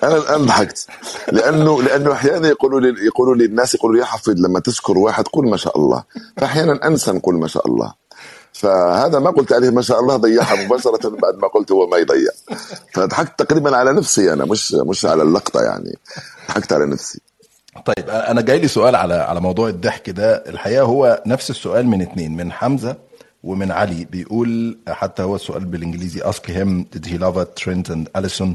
أنا 0.03 0.17
الآن 0.17 0.45
ضحكت. 0.45 0.87
لأنه 1.31 1.81
لأنه 1.81 2.11
أحيانا 2.11 2.47
يقولوا 2.47 2.79
لي 2.79 3.05
يقولوا 3.05 3.35
لي 3.35 3.45
الناس 3.45 3.75
يقولوا 3.75 3.95
لي 3.95 4.01
يا 4.01 4.05
حفيظ 4.05 4.39
لما 4.39 4.59
تشكر 4.59 4.97
واحد 4.97 5.27
قول 5.27 5.49
ما 5.49 5.57
شاء 5.57 5.77
الله. 5.77 6.03
فاحيانا 6.37 6.87
أنسى 6.87 7.11
نقول 7.11 7.35
ما 7.35 7.47
شاء 7.47 7.67
الله. 7.67 7.93
فهذا 8.53 9.19
ما 9.19 9.30
قلت 9.30 9.53
عليه 9.53 9.69
ما 9.69 9.82
شاء 9.82 9.99
الله 9.99 10.15
ضيعها 10.15 10.65
مباشرة 10.65 11.10
بعد 11.23 11.36
ما 11.36 11.48
قلت 11.48 11.72
هو 11.72 11.88
ما 11.88 11.98
يضيع. 11.98 12.32
فضحكت 12.94 13.40
تقريبا 13.40 13.78
على 13.78 13.94
نفسي 13.94 14.34
أنا 14.34 14.45
مش 14.45 14.73
مش 14.73 15.06
على 15.06 15.23
اللقطة 15.23 15.61
يعني. 15.61 15.98
ضحكت 16.49 16.73
على 16.73 16.86
نفسي. 16.86 17.22
طيب 17.86 18.10
أنا 18.10 18.41
جاي 18.41 18.60
لي 18.60 18.68
سؤال 18.68 18.95
على 18.95 19.14
على 19.14 19.40
موضوع 19.41 19.69
الضحك 19.69 20.10
ده. 20.10 20.44
الحقيقة 20.48 20.84
هو 20.84 21.23
نفس 21.26 21.49
السؤال 21.49 21.88
من 21.88 22.02
اتنين 22.02 22.38
من 22.38 22.52
حمزة 22.52 22.95
ومن 23.44 23.72
علي. 23.72 24.06
بيقول 24.06 24.78
حتى 24.88 25.23
هو 25.23 25.36
السؤال 25.36 25.65
بالإنجليزي 25.65 26.22
ask 26.22 26.45
him 26.48 26.86
did 26.98 27.06
he 27.06 27.18
love 27.18 27.64
Trent 27.64 27.90
and 27.94 28.22
Allison? 28.22 28.48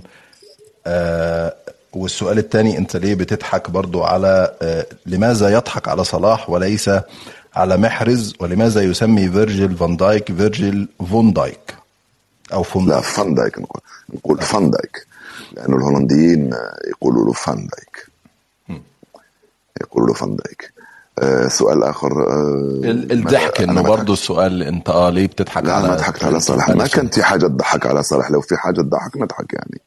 آه 0.87 1.55
والسؤال 1.93 2.39
الثاني 2.39 2.79
أنت 2.79 2.97
ليه 2.97 3.15
بتضحك 3.15 3.71
برضو 3.71 4.03
على 4.03 4.55
آه 4.63 4.87
لماذا 5.07 5.49
يضحك 5.49 5.89
على 5.89 6.05
صلاح 6.05 6.51
وليس 6.51 6.91
على 7.57 7.77
محرز 7.77 8.35
ولماذا 8.41 8.81
يسمي 8.83 9.31
فيرجيل 9.31 9.77
فان 9.77 9.97
دايك 9.97 10.33
فيرجيل 10.33 10.89
فون 11.11 11.33
دايك؟ 11.33 11.75
أو 12.53 12.63
فون 12.63 12.87
لا 12.87 12.91
دايك. 12.95 13.05
فان 13.05 13.35
دايك 13.35 13.59
نقول 13.59 13.81
نقول 14.15 14.41
فان 14.43 14.71
دايك. 14.71 15.07
لأنه 15.53 15.77
الهولنديين 15.77 16.51
يقولوا 16.89 17.25
له 17.27 17.33
فان 17.33 17.57
دايك. 17.57 18.07
يقولوا 19.81 20.09
له 20.09 20.15
فان 20.15 20.37
دايك. 20.37 20.73
آه 21.19 21.49
سؤال 21.49 21.85
آخر 21.85 22.13
آه 22.23 22.71
ال- 22.85 23.13
الضحك 23.13 23.61
إنه 23.61 23.73
ما 23.73 23.83
برضو 23.83 24.13
السؤال 24.13 24.63
أنت 24.63 24.89
آه 24.89 25.11
ليه 25.11 25.27
بتضحك 25.27 25.65
لا 25.65 25.75
على 25.75 25.89
ما 25.89 25.95
ضحكت 25.97 26.25
على 26.25 26.41
صالح 26.41 26.69
ما 26.71 26.87
كانت 26.87 27.15
في 27.15 27.23
حاجة 27.23 27.47
تضحك 27.47 27.87
على 27.87 28.03
صالح 28.03 28.31
لو 28.31 28.41
في 28.41 28.57
حاجة 28.57 28.81
تضحك 28.83 29.17
نضحك 29.17 29.55
يعني. 29.55 29.81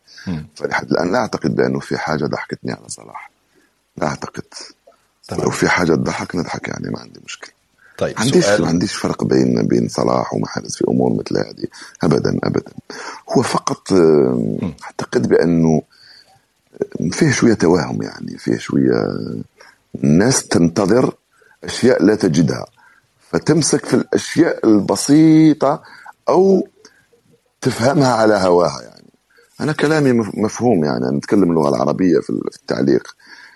فلحد 0.55 0.91
الان 0.91 1.11
لا 1.11 1.17
أعتقد 1.19 1.55
بأنه 1.55 1.79
في 1.79 1.97
حاجة 1.97 2.25
ضحكتني 2.25 2.71
على 2.71 2.83
صلاح. 2.89 3.31
لا 3.97 4.07
أعتقد. 4.07 4.43
تمام. 5.27 5.41
لو 5.43 5.49
في 5.49 5.69
حاجة 5.69 5.95
تضحك 5.95 6.35
نضحك 6.35 6.67
يعني 6.67 6.89
ما 6.89 6.99
عندي 6.99 7.19
مشكلة. 7.25 7.51
طيب 7.99 8.15
ما 8.15 8.21
عنديش 8.21 8.45
سؤال. 8.45 8.61
ما 8.61 8.67
عنديش 8.67 8.93
فرق 8.95 9.23
بين 9.23 9.67
بين 9.67 9.87
صلاح 9.87 10.33
ومحرز 10.33 10.75
في 10.75 10.85
أمور 10.87 11.13
مثل 11.13 11.37
هذه 11.37 11.65
ابدا 12.03 12.39
ابدا. 12.43 12.71
هو 13.29 13.41
فقط 13.41 13.93
أعتقد 14.83 15.27
بأنه 15.29 15.81
فيه 17.11 17.31
شوية 17.31 17.53
توهم 17.53 18.01
يعني 18.01 18.37
فيه 18.37 18.57
شوية 18.57 19.17
الناس 20.03 20.47
تنتظر 20.47 21.13
أشياء 21.63 22.03
لا 22.03 22.15
تجدها 22.15 22.65
فتمسك 23.31 23.85
في 23.85 23.93
الأشياء 23.93 24.67
البسيطة 24.67 25.83
أو 26.29 26.67
تفهمها 27.61 28.13
على 28.13 28.33
هواها 28.33 28.81
يعني. 28.81 29.09
أنا 29.61 29.71
كلامي 29.71 30.11
مف- 30.13 30.35
مفهوم 30.37 30.83
يعني 30.85 30.97
أنا 31.07 31.17
نتكلم 31.17 31.49
اللغة 31.51 31.69
العربية 31.69 32.19
في 32.19 32.29
ال- 32.29 32.51
في 32.51 32.57
التعليق. 32.57 33.15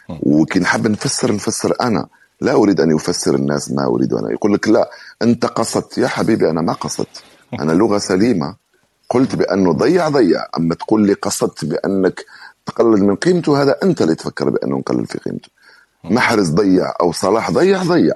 وكي 0.09 0.59
نحب 0.59 0.87
نفسر 0.87 1.33
نفسر 1.35 1.73
أنا. 1.81 2.07
لا 2.43 2.53
أريد 2.53 2.81
أن 2.81 2.91
يفسر 2.91 3.35
الناس 3.35 3.71
ما 3.71 3.85
أريد 3.85 4.13
أنا 4.13 4.31
يقول 4.31 4.53
لك 4.53 4.67
لا 4.67 4.89
أنت 5.21 5.45
قصدت 5.45 5.97
يا 5.97 6.07
حبيبي 6.07 6.49
أنا 6.49 6.61
ما 6.61 6.73
قصدت. 6.73 7.23
أنا 7.59 7.71
لغة 7.81 7.97
سليمة. 7.97 8.55
قلت 9.09 9.35
بأنه 9.35 9.71
ضيع 9.73 10.09
ضيع. 10.09 10.45
أما 10.57 10.75
تقول 10.75 11.07
لي 11.07 11.13
قصدت 11.13 11.65
بأنك 11.65 12.25
تقلل 12.65 13.03
من 13.03 13.15
قيمته 13.15 13.61
هذا 13.61 13.75
أنت 13.83 14.01
اللي 14.01 14.15
تفكر 14.15 14.49
بأنه 14.49 14.77
نقلل 14.77 15.05
في 15.05 15.17
قيمته. 15.17 15.49
محرز 16.03 16.49
ضيع 16.49 16.93
أو 17.01 17.11
صلاح 17.11 17.51
ضيع 17.51 17.83
ضيع. 17.83 18.15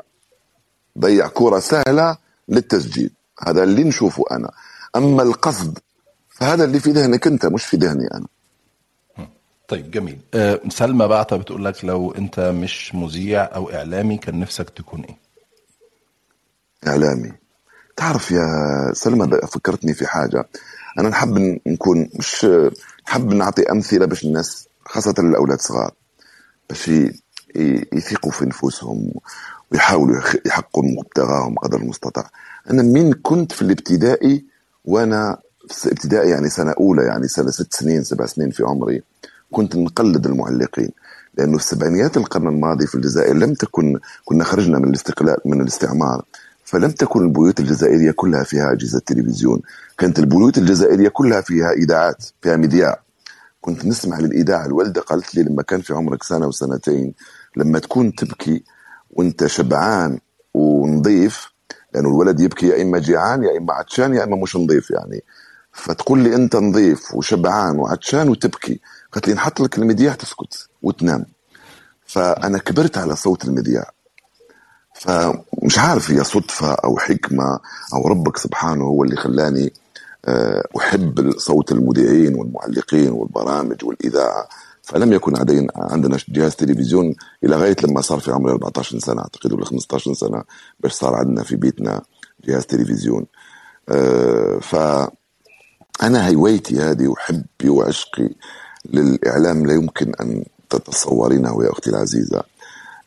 ضيع 0.99 1.27
كرة 1.27 1.59
سهلة 1.59 2.17
للتسجيل. 2.49 3.11
هذا 3.47 3.63
اللي 3.63 3.83
نشوفه 3.83 4.23
أنا. 4.31 4.51
أما 4.95 5.23
القصد 5.23 5.79
فهذا 6.29 6.63
اللي 6.63 6.79
في 6.79 6.91
ذهنك 6.91 7.27
أنت 7.27 7.45
مش 7.45 7.65
في 7.65 7.77
ذهني 7.77 8.07
أنا. 8.13 8.27
طيب 9.67 9.91
جميل. 9.91 10.19
آه 10.33 10.61
سلمى 10.69 11.07
بعتة 11.07 11.37
بتقول 11.37 11.65
لك 11.65 11.85
لو 11.85 12.11
انت 12.11 12.39
مش 12.39 12.95
مذيع 12.95 13.43
أو 13.55 13.69
اعلامي 13.71 14.17
كان 14.17 14.39
نفسك 14.39 14.69
تكون 14.69 15.01
إيه؟ 15.03 15.17
إعلامي. 16.87 17.31
تعرف 17.95 18.31
يا 18.31 18.45
سلمى 18.93 19.37
فكرتني 19.47 19.93
في 19.93 20.07
حاجة. 20.07 20.47
أنا 20.99 21.09
نحب 21.09 21.59
نكون 21.67 22.09
مش 22.19 22.47
نحب 23.07 23.33
نعطي 23.33 23.71
أمثلة 23.71 24.05
باش 24.05 24.23
الناس 24.25 24.67
خاصة 24.85 25.13
الأولاد 25.19 25.59
صغار 25.59 25.93
باش 26.69 26.91
يثقوا 27.93 28.31
في 28.31 28.45
نفوسهم 28.45 29.11
ويحاولوا 29.71 30.21
يحققوا 30.45 30.83
مبتغاهم 30.83 31.55
قدر 31.55 31.77
المستطاع. 31.77 32.29
أنا 32.69 32.83
من 32.83 33.13
كنت 33.13 33.51
في 33.51 33.61
الابتدائي 33.61 34.45
وأنا 34.85 35.37
في 35.69 35.91
ابتدائي 35.91 36.29
يعني 36.29 36.49
سنة 36.49 36.71
أولى 36.79 37.03
يعني 37.03 37.27
سنة 37.27 37.51
ست 37.51 37.73
سنين 37.73 38.03
سبع 38.03 38.25
سنين 38.25 38.51
في 38.51 38.63
عمري. 38.63 39.03
كنت 39.51 39.75
نقلد 39.75 40.25
المعلقين 40.25 40.89
لأنه 41.37 41.57
في 41.57 41.63
سبعينيات 41.63 42.17
القرن 42.17 42.47
الماضي 42.47 42.87
في 42.87 42.95
الجزائر 42.95 43.35
لم 43.35 43.53
تكن 43.53 43.99
كنا 44.25 44.43
خرجنا 44.43 44.79
من 44.79 44.89
الاستقلال 44.89 45.37
من 45.45 45.61
الاستعمار 45.61 46.25
فلم 46.65 46.91
تكن 46.91 47.21
البيوت 47.25 47.59
الجزائرية 47.59 48.11
كلها 48.11 48.43
فيها 48.43 48.71
أجهزة 48.71 48.99
تلفزيون 49.05 49.61
كانت 49.97 50.19
البيوت 50.19 50.57
الجزائرية 50.57 51.09
كلها 51.09 51.41
فيها 51.41 51.71
إذاعات 51.71 52.25
فيها 52.41 52.55
مذياع 52.55 53.01
كنت 53.61 53.85
نسمع 53.85 54.19
للإذاعة 54.19 54.65
الوالدة 54.65 55.01
قالت 55.01 55.35
لي 55.35 55.43
لما 55.43 55.63
كان 55.63 55.81
في 55.81 55.93
عمرك 55.93 56.23
سنة 56.23 56.47
وسنتين 56.47 57.13
لما 57.57 57.79
تكون 57.79 58.15
تبكي 58.15 58.63
وأنت 59.11 59.45
شبعان 59.45 60.19
ونظيف 60.53 61.51
لأنه 61.93 62.09
الولد 62.09 62.39
يبكي 62.39 62.67
يا 62.67 62.81
إما 62.81 62.99
جيعان 62.99 63.43
يا 63.43 63.57
إما 63.57 63.73
عطشان 63.73 64.13
يا 64.13 64.23
إما 64.23 64.37
مش 64.37 64.55
نظيف 64.55 64.91
يعني. 64.91 65.23
فتقول 65.77 66.19
لي 66.19 66.35
أنت 66.35 66.55
نظيف 66.55 67.15
وشبعان 67.15 67.79
وعطشان 67.79 68.29
وتبكي. 68.29 68.79
قالت 69.11 69.27
لي 69.27 69.33
نحط 69.33 69.59
لك 69.59 69.77
المذياع 69.77 70.13
تسكت 70.13 70.69
وتنام. 70.81 71.25
فأنا 72.05 72.57
كبرت 72.57 72.97
على 72.97 73.15
صوت 73.15 73.45
المذياع. 73.45 73.91
فمش 74.93 75.79
عارف 75.79 76.11
هي 76.11 76.23
صدفة 76.23 76.73
أو 76.73 76.97
حكمة 76.97 77.59
أو 77.93 78.07
ربك 78.07 78.37
سبحانه 78.37 78.83
هو 78.83 79.03
اللي 79.03 79.15
خلاني 79.15 79.73
آه، 80.25 80.63
أحب 80.77 81.31
صوت 81.37 81.71
المذيعين 81.71 82.35
والمعلقين 82.35 83.09
والبرامج 83.11 83.85
والإذاعة. 83.85 84.47
فلم 84.83 85.13
يكن 85.13 85.37
عندنا 85.37 85.67
عندنا 85.75 86.17
جهاز 86.29 86.55
تلفزيون 86.55 87.15
إلى 87.43 87.55
غاية 87.55 87.75
لما 87.83 88.01
صار 88.01 88.19
في 88.19 88.31
عمري 88.31 88.51
14 88.51 88.99
سنة. 88.99 89.21
أعتقد 89.21 89.53
ولا 89.53 89.65
15 89.65 90.13
سنة 90.13 90.43
باش 90.79 90.91
صار 90.93 91.15
عندنا 91.15 91.43
في 91.43 91.55
بيتنا 91.55 92.01
جهاز 92.45 92.65
تلفزيون. 92.65 93.25
آه، 93.89 94.59
ف 94.61 94.75
أنا 96.03 96.29
هوايتي 96.29 96.79
هذه 96.79 97.07
وحبي 97.07 97.69
وعشقي 97.69 98.29
للإعلام. 98.85 99.65
لا 99.65 99.73
يمكن 99.73 100.13
أن 100.21 100.43
تتصورينه 100.69 101.63
يا 101.63 101.71
أختي 101.71 101.89
العزيزة. 101.89 102.43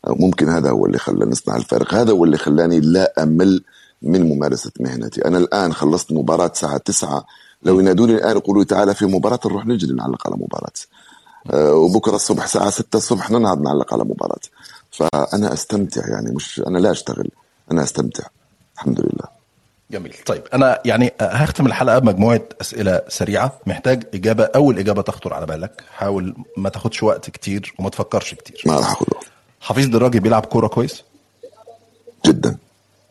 ممكن 0.07 0.49
هذا 0.49 0.69
هو 0.69 0.85
اللي 0.85 0.97
خلى 0.97 1.25
نصنع 1.25 1.55
الفارق 1.55 1.93
هذا 1.93 2.11
هو 2.11 2.25
اللي 2.25 2.37
خلاني 2.37 2.79
لا 2.79 3.23
أمل 3.23 3.63
من 4.01 4.29
ممارسة 4.29 4.71
مهنتي. 4.79 5.25
أنا 5.25 5.37
الآن 5.37 5.73
خلصت 5.73 6.11
مباراة 6.11 6.47
الساعة 6.47 6.77
9 6.77 7.25
لو 7.63 7.79
ينادوني 7.79 8.13
الآن 8.13 8.37
يقولوا 8.37 8.63
تعالى 8.63 8.95
في 8.95 9.05
مباراة 9.05 9.39
نروح 9.45 9.65
نجري 9.65 9.93
نعلق 9.93 10.27
على 10.27 10.35
مباراة. 10.35 10.71
آه، 11.51 11.73
وبكرة 11.73 12.15
الصبح 12.15 12.43
الساعة 12.43 12.69
6 12.69 12.97
الصبح 12.97 13.31
ننهض 13.31 13.61
نعلق 13.61 13.93
على 13.93 14.03
مباراة. 14.03 14.41
فأنا 14.91 15.53
أستمتع 15.53 16.07
يعني 16.07 16.31
مش 16.31 16.61
أنا 16.67 16.77
لا 16.77 16.91
أشتغل 16.91 17.29
أنا 17.71 17.83
أستمتع. 17.83 18.23
الحمد 18.75 18.99
لله. 18.99 19.30
جميل. 19.91 20.15
طيب 20.25 20.43
أنا 20.53 20.81
يعني 20.85 21.11
هختم 21.21 21.65
الحلقة 21.65 21.99
بمجموعة 21.99 22.41
أسئلة 22.61 23.01
سريعة. 23.07 23.59
محتاج 23.65 24.07
إجابة 24.13 24.43
أول 24.43 24.79
إجابة 24.79 25.01
تخطر 25.01 25.33
على 25.33 25.45
بالك. 25.45 25.83
حاول 25.91 26.35
ما 26.57 26.69
تاخدش 26.69 27.03
وقت 27.03 27.29
كتير 27.29 27.73
وما 27.79 27.89
تفكرش 27.89 28.33
كتير. 28.33 28.61
ما 28.65 28.75
راح 28.75 28.91
اخذ 28.91 29.05
وقت. 29.11 29.25
حفيظ 29.61 29.85
دراجي 29.87 30.19
بيلعب 30.19 30.45
كورة 30.45 30.67
كويس؟ 30.67 31.03
جدا. 32.25 32.57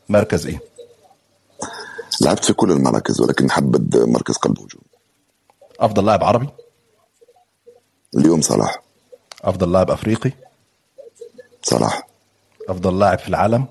مركز 0.09 0.47
إيه؟ 0.47 0.61
لعبت 2.21 2.45
في 2.45 2.53
كل 2.53 2.71
المراكز 2.71 3.21
ولكن 3.21 3.51
حبد 3.51 3.97
مركز 3.97 4.37
قلب 4.37 4.59
هجوم 4.59 4.83
أفضل 5.81 6.07
لاعب 6.07 6.25
عربي؟ 6.25 6.49
اليوم 8.17 8.41
صلاح. 8.41 8.83
أفضل 9.45 9.73
لاعب 9.73 9.91
أفريقي؟ 9.91 10.33
صلاح. 11.63 12.07
أفضل 12.69 12.99
لاعب 12.99 13.19
في 13.19 13.29
العالم؟ 13.29 13.67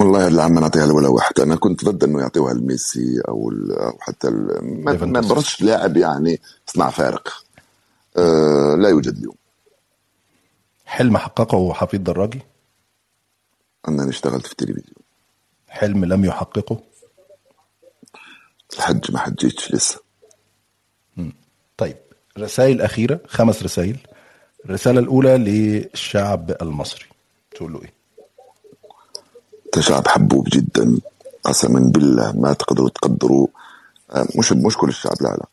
والله 0.00 0.26
اللي 0.28 0.42
عم 0.42 0.58
نعطيها 0.58 0.92
ولا 0.92 1.08
واحد. 1.08 1.40
أنا 1.40 1.56
كنت 1.56 1.84
ضد 1.84 2.04
إنه 2.04 2.20
يعطيوها 2.20 2.54
لميسي 2.54 3.20
أو 3.28 3.50
ال- 3.50 3.72
أو 3.72 3.98
حتى 4.00 4.28
ال- 4.28 4.84
ما, 4.84 4.92
ما 4.92 5.20
برش 5.20 5.62
لاعب 5.62 5.96
يعني 5.96 6.40
صنع 6.66 6.90
فارق. 6.90 7.44
أه 8.16 8.74
لا 8.78 8.88
يوجد 8.88 9.16
اليوم. 9.16 9.34
حلم 10.84 11.16
حققه 11.16 11.72
حفيظ 11.74 12.00
دراجي؟ 12.00 12.40
انني 13.88 14.08
اشتغلت 14.10 14.46
في 14.46 14.52
التلفزيون. 14.52 14.96
حلم 15.68 16.04
لم 16.04 16.24
يحققه؟ 16.24 16.80
الحج 18.76 19.12
ما 19.12 19.18
حجيتش 19.18 19.74
لسه. 19.74 20.00
طيب 21.76 21.96
رسائل 22.38 22.80
أخيرة 22.82 23.20
خمس 23.26 23.62
رسائل. 23.62 23.96
الرسالة 24.64 25.00
الأولى 25.00 25.38
للشعب 25.38 26.56
المصري. 26.62 27.04
تقول 27.50 27.72
له 27.72 27.82
إيه؟ 27.82 27.99
شعب 29.78 30.08
حبوب 30.08 30.48
جدا. 30.52 30.98
قسما 31.44 31.80
بالله 31.80 32.32
ما 32.32 32.52
تقدروا 32.52 32.88
تقدروا. 32.88 33.46
آه، 34.10 34.26
مش 34.38 34.52
مش 34.52 34.76
كل 34.76 34.88
الشعب 34.88 35.16
لا 35.20 35.28
لا. 35.28 35.46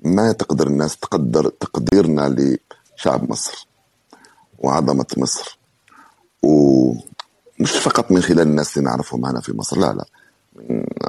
ما 0.00 0.32
تقدر 0.32 0.66
الناس 0.66 0.96
تقدر 0.96 1.48
تقديرنا 1.48 2.36
لشعب 2.96 3.30
مصر 3.30 3.68
وعظمة 4.58 5.06
مصر. 5.16 5.58
ومش 6.42 7.72
فقط 7.82 8.12
من 8.12 8.20
خلال 8.22 8.40
الناس 8.40 8.78
اللي 8.78 8.88
نعرفهم 8.88 9.24
هنا 9.24 9.40
في 9.40 9.52
مصر 9.56 9.78
لا 9.78 9.92
لا. 9.92 10.06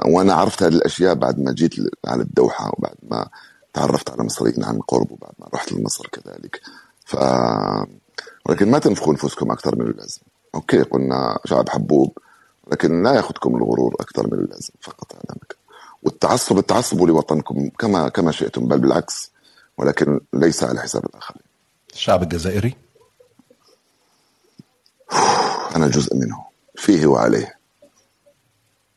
وأنا 0.06 0.34
عرفت 0.34 0.62
هذه 0.62 0.72
الأشياء 0.72 1.14
بعد 1.14 1.38
ما 1.40 1.52
جيت 1.52 1.74
على 2.06 2.22
الدوحة 2.22 2.72
وبعد 2.78 2.94
ما 3.10 3.28
تعرفت 3.74 4.10
على 4.10 4.24
مصريين 4.24 4.64
عن 4.64 4.78
قرب 4.78 5.12
وبعد 5.12 5.32
ما 5.38 5.46
رحت 5.54 5.72
لمصر 5.72 6.06
كذلك. 6.06 6.60
ف 7.04 7.16
ولكن 8.46 8.70
ما 8.70 8.78
تنفخوا 8.78 9.12
أنفسكم 9.12 9.52
أكثر 9.52 9.76
من 9.76 9.86
اللازم. 9.86 10.20
أوكي 10.54 10.82
قلنا 10.82 11.38
شعب 11.44 11.68
حبوب. 11.68 12.18
لكن 12.72 13.02
لا 13.02 13.14
ياخذكم 13.14 13.56
الغرور 13.56 13.94
أكثر 14.00 14.26
من 14.26 14.38
اللازم 14.38 14.72
فقط 14.80 15.14
هذا 15.14 15.36
والتعصب 16.02 16.58
التعصب 16.58 17.02
لوطنكم 17.02 17.68
كما 17.68 18.08
كما 18.08 18.32
شئتم 18.32 18.68
بل 18.68 18.78
بالعكس 18.78 19.30
ولكن 19.78 20.20
ليس 20.32 20.64
على 20.64 20.80
حساب 20.80 21.04
الآخرين. 21.04 21.42
الشعب 21.94 22.22
الجزائري؟ 22.22 22.74
أنا 25.76 25.88
جزء 25.88 26.16
منه 26.16 26.44
فيه 26.76 27.06
وعليه 27.06 27.56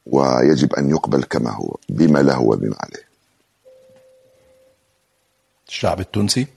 ويجب 0.05 0.73
أن 0.73 0.89
يقبل 0.89 1.23
كما 1.23 1.51
هو 1.51 1.75
بما 1.89 2.19
له 2.19 2.41
وبما 2.41 2.75
عليه. 2.79 3.09
الشعب 5.67 5.99
التونسي؟ 5.99 6.47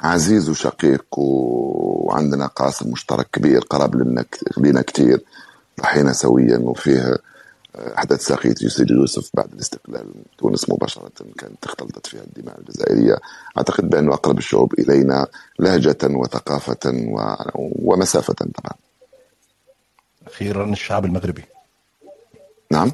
عزيز 0.00 0.48
وشقيق 0.48 1.18
وعندنا 1.18 2.46
قاسم 2.46 2.90
مشترك 2.90 3.30
كبير 3.30 3.60
قرب 3.60 3.94
لنا 3.96 4.24
لنا 4.58 4.82
كثير 4.82 5.24
ضحينا 5.80 6.12
سويا 6.12 6.58
وفيه 6.58 7.18
أحداث 7.98 8.20
ساقية 8.26 8.54
يوسف 8.62 8.90
يوسف 8.90 9.30
بعد 9.34 9.52
الاستقلال. 9.52 10.06
تونس 10.38 10.70
مباشرة 10.70 11.10
كانت 11.38 11.64
اختلطت 11.64 12.06
فيها 12.06 12.20
الدماء 12.20 12.60
الجزائرية. 12.60 13.18
أعتقد 13.58 13.90
بأنه 13.90 14.14
أقرب 14.14 14.38
الشعوب 14.38 14.74
إلينا 14.78 15.26
لهجة 15.58 15.98
وثقافة 16.04 16.78
و... 16.84 17.34
ومسافة 17.54 18.34
طبعا. 18.34 18.72
أخيرا 20.26 20.64
الشعب 20.72 21.04
المغربي. 21.04 21.44
نعم؟ 22.70 22.92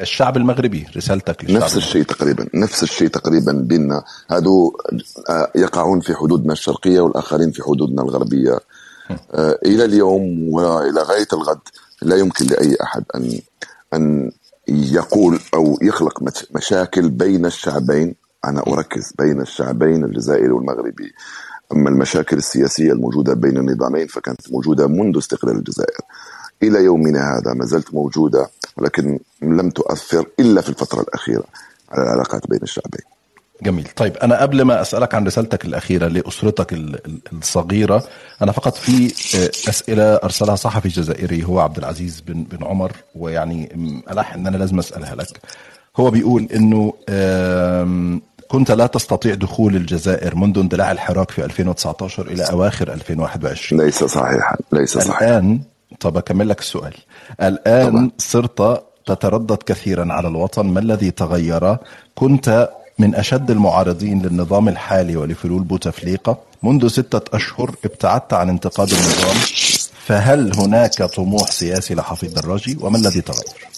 الشعب 0.00 0.36
المغربي 0.36 0.86
رسالتك 0.96 1.44
للشعب 1.44 1.62
نفس 1.62 1.76
الشيء 1.76 2.02
تقريبا 2.02 2.48
نفس 2.54 2.82
الشيء 2.82 3.08
تقريبا 3.08 3.52
بيننا. 3.52 4.04
هادو 4.30 4.76
آه، 5.30 5.50
يقعون 5.54 6.00
في 6.00 6.14
حدودنا 6.14 6.52
الشرقية 6.52 7.00
والآخرين 7.00 7.50
في 7.50 7.62
حدودنا 7.62 8.02
الغربية. 8.02 8.60
آه، 9.30 9.58
إلى 9.66 9.84
اليوم 9.84 10.48
وإلى 10.52 11.02
غاية 11.02 11.28
الغد 11.32 11.60
لا 12.02 12.16
يمكن 12.16 12.46
لأي 12.46 12.76
أحد 12.82 13.04
أن 13.14 13.40
أن 13.94 14.30
يقول 14.68 15.40
أو 15.54 15.78
يخلق 15.82 16.22
مشاكل 16.56 17.10
بين 17.10 17.46
الشعبين. 17.46 18.14
أنا 18.44 18.62
أركز 18.66 19.12
بين 19.18 19.40
الشعبين 19.40 20.04
الجزائري 20.04 20.50
والمغربي. 20.50 21.12
أما 21.72 21.90
المشاكل 21.90 22.36
السياسية 22.36 22.92
الموجودة 22.92 23.34
بين 23.34 23.56
النظامين 23.56 24.06
فكانت 24.06 24.52
موجودة 24.52 24.86
منذ 24.86 25.18
استقلال 25.18 25.56
الجزائر. 25.56 26.00
إلى 26.62 26.84
يومنا 26.84 27.38
هذا 27.38 27.54
ما 27.54 27.66
زالت 27.66 27.94
موجودة 27.94 28.50
ولكن 28.76 29.20
لم 29.42 29.70
تؤثر 29.70 30.26
إلا 30.40 30.60
في 30.60 30.68
الفترة 30.68 31.00
الأخيرة 31.00 31.44
على 31.90 32.02
العلاقات 32.02 32.50
بين 32.50 32.60
الشعبين. 32.62 33.17
جميل. 33.62 33.88
طيب 33.96 34.16
أنا 34.16 34.40
قبل 34.42 34.62
ما 34.62 34.80
أسألك 34.80 35.14
عن 35.14 35.26
رسالتك 35.26 35.64
الأخيرة 35.64 36.08
لأسرتك 36.08 36.72
ال- 36.72 37.06
ال- 37.06 37.20
الصغيرة 37.32 38.04
أنا 38.42 38.52
فقط 38.52 38.76
في 38.76 39.06
آه، 39.36 39.70
أسئلة 39.70 40.14
أرسلها 40.14 40.54
صحفي 40.56 40.88
جزائري 40.88 41.44
هو 41.44 41.60
عبد 41.60 41.78
العزيز 41.78 42.20
بن 42.20 42.42
بن 42.42 42.64
عمر 42.66 42.92
ويعني 43.14 43.68
ألح 44.10 44.34
إن 44.34 44.46
أنا 44.46 44.56
لازم 44.56 44.78
أسألها 44.78 45.14
لك. 45.14 45.40
هو 45.96 46.10
بيقول 46.10 46.48
إنه 46.54 46.92
كنت 48.48 48.70
لا 48.70 48.86
تستطيع 48.86 49.34
دخول 49.34 49.76
الجزائر 49.76 50.34
منذ 50.36 50.58
اندلاع 50.58 50.92
الحراك 50.92 51.30
في 51.30 51.44
2019 51.44 52.26
إلى 52.26 52.42
أواخر 52.50 52.92
2021 52.92 53.82
ليس 53.82 54.04
صحيحا 54.04 54.56
ليس 54.72 54.98
صحيحا. 54.98 55.18
الآن 55.38 55.60
طب 56.00 56.16
أكمل 56.16 56.48
لك 56.48 56.60
السؤال. 56.60 56.94
الآن 57.42 58.10
صرت 58.18 58.82
تتردد 59.06 59.56
كثيرا 59.66 60.12
على 60.12 60.28
الوطن 60.28 60.66
ما 60.66 60.80
الذي 60.80 61.10
تغير؟ 61.10 61.76
كنت 62.14 62.68
من 62.98 63.14
أشد 63.14 63.50
المعارضين 63.50 64.22
للنظام 64.22 64.68
الحالي 64.68 65.16
ولفلول 65.16 65.62
بوتفليقة 65.62 66.38
منذ 66.62 66.88
ستة 66.88 67.36
أشهر 67.36 67.74
ابتعدت 67.84 68.32
عن 68.32 68.48
انتقاد 68.48 68.88
النظام 68.92 69.36
فهل 70.06 70.54
هناك 70.56 71.02
طموح 71.02 71.50
سياسي 71.50 71.94
لحفيظ 71.94 72.32
دراجي 72.32 72.78
وما 72.80 72.98
الذي 72.98 73.20
تغير؟ 73.20 73.68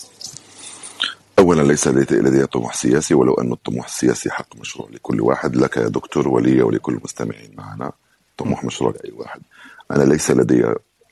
اولا 1.38 1.62
ليس 1.62 1.88
لدي 1.88 2.46
طموح 2.46 2.74
سياسي 2.74 3.14
ولو 3.14 3.34
أن 3.34 3.52
الطموح 3.52 3.86
السياسي 3.86 4.30
حق 4.30 4.56
مشروع 4.60 4.88
لكل 4.90 5.20
واحد. 5.20 5.56
لك 5.56 5.76
يا 5.76 5.88
دكتور 5.88 6.28
ولي 6.28 6.62
ولكل 6.62 6.94
المستمعين 6.94 7.50
معنا 7.58 7.92
طموح 8.38 8.64
مشروع 8.64 8.90
لأي 8.90 9.12
واحد. 9.12 9.40
أنا 9.90 10.02
ليس 10.02 10.30
لدي 10.30 10.64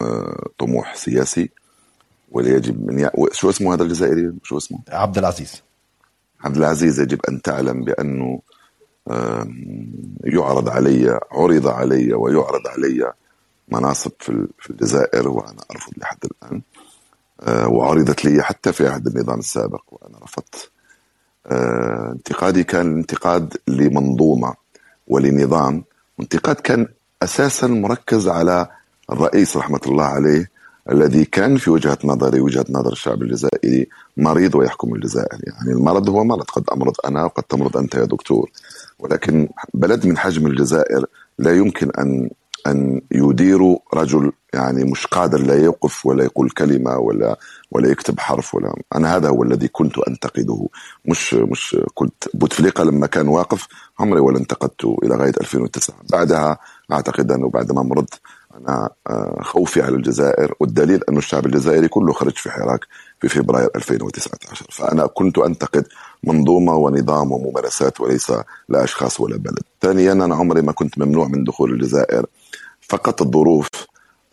آه، 0.02 0.48
طموح 0.58 0.94
سياسي 0.94 1.50
ولا 2.32 2.48
يجب 2.48 2.86
من 2.90 3.00
ي... 3.00 3.10
شو 3.32 3.50
اسمه 3.50 3.74
هذا 3.74 3.82
الجزائري؟ 3.82 4.32
شو 4.42 4.58
اسمه؟ 4.58 4.78
عبد 4.88 5.18
العزيز. 5.18 5.62
عبد 6.40 6.56
العزيز 6.56 7.00
يجب 7.00 7.20
أن 7.28 7.42
تعلم 7.42 7.84
بأنه 7.84 8.40
آم، 9.10 9.92
يعرض 10.24 10.68
علي 10.68 11.20
عرض 11.32 11.66
علي 11.68 12.14
ويعرض 12.14 12.66
علي 12.66 13.12
مناصب 13.68 14.12
في 14.20 14.28
ال- 14.28 14.48
في 14.58 14.70
الجزائر 14.70 15.28
وأنا 15.28 15.62
أرفض 15.70 15.92
لحد 15.96 16.18
الآن. 16.24 16.62
آه، 17.40 17.68
وعرضت 17.68 18.24
لي 18.24 18.42
حتى 18.42 18.72
في 18.72 18.88
عهد 18.88 19.06
النظام 19.06 19.38
السابق 19.38 19.82
وأنا 19.88 20.18
رفضت. 20.18 20.70
آه، 21.46 22.12
انتقادي 22.12 22.64
كان 22.64 22.96
انتقاد 22.96 23.56
لمنظومة 23.68 24.54
ولنظام. 25.06 25.84
وانتقاد 26.18 26.56
كان 26.56 26.88
أساسا 27.22 27.66
مركز 27.66 28.28
على 28.28 28.66
الرئيس 29.12 29.56
رحمة 29.56 29.80
الله 29.86 30.04
عليه 30.04 30.50
الذي 30.90 31.24
كان 31.24 31.56
في 31.56 31.70
وجهة 31.70 31.98
نظري 32.04 32.40
وجهة 32.40 32.64
نظر 32.70 32.92
الشعب 32.92 33.22
الجزائري 33.22 33.86
مريض 34.16 34.54
ويحكم 34.54 34.94
الجزائر. 34.94 35.38
يعني 35.46 35.72
المرض 35.72 36.08
هو 36.08 36.24
مرض 36.24 36.44
قد 36.44 36.64
أمرض 36.72 36.94
أنا 37.04 37.24
وقد 37.24 37.42
تمرض 37.42 37.76
أنت 37.76 37.94
يا 37.94 38.04
دكتور. 38.04 38.50
ولكن 38.98 39.48
بلد 39.74 40.06
من 40.06 40.18
حجم 40.18 40.46
الجزائر 40.46 41.06
لا 41.38 41.56
يمكن 41.56 41.90
أن 41.90 42.30
أن 42.66 43.00
يدير 43.12 43.76
رجل 43.94 44.32
يعني 44.54 44.84
مش 44.84 45.06
قادر 45.06 45.40
لا 45.40 45.54
يوقف 45.54 46.06
ولا 46.06 46.24
يقول 46.24 46.50
كلمة 46.50 46.98
ولا 46.98 47.38
ولا 47.70 47.88
يكتب 47.88 48.20
حرف 48.20 48.54
ولا. 48.54 48.74
أنا 48.94 49.16
هذا 49.16 49.28
هو 49.28 49.42
الذي 49.42 49.68
كنت 49.68 49.98
أنتقده. 49.98 50.66
مش 51.04 51.34
مش 51.34 51.76
كنت 51.94 52.24
بوتفليقة 52.34 52.84
لما 52.84 53.06
كان 53.06 53.28
واقف 53.28 53.66
عمري 54.00 54.20
ولا 54.20 54.38
انتقدته 54.38 54.96
إلى 55.02 55.16
غاية 55.16 55.32
2009 55.40 55.96
بعدها 56.10 56.58
أعتقد 56.92 57.32
أنه 57.32 57.48
بعد 57.50 57.72
ما 57.72 57.82
مرض 57.82 58.08
أنا 58.54 58.90
آه، 59.06 59.38
خوفي 59.42 59.82
على 59.82 59.96
الجزائر 59.96 60.54
والدليل 60.60 61.00
أن 61.08 61.16
الشعب 61.16 61.46
الجزائري 61.46 61.88
كله 61.88 62.12
خرج 62.12 62.36
في 62.36 62.50
حراك 62.50 62.80
في 63.20 63.28
فبراير 63.28 63.68
2019 63.76 64.66
فأنا 64.70 65.06
كنت 65.06 65.38
أنتقد 65.38 65.86
منظومة 66.24 66.76
ونظام 66.76 67.32
وممارسات 67.32 68.00
وليس 68.00 68.32
لا 68.68 68.84
أشخاص 68.84 69.20
ولا 69.20 69.36
بلد. 69.36 69.62
ثانيا 69.82 70.12
أنا 70.12 70.34
عمري 70.34 70.62
ما 70.62 70.72
كنت 70.72 70.98
ممنوع 70.98 71.28
من 71.28 71.44
دخول 71.44 71.72
الجزائر. 71.72 72.26
فقط 72.80 73.22
الظروف 73.22 73.68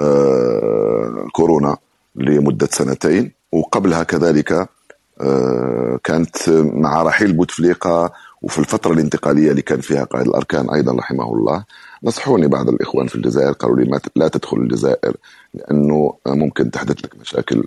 آه، 0.01 1.27
كورونا 1.33 1.77
لمدة 2.15 2.67
سنتين 2.71 3.31
وقبلها 3.51 4.03
كذلك 4.03 4.69
آه، 5.21 5.99
كانت 6.03 6.49
مع 6.73 7.03
رحيل 7.03 7.33
بوتفليقة 7.33 8.11
وفي 8.41 8.59
الفترة 8.59 8.93
الانتقالية 8.93 9.51
اللي 9.51 9.61
كان 9.61 9.81
فيها 9.81 10.03
قائد 10.03 10.27
الأركان 10.27 10.69
أيضا 10.69 10.95
رحمه 10.95 11.33
الله. 11.33 11.63
نصحوني 12.06 12.48
بعض 12.48 12.69
الإخوان 12.69 13.07
في 13.07 13.15
الجزائر 13.15 13.52
قالوا 13.52 13.77
لي 13.77 13.99
لا 14.15 14.27
تدخل 14.27 14.57
الجزائر 14.57 15.15
لأنه 15.53 16.14
ممكن 16.27 16.72
تحدث 16.72 17.06
لك 17.06 17.15
مشاكل 17.22 17.64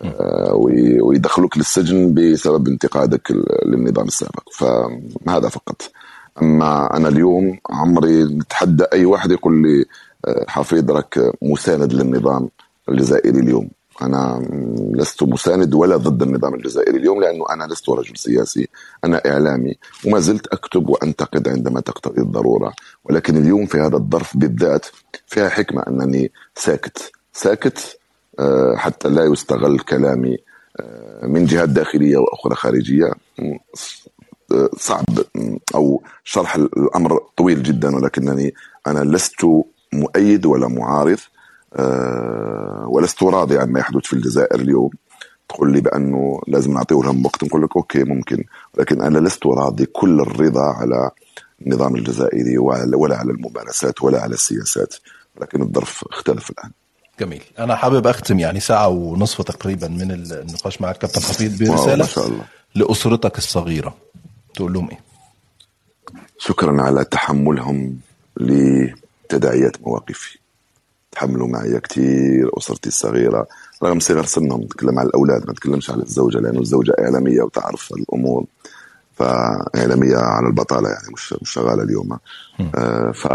آه، 0.00 0.54
وي- 0.54 1.00
ويدخلوك 1.00 1.56
للسجن 1.58 2.14
بسبب 2.14 2.68
انتقادك 2.68 3.30
للنظام 3.66 4.06
السابق. 4.06 4.42
فهذا 4.52 5.48
فقط. 5.48 5.82
أما 6.42 6.96
أنا 6.96 7.08
اليوم 7.08 7.58
عمري 7.70 8.24
نتحدى 8.24 8.84
أي 8.92 9.04
واحد 9.04 9.30
يقول 9.30 9.62
لي 9.62 9.84
آه، 10.24 10.44
حفيظ 10.48 10.90
راك 10.90 11.32
مساند 11.42 11.92
للنظام 11.92 12.48
الجزائري 12.88 13.40
اليوم. 13.40 13.68
أنا 14.02 14.38
م- 14.38 14.92
لست 14.96 15.22
مساند 15.22 15.74
ولا 15.74 15.96
ضد 15.96 16.22
النظام 16.22 16.54
الجزائري 16.54 16.96
اليوم 16.98 17.20
لأنه 17.20 17.44
أنا 17.50 17.64
لست 17.64 17.88
رجل 17.88 18.16
سياسي 18.16 18.68
أنا 19.04 19.22
إعلامي 19.26 19.74
وما 20.06 20.18
زلت 20.20 20.46
أكتب 20.46 20.88
وأنتقد 20.88 21.48
عندما 21.48 21.80
تقتضي 21.80 22.20
الضرورة. 22.22 22.72
ولكن 23.04 23.36
اليوم 23.36 23.66
في 23.66 23.78
هذا 23.78 23.96
الظرف 23.96 24.36
بالذات 24.36 24.86
فيها 25.26 25.48
حكمة 25.48 25.82
أنني 25.88 26.32
ساكت. 26.54 27.12
ساكت 27.32 27.98
آه، 28.38 28.74
حتى 28.76 29.08
لا 29.08 29.24
يستغل 29.24 29.78
كلامي 29.78 30.36
آه، 30.80 31.26
من 31.26 31.44
جهات 31.46 31.68
داخلية 31.68 32.16
وأخرى 32.16 32.54
خارجية. 32.54 33.10
م- 33.38 33.56
آه، 34.52 34.70
صعب 34.76 35.04
أو 35.74 36.02
شرح 36.24 36.54
الأمر 36.56 37.18
طويل 37.36 37.62
جدا 37.62 37.96
ولكنني 37.96 38.54
أنا 38.86 39.00
لست 39.16 39.44
مؤيد 39.92 40.46
ولا 40.46 40.68
معارض 40.68 41.18
ولست 42.86 43.22
راضي 43.22 43.58
عما 43.58 43.80
يحدث 43.80 44.02
في 44.02 44.12
الجزائر 44.12 44.60
اليوم. 44.60 44.90
تقول 45.48 45.72
لي 45.72 45.80
بأنه 45.80 46.40
لازم 46.46 46.72
نعطيه 46.72 46.96
لهم 46.96 47.26
وقت. 47.26 47.44
نقول 47.44 47.62
لك 47.62 47.76
أوكي 47.76 48.04
ممكن. 48.04 48.44
ولكن 48.74 49.02
أنا 49.02 49.18
لست 49.18 49.46
راضي 49.46 49.86
كل 49.86 50.20
الرضا 50.20 50.64
على 50.64 51.10
النظام 51.62 51.96
الجزائري 51.96 52.58
ولا 52.58 53.16
على 53.16 53.32
الممارسات 53.32 54.02
ولا 54.02 54.22
على 54.22 54.34
السياسات. 54.34 54.94
ولكن 55.36 55.62
الظرف 55.62 56.04
اختلف 56.10 56.50
الآن. 56.50 56.70
جميل. 57.20 57.42
أنا 57.58 57.74
حابب 57.74 58.06
أختم 58.06 58.38
يعني 58.38 58.60
ساعة 58.60 58.88
ونصف 58.88 59.42
تقريبا 59.42 59.88
من 59.88 60.10
النقاش 60.10 60.80
مع 60.80 60.90
الكابتن 60.90 61.20
حفيظ 61.20 61.58
برساله 61.62 61.96
ما 61.96 62.04
شاء 62.04 62.26
الله. 62.26 62.44
لأسرتك 62.74 63.38
الصغيرة. 63.38 63.94
تقول 64.54 64.72
لهم 64.72 64.90
إيه؟ 64.90 65.00
شكرا 66.38 66.82
على 66.82 67.04
تحملهم 67.04 67.98
لتداعيات 68.36 69.82
مواقفي. 69.82 70.38
تحملوا 71.12 71.48
معي 71.48 71.80
كثير 71.80 72.50
أسرتي 72.58 72.88
الصغيرة. 72.88 73.46
رغم 73.82 74.00
صغر 74.00 74.24
سنهم 74.24 74.60
نتكلم 74.60 74.98
على 74.98 75.08
الأولاد 75.08 75.46
ما 75.46 75.52
نتكلمش 75.52 75.90
على 75.90 76.02
الزوجة 76.02 76.38
لأنه 76.38 76.60
الزوجة 76.60 76.94
إعلامية 76.98 77.42
وتعرف 77.42 77.92
الأمور. 77.92 78.44
فإعلامية 79.16 80.16
على 80.16 80.46
البطالة 80.46 80.88
يعني 80.88 81.12
مش 81.12 81.34
مش 81.42 81.50
شغالة 81.50 81.82
اليوم. 81.82 82.18
آه 82.74 83.10
ف 83.10 83.26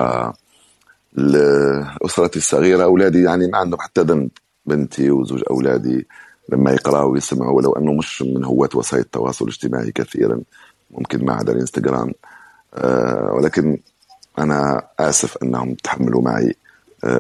اسرتي 2.06 2.40
الصغيرة 2.40 2.84
أولادي 2.84 3.24
يعني 3.24 3.48
ما 3.48 3.58
عندهم 3.58 3.80
حتى 3.80 4.02
ذنب. 4.02 4.30
بنتي 4.66 5.12
وزوج 5.12 5.44
أولادي 5.50 6.08
لما 6.50 6.72
يقرأوا 6.72 7.12
ويسمعوا 7.12 7.58
ولو 7.58 7.74
أنه 7.74 7.94
مش 7.94 8.22
من 8.22 8.46
هواة 8.46 8.70
وسائل 8.76 9.04
التواصل 9.04 9.46
الاجتماعي 9.46 9.92
كثيرا 9.92 10.42
ممكن 10.92 11.26
ما 11.26 11.34
عدا 11.34 11.54
الإنستغرام. 11.54 12.14
آه 12.74 13.34
ولكن 13.34 13.78
أنا 14.40 14.82
آسف 15.00 15.38
أنهم 15.44 15.74
تحملوا 15.74 16.22
معي 16.22 16.56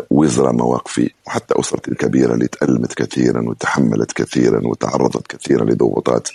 وزر 0.10 0.52
مواقفي 0.52 1.12
وحتى 1.28 1.60
أسرتي 1.60 1.92
الكبيرة 1.92 2.34
اللي 2.34 2.48
تألمت 2.48 2.94
كثيرا 2.94 3.42
وتحملت 3.42 4.12
كثيرا 4.12 4.68
وتعرضت 4.68 5.28
كثيرا 5.28 5.66
لضغوطات 5.66 6.30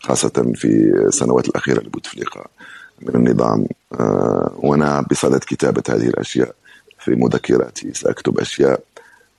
خاصة 0.00 0.52
في 0.54 0.92
السنوات 1.06 1.48
الأخيرة 1.48 1.80
لبوتفليقه 1.80 2.46
من 3.02 3.14
النظام 3.14 3.66
آه، 3.92 4.52
وأنا 4.56 5.00
بصدد 5.10 5.44
كتابة 5.46 5.82
هذه 5.88 6.06
الأشياء 6.06 6.54
في 6.98 7.10
مذكراتي. 7.10 7.94
سأكتب 7.94 8.38
أشياء 8.38 8.80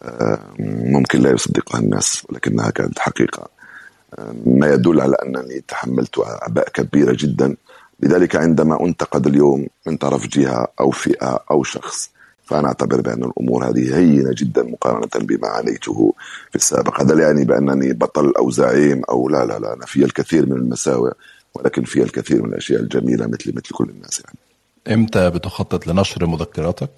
آه، 0.03 0.39
ممكن 0.59 1.21
لا 1.21 1.31
يصدقها 1.31 1.79
الناس 1.79 2.23
ولكنها 2.29 2.69
كانت 2.69 2.99
حقيقة. 2.99 3.47
ما 4.45 4.67
يدل 4.67 5.01
على 5.01 5.15
أنني 5.15 5.63
تحملت 5.67 6.19
اعباء 6.19 6.69
كبيرة 6.69 7.17
جدا. 7.19 7.55
لذلك 7.99 8.35
عندما 8.35 8.85
أنتقد 8.85 9.27
اليوم 9.27 9.67
من 9.87 9.97
طرف 9.97 10.27
جهة 10.27 10.67
أو 10.79 10.91
فئة 10.91 11.39
أو 11.51 11.63
شخص 11.63 12.09
فأنا 12.45 12.67
أعتبر 12.67 13.01
بأن 13.01 13.23
الأمور 13.23 13.69
هذه 13.69 13.97
هينة 13.97 14.31
جدا 14.37 14.63
مقارنة 14.63 15.25
بما 15.25 15.47
عانيته 15.47 16.13
في 16.49 16.55
السابق. 16.55 17.01
هذا 17.01 17.15
لا 17.15 17.23
يعني 17.23 17.45
بأنني 17.45 17.93
بطل 17.93 18.33
أو 18.37 18.51
زعيم 18.51 19.01
أو 19.09 19.29
لا 19.29 19.45
لا 19.45 19.59
لا 19.59 19.73
أنا 19.73 19.85
في 19.85 20.05
الكثير 20.05 20.45
من 20.45 20.55
المساوئ 20.57 21.11
ولكن 21.53 21.83
في 21.83 22.03
الكثير 22.03 22.43
من 22.43 22.49
الأشياء 22.49 22.81
الجميلة 22.81 23.27
مثل 23.27 23.49
مثل 23.55 23.69
كل 23.73 23.89
الناس 23.89 24.21
يعني. 24.25 24.37
إمتى 25.01 25.29
بتخطط 25.29 25.87
لنشر 25.87 26.25
مذكراتك؟ 26.25 26.89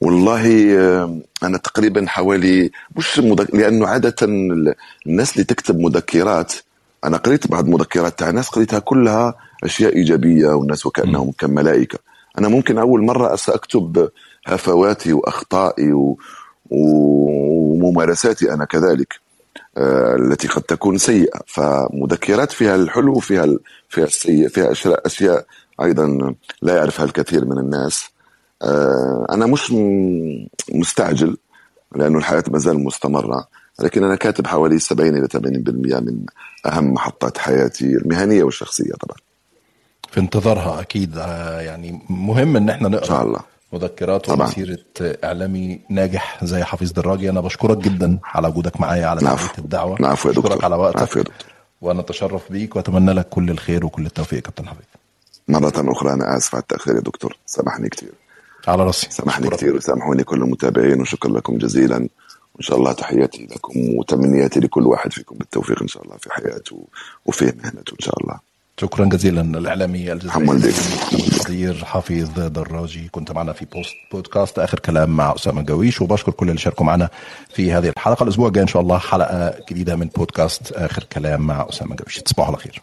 والله 0.00 0.74
آه، 0.78 1.18
أنا 1.42 1.58
تقريبا 1.58 2.06
حوالي 2.08 2.70
مش 2.96 3.18
مذك... 3.18 3.54
لأنه 3.54 3.86
عادة 3.86 4.14
ال- 4.22 4.74
الناس 5.06 5.32
اللي 5.32 5.44
تكتب 5.44 5.78
مذكرات 5.78 6.52
أنا 7.04 7.16
قريت 7.16 7.46
بعض 7.46 7.68
مذكرات 7.68 8.18
تاع 8.18 8.30
ناس 8.30 8.48
قريتها 8.48 8.78
كلها 8.78 9.34
أشياء 9.64 9.96
إيجابية 9.96 10.46
والناس 10.48 10.86
وكأنهم 10.86 11.32
كملائكة. 11.38 11.98
أنا 12.38 12.48
ممكن 12.48 12.78
أول 12.78 13.02
مرة 13.02 13.36
ساكتب 13.36 14.10
هفواتي 14.46 15.12
وأخطائي 15.12 15.92
و... 15.92 16.18
وممارساتي 16.70 18.52
أنا 18.52 18.64
كذلك 18.64 19.20
آه، 19.76 20.16
التي 20.16 20.48
قد 20.48 20.62
تكون 20.62 20.98
سيئة. 20.98 21.40
فمذكرات 21.46 22.52
فيها 22.52 22.74
الحلو 22.74 23.12
وفيها 23.12 23.46
فيها 23.88 24.04
السيء 24.04 24.48
فيها 24.48 24.72
أشياء 24.72 25.06
أشياء 25.06 25.46
أيضا 25.82 26.34
لا 26.62 26.76
يعرفها 26.76 27.04
الكثير 27.04 27.44
من 27.44 27.58
الناس. 27.58 28.10
آه، 28.62 29.26
أنا 29.30 29.46
مش 29.46 29.72
مستعجل 30.72 31.36
لأنه 31.96 32.18
الحياة 32.18 32.44
ما 32.50 32.58
زال 32.58 32.84
مستمرة 32.84 33.48
لكن 33.80 34.04
أنا 34.04 34.16
كاتب 34.16 34.46
حوالي 34.46 34.78
70 34.78 35.16
إلى 35.16 35.28
80% 35.28 36.00
من 36.00 36.26
أهم 36.66 36.92
محطات 36.92 37.38
حياتي 37.38 37.84
المهنية 37.84 38.42
والشخصية 38.42 38.92
طبعا. 38.92 39.16
في 40.10 40.20
انتظارها 40.20 40.80
أكيد. 40.80 41.18
آه، 41.18 41.60
يعني 41.60 42.00
مهم 42.10 42.56
إن 42.56 42.70
إحنا 42.70 42.88
نقرأ 42.88 43.02
إن 43.02 43.08
شاء 43.08 43.22
الله. 43.22 43.40
مذكرات 43.72 44.26
طبعاً. 44.26 44.46
ومسيرة 44.46 44.78
إعلامي 45.00 45.80
ناجح 45.90 46.44
زي 46.44 46.64
حفيظ 46.64 46.92
دراجي. 46.92 47.30
أنا 47.30 47.40
بشكرك 47.40 47.78
جدا 47.78 48.18
على 48.24 48.48
وجودك 48.48 48.80
معايا 48.80 49.06
على 49.06 49.20
العفو. 49.20 49.46
تلبيه 49.48 49.64
الدعوة. 49.64 49.96
العفو 50.00 50.28
يا 50.28 50.34
بشكرك 50.34 50.52
دكتور. 50.52 50.64
على 50.64 50.76
وقتك. 50.76 50.96
العفو 50.96 51.18
يا 51.18 51.24
دكتور. 51.24 51.52
وأنا 51.80 52.00
أتشرف 52.00 52.52
بيك 52.52 52.76
وأتمنى 52.76 53.12
لك 53.12 53.28
كل 53.28 53.50
الخير 53.50 53.86
وكل 53.86 54.06
التوفيق 54.06 54.36
يا 54.36 54.42
كابتن 54.42 54.68
حفيظ. 54.68 54.84
مرة 55.48 55.72
أخرى 55.76 56.12
أنا 56.12 56.36
آسف 56.36 56.54
على 56.54 56.62
التأخير 56.62 56.94
يا 56.94 57.00
دكتور. 57.00 57.36
سامحني 57.46 57.88
كثير 57.88 58.12
على 58.68 58.84
راسي. 58.84 59.06
سامحني. 59.10 59.48
كثير 59.48 59.76
وسامحوني 59.76 60.24
كل 60.24 60.42
المتابعين 60.42 61.00
وشكرا 61.00 61.30
لكم 61.30 61.58
جزيلا. 61.58 61.96
وإن 62.54 62.62
شاء 62.62 62.78
الله 62.78 62.92
تحياتي 62.92 63.46
لكم 63.46 63.72
وتمنياتي 63.98 64.60
لكل 64.60 64.86
واحد 64.86 65.12
فيكم 65.12 65.36
بالتوفيق 65.38 65.82
إن 65.82 65.88
شاء 65.88 66.04
الله 66.04 66.16
في 66.16 66.32
حياته 66.32 66.86
وفي 67.26 67.44
مهنته 67.44 67.92
إن 67.92 68.00
شاء 68.00 68.22
الله. 68.22 68.49
شكرا 68.80 69.04
جزيلا 69.04 69.40
الاعلامي 69.40 70.12
الجزائري. 70.12 70.74
القدير 71.12 71.84
حفيظ 71.84 72.30
دراجي. 72.30 73.08
كنت 73.08 73.32
معنا 73.32 73.52
في 73.52 73.64
بوست 73.64 73.94
بودكاست 74.12 74.58
آخر 74.58 74.78
كلام 74.78 75.10
مع 75.16 75.34
أسامة 75.34 75.62
جويش 75.62 76.00
وبشكر 76.00 76.32
كل 76.32 76.48
اللي 76.48 76.60
شاركوا 76.60 76.86
معنا 76.86 77.08
في 77.54 77.72
هذه 77.72 77.88
الحلقة. 77.88 78.22
الأسبوع 78.22 78.48
الجاي 78.48 78.62
إن 78.62 78.68
شاء 78.68 78.82
الله 78.82 78.98
حلقة 78.98 79.54
جديدة 79.70 79.96
من 79.96 80.06
بودكاست 80.16 80.72
آخر 80.72 81.04
كلام 81.04 81.40
مع 81.40 81.66
أسامة 81.68 81.96
جويش 81.96 82.18
تصبحوا 82.18 82.46
على 82.46 82.56
خير. 82.56 82.82